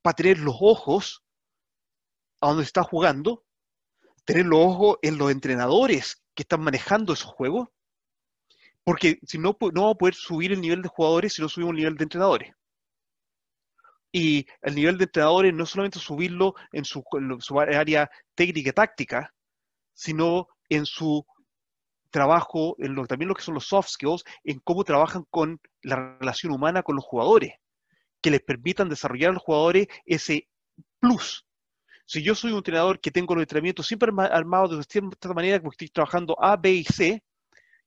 para 0.00 0.16
tener 0.16 0.38
los 0.38 0.56
ojos 0.58 1.22
a 2.40 2.48
donde 2.48 2.62
está 2.62 2.82
jugando, 2.82 3.44
tener 4.24 4.46
los 4.46 4.60
ojos 4.60 4.96
en 5.02 5.18
los 5.18 5.30
entrenadores 5.30 6.24
que 6.34 6.44
están 6.44 6.62
manejando 6.62 7.12
esos 7.12 7.32
juegos, 7.32 7.68
porque 8.82 9.20
si 9.24 9.36
no, 9.36 9.54
no 9.60 9.82
vamos 9.82 9.96
a 9.96 9.98
poder 9.98 10.14
subir 10.14 10.52
el 10.52 10.62
nivel 10.62 10.80
de 10.80 10.88
jugadores 10.88 11.34
si 11.34 11.42
no 11.42 11.50
subimos 11.50 11.72
el 11.72 11.76
nivel 11.76 11.96
de 11.98 12.04
entrenadores. 12.04 12.54
Y 14.12 14.46
el 14.62 14.76
nivel 14.76 14.96
de 14.96 15.04
entrenadores 15.04 15.52
no 15.52 15.66
solamente 15.66 15.98
subirlo 15.98 16.54
en 16.72 16.86
su, 16.86 17.04
área 17.60 18.10
técnica 18.34 18.70
y 18.70 18.72
táctica, 18.72 19.34
sino 20.00 20.48
en 20.70 20.86
su 20.86 21.26
trabajo, 22.08 22.74
en 22.78 22.94
lo, 22.94 23.06
también 23.06 23.28
lo 23.28 23.34
que 23.34 23.42
son 23.42 23.52
los 23.52 23.66
soft 23.66 23.90
skills, 23.90 24.24
en 24.44 24.58
cómo 24.60 24.82
trabajan 24.82 25.26
con 25.28 25.60
la 25.82 26.16
relación 26.18 26.52
humana 26.52 26.82
con 26.82 26.96
los 26.96 27.04
jugadores, 27.04 27.52
que 28.22 28.30
les 28.30 28.40
permitan 28.40 28.88
desarrollar 28.88 29.28
a 29.30 29.34
los 29.34 29.42
jugadores 29.42 29.88
ese 30.06 30.48
plus. 31.00 31.44
Si 32.06 32.22
yo 32.22 32.34
soy 32.34 32.52
un 32.52 32.58
entrenador 32.58 32.98
que 32.98 33.10
tengo 33.10 33.34
los 33.34 33.42
entrenamientos 33.42 33.86
siempre 33.86 34.10
armados 34.30 34.78
de 34.78 34.84
cierta 34.84 35.34
manera, 35.34 35.60
porque 35.60 35.84
estoy 35.84 35.88
trabajando 35.90 36.34
A, 36.42 36.56
B 36.56 36.72
y 36.72 36.84
C, 36.84 37.22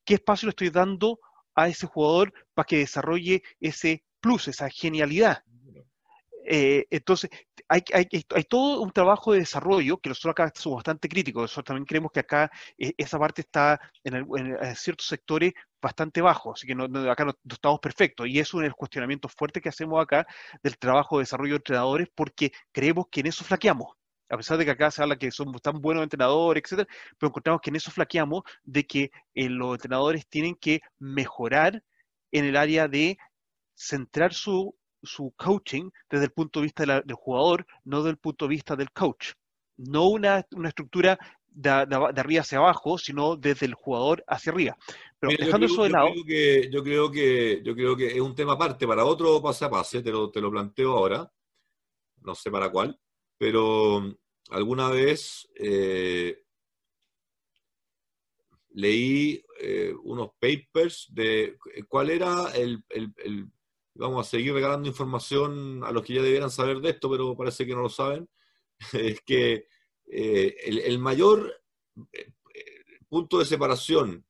qué 0.06 0.14
espacio 0.14 0.46
le 0.46 0.52
estoy 0.52 0.70
dando 0.70 1.20
a 1.56 1.68
ese 1.68 1.88
jugador 1.88 2.32
para 2.54 2.68
que 2.68 2.78
desarrolle 2.78 3.42
ese 3.60 4.04
plus, 4.20 4.48
esa 4.50 4.70
genialidad. 4.70 5.44
Eh, 6.46 6.86
entonces, 6.90 7.30
hay, 7.68 7.82
todo 8.50 8.82
un 8.82 8.92
trabajo 8.92 9.34
de 9.34 9.40
desarrollo 9.40 9.98
que 9.98 10.10
nosotros 10.10 10.32
acá 10.32 10.52
somos 10.56 10.78
bastante 10.78 11.10
críticos. 11.10 11.44
Nosotros 11.44 11.66
también 11.66 11.86
creemos 11.86 12.12
que 12.12 12.20
acá 12.20 12.52
eh, 12.78 12.94
esa 12.98 13.20
parte 13.20 13.42
está 13.42 13.80
en, 14.04 14.28
ciertos 14.76 15.08
sectores 15.08 15.54
bastante 15.82 16.22
bajo, 16.22 16.54
así 16.54 16.68
que 16.68 16.74
acá 17.10 17.26
no, 17.26 17.34
estamos 17.50 17.80
perfectos. 17.80 18.28
Y 18.28 18.40
eso 18.40 18.62
es 18.62 18.68
el 18.68 18.76
cuestionamiento 18.76 19.28
fuerte 19.30 19.62
que 19.62 19.70
hacemos 19.70 20.02
acá 20.02 20.26
del 20.62 20.78
trabajo 20.78 21.18
de 21.18 21.24
desarrollo 21.24 21.54
de 21.54 21.58
entrenadores, 21.58 22.08
porque 22.14 22.52
creemos 22.72 23.06
que 23.12 23.22
en 23.22 23.28
eso 23.28 23.44
flaqueamos 23.44 23.94
a 24.30 24.38
pesar 24.38 24.58
de 24.58 24.66
que 24.66 24.72
acá 24.72 24.90
se 24.90 25.02
habla 25.02 25.16
que 25.16 25.32
son 25.32 25.54
tan 25.60 25.80
buenos 25.80 26.04
entrenadores, 26.04 26.64
etcétera, 26.64 26.88
pero 27.20 27.30
encontramos 27.30 27.62
que 27.62 27.70
en 27.70 27.76
eso 27.76 27.92
flaqueamos 27.92 28.44
de 28.64 28.86
que 28.86 29.12
eh, 29.36 29.50
los 29.50 29.76
entrenadores 29.76 30.28
tienen 30.28 30.56
que 30.56 30.82
mejorar 30.98 31.84
en 32.32 32.46
el 32.46 32.58
área 32.58 32.88
de 32.88 33.18
centrar 33.76 34.34
su, 34.34 34.76
coaching 35.36 35.90
desde 36.10 36.26
el 36.26 36.32
punto 36.32 36.60
de 36.60 36.64
vista 36.66 36.86
del 36.86 37.16
jugador, 37.16 37.66
no 37.84 37.98
desde 37.98 38.12
el 38.12 38.18
punto 38.18 38.46
de 38.46 38.50
vista 38.50 38.76
del 38.76 38.92
coach. 38.92 39.34
No 39.78 40.08
una, 40.08 40.46
estructura 40.66 41.18
de, 41.48 41.70
arriba 41.70 42.42
hacia 42.42 42.60
abajo, 42.60 42.98
sino 42.98 43.36
desde 43.36 43.66
el 43.66 43.74
jugador 43.74 44.24
hacia 44.28 44.52
arriba. 44.52 44.78
Pero 45.20 45.36
dejando 45.38 45.66
eso 45.66 45.84
de 45.84 45.90
lado. 45.90 46.10
yo, 46.16 46.84
creo 46.84 47.12
que, 47.12 47.62
yo 47.64 47.76
creo 47.76 47.96
que 47.96 48.08
es 48.08 48.20
un 48.20 48.36
tema 48.36 48.54
aparte 48.54 48.88
para 48.88 49.06
otro 49.06 49.42
pase 49.42 49.66
a 49.66 49.70
pase, 49.70 50.02
te 50.02 50.12
lo, 50.12 50.30
te 50.30 50.42
lo 50.42 50.52
planteo 50.52 50.92
ahora. 50.92 51.32
No 52.22 52.36
sé 52.36 52.50
para 52.50 52.70
cuál, 52.70 52.98
pero 53.38 54.16
alguna 54.50 54.90
vez 54.90 55.50
eh, 55.56 56.44
leí 58.74 59.44
eh, 59.60 59.94
unos 60.04 60.32
papers 60.40 61.08
de 61.12 61.58
cuál 61.88 62.10
era 62.10 62.52
el, 62.56 62.84
Vamos 63.96 64.28
a 64.28 64.30
seguir 64.30 64.54
regalando 64.54 64.88
información 64.88 65.84
a 65.84 65.92
los 65.92 66.04
que 66.04 66.16
ya 66.16 66.22
debieran 66.22 66.50
saber 66.50 66.80
de 66.80 66.92
esto, 66.92 67.10
pero 67.10 67.36
parece 67.38 67.66
que 67.66 67.76
no 67.76 67.82
lo 67.82 67.90
saben. 67.90 68.30
Es 68.94 69.22
que 69.22 69.68
eh, 70.08 70.56
el, 70.66 71.00
mayor 71.00 71.54
punto 73.08 73.40
de 73.40 73.46
separación 73.46 74.26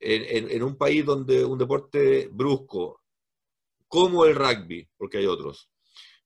en, 0.00 0.62
un 0.62 0.76
país 0.76 1.04
donde 1.04 1.44
un 1.44 1.58
deporte 1.58 2.28
brusco, 2.32 3.02
como 3.86 4.24
el 4.24 4.34
rugby, 4.34 4.88
porque 4.96 5.18
hay 5.18 5.26
otros, 5.26 5.70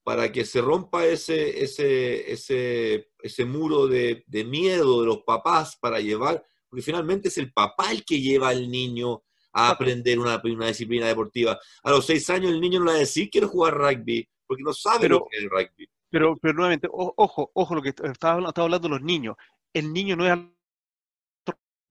para 0.03 0.31
que 0.31 0.45
se 0.45 0.61
rompa 0.61 1.07
ese, 1.07 1.63
ese, 1.63 2.31
ese, 2.31 3.11
ese 3.21 3.45
muro 3.45 3.87
de, 3.87 4.25
miedo 4.47 5.01
de 5.01 5.07
los 5.07 5.23
papás 5.23 5.77
para 5.81 5.99
llevar, 6.01 6.45
porque 6.69 6.83
finalmente 6.83 7.29
es 7.29 7.39
el 7.39 7.53
papá 7.53 7.91
el 7.91 8.05
que 8.05 8.21
lleva 8.21 8.49
al 8.51 8.71
niño 8.71 9.25
a 9.55 9.71
aprender 9.71 10.19
una, 10.19 10.41
una 10.45 10.67
disciplina 10.67 11.07
deportiva. 11.07 11.59
A 11.83 11.91
los 11.91 12.05
seis 12.05 12.29
años 12.29 12.51
el 12.51 12.61
niño 12.61 12.81
no 12.81 12.87
le 12.87 12.91
va 12.91 12.97
a 12.97 13.01
decir 13.01 13.31
quiero 13.31 13.49
jugar 13.49 13.75
rugby, 13.75 14.29
porque 14.47 14.63
no 14.63 14.73
sabe 14.73 15.09
lo 15.09 15.25
que 15.31 15.39
es 15.39 15.45
el 15.45 15.51
rugby. 15.51 15.89
Pero, 16.11 16.37
pero 16.37 16.55
nuevamente, 16.55 16.89
ojo, 16.91 17.51
ojo, 17.55 17.75
lo 17.75 17.83
que 17.83 17.89
estaba, 17.89 18.53
hablando 18.55 18.89
los 18.89 19.03
niños. 19.03 19.37
El 19.73 19.93
niño 19.93 20.15
no 20.15 20.27
es 20.27 20.39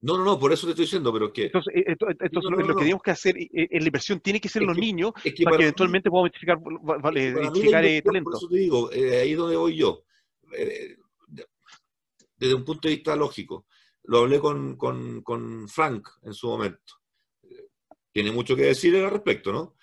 no, 0.00 0.18
no, 0.18 0.24
no, 0.24 0.38
por 0.38 0.52
eso 0.52 0.66
te 0.66 0.72
estoy 0.72 0.84
diciendo, 0.84 1.10
pero 1.14 1.32
¿qué? 1.32 1.46
Entonces, 1.46 1.74
eh, 1.76 1.96
entonces 1.98 2.50
lo 2.50 2.58
que 2.58 2.74
tenemos 2.74 3.02
que 3.02 3.10
hacer 3.10 3.38
eh, 3.38 3.48
en 3.54 3.80
la 3.80 3.86
inversión 3.86 4.20
tiene 4.20 4.38
que 4.38 4.50
ser 4.50 4.62
los 4.62 4.76
niños 4.76 5.12
para, 5.14 5.56
que 5.56 5.62
eventualmente 5.62 6.10
podamos 6.10 6.28
identificar, 6.28 6.58
vale, 7.00 7.22
identificar 7.22 7.82
talento. 8.04 8.30
Por 8.30 8.36
eso 8.36 8.48
te 8.48 8.56
digo, 8.58 8.92
eh, 8.92 9.20
ahí 9.22 9.32
es 9.32 9.38
donde 9.38 9.56
voy 9.56 9.76
yo. 9.76 10.04
desde 12.36 12.54
un 12.54 12.66
punto 12.66 12.86
de 12.86 12.96
vista 12.96 13.16
lógico. 13.16 13.64
Lo 14.02 14.18
hablé 14.18 14.38
con, 14.40 14.76
con, 14.76 15.22
con 15.22 15.66
Frank 15.68 16.06
en 16.22 16.34
su 16.34 16.48
momento. 16.48 17.00
Tiene 18.14 18.30
mucho 18.30 18.54
que 18.54 18.62
decir 18.62 18.96
al 18.96 19.10
respecto, 19.10 19.52
¿no? 19.52 19.76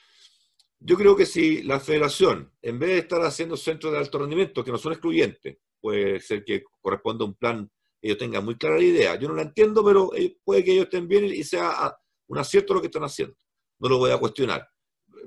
Yo 0.79 0.95
creo 0.95 1.15
que 1.15 1.27
si 1.27 1.61
la 1.63 1.79
federación, 1.79 2.51
en 2.61 2.79
vez 2.79 2.89
de 2.91 2.97
estar 2.99 3.21
haciendo 3.21 3.57
centros 3.57 3.91
de 3.93 3.99
alto 3.99 4.17
rendimiento, 4.17 4.63
que 4.63 4.71
no 4.71 4.77
son 4.77 4.93
excluyentes, 4.93 5.57
puede 5.79 6.19
ser 6.21 6.43
que 6.43 6.63
corresponda 6.81 7.25
a 7.25 7.27
un 7.27 7.35
plan 7.35 7.69
ellos 8.01 8.17
tengan 8.17 8.43
muy 8.43 8.55
clara 8.55 8.77
la 8.77 8.83
idea. 8.83 9.15
Yo 9.15 9.27
no 9.27 9.35
la 9.35 9.43
entiendo, 9.43 9.83
pero 9.85 10.13
eh, 10.15 10.37
puede 10.43 10.63
que 10.63 10.71
ellos 10.71 10.85
estén 10.85 11.07
bien 11.07 11.25
y 11.25 11.43
sea 11.43 11.69
ah, 11.71 11.97
un 12.27 12.37
acierto 12.37 12.73
lo 12.73 12.81
que 12.81 12.87
están 12.87 13.03
haciendo. 13.03 13.35
No 13.79 13.89
lo 13.89 13.99
voy 13.99 14.11
a 14.11 14.17
cuestionar. 14.17 14.67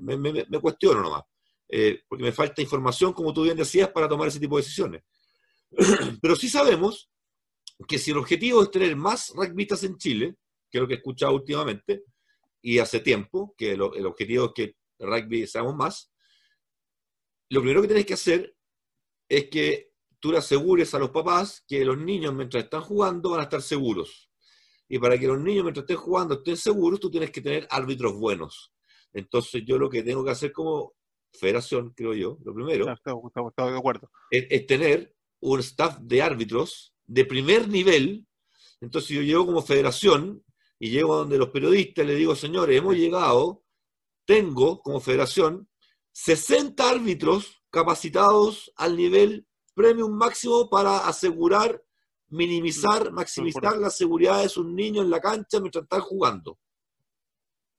Me, 0.01 0.59
cuestiono 0.59 1.01
nomás. 1.01 1.23
Eh, 1.69 2.01
porque 2.07 2.23
me 2.23 2.31
falta 2.33 2.61
información, 2.61 3.13
como 3.13 3.33
tú 3.33 3.43
bien 3.43 3.55
decías, 3.55 3.89
para 3.89 4.09
tomar 4.09 4.27
ese 4.27 4.39
tipo 4.39 4.57
de 4.57 4.63
decisiones. 4.63 5.03
pero 6.21 6.35
sí 6.35 6.49
sabemos 6.49 7.09
que 7.87 7.97
si 7.97 8.11
el 8.11 8.17
objetivo 8.17 8.63
es 8.63 8.71
tener 8.71 8.95
más 8.95 9.31
rugbyistas 9.33 9.83
en 9.83 9.97
Chile, 9.97 10.35
que 10.69 10.77
es 10.77 10.81
lo 10.81 10.87
que 10.87 10.95
he 10.95 10.97
escuchado 10.97 11.33
últimamente, 11.33 12.03
y 12.65 12.79
hace 12.79 12.99
tiempo, 12.99 13.53
que 13.55 13.73
el 13.73 13.81
objetivo 13.81 14.45
es 14.45 14.51
que 14.55 14.75
el 14.97 15.07
rugby 15.07 15.45
seamos 15.45 15.75
más, 15.75 16.11
lo 17.51 17.61
primero 17.61 17.83
que 17.83 17.87
tenéis 17.87 18.07
que 18.07 18.15
hacer 18.15 18.57
es 19.29 19.51
que 19.51 19.91
tú 20.19 20.31
le 20.31 20.39
asegures 20.39 20.91
a 20.95 20.99
los 20.99 21.11
papás 21.11 21.63
que 21.67 21.85
los 21.85 21.95
niños 21.95 22.33
mientras 22.33 22.63
están 22.63 22.81
jugando 22.81 23.29
van 23.29 23.41
a 23.41 23.43
estar 23.43 23.61
seguros. 23.61 24.31
Y 24.89 24.97
para 24.97 25.15
que 25.19 25.27
los 25.27 25.39
niños 25.39 25.63
mientras 25.63 25.83
estén 25.83 25.97
jugando 25.97 26.33
estén 26.33 26.57
seguros, 26.57 26.99
tú 26.99 27.11
tienes 27.11 27.29
que 27.29 27.41
tener 27.41 27.67
árbitros 27.69 28.15
buenos. 28.15 28.73
Entonces 29.13 29.61
yo 29.63 29.77
lo 29.77 29.87
que 29.87 30.01
tengo 30.01 30.25
que 30.25 30.31
hacer 30.31 30.51
como 30.51 30.95
federación, 31.33 31.93
creo 31.95 32.15
yo, 32.15 32.39
lo 32.43 32.55
primero, 32.55 32.87
de 32.87 33.77
acuerdo. 33.77 34.09
Es, 34.31 34.65
tener 34.65 35.13
un 35.39 35.59
staff 35.59 35.99
de 35.99 36.23
árbitros 36.23 36.95
de 37.05 37.25
primer 37.25 37.67
nivel. 37.67 38.25
Entonces 38.81 39.11
yo 39.11 39.21
llego 39.21 39.45
como 39.45 39.61
federación 39.61 40.43
y 40.79 40.89
llego 40.89 41.15
donde 41.15 41.37
los 41.37 41.49
periodistas 41.49 42.05
le 42.05 42.15
digo, 42.15 42.35
señores, 42.35 42.77
hemos 42.77 42.95
llegado, 42.95 43.63
tengo 44.25 44.81
como 44.81 44.99
federación 44.99 45.69
60 46.11 46.89
árbitros 46.89 47.61
capacitados 47.69 48.71
al 48.77 48.95
nivel 48.95 49.45
premium 49.73 50.11
máximo 50.11 50.69
para 50.69 50.99
asegurar, 51.07 51.83
minimizar, 52.29 53.11
maximizar 53.11 53.77
la 53.77 53.89
seguridad 53.89 54.41
de 54.41 54.49
sus 54.49 54.65
niños 54.65 55.03
en 55.03 55.11
la 55.11 55.19
cancha 55.19 55.59
mientras 55.59 55.83
están 55.83 56.01
jugando. 56.01 56.57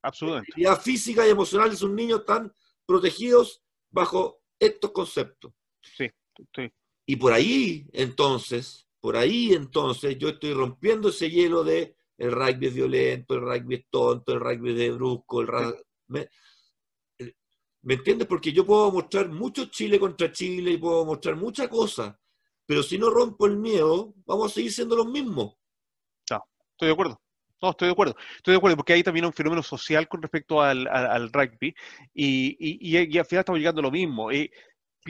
Absolutamente. 0.03 0.53
La 0.57 0.75
física 0.75 1.27
y 1.27 1.31
emocional 1.31 1.71
de 1.71 1.75
sus 1.75 1.89
niños 1.89 2.19
están 2.19 2.53
protegidos 2.85 3.61
bajo 3.89 4.41
estos 4.59 4.91
conceptos. 4.91 5.51
Sí, 5.81 6.09
sí. 6.55 6.71
Y 7.07 7.15
por 7.15 7.33
ahí, 7.33 7.87
entonces, 7.91 8.87
por 8.99 9.17
ahí, 9.17 9.53
entonces, 9.53 10.17
yo 10.17 10.29
estoy 10.29 10.53
rompiendo 10.53 11.09
ese 11.09 11.29
hielo 11.29 11.63
de 11.63 11.96
el 12.17 12.31
rugby 12.31 12.67
es 12.67 12.73
violento, 12.73 13.35
el 13.35 13.41
rugby 13.41 13.75
es 13.75 13.85
tonto, 13.89 14.33
el 14.33 14.39
rugby 14.39 14.71
es 14.71 14.77
de 14.77 14.91
brusco, 14.91 15.41
el 15.41 15.47
rugby... 15.47 15.77
Me, 16.07 16.29
¿Me 17.83 17.93
entiendes? 17.93 18.27
Porque 18.27 18.51
yo 18.51 18.65
puedo 18.65 18.91
mostrar 18.91 19.29
mucho 19.29 19.65
Chile 19.67 19.99
contra 19.99 20.31
Chile 20.31 20.71
y 20.71 20.77
puedo 20.77 21.05
mostrar 21.05 21.35
muchas 21.37 21.69
cosas, 21.69 22.15
pero 22.65 22.83
si 22.83 22.97
no 22.97 23.09
rompo 23.09 23.45
el 23.45 23.57
miedo, 23.57 24.13
vamos 24.25 24.51
a 24.51 24.55
seguir 24.55 24.73
siendo 24.73 24.95
los 24.95 25.07
mismos. 25.07 25.55
No, 26.29 26.43
estoy 26.71 26.87
de 26.87 26.93
acuerdo. 26.93 27.21
No, 27.61 27.69
estoy 27.71 27.87
de 27.87 27.91
acuerdo. 27.93 28.15
Estoy 28.35 28.53
de 28.53 28.57
acuerdo 28.57 28.77
porque 28.77 28.93
hay 28.93 29.03
también 29.03 29.25
un 29.25 29.33
fenómeno 29.33 29.63
social 29.63 30.07
con 30.07 30.21
respecto 30.21 30.61
al, 30.61 31.31
rugby 31.31 31.73
y, 32.13 32.57
y, 32.59 32.97
al 33.17 33.25
final 33.25 33.39
estamos 33.39 33.59
llegando 33.59 33.79
a 33.79 33.83
lo 33.83 33.91
mismo. 33.91 34.31
Eh, 34.31 34.51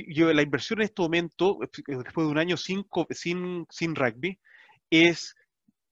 yo, 0.08 0.32
la 0.32 0.44
inversión 0.44 0.80
en 0.80 0.86
este 0.86 1.02
momento, 1.02 1.58
después 1.62 2.28
de 2.28 2.32
un 2.32 2.38
año 2.38 2.58
sin, 2.58 2.86
sin, 3.10 3.66
sin 3.70 3.96
rugby, 3.96 4.40
es 4.90 5.36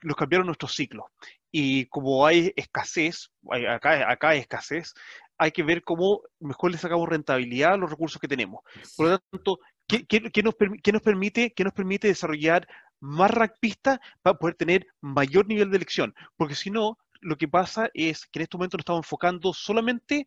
los 0.06 0.16
cambiaron 0.16 0.47
nuestro 0.47 0.68
ciclo. 0.68 1.12
Y 1.51 1.86
como 1.88 2.26
hay 2.26 2.53
escasez, 2.56 3.32
acá, 3.49 4.10
acá 4.10 4.30
hay 4.30 4.39
escasez, 4.39 4.93
hay 5.38 5.51
que 5.51 5.64
ver 5.64 5.84
cómo 5.84 6.22
mejor 6.39 6.72
le 6.72 6.78
sacamos 6.78 7.10
rentabilidad 7.10 7.74
a 7.74 7.78
los 7.78 7.89
recursos 7.89 8.22
que 8.22 8.28
tenemos. 8.28 8.62
Por 8.95 9.10
lo 9.10 9.20
tanto, 9.20 9.60
¿qué, 9.88 10.22
nos, 10.43 10.56
nos, 10.93 11.01
permite, 11.01 11.53
qué 11.53 11.64
nos 11.64 11.74
permite 11.74 12.08
desarrollar 12.08 12.68
más 12.99 13.32
rugbyistas 13.32 13.99
para 14.22 14.38
poder 14.38 14.56
tener 14.56 14.88
mayor 15.01 15.47
nivel 15.47 15.72
de 15.72 15.78
elección? 15.78 16.14
Porque 16.38 16.56
si 16.56 16.72
no, 16.72 16.97
lo 17.22 17.38
que 17.38 17.47
pasa 17.47 17.89
es 17.93 18.26
que 18.28 18.39
en 18.39 18.43
este 18.43 18.58
momento 18.58 18.78
nos 18.78 18.84
estamos 18.84 19.06
enfocando 19.06 19.53
solamente 19.53 20.26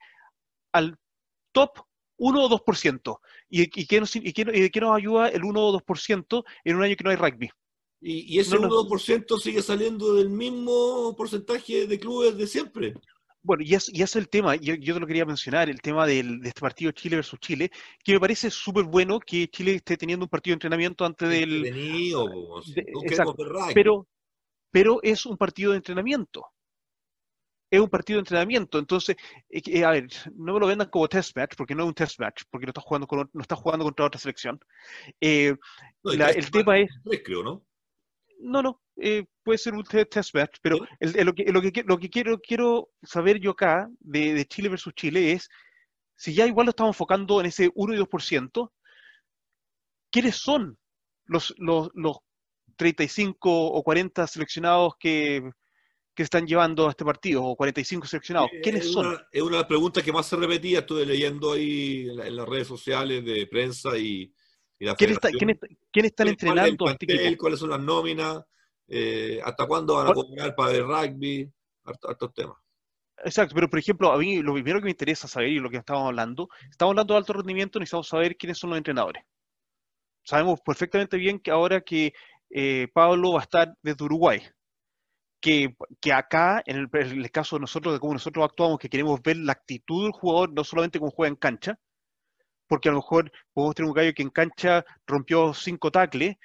al 0.72 0.98
top 1.52 1.70
1 2.18 2.44
o 2.44 2.48
2%. 2.48 3.18
¿Y, 3.48 3.62
y, 3.80 3.86
qué 3.86 4.00
nos, 4.00 4.14
y, 4.16 4.32
qué, 4.32 4.42
y 4.42 4.60
de 4.60 4.70
qué 4.70 4.80
nos 4.80 4.96
ayuda 4.96 5.28
el 5.28 5.44
1 5.44 5.60
o 5.60 5.80
2% 5.80 6.44
en 6.64 6.76
un 6.76 6.82
año 6.82 6.96
que 6.96 7.04
no 7.04 7.10
hay 7.10 7.16
rugby? 7.16 7.50
Y, 8.00 8.38
ese 8.38 8.56
1 8.56 8.68
o 8.68 8.88
2% 8.88 9.40
sigue 9.40 9.62
saliendo 9.62 10.14
del 10.14 10.30
mismo 10.30 11.14
porcentaje 11.16 11.86
de 11.86 11.98
clubes 11.98 12.36
de 12.36 12.46
siempre. 12.46 12.94
Bueno, 13.42 13.62
y 13.64 13.74
es, 13.74 13.90
y 13.92 14.02
es 14.02 14.14
el 14.16 14.28
tema, 14.28 14.56
yo, 14.56 14.74
yo 14.74 14.94
te 14.94 15.00
lo 15.00 15.06
quería 15.06 15.24
mencionar, 15.24 15.70
el 15.70 15.80
tema 15.80 16.06
del, 16.06 16.40
de 16.40 16.48
este 16.48 16.60
partido 16.60 16.92
Chile 16.92 17.16
versus 17.16 17.38
Chile, 17.40 17.70
que 18.04 18.12
me 18.12 18.20
parece 18.20 18.50
súper 18.50 18.84
bueno 18.84 19.18
que 19.20 19.48
Chile 19.48 19.76
esté 19.76 19.96
teniendo 19.96 20.24
un 20.24 20.28
partido 20.28 20.52
de 20.52 20.56
entrenamiento 20.56 21.04
antes 21.04 21.28
del... 21.28 21.64
exacto, 23.04 23.36
pero, 23.72 24.06
pero 24.70 25.00
es 25.02 25.24
un 25.24 25.36
partido 25.36 25.70
de 25.70 25.78
entrenamiento. 25.78 26.44
Es 27.70 27.80
un 27.80 27.88
partido 27.88 28.16
de 28.16 28.20
entrenamiento. 28.20 28.78
Entonces, 28.78 29.16
eh, 29.50 29.60
eh, 29.66 29.84
a 29.84 29.90
ver, 29.90 30.08
no 30.34 30.54
me 30.54 30.60
lo 30.60 30.66
vendan 30.66 30.88
como 30.88 31.08
test 31.08 31.36
match, 31.36 31.54
porque 31.56 31.74
no 31.74 31.84
es 31.84 31.88
un 31.88 31.94
test 31.94 32.18
match, 32.18 32.42
porque 32.50 32.66
no 32.66 32.70
está 32.70 32.80
jugando, 32.80 33.06
con, 33.06 33.30
no 33.32 33.42
está 33.42 33.56
jugando 33.56 33.84
contra 33.84 34.06
otra 34.06 34.20
selección. 34.20 34.58
Eh, 35.20 35.54
el 36.04 36.50
tema 36.50 36.78
es... 36.78 36.90
creo, 37.24 37.42
¿no? 37.42 37.67
No, 38.38 38.62
no, 38.62 38.80
eh, 38.96 39.26
puede 39.42 39.58
ser 39.58 39.74
un 39.74 39.84
test 39.84 40.34
match, 40.34 40.58
pero 40.62 40.78
lo, 41.00 41.34
que, 41.34 41.44
lo, 41.52 41.62
que, 41.62 41.84
lo 41.84 41.98
que 41.98 42.10
quiero, 42.10 42.38
quiero 42.40 42.90
saber 43.02 43.40
yo 43.40 43.52
acá 43.52 43.88
de, 44.00 44.46
Chile 44.46 44.68
versus 44.68 44.94
Chile 44.94 45.32
es, 45.32 45.48
si 46.16 46.34
ya 46.34 46.46
igual 46.46 46.66
lo 46.66 46.70
estamos 46.70 46.94
enfocando 46.94 47.40
en 47.40 47.46
ese 47.46 47.70
1 47.74 47.94
y 47.94 47.98
2%, 47.98 48.70
¿quiénes 50.10 50.36
son 50.36 50.78
los, 51.26 51.54
los, 51.58 51.90
los 51.94 52.18
35 52.76 53.50
o 53.50 53.82
40 53.82 54.26
seleccionados 54.26 54.94
que, 54.98 55.42
que 56.14 56.22
están 56.22 56.46
llevando 56.46 56.86
a 56.86 56.90
este 56.90 57.04
partido, 57.04 57.44
o 57.44 57.56
45 57.56 58.06
seleccionados? 58.06 58.50
¿Quiénes 58.62 58.90
son? 58.90 59.16
es 59.30 59.42
una 59.42 59.52
de 59.52 59.58
las 59.58 59.68
preguntas 59.68 60.02
que 60.02 60.12
más 60.12 60.26
se 60.26 60.36
repetía, 60.36 60.80
estuve 60.80 61.06
leyendo 61.06 61.52
ahí 61.52 62.08
en, 62.08 62.36
las 62.36 62.48
redes 62.48 62.66
sociales 62.66 63.24
de 63.24 63.46
prensa 63.46 63.96
y, 63.96 64.32
¿Quién, 64.78 65.10
está, 65.10 65.30
¿quién, 65.30 66.06
están 66.06 66.28
entrenando? 66.28 66.84
¿Cuáles 67.38 67.58
son 67.58 67.70
las 67.70 67.80
nóminas? 67.80 68.44
Eh, 68.86 69.40
¿Hasta 69.44 69.66
cuándo 69.66 69.96
van 69.96 70.08
a 70.08 70.14
cobrar 70.14 70.54
para 70.54 70.72
el 70.72 70.86
rugby? 70.86 71.50
Hartos 71.84 72.32
temas. 72.32 72.56
Exacto, 73.24 73.54
pero 73.54 73.68
por 73.68 73.78
ejemplo, 73.80 74.12
a 74.12 74.18
mí 74.18 74.40
lo 74.42 74.52
primero 74.54 74.78
que 74.78 74.84
me 74.84 74.90
interesa 74.90 75.26
saber 75.26 75.48
y 75.48 75.58
lo 75.58 75.70
que 75.70 75.78
estamos 75.78 76.06
hablando, 76.06 76.48
estamos 76.70 76.92
hablando 76.92 77.14
de 77.14 77.18
alto 77.18 77.32
rendimiento, 77.32 77.80
necesitamos 77.80 78.08
saber 78.08 78.36
quiénes 78.36 78.58
son 78.58 78.70
los 78.70 78.76
entrenadores. 78.76 79.24
Sabemos 80.22 80.60
perfectamente 80.60 81.16
bien 81.16 81.40
que 81.40 81.50
ahora 81.50 81.80
que 81.80 82.12
eh, 82.50 82.86
Pablo 82.92 83.32
va 83.32 83.40
a 83.40 83.42
estar 83.42 83.74
desde 83.82 84.04
Uruguay, 84.04 84.42
que, 85.40 85.74
que 86.00 86.12
acá, 86.12 86.62
en 86.66 86.76
el, 86.76 86.88
en 86.92 87.18
el, 87.18 87.30
caso 87.30 87.56
de 87.56 87.60
nosotros, 87.60 87.94
de 87.94 88.00
cómo 88.00 88.12
nosotros 88.12 88.44
actuamos, 88.44 88.78
que 88.78 88.88
queremos 88.88 89.20
ver 89.22 89.38
la 89.38 89.52
actitud 89.52 90.04
del 90.04 90.12
jugador, 90.12 90.52
no 90.52 90.62
solamente 90.62 91.00
cómo 91.00 91.10
juega 91.10 91.30
en 91.30 91.36
cancha, 91.36 91.78
porque 92.68 92.88
a 92.88 92.92
lo 92.92 92.98
mejor 92.98 93.32
podemos 93.52 93.74
tener 93.74 93.88
un 93.88 93.94
gallo 93.94 94.14
que 94.14 94.22
en 94.22 94.30
cancha 94.30 94.84
rompió 95.06 95.52
cinco 95.54 95.90
tacles, 95.90 96.36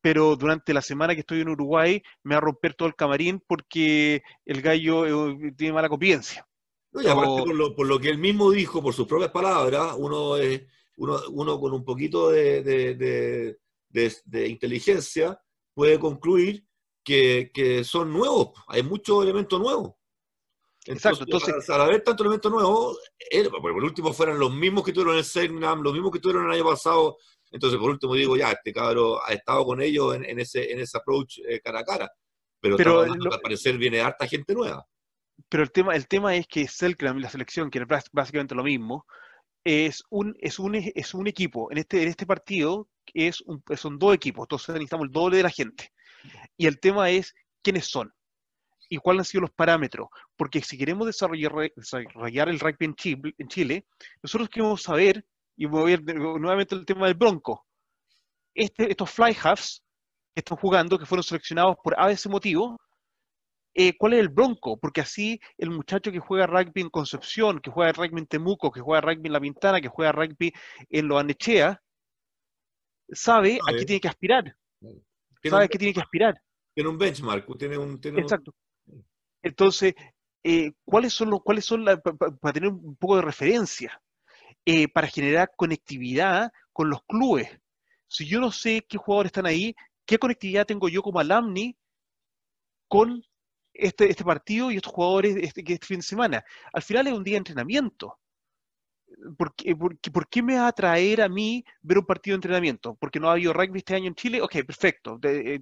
pero 0.00 0.36
durante 0.36 0.74
la 0.74 0.82
semana 0.82 1.14
que 1.14 1.20
estoy 1.20 1.40
en 1.40 1.48
Uruguay 1.48 2.02
me 2.22 2.34
va 2.34 2.38
a 2.38 2.42
romper 2.42 2.74
todo 2.74 2.88
el 2.88 2.94
camarín 2.94 3.42
porque 3.46 4.22
el 4.44 4.60
gallo 4.60 5.30
eh, 5.30 5.52
tiene 5.56 5.72
mala 5.72 5.88
convivencia. 5.88 6.46
y 6.92 7.06
aparte 7.06 7.42
por, 7.74 7.86
lo, 7.86 8.00
que 8.00 8.08
él 8.08 8.18
mismo 8.18 8.50
dijo, 8.50 8.82
por 8.82 8.94
sus 8.94 9.06
propias 9.06 9.30
palabras, 9.30 9.94
uno, 9.96 10.34
uno, 10.96 11.20
uno 11.30 11.60
con 11.60 11.72
un 11.72 11.84
poquito 11.84 12.30
de, 12.30 13.56
inteligencia 14.46 15.40
puede 15.74 15.98
concluir 15.98 16.64
que, 17.04 17.50
que, 17.54 17.84
son 17.84 18.12
nuevos, 18.12 18.50
hay 18.66 18.82
muchos 18.82 19.22
elementos 19.22 19.60
nuevos. 19.60 19.97
Exacto, 20.88 21.24
entonces. 21.24 21.68
Al, 21.70 21.82
haber 21.82 22.02
tantos 22.02 22.24
elementos 22.24 22.50
nuevos, 22.50 22.98
por 23.60 23.84
último 23.84 24.12
fueran 24.12 24.38
los 24.38 24.52
mismos 24.52 24.84
que 24.84 24.92
tuvieron 24.92 25.14
en 25.14 25.18
el 25.18 25.24
Segnam, 25.24 25.82
los 25.82 25.92
mismos 25.92 26.12
que 26.12 26.18
tuvieron 26.18 26.46
el 26.46 26.52
año 26.52 26.64
pasado. 26.64 27.18
Entonces, 27.50 27.78
por 27.78 27.90
último, 27.90 28.14
digo, 28.14 28.36
ya, 28.36 28.52
este 28.52 28.72
cabro 28.72 29.24
ha 29.24 29.32
estado 29.32 29.64
con 29.64 29.80
ellos 29.80 30.14
en, 30.16 30.38
ese, 30.38 30.70
en 30.70 30.80
ese 30.80 30.98
approach 30.98 31.38
eh, 31.48 31.60
cara 31.60 31.80
a 31.80 31.84
cara. 31.84 32.10
Pero, 32.60 32.76
pero 32.76 33.00
al 33.00 33.40
parecer 33.42 33.78
viene 33.78 34.00
harta 34.00 34.26
gente 34.26 34.54
nueva. 34.54 34.84
Pero 35.48 35.62
el 35.62 35.70
tema, 35.70 35.94
el 35.94 36.08
tema 36.08 36.34
es 36.34 36.46
que 36.46 36.66
Selkram 36.66 37.18
y 37.18 37.22
la 37.22 37.30
selección, 37.30 37.70
que 37.70 37.78
es 37.78 37.86
básicamente 38.12 38.54
lo 38.54 38.64
mismo, 38.64 39.06
es 39.64 40.02
un, 40.10 40.34
es 40.40 40.58
un, 40.58 40.74
es 40.74 41.14
un 41.14 41.26
equipo. 41.26 41.70
En 41.70 41.78
este, 41.78 42.02
en 42.02 42.08
este 42.08 42.26
partido 42.26 42.88
es 43.14 43.42
son 43.76 43.98
dos 43.98 44.14
equipos, 44.14 44.44
entonces 44.44 44.74
necesitamos 44.74 45.06
el 45.06 45.12
doble 45.12 45.36
de 45.38 45.42
la 45.42 45.50
gente. 45.50 45.92
Y 46.56 46.66
el 46.66 46.80
tema 46.80 47.10
es 47.10 47.34
quiénes 47.62 47.86
son 47.86 48.12
y 48.88 48.98
cuáles 48.98 49.20
han 49.20 49.24
sido 49.24 49.42
los 49.42 49.50
parámetros. 49.50 50.08
Porque 50.36 50.60
si 50.62 50.78
queremos 50.78 51.06
desarrollar, 51.06 52.48
el 52.48 52.60
rugby 52.60 52.86
en 52.86 52.94
Chile, 52.94 53.34
en 53.38 53.48
Chile, 53.48 53.86
nosotros 54.22 54.48
queremos 54.48 54.82
saber, 54.82 55.24
y 55.56 55.66
voy 55.66 55.92
a 55.92 55.96
ver 55.96 56.16
nuevamente 56.16 56.74
el 56.74 56.86
tema 56.86 57.06
del 57.06 57.14
Bronco, 57.14 57.66
este, 58.54 58.90
estos 58.90 59.10
fly 59.10 59.36
halves 59.42 59.82
que 60.34 60.40
están 60.40 60.58
jugando, 60.58 60.98
que 60.98 61.06
fueron 61.06 61.22
seleccionados 61.22 61.76
por 61.82 61.96
ese 62.10 62.28
motivo, 62.28 62.78
eh, 63.74 63.96
¿cuál 63.96 64.14
es 64.14 64.20
el 64.20 64.28
Bronco? 64.28 64.76
Porque 64.78 65.00
así 65.00 65.40
el 65.56 65.70
muchacho 65.70 66.10
que 66.10 66.18
juega 66.18 66.46
rugby 66.46 66.80
en 66.80 66.90
Concepción, 66.90 67.60
que 67.60 67.70
juega 67.70 67.92
rugby 67.92 68.18
en 68.18 68.26
Temuco, 68.26 68.72
que 68.72 68.80
juega 68.80 69.00
rugby 69.00 69.26
en 69.26 69.32
La 69.32 69.40
Pintana, 69.40 69.80
que 69.80 69.88
juega 69.88 70.10
rugby 70.10 70.52
en 70.90 71.06
Lo 71.06 71.18
Anechea, 71.18 71.80
sabe 73.10 73.58
a 73.68 73.72
qué 73.72 73.84
tiene 73.84 74.00
que 74.00 74.08
aspirar. 74.08 74.56
Sabe 75.44 75.64
a 75.64 75.68
qué 75.68 75.78
tiene 75.78 75.94
que 75.94 76.00
aspirar. 76.00 76.42
Tiene 76.74 76.90
un 76.90 76.98
benchmark, 76.98 77.58
tiene 77.58 77.78
un... 77.78 78.00
Exacto. 78.02 78.54
Entonces, 79.42 79.94
eh, 80.44 80.72
¿cuáles 80.84 81.12
son 81.12 81.30
los, 81.30 81.42
cuáles 81.42 81.64
son 81.64 81.84
para 81.84 82.52
tener 82.52 82.70
un 82.70 82.96
poco 82.96 83.16
de 83.16 83.22
referencia, 83.22 84.00
eh, 84.64 84.88
para 84.88 85.08
generar 85.08 85.50
conectividad 85.56 86.52
con 86.72 86.90
los 86.90 87.02
clubes? 87.04 87.48
Si 88.06 88.26
yo 88.26 88.40
no 88.40 88.50
sé 88.52 88.84
qué 88.88 88.98
jugadores 88.98 89.30
están 89.30 89.46
ahí, 89.46 89.74
¿qué 90.06 90.18
conectividad 90.18 90.66
tengo 90.66 90.88
yo 90.88 91.02
como 91.02 91.20
Alamni 91.20 91.76
con 92.88 93.22
este, 93.74 94.10
este 94.10 94.24
partido 94.24 94.70
y 94.70 94.76
estos 94.76 94.92
jugadores 94.92 95.36
este, 95.36 95.60
este 95.60 95.86
fin 95.86 95.98
de 95.98 96.02
semana? 96.02 96.44
Al 96.72 96.82
final 96.82 97.06
es 97.06 97.12
un 97.12 97.24
día 97.24 97.34
de 97.34 97.38
entrenamiento. 97.38 98.18
¿Por 99.36 99.54
qué, 99.54 99.74
por, 99.76 100.28
qué, 100.28 100.42
me 100.42 100.56
va 100.56 100.66
a 100.66 100.68
atraer 100.68 101.22
a 101.22 101.28
mí 101.28 101.64
ver 101.82 101.98
un 101.98 102.06
partido 102.06 102.34
de 102.34 102.36
entrenamiento? 102.36 102.94
¿Porque 102.94 103.18
no 103.18 103.28
ha 103.28 103.32
habido 103.32 103.52
rugby 103.52 103.78
este 103.78 103.94
año 103.94 104.06
en 104.06 104.14
Chile? 104.14 104.40
Ok, 104.40 104.52
perfecto, 104.66 105.18
te, 105.20 105.60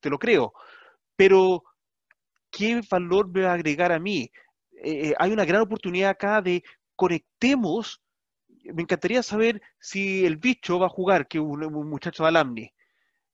te 0.00 0.10
lo 0.10 0.18
creo. 0.18 0.52
Pero 1.16 1.62
¿qué 2.50 2.80
valor 2.90 3.28
me 3.28 3.42
va 3.42 3.50
a 3.50 3.54
agregar 3.54 3.92
a 3.92 3.98
mí? 3.98 4.30
Eh, 4.82 5.14
hay 5.18 5.32
una 5.32 5.44
gran 5.44 5.62
oportunidad 5.62 6.10
acá 6.10 6.40
de 6.42 6.62
conectemos. 6.94 8.00
Me 8.64 8.82
encantaría 8.82 9.22
saber 9.22 9.60
si 9.80 10.24
el 10.26 10.36
bicho 10.36 10.78
va 10.78 10.86
a 10.86 10.90
jugar, 10.90 11.28
que 11.28 11.38
un, 11.40 11.64
un 11.64 11.88
muchacho 11.88 12.24
de 12.24 12.28
Alamni, 12.30 12.70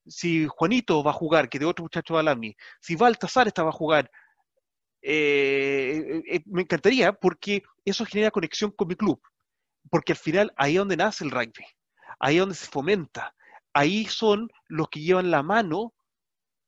si 0.06 0.46
Juanito 0.46 1.02
va 1.02 1.10
a 1.10 1.14
jugar, 1.14 1.48
que 1.48 1.58
de 1.58 1.64
otro 1.64 1.84
muchacho 1.84 2.14
de 2.14 2.20
Alamni, 2.20 2.56
si 2.80 2.96
Baltasar 2.96 3.48
está 3.48 3.62
va 3.62 3.70
a 3.70 3.72
jugar. 3.72 4.10
Eh, 5.02 6.22
eh, 6.28 6.42
me 6.46 6.62
encantaría 6.62 7.12
porque 7.12 7.62
eso 7.84 8.04
genera 8.04 8.30
conexión 8.30 8.70
con 8.70 8.86
mi 8.88 8.94
club, 8.94 9.20
porque 9.90 10.12
al 10.12 10.18
final 10.18 10.52
ahí 10.56 10.74
es 10.74 10.78
donde 10.78 10.96
nace 10.96 11.24
el 11.24 11.32
rugby, 11.32 11.66
ahí 12.20 12.36
es 12.36 12.40
donde 12.40 12.54
se 12.54 12.70
fomenta, 12.70 13.34
ahí 13.72 14.04
son 14.04 14.48
los 14.68 14.88
que 14.88 15.00
llevan 15.00 15.32
la 15.32 15.42
mano 15.42 15.92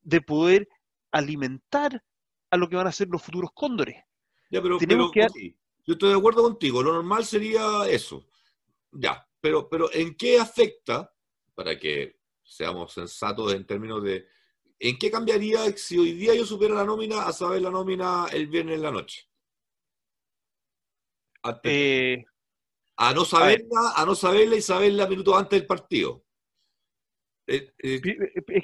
de 0.02 0.20
poder 0.20 0.68
alimentar 1.12 2.02
a 2.55 2.56
lo 2.56 2.68
que 2.68 2.76
van 2.76 2.86
a 2.86 2.93
ser 2.93 3.09
los 3.09 3.22
futuros 3.22 3.51
cóndores. 3.52 3.97
Ya, 4.51 4.62
pero, 4.62 4.78
yo 5.86 5.93
estoy 5.93 6.10
de 6.10 6.16
acuerdo 6.16 6.43
contigo, 6.43 6.82
lo 6.82 6.93
normal 6.93 7.24
sería 7.24 7.86
eso. 7.89 8.26
Ya, 8.93 9.28
pero, 9.40 9.68
pero 9.68 9.93
¿en 9.93 10.16
qué 10.16 10.39
afecta, 10.39 11.12
para 11.55 11.78
que 11.78 12.20
seamos 12.43 12.93
sensatos 12.93 13.52
en 13.52 13.66
términos 13.66 14.02
de, 14.02 14.26
¿en 14.78 14.98
qué 14.98 15.10
cambiaría 15.10 15.76
si 15.76 15.98
hoy 15.98 16.12
día 16.12 16.35
yo 16.35 16.47
supiera 16.47 16.74
la 16.74 16.85
nómina 16.85 17.26
a 17.26 17.32
saber 17.32 17.60
la 17.62 17.70
nómina 17.70 18.26
el 18.32 18.47
viernes 18.47 18.76
en 18.76 18.82
la 18.82 18.90
noche? 18.90 19.28
Eh, 21.64 22.24
a 22.97 23.12
no 23.12 23.24
saberla, 23.24 23.93
a, 23.94 24.06
no 24.06 24.14
saberla 24.14 24.56
y 24.56 24.62
saberla 24.62 25.06
minutos 25.06 25.36
antes 25.36 25.59
del 25.59 25.66
partido. 25.66 26.23
Eh, 27.46 27.70
eh, 27.82 28.00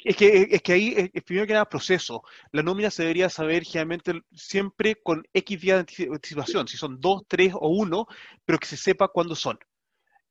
es, 0.04 0.16
que, 0.16 0.48
es 0.50 0.62
que 0.62 0.72
ahí, 0.72 1.10
es, 1.12 1.22
primero 1.22 1.46
que 1.46 1.52
nada, 1.52 1.68
proceso. 1.68 2.22
La 2.52 2.62
nómina 2.62 2.90
se 2.90 3.02
debería 3.02 3.28
saber 3.28 3.64
generalmente 3.64 4.22
siempre 4.32 4.96
con 4.96 5.22
X 5.32 5.60
días 5.60 5.86
de 5.86 6.08
anticipación, 6.10 6.66
si 6.66 6.76
son 6.76 7.00
dos, 7.00 7.22
tres 7.28 7.52
o 7.54 7.68
uno, 7.68 8.06
pero 8.44 8.58
que 8.58 8.66
se 8.66 8.76
sepa 8.76 9.08
cuándo 9.08 9.34
son. 9.34 9.58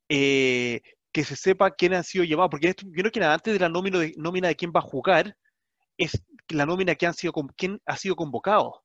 Eh, 0.10 0.82
que 1.12 1.24
se 1.24 1.36
sepa 1.36 1.72
quién 1.72 1.94
han 1.94 2.04
sido 2.04 2.24
llevados, 2.24 2.52
porque 2.52 2.74
primero 2.74 3.12
que 3.12 3.20
nada, 3.20 3.36
antes 3.36 3.54
de 3.54 3.60
la 3.60 3.70
nómina 3.70 4.00
de, 4.00 4.14
nómina 4.18 4.48
de 4.48 4.56
quién 4.56 4.72
va 4.76 4.80
a 4.80 4.84
jugar, 4.84 5.36
es 5.98 6.22
la 6.50 6.66
nómina 6.66 6.96
que 6.96 7.06
han 7.06 7.14
sido, 7.14 7.34
quién 7.56 7.82
ha 7.86 7.98
sido 7.98 8.16
convocado. 8.16 8.84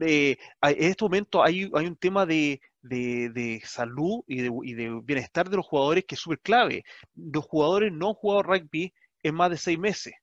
en 0.00 0.36
este 0.60 1.04
momento 1.04 1.42
hay, 1.42 1.70
hay 1.74 1.86
un 1.86 1.96
tema 1.96 2.24
de, 2.26 2.60
de, 2.82 3.60
salud 3.64 4.22
y 4.26 4.42
de, 4.42 5.00
bienestar 5.02 5.48
de 5.48 5.56
los 5.56 5.66
jugadores 5.66 6.04
que 6.04 6.14
es 6.14 6.20
súper 6.20 6.40
clave. 6.40 6.84
Los 7.14 7.44
jugadores 7.44 7.92
no 7.92 8.08
han 8.08 8.14
jugado 8.14 8.42
rugby 8.42 8.92
en 9.22 9.34
más 9.34 9.50
de 9.50 9.56
seis 9.56 9.78
meses. 9.78 10.14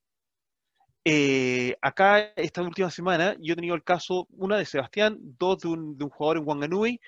Eh, 1.05 1.77
acá, 1.81 2.34
esta 2.35 2.61
última 2.61 2.91
semana, 2.91 3.35
yo 3.39 3.53
he 3.53 3.55
tenido 3.55 3.75
el 3.75 3.84
caso, 3.84 4.27
una 4.31 4.57
de 4.57 4.65
Sebastián, 4.65 5.17
dos 5.21 5.59
de 5.59 5.69
un, 5.69 5.97
de 5.97 6.03
un 6.03 6.09
jugador 6.09 6.38
en 6.38 6.47
Wanganui, 6.47 6.99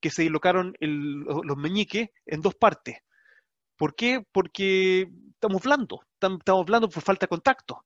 que 0.00 0.10
se 0.10 0.22
dislocaron 0.22 0.74
los 0.80 1.56
meñiques 1.56 2.10
en 2.26 2.40
dos 2.40 2.54
partes. 2.54 2.98
¿Por 3.76 3.94
qué? 3.94 4.24
Porque 4.32 5.10
estamos 5.34 5.62
hablando, 5.62 6.00
estamos 6.14 6.40
hablando 6.46 6.88
por 6.88 7.02
falta 7.02 7.26
de 7.26 7.30
contacto. 7.30 7.84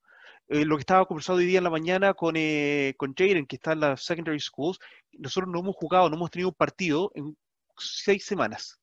Eh, 0.52 0.66
lo 0.66 0.76
que 0.76 0.80
estaba 0.80 1.06
conversando 1.06 1.38
hoy 1.38 1.46
día 1.46 1.58
en 1.58 1.64
la 1.64 1.70
mañana 1.70 2.12
con, 2.12 2.34
eh, 2.36 2.92
con 2.98 3.14
Jaden, 3.14 3.46
que 3.46 3.56
está 3.56 3.72
en 3.72 3.80
la 3.80 3.96
secondary 3.96 4.38
schools, 4.38 4.78
nosotros 5.12 5.50
no 5.50 5.60
hemos 5.60 5.74
jugado, 5.74 6.10
no 6.10 6.16
hemos 6.16 6.30
tenido 6.30 6.50
un 6.50 6.54
partido 6.54 7.10
en 7.14 7.34
seis 7.78 8.26
semanas, 8.26 8.78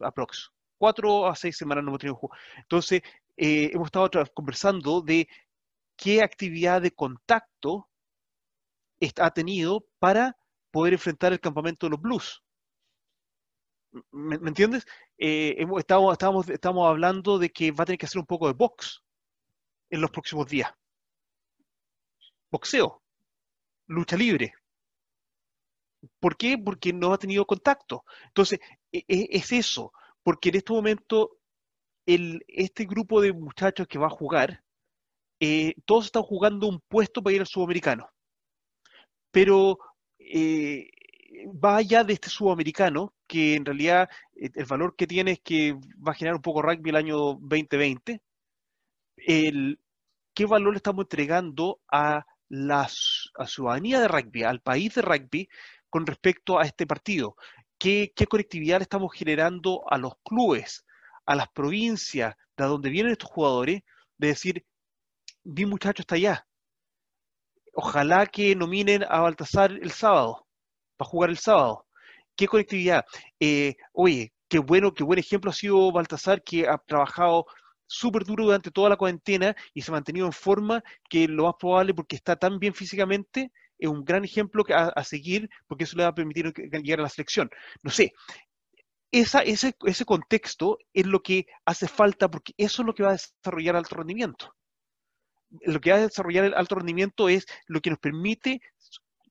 aprox. 0.00 0.50
Cuatro 0.78 1.26
a 1.26 1.36
seis 1.36 1.58
semanas 1.58 1.84
no 1.84 1.90
hemos 1.90 2.00
tenido 2.00 2.14
un 2.14 2.20
juego. 2.20 2.34
Entonces, 2.56 3.02
eh, 3.36 3.70
hemos 3.74 3.88
estado 3.88 4.10
conversando 4.32 5.02
de 5.02 5.28
qué 5.94 6.22
actividad 6.22 6.80
de 6.80 6.92
contacto 6.92 7.90
ha 9.18 9.30
tenido 9.30 9.84
para 9.98 10.38
poder 10.70 10.94
enfrentar 10.94 11.34
el 11.34 11.40
campamento 11.40 11.84
de 11.84 11.90
los 11.90 12.00
Blues. 12.00 12.42
¿Me, 14.10 14.36
entiendes? 14.36 14.86
hemos, 15.18 15.80
estamos, 15.80 16.12
estamos, 16.12 16.48
estamos 16.48 16.88
hablando 16.88 17.38
de 17.38 17.50
que 17.50 17.72
va 17.72 17.82
a 17.82 17.84
tener 17.84 17.98
que 17.98 18.06
hacer 18.06 18.20
un 18.20 18.26
poco 18.26 18.46
de 18.46 18.54
box 18.54 19.02
en 19.92 20.00
los 20.00 20.10
próximos 20.10 20.48
días. 20.48 20.72
Boxeo, 22.50 23.02
lucha 23.86 24.16
libre. 24.16 24.54
¿Por 26.18 26.36
qué? 26.36 26.58
Porque 26.58 26.92
no 26.92 27.12
ha 27.12 27.18
tenido 27.18 27.46
contacto. 27.46 28.04
Entonces, 28.26 28.58
e, 28.90 29.04
e, 29.06 29.28
es 29.30 29.52
eso, 29.52 29.92
porque 30.22 30.48
en 30.48 30.56
este 30.56 30.72
momento 30.72 31.38
el, 32.06 32.42
este 32.48 32.86
grupo 32.86 33.20
de 33.20 33.32
muchachos 33.32 33.86
que 33.86 33.98
va 33.98 34.06
a 34.06 34.10
jugar, 34.10 34.64
eh, 35.40 35.74
todos 35.84 36.06
están 36.06 36.22
jugando 36.22 36.68
un 36.68 36.80
puesto 36.88 37.22
para 37.22 37.34
ir 37.36 37.40
al 37.42 37.46
sudamericano. 37.46 38.08
Pero 39.30 39.78
eh, 40.18 40.90
va 41.62 41.76
allá 41.76 42.02
de 42.02 42.14
este 42.14 42.30
sudamericano, 42.30 43.14
que 43.26 43.56
en 43.56 43.64
realidad 43.64 44.08
eh, 44.36 44.50
el 44.54 44.64
valor 44.64 44.96
que 44.96 45.06
tiene 45.06 45.32
es 45.32 45.40
que 45.40 45.74
va 45.74 46.12
a 46.12 46.14
generar 46.14 46.36
un 46.36 46.42
poco 46.42 46.62
rugby 46.62 46.90
el 46.90 46.96
año 46.96 47.16
2020. 47.40 48.22
El, 49.26 49.80
qué 50.34 50.46
valor 50.46 50.72
le 50.72 50.78
estamos 50.78 51.04
entregando 51.04 51.80
a 51.90 52.24
la 52.48 52.88
ciudadanía 53.46 54.00
de 54.00 54.08
rugby, 54.08 54.42
al 54.42 54.60
país 54.60 54.94
de 54.94 55.02
rugby, 55.02 55.48
con 55.88 56.06
respecto 56.06 56.58
a 56.58 56.64
este 56.64 56.86
partido. 56.86 57.36
¿Qué, 57.78 58.12
conectividad 58.28 58.78
le 58.78 58.84
estamos 58.84 59.12
generando 59.12 59.82
a 59.90 59.98
los 59.98 60.14
clubes, 60.22 60.84
a 61.26 61.34
las 61.34 61.48
provincias, 61.48 62.36
de 62.56 62.64
donde 62.64 62.90
vienen 62.90 63.12
estos 63.12 63.30
jugadores, 63.30 63.82
de 64.18 64.28
decir, 64.28 64.64
mi 65.44 65.66
muchacho 65.66 66.02
está 66.02 66.14
allá. 66.14 66.46
Ojalá 67.74 68.26
que 68.26 68.54
nominen 68.54 69.02
a 69.08 69.20
Baltasar 69.20 69.72
el 69.72 69.90
sábado, 69.90 70.46
para 70.96 71.10
jugar 71.10 71.30
el 71.30 71.38
sábado. 71.38 71.86
¿Qué 72.36 72.46
conectividad? 72.46 73.04
Eh, 73.40 73.74
oye, 73.92 74.32
qué 74.48 74.58
bueno, 74.60 74.94
qué 74.94 75.02
buen 75.02 75.18
ejemplo 75.18 75.50
ha 75.50 75.54
sido 75.54 75.90
Baltasar, 75.90 76.42
que 76.44 76.68
ha 76.68 76.78
trabajado 76.78 77.46
súper 77.92 78.24
duro 78.24 78.44
durante 78.44 78.70
toda 78.70 78.88
la 78.88 78.96
cuarentena 78.96 79.54
y 79.74 79.82
se 79.82 79.90
ha 79.90 79.92
mantenido 79.92 80.26
en 80.26 80.32
forma 80.32 80.82
que 81.08 81.28
lo 81.28 81.44
más 81.44 81.54
probable, 81.58 81.94
porque 81.94 82.16
está 82.16 82.36
tan 82.36 82.58
bien 82.58 82.74
físicamente, 82.74 83.52
es 83.78 83.88
un 83.88 84.04
gran 84.04 84.24
ejemplo 84.24 84.64
a, 84.70 85.04
seguir, 85.04 85.50
porque 85.66 85.84
eso 85.84 85.96
le 85.96 86.04
va 86.04 86.10
a 86.10 86.14
permitir 86.14 86.52
llegar 86.54 87.00
a 87.00 87.02
la 87.02 87.08
selección. 87.08 87.50
No 87.82 87.90
sé, 87.90 88.12
esa, 89.10 89.40
ese, 89.40 89.76
ese 89.84 90.04
contexto 90.04 90.78
es 90.94 91.06
lo 91.06 91.22
que 91.22 91.46
hace 91.66 91.86
falta, 91.86 92.30
porque 92.30 92.54
eso 92.56 92.82
es 92.82 92.86
lo 92.86 92.94
que 92.94 93.02
va 93.02 93.10
a 93.10 93.18
desarrollar 93.18 93.76
alto 93.76 93.96
rendimiento. 93.96 94.54
Lo 95.66 95.80
que 95.80 95.90
va 95.90 95.98
a 95.98 96.02
desarrollar 96.02 96.44
el 96.46 96.54
alto 96.54 96.76
rendimiento 96.76 97.28
es 97.28 97.44
lo 97.66 97.80
que 97.80 97.90
nos 97.90 97.98
permite 97.98 98.62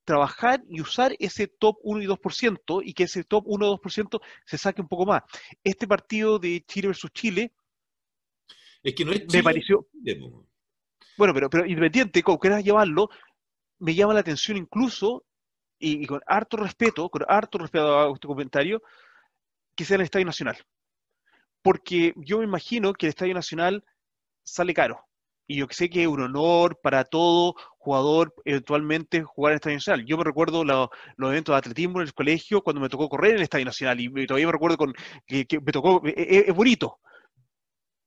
trabajar 0.04 0.64
y 0.68 0.82
usar 0.82 1.16
ese 1.20 1.48
top 1.48 1.78
1 1.84 2.04
y 2.04 2.08
2% 2.08 2.82
y 2.84 2.94
que 2.94 3.04
ese 3.04 3.24
top 3.24 3.44
1 3.48 3.72
o 3.72 3.80
2% 3.80 4.22
se 4.46 4.58
saque 4.58 4.82
un 4.82 4.88
poco 4.88 5.06
más. 5.06 5.24
Este 5.64 5.88
partido 5.88 6.38
de 6.38 6.64
Chile 6.68 6.90
versus 6.90 7.12
Chile 7.12 7.54
es 8.84 8.96
que 8.96 9.06
no 9.06 9.12
es 9.12 9.24
Me 9.32 9.44
pareció. 9.44 9.88
Bueno, 11.18 11.34
pero, 11.34 11.50
pero 11.50 11.66
independiente, 11.66 12.24
como 12.24 12.40
quieras 12.40 12.64
llevarlo, 12.64 13.10
me 13.80 13.96
llama 13.96 14.14
la 14.14 14.22
atención 14.22 14.58
incluso, 14.58 15.26
y, 15.80 16.06
con 16.06 16.22
harto 16.26 16.58
respeto, 16.58 17.10
con 17.10 17.24
harto 17.28 17.58
respeto 17.58 18.00
a 18.00 18.14
este 18.14 18.28
comentario, 18.28 18.82
que 19.76 19.86
sea 19.86 19.96
el 19.96 20.02
Estadio 20.02 20.26
Nacional. 20.26 20.58
Porque 21.62 22.14
yo 22.18 22.40
me 22.40 22.46
imagino 22.46 22.94
que 22.94 23.08
el 23.08 23.10
Estadio 23.10 23.34
Nacional 23.34 23.84
sale 24.44 24.74
caro. 24.74 25.06
Y 25.48 25.58
yo 25.58 25.68
sé 25.70 25.90
que 25.90 26.04
es 26.04 26.08
un 26.08 26.22
honor 26.22 26.80
para 26.82 27.04
todo 27.04 27.56
jugador 27.78 28.34
eventualmente 28.46 29.24
jugar 29.24 29.52
en 29.52 29.54
el 29.54 29.58
Estadio 29.58 29.78
Nacional. 29.78 30.06
Yo 30.06 30.18
me 30.18 30.24
recuerdo 30.24 30.64
los 30.64 30.90
eventos 31.18 31.54
de 31.54 31.58
atletismo 31.58 32.00
en 32.00 32.08
el 32.08 32.14
colegio 32.14 32.62
cuando 32.62 32.82
me 32.82 32.90
tocó 32.90 33.10
correr 33.10 33.32
en 33.32 33.38
el 33.38 33.44
Estadio 33.44 33.66
Nacional 33.66 34.00
y 34.00 34.28
todavía 34.28 34.46
me 34.46 34.54
recuerdo 34.54 34.78
con, 34.78 34.94
que, 35.26 35.46
me 35.64 35.72
tocó, 35.72 36.02
e, 36.06 36.14
e, 36.16 36.46
es 36.48 36.56
bonito. 36.56 37.00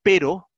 Pero 0.02 0.48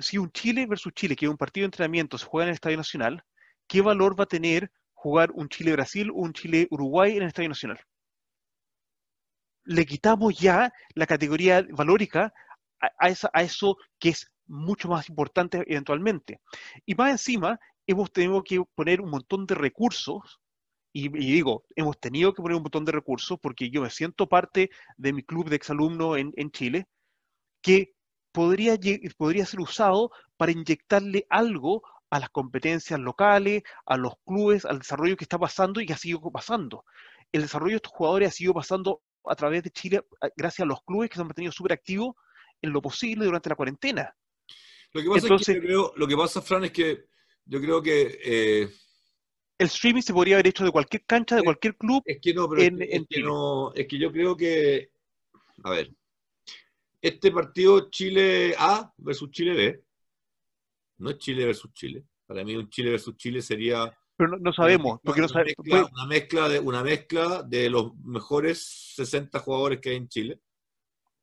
si 0.00 0.18
un 0.18 0.30
Chile 0.32 0.66
versus 0.66 0.92
Chile, 0.94 1.14
que 1.14 1.26
es 1.26 1.30
un 1.30 1.36
partido 1.36 1.64
de 1.64 1.66
entrenamiento, 1.66 2.18
se 2.18 2.26
juega 2.26 2.44
en 2.44 2.48
el 2.50 2.54
Estadio 2.54 2.76
Nacional, 2.76 3.24
¿qué 3.66 3.80
valor 3.80 4.18
va 4.18 4.24
a 4.24 4.28
tener 4.28 4.70
jugar 4.94 5.30
un 5.32 5.48
Chile-Brasil 5.48 6.10
o 6.10 6.14
un 6.14 6.32
Chile-Uruguay 6.32 7.12
en 7.16 7.22
el 7.22 7.28
Estadio 7.28 7.48
Nacional? 7.48 7.80
Le 9.64 9.86
quitamos 9.86 10.38
ya 10.38 10.72
la 10.94 11.06
categoría 11.06 11.64
valórica 11.70 12.32
a, 12.80 13.42
eso 13.42 13.76
que 13.98 14.10
es 14.10 14.30
mucho 14.46 14.88
más 14.88 15.08
importante 15.08 15.62
eventualmente. 15.66 16.40
Y 16.86 16.94
más 16.94 17.10
encima, 17.10 17.58
hemos 17.86 18.10
tenido 18.10 18.42
que 18.42 18.62
poner 18.74 19.00
un 19.00 19.10
montón 19.10 19.46
de 19.46 19.54
recursos, 19.54 20.40
y, 20.92 21.08
digo, 21.08 21.64
hemos 21.76 22.00
tenido 22.00 22.34
que 22.34 22.42
poner 22.42 22.56
un 22.56 22.62
montón 22.62 22.84
de 22.84 22.92
recursos 22.92 23.38
porque 23.40 23.70
yo 23.70 23.82
me 23.82 23.90
siento 23.90 24.28
parte 24.28 24.70
de 24.96 25.12
mi 25.12 25.22
club 25.22 25.48
de 25.48 25.56
exalumnos 25.56 26.18
en, 26.18 26.32
en 26.36 26.50
Chile, 26.50 26.88
que 27.62 27.92
podría, 28.32 28.78
podría 29.16 29.46
ser 29.46 29.60
usado 29.60 30.10
para 30.36 30.52
inyectarle 30.52 31.26
algo 31.28 31.82
a 32.10 32.18
las 32.18 32.30
competencias 32.30 32.98
locales, 32.98 33.62
a 33.86 33.96
los 33.96 34.14
clubes, 34.24 34.64
al 34.64 34.78
desarrollo 34.78 35.16
que 35.16 35.24
está 35.24 35.38
pasando 35.38 35.80
y 35.80 35.86
que 35.86 35.92
ha 35.92 35.98
sido 35.98 36.20
pasando. 36.32 36.84
El 37.32 37.42
desarrollo 37.42 37.72
de 37.72 37.76
estos 37.76 37.92
jugadores 37.92 38.28
ha 38.28 38.32
sido 38.32 38.52
pasando 38.52 39.02
a 39.24 39.36
través 39.36 39.62
de 39.62 39.70
Chile 39.70 40.02
gracias 40.36 40.64
a 40.64 40.68
los 40.68 40.82
clubes 40.82 41.08
que 41.08 41.16
se 41.16 41.20
han 41.20 41.28
mantenido 41.28 41.52
súper 41.52 41.72
activos 41.72 42.16
en 42.60 42.72
lo 42.72 42.82
posible 42.82 43.24
durante 43.24 43.48
la 43.48 43.54
cuarentena. 43.54 44.14
Lo 44.92 45.02
que 45.02 45.08
pasa, 45.08 45.34
es 45.34 45.46
que 45.46 45.54
yo 45.54 45.60
creo, 45.60 45.92
lo 45.96 46.06
que 46.08 46.16
pasa 46.16 46.42
Fran, 46.42 46.64
es 46.64 46.72
que 46.72 47.04
yo 47.44 47.60
creo 47.60 47.80
que... 47.80 48.18
Eh, 48.24 48.68
el 49.58 49.66
streaming 49.66 50.02
se 50.02 50.14
podría 50.14 50.36
haber 50.36 50.48
hecho 50.48 50.64
de 50.64 50.72
cualquier 50.72 51.04
cancha, 51.04 51.36
de 51.36 51.42
cualquier 51.42 51.76
club. 51.76 52.02
Es 52.06 52.18
que 52.20 52.32
no, 52.32 52.48
pero 52.48 52.62
es, 52.62 53.06
que, 53.08 53.20
no, 53.20 53.72
es 53.74 53.86
que 53.86 53.98
yo 53.98 54.10
creo 54.10 54.36
que... 54.36 54.90
A 55.62 55.70
ver, 55.70 55.90
este 57.00 57.32
partido 57.32 57.90
Chile 57.90 58.54
A 58.58 58.92
versus 58.98 59.30
Chile 59.30 59.54
B, 59.54 59.84
no 60.98 61.10
es 61.10 61.18
Chile 61.18 61.46
versus 61.46 61.72
Chile. 61.72 62.04
Para 62.26 62.44
mí 62.44 62.54
un 62.56 62.68
Chile 62.68 62.90
versus 62.90 63.16
Chile 63.16 63.42
sería... 63.42 63.92
Pero 64.16 64.38
no, 64.38 64.52
sabemos, 64.52 65.00
porque 65.02 65.22
no 65.22 65.28
sabemos. 65.28 65.56
Una 65.66 66.06
mezcla, 66.06 66.48
de, 66.48 66.60
una 66.60 66.82
mezcla 66.82 67.42
de 67.42 67.70
los 67.70 67.96
mejores 68.04 68.92
60 68.94 69.38
jugadores 69.38 69.80
que 69.80 69.90
hay 69.90 69.96
en 69.96 70.08
Chile. 70.08 70.40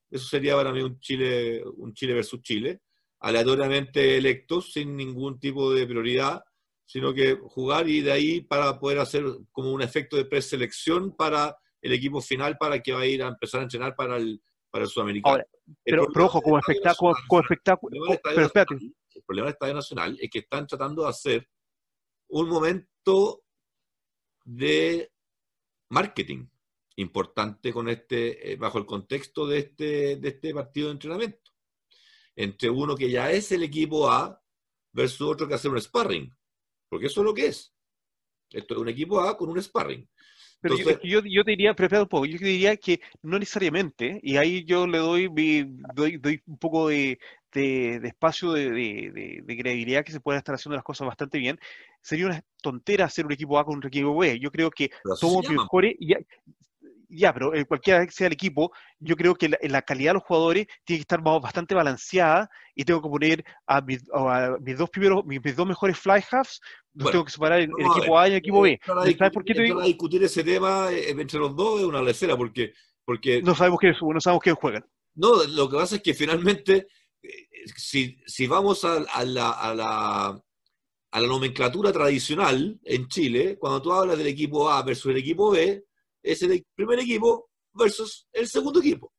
Eso 0.10 0.28
sería 0.28 0.56
para 0.56 0.72
mí 0.72 0.82
un 0.82 1.00
Chile, 1.00 1.64
un 1.76 1.94
Chile 1.94 2.16
versus 2.16 2.42
Chile, 2.42 2.82
aleatoriamente 3.20 4.18
electos, 4.18 4.74
sin 4.74 4.96
ningún 4.96 5.40
tipo 5.40 5.72
de 5.74 5.86
prioridad, 5.86 6.44
sino 6.86 7.14
que 7.14 7.36
jugar 7.36 7.88
y 7.88 8.02
de 8.02 8.14
ahí 8.14 8.42
para 8.42 8.80
poder 8.80 9.00
hacer 9.00 9.24
como 9.52 9.72
un 9.72 9.84
efecto 9.84 10.18
de 10.18 10.26
preselección 10.26 11.16
para 11.16 11.56
el 11.82 11.94
equipo 11.94 12.20
final 12.20 12.58
para 12.58 12.82
que 12.82 12.94
va 12.94 13.02
a 13.02 13.06
ir 13.06 13.22
a 13.22 13.28
empezar 13.28 13.60
a 13.60 13.64
entrenar 13.64 13.96
para 13.96 14.18
el, 14.18 14.42
para 14.78 14.86
el 14.86 14.92
sudamericano. 14.92 15.44
pero, 15.84 16.08
ojo, 16.26 16.40
como 16.40 16.60
espectáculo, 16.60 17.16
como 17.28 17.42
espectáculo, 17.42 17.98
pero 18.24 18.46
espérate. 18.46 18.76
El 18.76 19.24
problema 19.24 19.48
del 19.48 19.54
Estadio 19.54 19.74
Nacional 19.74 20.18
es 20.22 20.30
que 20.30 20.40
están 20.40 20.68
tratando 20.68 21.02
de 21.02 21.10
hacer 21.10 21.50
un 22.28 22.48
momento 22.48 23.44
de 24.46 25.12
marketing. 25.90 26.48
importante 27.00 27.72
con 27.72 27.90
este, 27.90 28.52
eh, 28.52 28.56
bajo 28.56 28.80
el 28.80 28.86
contexto 28.86 29.46
de 29.46 29.60
este, 29.60 30.16
de 30.18 30.30
este 30.30 30.54
partido 30.54 30.88
de 30.88 30.94
entrenamiento. 30.94 31.52
Entre 32.36 32.70
uno 32.70 32.96
que 32.96 33.10
ya 33.10 33.32
es 33.32 33.52
el 33.52 33.64
equipo 33.64 34.10
A 34.10 34.40
versus 34.94 35.28
otro 35.28 35.48
que 35.48 35.56
hace 35.56 35.70
un 35.70 35.80
sparring. 35.80 36.36
Porque 36.90 37.08
eso 37.08 37.22
es 37.22 37.26
lo 37.26 37.34
que 37.34 37.48
es. 37.48 37.76
Esto 38.50 38.74
es 38.76 38.80
un 38.80 38.90
equipo 38.90 39.22
A 39.22 39.38
con 39.38 39.50
un 39.50 39.62
sparring. 39.62 40.08
Pero 40.60 40.76
yo, 41.04 41.22
yo, 41.24 41.44
te 41.44 41.52
diría, 41.52 41.74
pero 41.76 42.02
un 42.02 42.08
poco, 42.08 42.26
yo 42.26 42.38
diría 42.40 42.76
que 42.78 43.00
no 43.22 43.38
necesariamente, 43.38 44.20
y 44.24 44.38
ahí 44.38 44.66
yo 44.66 44.88
le 44.88 44.98
doy, 44.98 45.28
doy, 45.94 46.18
doy 46.18 46.42
un 46.48 46.58
poco 46.58 46.90
de, 46.90 47.20
de, 47.54 48.08
espacio 48.08 48.54
de, 48.54 48.72
de, 48.72 49.58
credibilidad 49.58 50.04
que 50.04 50.12
se 50.12 50.20
pueden 50.20 50.40
estar 50.40 50.56
haciendo 50.56 50.76
las 50.76 50.84
cosas 50.84 51.08
bastante 51.08 51.38
bien, 51.38 51.60
sería 52.02 52.26
una 52.26 52.44
tontera 52.62 53.06
hacer 53.06 53.26
un 53.26 53.32
equipo 53.32 53.60
A 53.60 53.66
con 53.66 53.78
un 53.78 53.86
equipo 53.86 54.18
B. 54.18 54.40
Yo 54.40 54.52
creo 54.52 54.72
que 54.72 54.90
somos 55.16 55.48
mejores, 55.50 55.96
y, 56.00 56.14
ya, 57.10 57.34
pero 57.34 57.54
eh, 57.54 57.66
cualquiera 57.66 58.06
que 58.06 58.12
sea 58.12 58.28
el 58.28 58.34
equipo, 58.34 58.72
yo 59.00 59.16
creo 59.16 59.36
que 59.36 59.50
la, 59.50 59.82
calidad 59.82 60.12
de 60.12 60.14
los 60.16 60.24
jugadores 60.24 60.68
tiene 60.84 61.00
que 61.00 61.02
estar 61.02 61.22
bastante 61.22 61.76
balanceada 61.76 62.50
y 62.76 62.84
tengo 62.84 63.02
que 63.02 63.10
poner 63.10 63.46
a, 63.66 63.82
mis, 63.82 64.06
dos 64.78 64.90
primeros, 64.90 65.26
mis, 65.26 65.56
dos 65.56 65.68
mejores 65.68 65.98
fly 65.98 66.24
halves, 66.30 66.60
los 66.94 67.12
tengo 67.12 67.26
que 67.26 67.32
separar 67.32 67.62
en 67.62 67.72
el 67.78 67.86
equipo 67.86 68.20
A 68.20 68.28
y 68.28 68.32
el 68.32 68.38
equipo 68.38 68.62
B. 68.62 68.80
¿Sabes 68.86 69.32
por 69.32 69.44
qué 69.44 69.54
te 69.54 69.64
digo? 69.64 69.82
discutir 69.82 70.24
ese 70.24 70.44
tema 70.44 70.92
eh, 70.92 71.12
entre 71.12 71.40
los 71.40 71.56
dos 71.56 71.80
es 71.80 71.86
una 71.86 72.02
lecera 72.02 72.36
porque, 72.36 72.74
porque 73.06 73.42
no 73.42 73.56
sabemos 73.56 73.80
quién 73.80 73.96
no 74.02 74.22
sabemos 74.22 74.44
quién 74.44 74.56
juegan. 74.56 74.86
No, 75.16 75.44
lo 75.44 75.70
que 75.70 75.78
pasa 75.78 75.96
es 75.96 76.02
que 76.02 76.14
finalmente 76.14 76.88
eh, 77.22 77.48
si, 77.76 78.18
si 78.26 78.48
vamos 78.48 78.84
a, 78.86 78.98
a, 78.98 79.26
la, 79.26 79.52
a, 79.52 79.74
la, 79.74 80.28
a 81.12 81.22
la 81.22 81.28
nomenclatura 81.28 81.92
tradicional 81.92 82.80
en 82.84 83.08
Chile, 83.08 83.58
cuando 83.58 83.82
tú 83.82 83.94
hablas 83.94 84.18
del 84.18 84.28
equipo 84.28 84.70
A 84.70 84.84
versus 84.84 85.12
el 85.12 85.18
equipo 85.18 85.52
B, 85.52 85.86
es 86.22 86.42
el 86.42 86.66
primer 86.76 87.00
equipo 87.00 87.50
versus 87.74 88.28
el 88.32 88.48
segundo 88.48 88.80
equipo. 88.80 89.14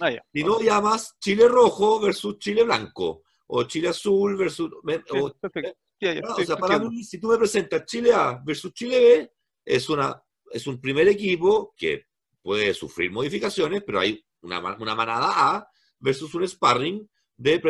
Ah, 0.00 0.10
y 0.32 0.42
no 0.42 0.60
llamas 0.60 1.16
Chile 1.20 1.46
rojo 1.48 2.00
versus 2.00 2.38
Chile 2.38 2.64
blanco, 2.64 3.22
o 3.46 3.64
Chile 3.64 3.88
azul 3.88 4.36
versus... 4.36 4.70
o, 4.82 6.44
sea, 6.44 6.56
para 6.56 6.78
mí, 6.78 7.04
si 7.04 7.18
tú 7.18 7.28
me 7.28 7.38
presentas 7.38 7.84
Chile 7.86 8.12
A 8.12 8.40
versus 8.44 8.72
Chile 8.72 8.98
B, 8.98 9.32
es, 9.64 9.88
una, 9.88 10.22
es 10.50 10.66
un 10.66 10.80
primer 10.80 11.08
equipo 11.08 11.74
que 11.76 12.06
puede 12.42 12.74
sufrir 12.74 13.10
modificaciones, 13.10 13.82
pero 13.84 14.00
hay 14.00 14.24
una, 14.42 14.60
una 14.76 14.94
manada 14.94 15.54
A 15.54 15.68
versus 15.98 16.34
un 16.34 16.46
sparring 16.46 17.08
de 17.36 17.60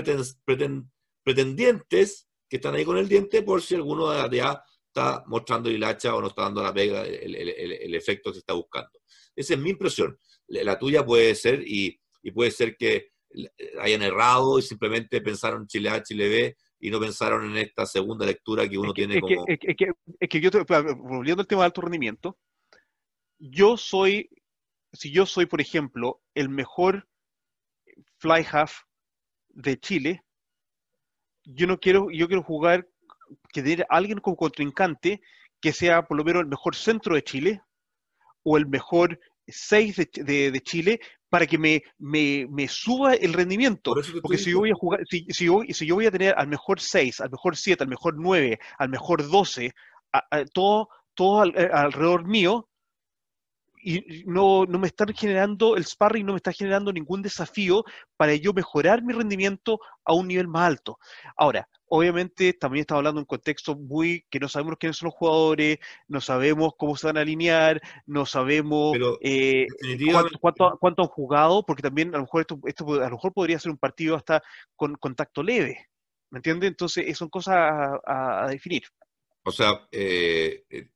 pretendientes 1.25 2.29
que 2.49 2.57
están 2.57 2.75
ahí 2.75 2.85
con 2.85 2.99
el 2.99 3.09
diente 3.09 3.43
por 3.43 3.63
si 3.63 3.75
alguno 3.75 4.29
de 4.29 4.43
A 4.43 4.65
está 4.95 5.25
mostrando 5.27 5.69
el 5.69 5.83
hacha 5.83 6.15
o 6.15 6.21
no 6.21 6.29
está 6.29 6.43
dando 6.43 6.63
la 6.63 6.73
pega, 6.73 7.05
el, 7.05 7.95
efecto 7.95 8.31
que 8.31 8.35
se 8.35 8.39
está 8.41 8.55
buscando. 8.55 8.91
Esa 9.35 9.55
es 9.55 9.61
mi 9.61 9.71
impresión. 9.71 10.17
La 10.47 10.79
tuya 10.79 11.05
puede 11.05 11.35
ser, 11.35 11.63
y, 11.67 12.01
puede 12.33 12.53
ser 12.53 12.77
que 12.77 13.09
hayan 13.81 14.03
errado 14.03 14.59
y 14.59 14.63
simplemente 14.63 15.21
pensaron 15.21 15.67
Chile 15.67 15.91
A, 15.91 16.03
Chile 16.03 16.29
B 16.29 16.57
y 16.79 16.91
no 16.91 17.01
pensaron 17.01 17.51
en 17.51 17.57
esta 17.57 17.85
segunda 17.85 18.25
lectura 18.25 18.69
que 18.69 18.79
uno 18.79 18.93
tiene 18.93 19.21
como... 19.21 19.45
es, 19.49 19.59
que, 19.59 19.89
es 20.21 20.29
que 20.29 20.41
yo, 20.41 20.51
volviendo 20.97 21.41
al 21.41 21.47
tema 21.47 21.63
de 21.63 21.67
alto 21.67 21.81
rendimiento, 21.81 22.39
yo 23.39 23.77
soy, 23.77 24.31
si 24.93 25.11
yo 25.11 25.27
soy, 25.27 25.47
por 25.47 25.61
ejemplo, 25.61 26.23
el 26.35 26.49
mejor 26.49 27.09
fly 28.19 28.47
half 28.51 28.83
de 29.49 29.79
Chile, 29.79 30.25
yo 31.43 31.67
no 31.67 31.79
quiero, 31.79 32.11
yo 32.11 32.29
quiero 32.29 32.43
jugar 32.43 32.89
que 33.53 33.63
tener 33.63 33.87
alguien 33.89 34.19
como 34.19 34.37
contrincante 34.37 35.21
que 35.61 35.73
sea 35.73 36.07
por 36.07 36.17
lo 36.17 36.25
menos 36.25 36.43
el 36.43 36.49
mejor 36.49 36.77
centro 36.77 37.15
de 37.15 37.25
Chile 37.25 37.63
o 38.43 38.57
el 38.57 38.67
mejor 38.67 39.19
6 39.47 39.97
de, 40.15 40.61
Chile 40.63 41.01
para 41.29 41.47
que 41.47 41.59
me, 41.59 41.83
me, 41.99 42.69
suba 42.69 43.15
el 43.15 43.33
rendimiento. 43.33 43.95
Porque 44.23 44.39
si 44.39 44.51
yo 44.51 44.61
voy 44.61 44.71
a 44.71 44.75
jugar, 44.75 45.01
si, 45.09 45.27
si, 45.31 45.47
yo, 45.47 45.61
si 45.69 45.87
yo 45.87 45.97
voy 45.97 46.07
a 46.07 46.11
tener 46.11 46.35
al 46.37 46.49
mejor 46.49 46.81
6, 46.81 47.21
al 47.21 47.31
mejor 47.31 47.57
7, 47.57 47.83
al 47.83 47.89
mejor 47.89 48.15
9, 48.17 48.59
al 48.79 48.89
mejor 48.89 49.29
12, 49.29 49.73
todo, 50.53 50.89
todo 51.15 51.45
eh, 51.47 51.71
alrededor 51.73 52.27
mío, 52.27 52.69
y 53.87 54.25
no, 54.25 54.65
no, 54.65 54.79
me 54.79 54.87
están 54.87 55.09
generando, 55.15 55.77
el 55.77 55.85
sparring 55.85 56.25
no 56.25 56.33
me 56.33 56.39
está 56.39 56.53
generando 56.53 56.91
ningún 56.91 57.21
desafío 57.21 57.85
para 58.17 58.35
yo 58.35 58.55
mejorar 58.55 59.03
mi 59.03 59.13
rendimiento 59.13 59.79
a 60.05 60.15
un 60.15 60.29
nivel 60.29 60.49
más 60.49 60.69
alto. 60.69 60.99
Ahora, 61.37 61.69
obviamente 61.97 62.53
también 62.55 62.81
estamos 62.81 62.99
hablando 62.99 63.21
de 63.21 63.23
un 63.23 63.27
contexto 63.27 63.77
muy 63.77 64.27
que 64.29 64.41
no 64.41 64.49
sabemos 64.49 64.77
quiénes 64.81 64.97
son 64.97 65.07
los 65.07 65.15
jugadores, 65.15 65.79
no 66.09 66.21
sabemos 66.21 66.73
cómo 66.77 66.97
se 66.97 67.07
van 67.07 67.19
a 67.19 67.21
alinear, 67.21 67.81
no 68.07 68.27
sabemos 68.27 68.97
eh, 69.21 69.67
cuánto, 70.41 70.77
cuánto, 70.81 71.03
han 71.03 71.09
jugado, 71.09 71.65
porque 71.65 71.83
también 71.83 72.09
a 72.15 72.19
lo 72.19 72.25
mejor 72.25 72.41
esto, 72.41 72.59
esto 72.67 72.95
a 72.95 73.09
lo 73.09 73.17
mejor 73.17 73.33
podría 73.33 73.61
ser 73.61 73.71
un 73.71 73.79
partido 73.79 74.17
hasta 74.17 74.43
con 74.75 74.95
contacto 74.97 75.43
leve. 75.43 75.89
¿Me 76.31 76.39
entiendes? 76.39 76.71
Entonces, 76.71 77.17
son 77.17 77.29
cosas 77.29 77.57
a, 78.05 78.47
definir. 78.49 78.83
O 79.45 79.53
sea, 79.53 79.87
eh, 79.93 80.65
eh 80.69 80.89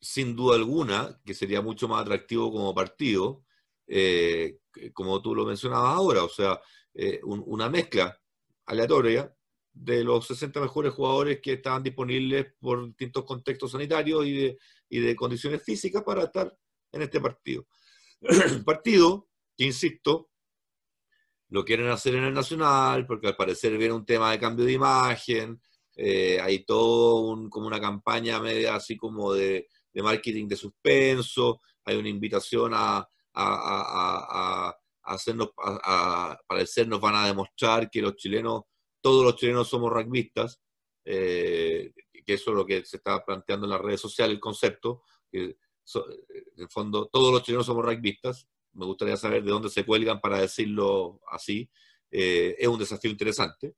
sin 0.00 0.36
duda 0.36 0.56
alguna, 0.56 1.18
que 1.24 1.32
sería 1.32 1.62
mucho 1.62 1.88
más 1.88 2.02
atractivo 2.02 2.52
como 2.52 2.74
partido, 2.74 3.42
eh, 3.86 4.58
como 4.92 5.22
tú 5.22 5.34
lo 5.34 5.46
mencionabas 5.46 5.94
ahora, 5.94 6.22
o 6.22 6.28
sea, 6.28 6.60
eh, 6.92 7.20
una 7.24 7.70
mezcla 7.70 8.20
aleatoria 8.66 9.34
de 9.74 10.04
los 10.04 10.26
60 10.26 10.60
mejores 10.60 10.94
jugadores 10.94 11.40
que 11.42 11.54
estaban 11.54 11.82
disponibles 11.82 12.46
por 12.58 12.86
distintos 12.86 13.24
contextos 13.24 13.72
sanitarios 13.72 14.24
y 14.24 14.32
de, 14.32 14.58
y 14.88 15.00
de 15.00 15.16
condiciones 15.16 15.62
físicas 15.62 16.02
para 16.02 16.24
estar 16.24 16.56
en 16.92 17.02
este 17.02 17.20
partido. 17.20 17.66
partido 18.64 19.28
que, 19.56 19.64
insisto, 19.64 20.30
lo 21.48 21.64
quieren 21.64 21.88
hacer 21.88 22.14
en 22.14 22.24
el 22.24 22.34
Nacional, 22.34 23.06
porque 23.06 23.28
al 23.28 23.36
parecer 23.36 23.76
viene 23.76 23.94
un 23.94 24.06
tema 24.06 24.30
de 24.30 24.38
cambio 24.38 24.64
de 24.64 24.72
imagen, 24.72 25.60
eh, 25.96 26.40
hay 26.40 26.64
todo 26.64 27.48
como 27.50 27.66
una 27.66 27.80
campaña 27.80 28.40
media 28.40 28.76
así 28.76 28.96
como 28.96 29.32
de, 29.32 29.68
de 29.92 30.02
marketing 30.02 30.48
de 30.48 30.56
suspenso, 30.56 31.60
hay 31.84 31.96
una 31.96 32.08
invitación 32.08 32.72
a, 32.74 32.96
a, 32.98 33.06
a, 33.34 34.68
a 34.70 34.76
hacernos, 35.04 35.50
a, 35.58 36.36
parecer 36.46 36.88
nos 36.88 37.00
van 37.00 37.14
a 37.14 37.26
demostrar 37.26 37.90
que 37.90 38.02
los 38.02 38.16
chilenos, 38.16 38.62
todos 39.04 39.22
los 39.22 39.36
chilenos 39.36 39.68
somos 39.68 39.92
rugbyistas, 39.92 40.62
eh, 41.04 41.92
que 42.24 42.32
eso 42.32 42.52
es 42.52 42.56
lo 42.56 42.64
que 42.64 42.82
se 42.86 42.96
está 42.96 43.22
planteando 43.22 43.66
en 43.66 43.72
las 43.72 43.80
redes 43.82 44.00
sociales, 44.00 44.32
el 44.32 44.40
concepto, 44.40 45.02
que 45.30 45.42
en 45.42 45.56
el 46.56 46.68
fondo 46.70 47.10
todos 47.12 47.30
los 47.30 47.42
chilenos 47.42 47.66
somos 47.66 47.84
rugbyistas, 47.84 48.48
me 48.72 48.86
gustaría 48.86 49.18
saber 49.18 49.44
de 49.44 49.50
dónde 49.50 49.68
se 49.68 49.84
cuelgan 49.84 50.22
para 50.22 50.38
decirlo 50.38 51.20
así, 51.30 51.68
eh, 52.10 52.56
es 52.58 52.66
un 52.66 52.78
desafío 52.78 53.10
interesante, 53.10 53.74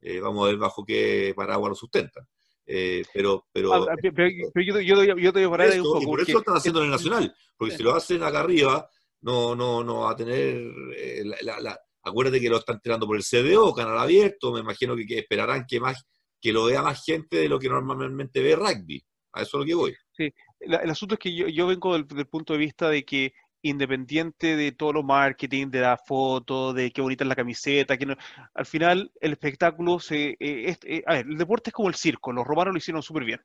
eh, 0.00 0.20
vamos 0.20 0.42
a 0.42 0.48
ver 0.48 0.56
bajo 0.56 0.86
qué 0.86 1.34
paraguas 1.36 1.68
lo 1.68 1.74
sustentan. 1.74 2.26
Eh, 2.64 3.02
pero, 3.12 3.48
pero, 3.52 3.74
ah, 3.74 3.94
pero, 4.00 4.30
yo, 4.64 4.80
yo, 4.80 5.04
yo, 5.04 5.32
te 5.34 5.44
voy 5.44 5.60
a 5.60 5.64
esto, 5.66 6.00
Y 6.00 6.06
por 6.06 6.22
eso 6.22 6.32
lo 6.32 6.38
están 6.38 6.56
haciendo 6.56 6.80
en 6.80 6.86
el 6.86 6.92
Nacional, 6.92 7.34
porque 7.58 7.76
si 7.76 7.82
lo 7.82 7.94
hacen 7.94 8.22
acá 8.22 8.40
arriba, 8.40 8.88
no, 9.20 9.54
no, 9.54 9.84
no 9.84 10.00
va 10.00 10.12
a 10.12 10.16
tener. 10.16 10.56
Eh, 10.96 11.24
la, 11.42 11.78
acuérdate 12.02 12.40
que 12.40 12.48
lo 12.48 12.58
están 12.58 12.80
tirando 12.80 13.06
por 13.06 13.16
el 13.16 13.22
CDO, 13.22 13.74
canal 13.74 13.98
abierto, 13.98 14.52
me 14.52 14.60
imagino 14.60 14.96
que, 14.96 15.18
esperarán 15.18 15.66
que, 15.66 15.80
más, 15.80 16.04
que 16.40 16.52
lo 16.52 16.64
vea 16.64 16.82
más 16.82 17.04
gente 17.04 17.36
de 17.36 17.48
lo 17.48 17.58
que 17.58 17.68
normalmente 17.68 18.42
ve 18.42 18.56
rugby. 18.56 19.02
A 19.34 19.42
eso 19.42 19.56
es 19.56 19.60
lo 19.60 19.66
que 19.66 19.74
voy. 19.74 19.96
Sí, 20.12 20.32
el 20.60 20.90
asunto 20.90 21.14
es 21.14 21.18
que 21.18 21.34
yo, 21.34 21.66
vengo 21.66 21.94
del, 21.94 22.06
punto 22.26 22.52
de 22.52 22.58
vista 22.58 22.88
de 22.88 23.04
que 23.04 23.32
independiente 23.62 24.56
de 24.56 24.72
todo 24.72 24.92
lo 24.92 25.02
marketing, 25.04 25.68
de 25.68 25.80
la 25.80 25.96
foto, 25.96 26.72
de 26.72 26.90
qué 26.90 27.00
bonita 27.00 27.24
es 27.24 27.28
la 27.28 27.36
camiseta, 27.36 27.96
que 27.96 28.16
al 28.54 28.66
final 28.66 29.12
el 29.20 29.32
espectáculo 29.32 30.00
se... 30.00 30.36
Eh, 30.40 30.76
eh, 30.84 31.02
a 31.06 31.14
ver, 31.14 31.26
el 31.26 31.38
deporte 31.38 31.70
es 31.70 31.74
como 31.74 31.88
el 31.88 31.94
circo, 31.94 32.32
los 32.32 32.46
romanos 32.46 32.74
lo 32.74 32.78
hicieron 32.78 33.02
súper 33.02 33.24
bien. 33.24 33.40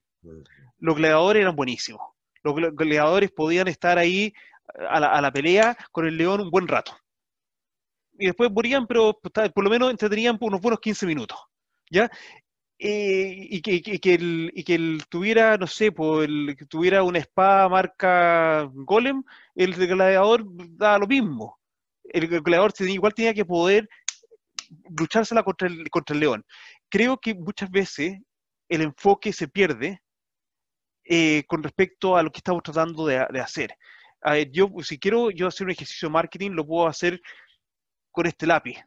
Los 0.80 0.96
gladiadores 0.96 1.42
eran 1.42 1.56
buenísimos. 1.56 2.02
Los 2.44 2.56
gladiadores 2.56 3.32
podían 3.32 3.68
estar 3.68 3.98
ahí 3.98 4.34
a 4.90 5.00
la, 5.00 5.08
a 5.08 5.22
la, 5.22 5.32
pelea 5.32 5.78
con 5.92 6.08
el 6.08 6.18
león 6.18 6.42
un 6.42 6.50
buen 6.50 6.68
rato. 6.68 6.98
Y 8.20 8.28
después 8.28 8.52
morían, 8.52 8.88
pero 8.88 9.20
por 9.20 9.64
lo 9.64 9.70
menos 9.70 9.92
entretenían 9.92 10.38
unos 10.40 10.62
buenos 10.62 10.80
15 10.80 11.06
minutos. 11.06 11.38
¿ya? 11.90 12.10
Eh, 12.80 13.48
y, 13.50 13.62
que, 13.62 13.82
que, 13.82 14.14
el, 14.14 14.52
y 14.54 14.64
que 14.64 14.76
él 14.76 15.04
tuviera, 15.10 15.58
no 15.58 15.66
sé, 15.68 15.92
pues, 15.92 16.28
el, 16.28 16.56
que 16.58 16.66
tuviera 16.66 17.04
una 17.04 17.20
espada 17.20 17.68
marca 17.70 18.70
Golem, 18.72 19.24
el 19.56 19.74
gladiador 19.74 20.44
da 20.78 20.98
lo 21.00 21.08
mismo. 21.08 21.60
El 22.04 22.28
gladiador 22.28 22.74
igual 22.80 23.14
tenía 23.14 23.34
que 23.34 23.46
poder 23.46 23.90
luchársela 24.98 25.44
contra 25.44 25.68
el, 25.68 25.90
contra 25.90 26.14
el 26.14 26.20
león. 26.20 26.46
Creo 26.90 27.18
que 27.20 27.34
muchas 27.34 27.72
veces 27.72 28.20
el 28.70 28.82
enfoque 28.82 29.34
se 29.34 29.48
pierde 29.48 30.02
eh, 31.06 31.44
con 31.48 31.64
respecto 31.64 32.18
a 32.18 32.24
lo 32.24 32.32
que 32.32 32.40
estamos 32.40 32.64
tratando 32.64 33.06
de, 33.08 33.26
de 33.32 33.40
hacer. 33.40 33.76
yo, 34.52 34.70
si 34.84 35.00
quiero 35.00 35.32
yo 35.32 35.48
hacer 35.48 35.66
un 35.66 35.72
ejercicio 35.72 36.10
de 36.10 36.14
marketing, 36.14 36.52
lo 36.52 36.66
puedo 36.66 36.88
hacer 36.88 37.22
con 38.18 38.26
este 38.26 38.48
lápiz. 38.48 38.78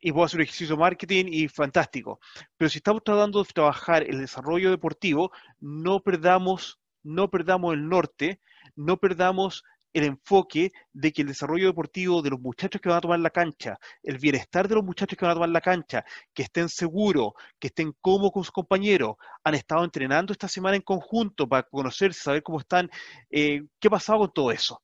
Y 0.00 0.10
puedo 0.10 0.24
hacer 0.26 0.38
un 0.38 0.42
ejercicio 0.42 0.74
de 0.74 0.80
marketing 0.80 1.26
y 1.28 1.46
fantástico. 1.46 2.18
Pero 2.56 2.68
si 2.68 2.78
estamos 2.78 3.04
tratando 3.04 3.40
de 3.40 3.48
trabajar 3.54 4.02
el 4.02 4.18
desarrollo 4.18 4.70
deportivo, 4.70 5.30
no 5.60 6.00
perdamos, 6.00 6.80
no 7.04 7.30
perdamos 7.30 7.72
el 7.72 7.88
norte, 7.88 8.40
no 8.74 8.96
perdamos 8.96 9.62
el 9.92 10.02
enfoque 10.02 10.72
de 10.92 11.12
que 11.12 11.22
el 11.22 11.28
desarrollo 11.28 11.68
deportivo 11.68 12.20
de 12.20 12.30
los 12.30 12.40
muchachos 12.40 12.80
que 12.80 12.88
van 12.88 12.98
a 12.98 13.00
tomar 13.00 13.20
la 13.20 13.30
cancha, 13.30 13.78
el 14.02 14.18
bienestar 14.18 14.66
de 14.66 14.74
los 14.74 14.84
muchachos 14.84 15.16
que 15.16 15.24
van 15.24 15.30
a 15.30 15.34
tomar 15.34 15.50
la 15.50 15.60
cancha, 15.60 16.04
que 16.34 16.42
estén 16.42 16.68
seguros, 16.68 17.34
que 17.60 17.68
estén 17.68 17.94
cómodos 18.00 18.32
con 18.32 18.42
sus 18.42 18.50
compañeros, 18.50 19.14
han 19.44 19.54
estado 19.54 19.84
entrenando 19.84 20.32
esta 20.32 20.48
semana 20.48 20.74
en 20.74 20.82
conjunto 20.82 21.48
para 21.48 21.62
conocerse, 21.62 22.24
saber 22.24 22.42
cómo 22.42 22.58
están, 22.58 22.90
eh, 23.30 23.62
qué 23.78 23.86
ha 23.86 23.90
pasado 23.92 24.18
con 24.18 24.32
todo 24.32 24.50
eso, 24.50 24.82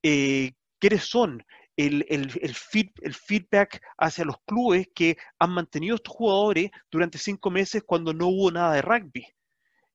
eh, 0.00 0.52
quiénes 0.78 1.04
son, 1.08 1.44
el, 1.76 2.04
el, 2.08 2.30
el, 2.40 3.14
feedback 3.14 3.82
hacia 3.98 4.24
los 4.24 4.36
clubes 4.46 4.88
que 4.94 5.16
han 5.38 5.50
mantenido 5.50 5.96
estos 5.96 6.14
jugadores 6.14 6.70
durante 6.90 7.18
cinco 7.18 7.50
meses 7.50 7.82
cuando 7.84 8.12
no 8.12 8.28
hubo 8.28 8.50
nada 8.50 8.74
de 8.74 8.82
rugby. 8.82 9.26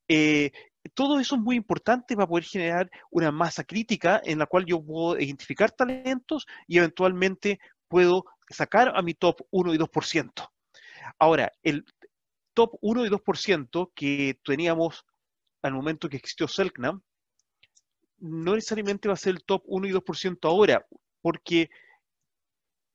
Eh, 0.08 0.52
todo 0.94 1.20
eso 1.20 1.36
es 1.36 1.41
muy 1.41 1.56
importante 1.56 2.16
para 2.16 2.28
poder 2.28 2.45
generar 2.45 2.90
una 3.12 3.32
masa 3.32 3.64
crítica 3.64 4.22
en 4.24 4.40
la 4.40 4.45
cual 4.45 4.66
yo 4.66 4.84
puedo 4.84 5.20
identificar 5.20 5.72
talentos 5.72 6.45
y 6.66 6.78
eventualmente 6.78 7.60
puedo 7.88 8.26
sacar 8.49 8.94
a 8.95 9.02
mi 9.02 9.14
top 9.14 9.41
1 9.52 9.74
y 9.74 9.78
2%. 9.78 10.49
Ahora, 11.20 11.52
el 11.64 11.86
top 12.54 12.78
1 12.82 13.06
y 13.06 13.10
2% 13.10 13.91
que 13.94 14.40
teníamos 14.44 15.06
al 15.62 15.74
momento 15.74 16.10
que 16.10 16.18
existió 16.18 16.48
Selknam, 16.48 17.02
no 18.20 18.56
necesariamente 18.56 19.08
va 19.08 19.14
a 19.14 19.18
ser 19.18 19.36
el 19.36 19.44
top 19.44 19.64
1 19.66 19.88
y 19.88 19.91
2% 19.91 20.38
ahora, 20.44 20.86
porque 21.28 21.70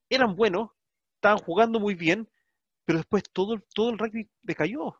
eran 0.09 0.35
buenos, 0.35 0.71
estaban 1.17 1.37
jugando 1.37 1.79
muy 1.79 1.95
bien, 1.95 2.27
pero 2.87 3.01
después 3.01 3.25
todo, 3.31 3.61
todo 3.75 3.91
el 3.91 3.99
rugby 3.99 4.27
decayó 4.41 4.97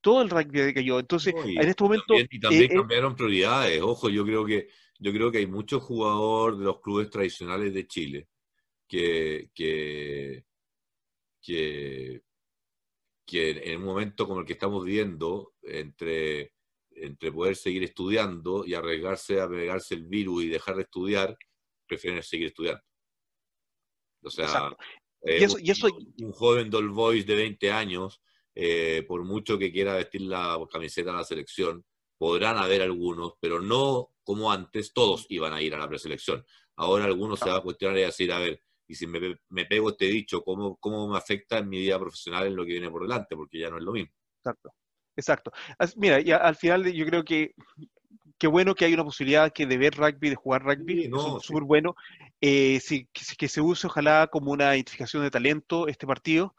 todo 0.00 0.22
el 0.22 0.30
rugby 0.30 0.72
cayó. 0.72 1.00
Entonces, 1.00 1.34
en 1.34 1.68
este 1.68 1.82
momento... 1.82 2.14
y 2.18 2.38
también 2.38 2.62
eh, 2.62 2.66
eh, 2.66 2.76
cambiaron 2.76 3.16
prioridades. 3.16 3.82
Ojo, 3.82 4.08
yo 4.08 4.24
creo 4.24 4.44
que 4.46 4.68
yo 4.98 5.12
creo 5.12 5.30
que 5.30 5.38
hay 5.38 5.46
muchos 5.46 5.82
jugadores 5.82 6.58
de 6.58 6.64
los 6.64 6.80
clubes 6.80 7.10
tradicionales 7.10 7.72
de 7.72 7.86
Chile 7.86 8.28
que, 8.86 9.50
que, 9.54 10.44
que, 11.40 12.22
en 13.26 13.80
un 13.80 13.84
momento 13.84 14.26
como 14.26 14.40
el 14.40 14.46
que 14.46 14.54
estamos 14.54 14.84
viendo, 14.84 15.54
entre, 15.62 16.52
entre 16.90 17.32
poder 17.32 17.56
seguir 17.56 17.84
estudiando 17.84 18.64
y 18.64 18.74
arriesgarse 18.74 19.40
a 19.40 19.48
pegarse 19.48 19.94
el 19.94 20.04
virus 20.04 20.44
y 20.44 20.48
dejar 20.48 20.76
de 20.76 20.82
estudiar, 20.82 21.36
prefieren 21.88 22.22
seguir 22.22 22.48
estudiando. 22.48 22.82
O 24.22 24.30
sea, 24.30 24.76
eh, 25.22 25.46
y 25.60 25.70
eso, 25.70 25.88
un, 26.18 26.32
joven 26.32 26.70
Doll 26.70 26.90
Boys 26.90 27.26
de 27.26 27.34
20 27.34 27.70
años 27.72 28.20
eh, 28.54 29.04
por 29.06 29.24
mucho 29.24 29.58
que 29.58 29.72
quiera 29.72 29.94
vestir 29.94 30.22
la 30.22 30.58
camiseta 30.70 31.10
de 31.10 31.16
la 31.16 31.24
selección, 31.24 31.84
podrán 32.18 32.58
haber 32.58 32.82
algunos, 32.82 33.34
pero 33.40 33.60
no 33.60 34.10
como 34.28 34.52
antes, 34.52 34.92
todos 34.92 35.24
iban 35.30 35.54
a 35.54 35.62
ir 35.62 35.74
a 35.74 35.78
la 35.78 35.88
preselección. 35.88 36.44
Ahora 36.76 37.06
algunos 37.06 37.38
se 37.38 37.48
van 37.48 37.56
a 37.56 37.62
cuestionar 37.62 37.96
y 37.96 38.02
decir, 38.02 38.30
a 38.30 38.38
ver, 38.38 38.62
y 38.86 38.94
si 38.94 39.06
me, 39.06 39.64
pego 39.64 39.88
este 39.88 40.04
dicho, 40.04 40.42
¿cómo, 40.42 40.76
¿cómo 40.76 41.08
me 41.08 41.16
afecta 41.16 41.56
en 41.56 41.68
mi 41.70 41.78
vida 41.78 41.98
profesional 41.98 42.46
en 42.46 42.54
lo 42.54 42.66
que 42.66 42.72
viene 42.72 42.90
por 42.90 43.02
delante? 43.02 43.36
Porque 43.36 43.58
ya 43.58 43.70
no 43.70 43.78
es 43.78 43.84
lo 43.84 43.92
mismo. 43.92 44.12
Exacto, 44.40 44.74
exacto. 45.16 45.50
Mira, 45.96 46.16
al 46.36 46.56
final 46.56 46.92
yo 46.92 47.06
creo 47.06 47.24
que 47.24 47.54
qué 48.38 48.46
bueno 48.46 48.74
que 48.74 48.84
hay 48.84 48.94
una 48.94 49.04
posibilidad 49.04 49.52
que 49.52 49.66
de 49.66 49.76
ver 49.76 49.94
rugby, 49.94 50.30
de 50.30 50.36
jugar 50.36 50.62
rugby, 50.62 51.04
es 51.04 51.10
súper 51.42 51.64
bueno. 51.64 51.94
Eh, 52.40 52.80
que, 53.12 53.48
se 53.48 53.60
use 53.60 53.86
ojalá 53.86 54.28
como 54.28 54.52
una 54.52 54.74
identificación 54.74 55.22
de 55.22 55.30
talento 55.30 55.88
este 55.88 56.06
partido. 56.06 56.54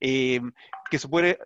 Eh, 0.00 0.40
que 0.90 0.98
se 0.98 1.08
puede 1.08 1.38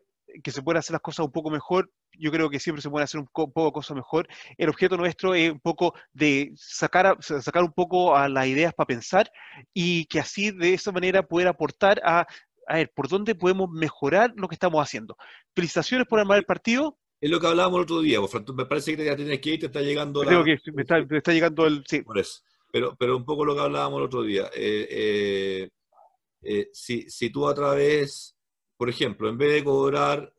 que 0.42 0.50
se 0.50 0.62
puede 0.62 0.78
hacer 0.78 0.92
las 0.92 1.00
cosas 1.00 1.24
un 1.24 1.32
poco 1.32 1.50
mejor, 1.50 1.90
yo 2.18 2.30
creo 2.30 2.50
que 2.50 2.58
siempre 2.58 2.82
se 2.82 2.90
puede 2.90 3.04
hacer 3.04 3.20
un 3.20 3.26
poco 3.26 3.72
cosas 3.72 3.96
mejor. 3.96 4.28
El 4.56 4.68
objeto 4.68 4.96
nuestro 4.96 5.34
es 5.34 5.50
un 5.50 5.60
poco 5.60 5.94
de 6.12 6.52
sacar, 6.56 7.16
sacar 7.20 7.62
un 7.62 7.72
poco 7.72 8.16
a 8.16 8.28
las 8.28 8.46
ideas 8.46 8.74
para 8.74 8.86
pensar 8.86 9.30
y 9.72 10.06
que 10.06 10.20
así 10.20 10.50
de 10.50 10.74
esa 10.74 10.92
manera 10.92 11.26
poder 11.26 11.48
aportar 11.48 12.00
a, 12.04 12.26
a 12.66 12.74
ver, 12.74 12.92
por 12.94 13.08
dónde 13.08 13.34
podemos 13.34 13.70
mejorar 13.70 14.32
lo 14.36 14.48
que 14.48 14.54
estamos 14.54 14.82
haciendo. 14.82 15.16
Felicitaciones 15.54 16.06
por 16.06 16.20
armar 16.20 16.38
el 16.38 16.44
partido. 16.44 16.98
Es 17.20 17.30
lo 17.30 17.40
que 17.40 17.46
hablábamos 17.46 17.78
el 17.78 17.82
otro 17.84 18.00
día, 18.00 18.18
me 18.54 18.66
parece 18.66 18.96
que 18.96 19.04
ya 19.04 19.16
tienes 19.16 19.40
que 19.40 19.50
ir, 19.50 19.60
te 19.60 19.66
está 19.66 19.80
llegando 19.80 20.20
Creo 20.20 20.44
que 20.44 20.58
me 20.72 20.82
está, 20.82 21.32
llegando 21.32 21.66
el... 21.66 21.82
Sí. 21.86 22.02
Por 22.02 22.18
eso. 22.18 22.42
Pero, 22.70 22.94
pero 22.98 23.16
un 23.16 23.24
poco 23.24 23.44
lo 23.44 23.54
que 23.54 23.62
hablábamos 23.62 23.98
el 23.98 24.04
otro 24.04 24.22
día. 24.22 24.50
Eh, 24.54 24.86
eh, 24.90 25.68
eh, 26.42 26.68
si, 26.72 27.08
si 27.08 27.30
tú 27.30 27.48
a 27.48 27.54
través 27.54 28.36
por 28.76 28.90
ejemplo, 28.90 29.28
en 29.28 29.38
vez 29.38 29.52
de 29.52 29.64
cobrar 29.64 30.32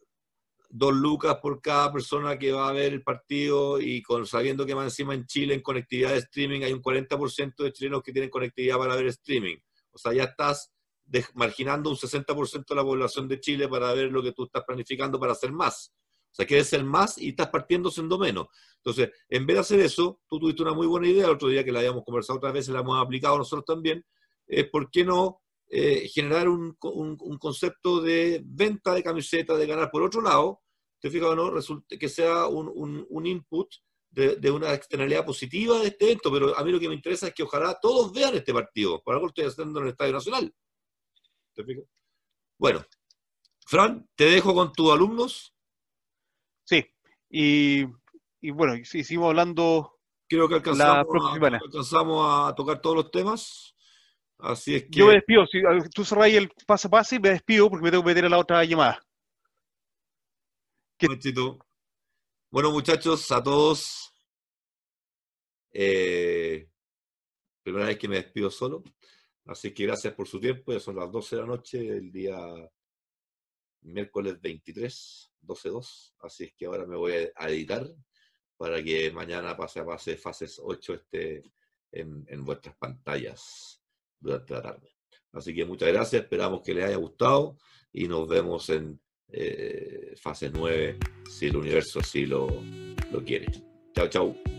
dos 0.70 0.94
lucas 0.94 1.38
por 1.42 1.62
cada 1.62 1.92
persona 1.92 2.38
que 2.38 2.52
va 2.52 2.70
a 2.70 2.74
ver 2.74 2.94
el 2.94 3.02
partido 3.02 3.80
y 3.80 4.02
con, 4.02 4.28
sabiendo 4.28 4.66
que 4.66 4.76
más 4.76 4.86
encima 4.86 5.14
en 5.14 5.26
Chile 5.26 5.54
en 5.54 5.62
conectividad 5.62 6.12
de 6.12 6.18
streaming 6.18 6.62
hay 6.62 6.74
un 6.74 6.82
40% 6.82 7.56
de 7.64 7.72
chilenos 7.72 8.04
que 8.04 8.12
tienen 8.12 8.30
conectividad 8.30 8.78
para 8.78 8.96
ver 8.96 9.08
streaming. 9.08 9.58
O 9.92 9.98
sea, 9.98 10.14
ya 10.14 10.26
estás 10.26 10.72
marginando 11.34 11.90
un 11.90 11.96
60% 11.96 12.66
de 12.68 12.76
la 12.76 12.84
población 12.84 13.28
de 13.28 13.40
Chile 13.40 13.68
para 13.68 13.94
ver 13.94 14.12
lo 14.12 14.22
que 14.22 14.34
tú 14.34 14.44
estás 14.44 14.64
planificando 14.66 15.20
para 15.20 15.32
hacer 15.32 15.52
más. 15.52 15.94
O 16.32 16.36
sea, 16.38 16.46
quieres 16.46 16.68
ser 16.68 16.84
más 16.84 17.18
y 17.18 17.30
estás 17.30 17.50
partiendo 17.50 17.90
siendo 17.90 18.18
menos. 18.18 18.48
Entonces, 18.78 19.12
en 19.30 19.46
vez 19.46 19.56
de 19.56 19.62
hacer 19.62 19.80
eso, 19.80 20.22
tú 20.28 20.40
tuviste 20.40 20.62
una 20.62 20.74
muy 20.74 20.88
buena 20.88 21.08
idea 21.08 21.26
el 21.26 21.32
otro 21.32 21.50
día 21.50 21.64
que 21.64 21.72
la 21.72 21.80
habíamos 21.80 22.04
conversado 22.04 22.38
otras 22.38 22.54
veces, 22.54 22.74
la 22.74 22.80
hemos 22.82 23.04
aplicado 23.04 23.38
nosotros 23.38 23.66
también, 23.66 24.06
por 24.72 24.90
qué 24.90 25.04
no 25.04 25.42
eh, 25.70 26.08
generar 26.08 26.48
un, 26.48 26.78
concepto 27.40 28.00
de 28.00 28.42
venta 28.46 28.94
de 28.94 29.04
camiseta, 29.04 29.56
de 29.56 29.68
ganar 29.68 29.92
por 29.92 30.02
otro 30.02 30.22
lado, 30.22 30.62
te 31.00 31.10
fijas 31.10 31.30
o 31.30 31.36
no, 31.36 31.52
resulte 31.52 32.00
que 32.00 32.08
sea 32.08 32.48
un, 32.48 33.26
input 33.26 33.68
de, 34.10 34.50
una 34.50 34.74
externalidad 34.74 35.26
positiva 35.26 35.80
de 35.80 35.88
este 35.88 36.06
evento, 36.06 36.32
pero 36.32 36.58
a 36.58 36.64
mí 36.64 36.72
lo 36.72 36.80
que 36.80 36.88
me 36.88 36.96
interesa 36.96 37.28
es 37.28 37.34
que 37.34 37.44
ojalá 37.44 37.78
todos 37.82 38.14
vean 38.14 38.36
este 38.36 38.54
partido, 38.54 39.02
por 39.04 39.14
algo 39.14 39.26
lo 39.26 39.30
estoy 39.30 39.44
haciendo 39.44 39.80
en 39.80 39.88
el 39.88 39.92
Estadio 39.92 40.14
Nacional. 40.14 40.56
¿Te 41.54 41.66
fijas? 41.66 41.84
Bueno, 42.58 42.86
Fran, 43.66 44.10
te 44.16 44.24
dejo 44.26 44.54
con 44.54 44.72
tus 44.72 44.90
alumnos. 44.90 45.54
Sí, 46.68 46.86
y, 47.30 47.86
bueno, 48.52 48.74
sí, 48.84 49.04
seguimos 49.04 49.30
hablando. 49.30 50.00
Creo 50.28 50.50
que 50.50 50.56
alcanzamos 50.56 52.50
a 52.50 52.54
tocar 52.56 52.82
todos 52.82 52.98
los 52.98 53.12
temas. 53.12 53.74
Así 54.40 54.76
es 54.76 54.84
que... 54.84 55.00
Yo 55.00 55.08
me 55.08 55.14
despido, 55.14 55.46
si 55.48 55.62
tú 55.94 56.04
cerráis 56.04 56.36
el 56.36 56.52
pase 56.68 56.88
a 56.88 56.92
pase, 56.92 57.20
me 57.22 57.30
despido 57.30 57.70
porque 57.70 57.86
me 57.86 57.92
tengo 57.92 58.04
que 58.04 58.10
meter 58.10 58.26
a 58.26 58.30
la 58.30 58.38
otra 58.38 58.64
llamada. 58.66 59.02
Bueno, 62.52 62.72
muchachos, 62.72 63.32
a 63.32 63.42
todos. 63.42 64.14
Eh, 65.72 66.70
primera 67.64 67.86
vez 67.86 67.98
que 67.98 68.10
me 68.10 68.18
despido 68.18 68.52
solo. 68.52 68.84
Así 69.46 69.74
que 69.74 69.86
gracias 69.86 70.14
por 70.14 70.28
su 70.28 70.40
tiempo. 70.42 70.74
Ya 70.74 70.82
son 70.82 70.98
las 70.98 71.10
12 71.10 71.36
de 71.36 71.42
la 71.42 71.48
noche, 71.48 71.88
el 71.88 72.12
día 72.12 72.38
miércoles 73.84 74.40
23, 74.42 75.32
12-2. 75.44 76.14
Así 76.20 76.46
es 76.46 76.54
que 76.54 76.66
ahora 76.66 76.86
me 76.86 76.96
voy 76.96 77.14
a 77.36 77.50
editar 77.50 77.88
para 78.58 78.84
que 78.84 79.12
mañana 79.12 79.56
pase 79.56 79.80
a 79.80 79.86
pase 79.86 80.18
fases 80.18 80.60
8 80.62 80.94
esté 80.94 81.44
en, 81.92 82.26
en 82.28 82.44
vuestras 82.44 82.76
pantallas 82.78 83.82
durante 84.20 84.54
la 84.54 84.62
tarde. 84.62 84.92
Así 85.32 85.54
que 85.54 85.66
muchas 85.66 85.90
gracias, 85.90 86.24
esperamos 86.24 86.62
que 86.64 86.74
les 86.74 86.86
haya 86.86 86.98
gustado 86.98 87.58
y 87.94 88.08
nos 88.08 88.28
vemos 88.28 88.70
en 88.70 89.00
eh, 89.30 90.16
fase 90.20 90.50
9 90.50 90.98
si 91.30 91.48
el 91.48 91.58
universo 91.58 92.00
así 92.00 92.26
lo, 92.26 92.48
lo 93.12 93.24
quiere. 93.24 93.48
Chao, 93.94 94.08
chao. 94.08 94.57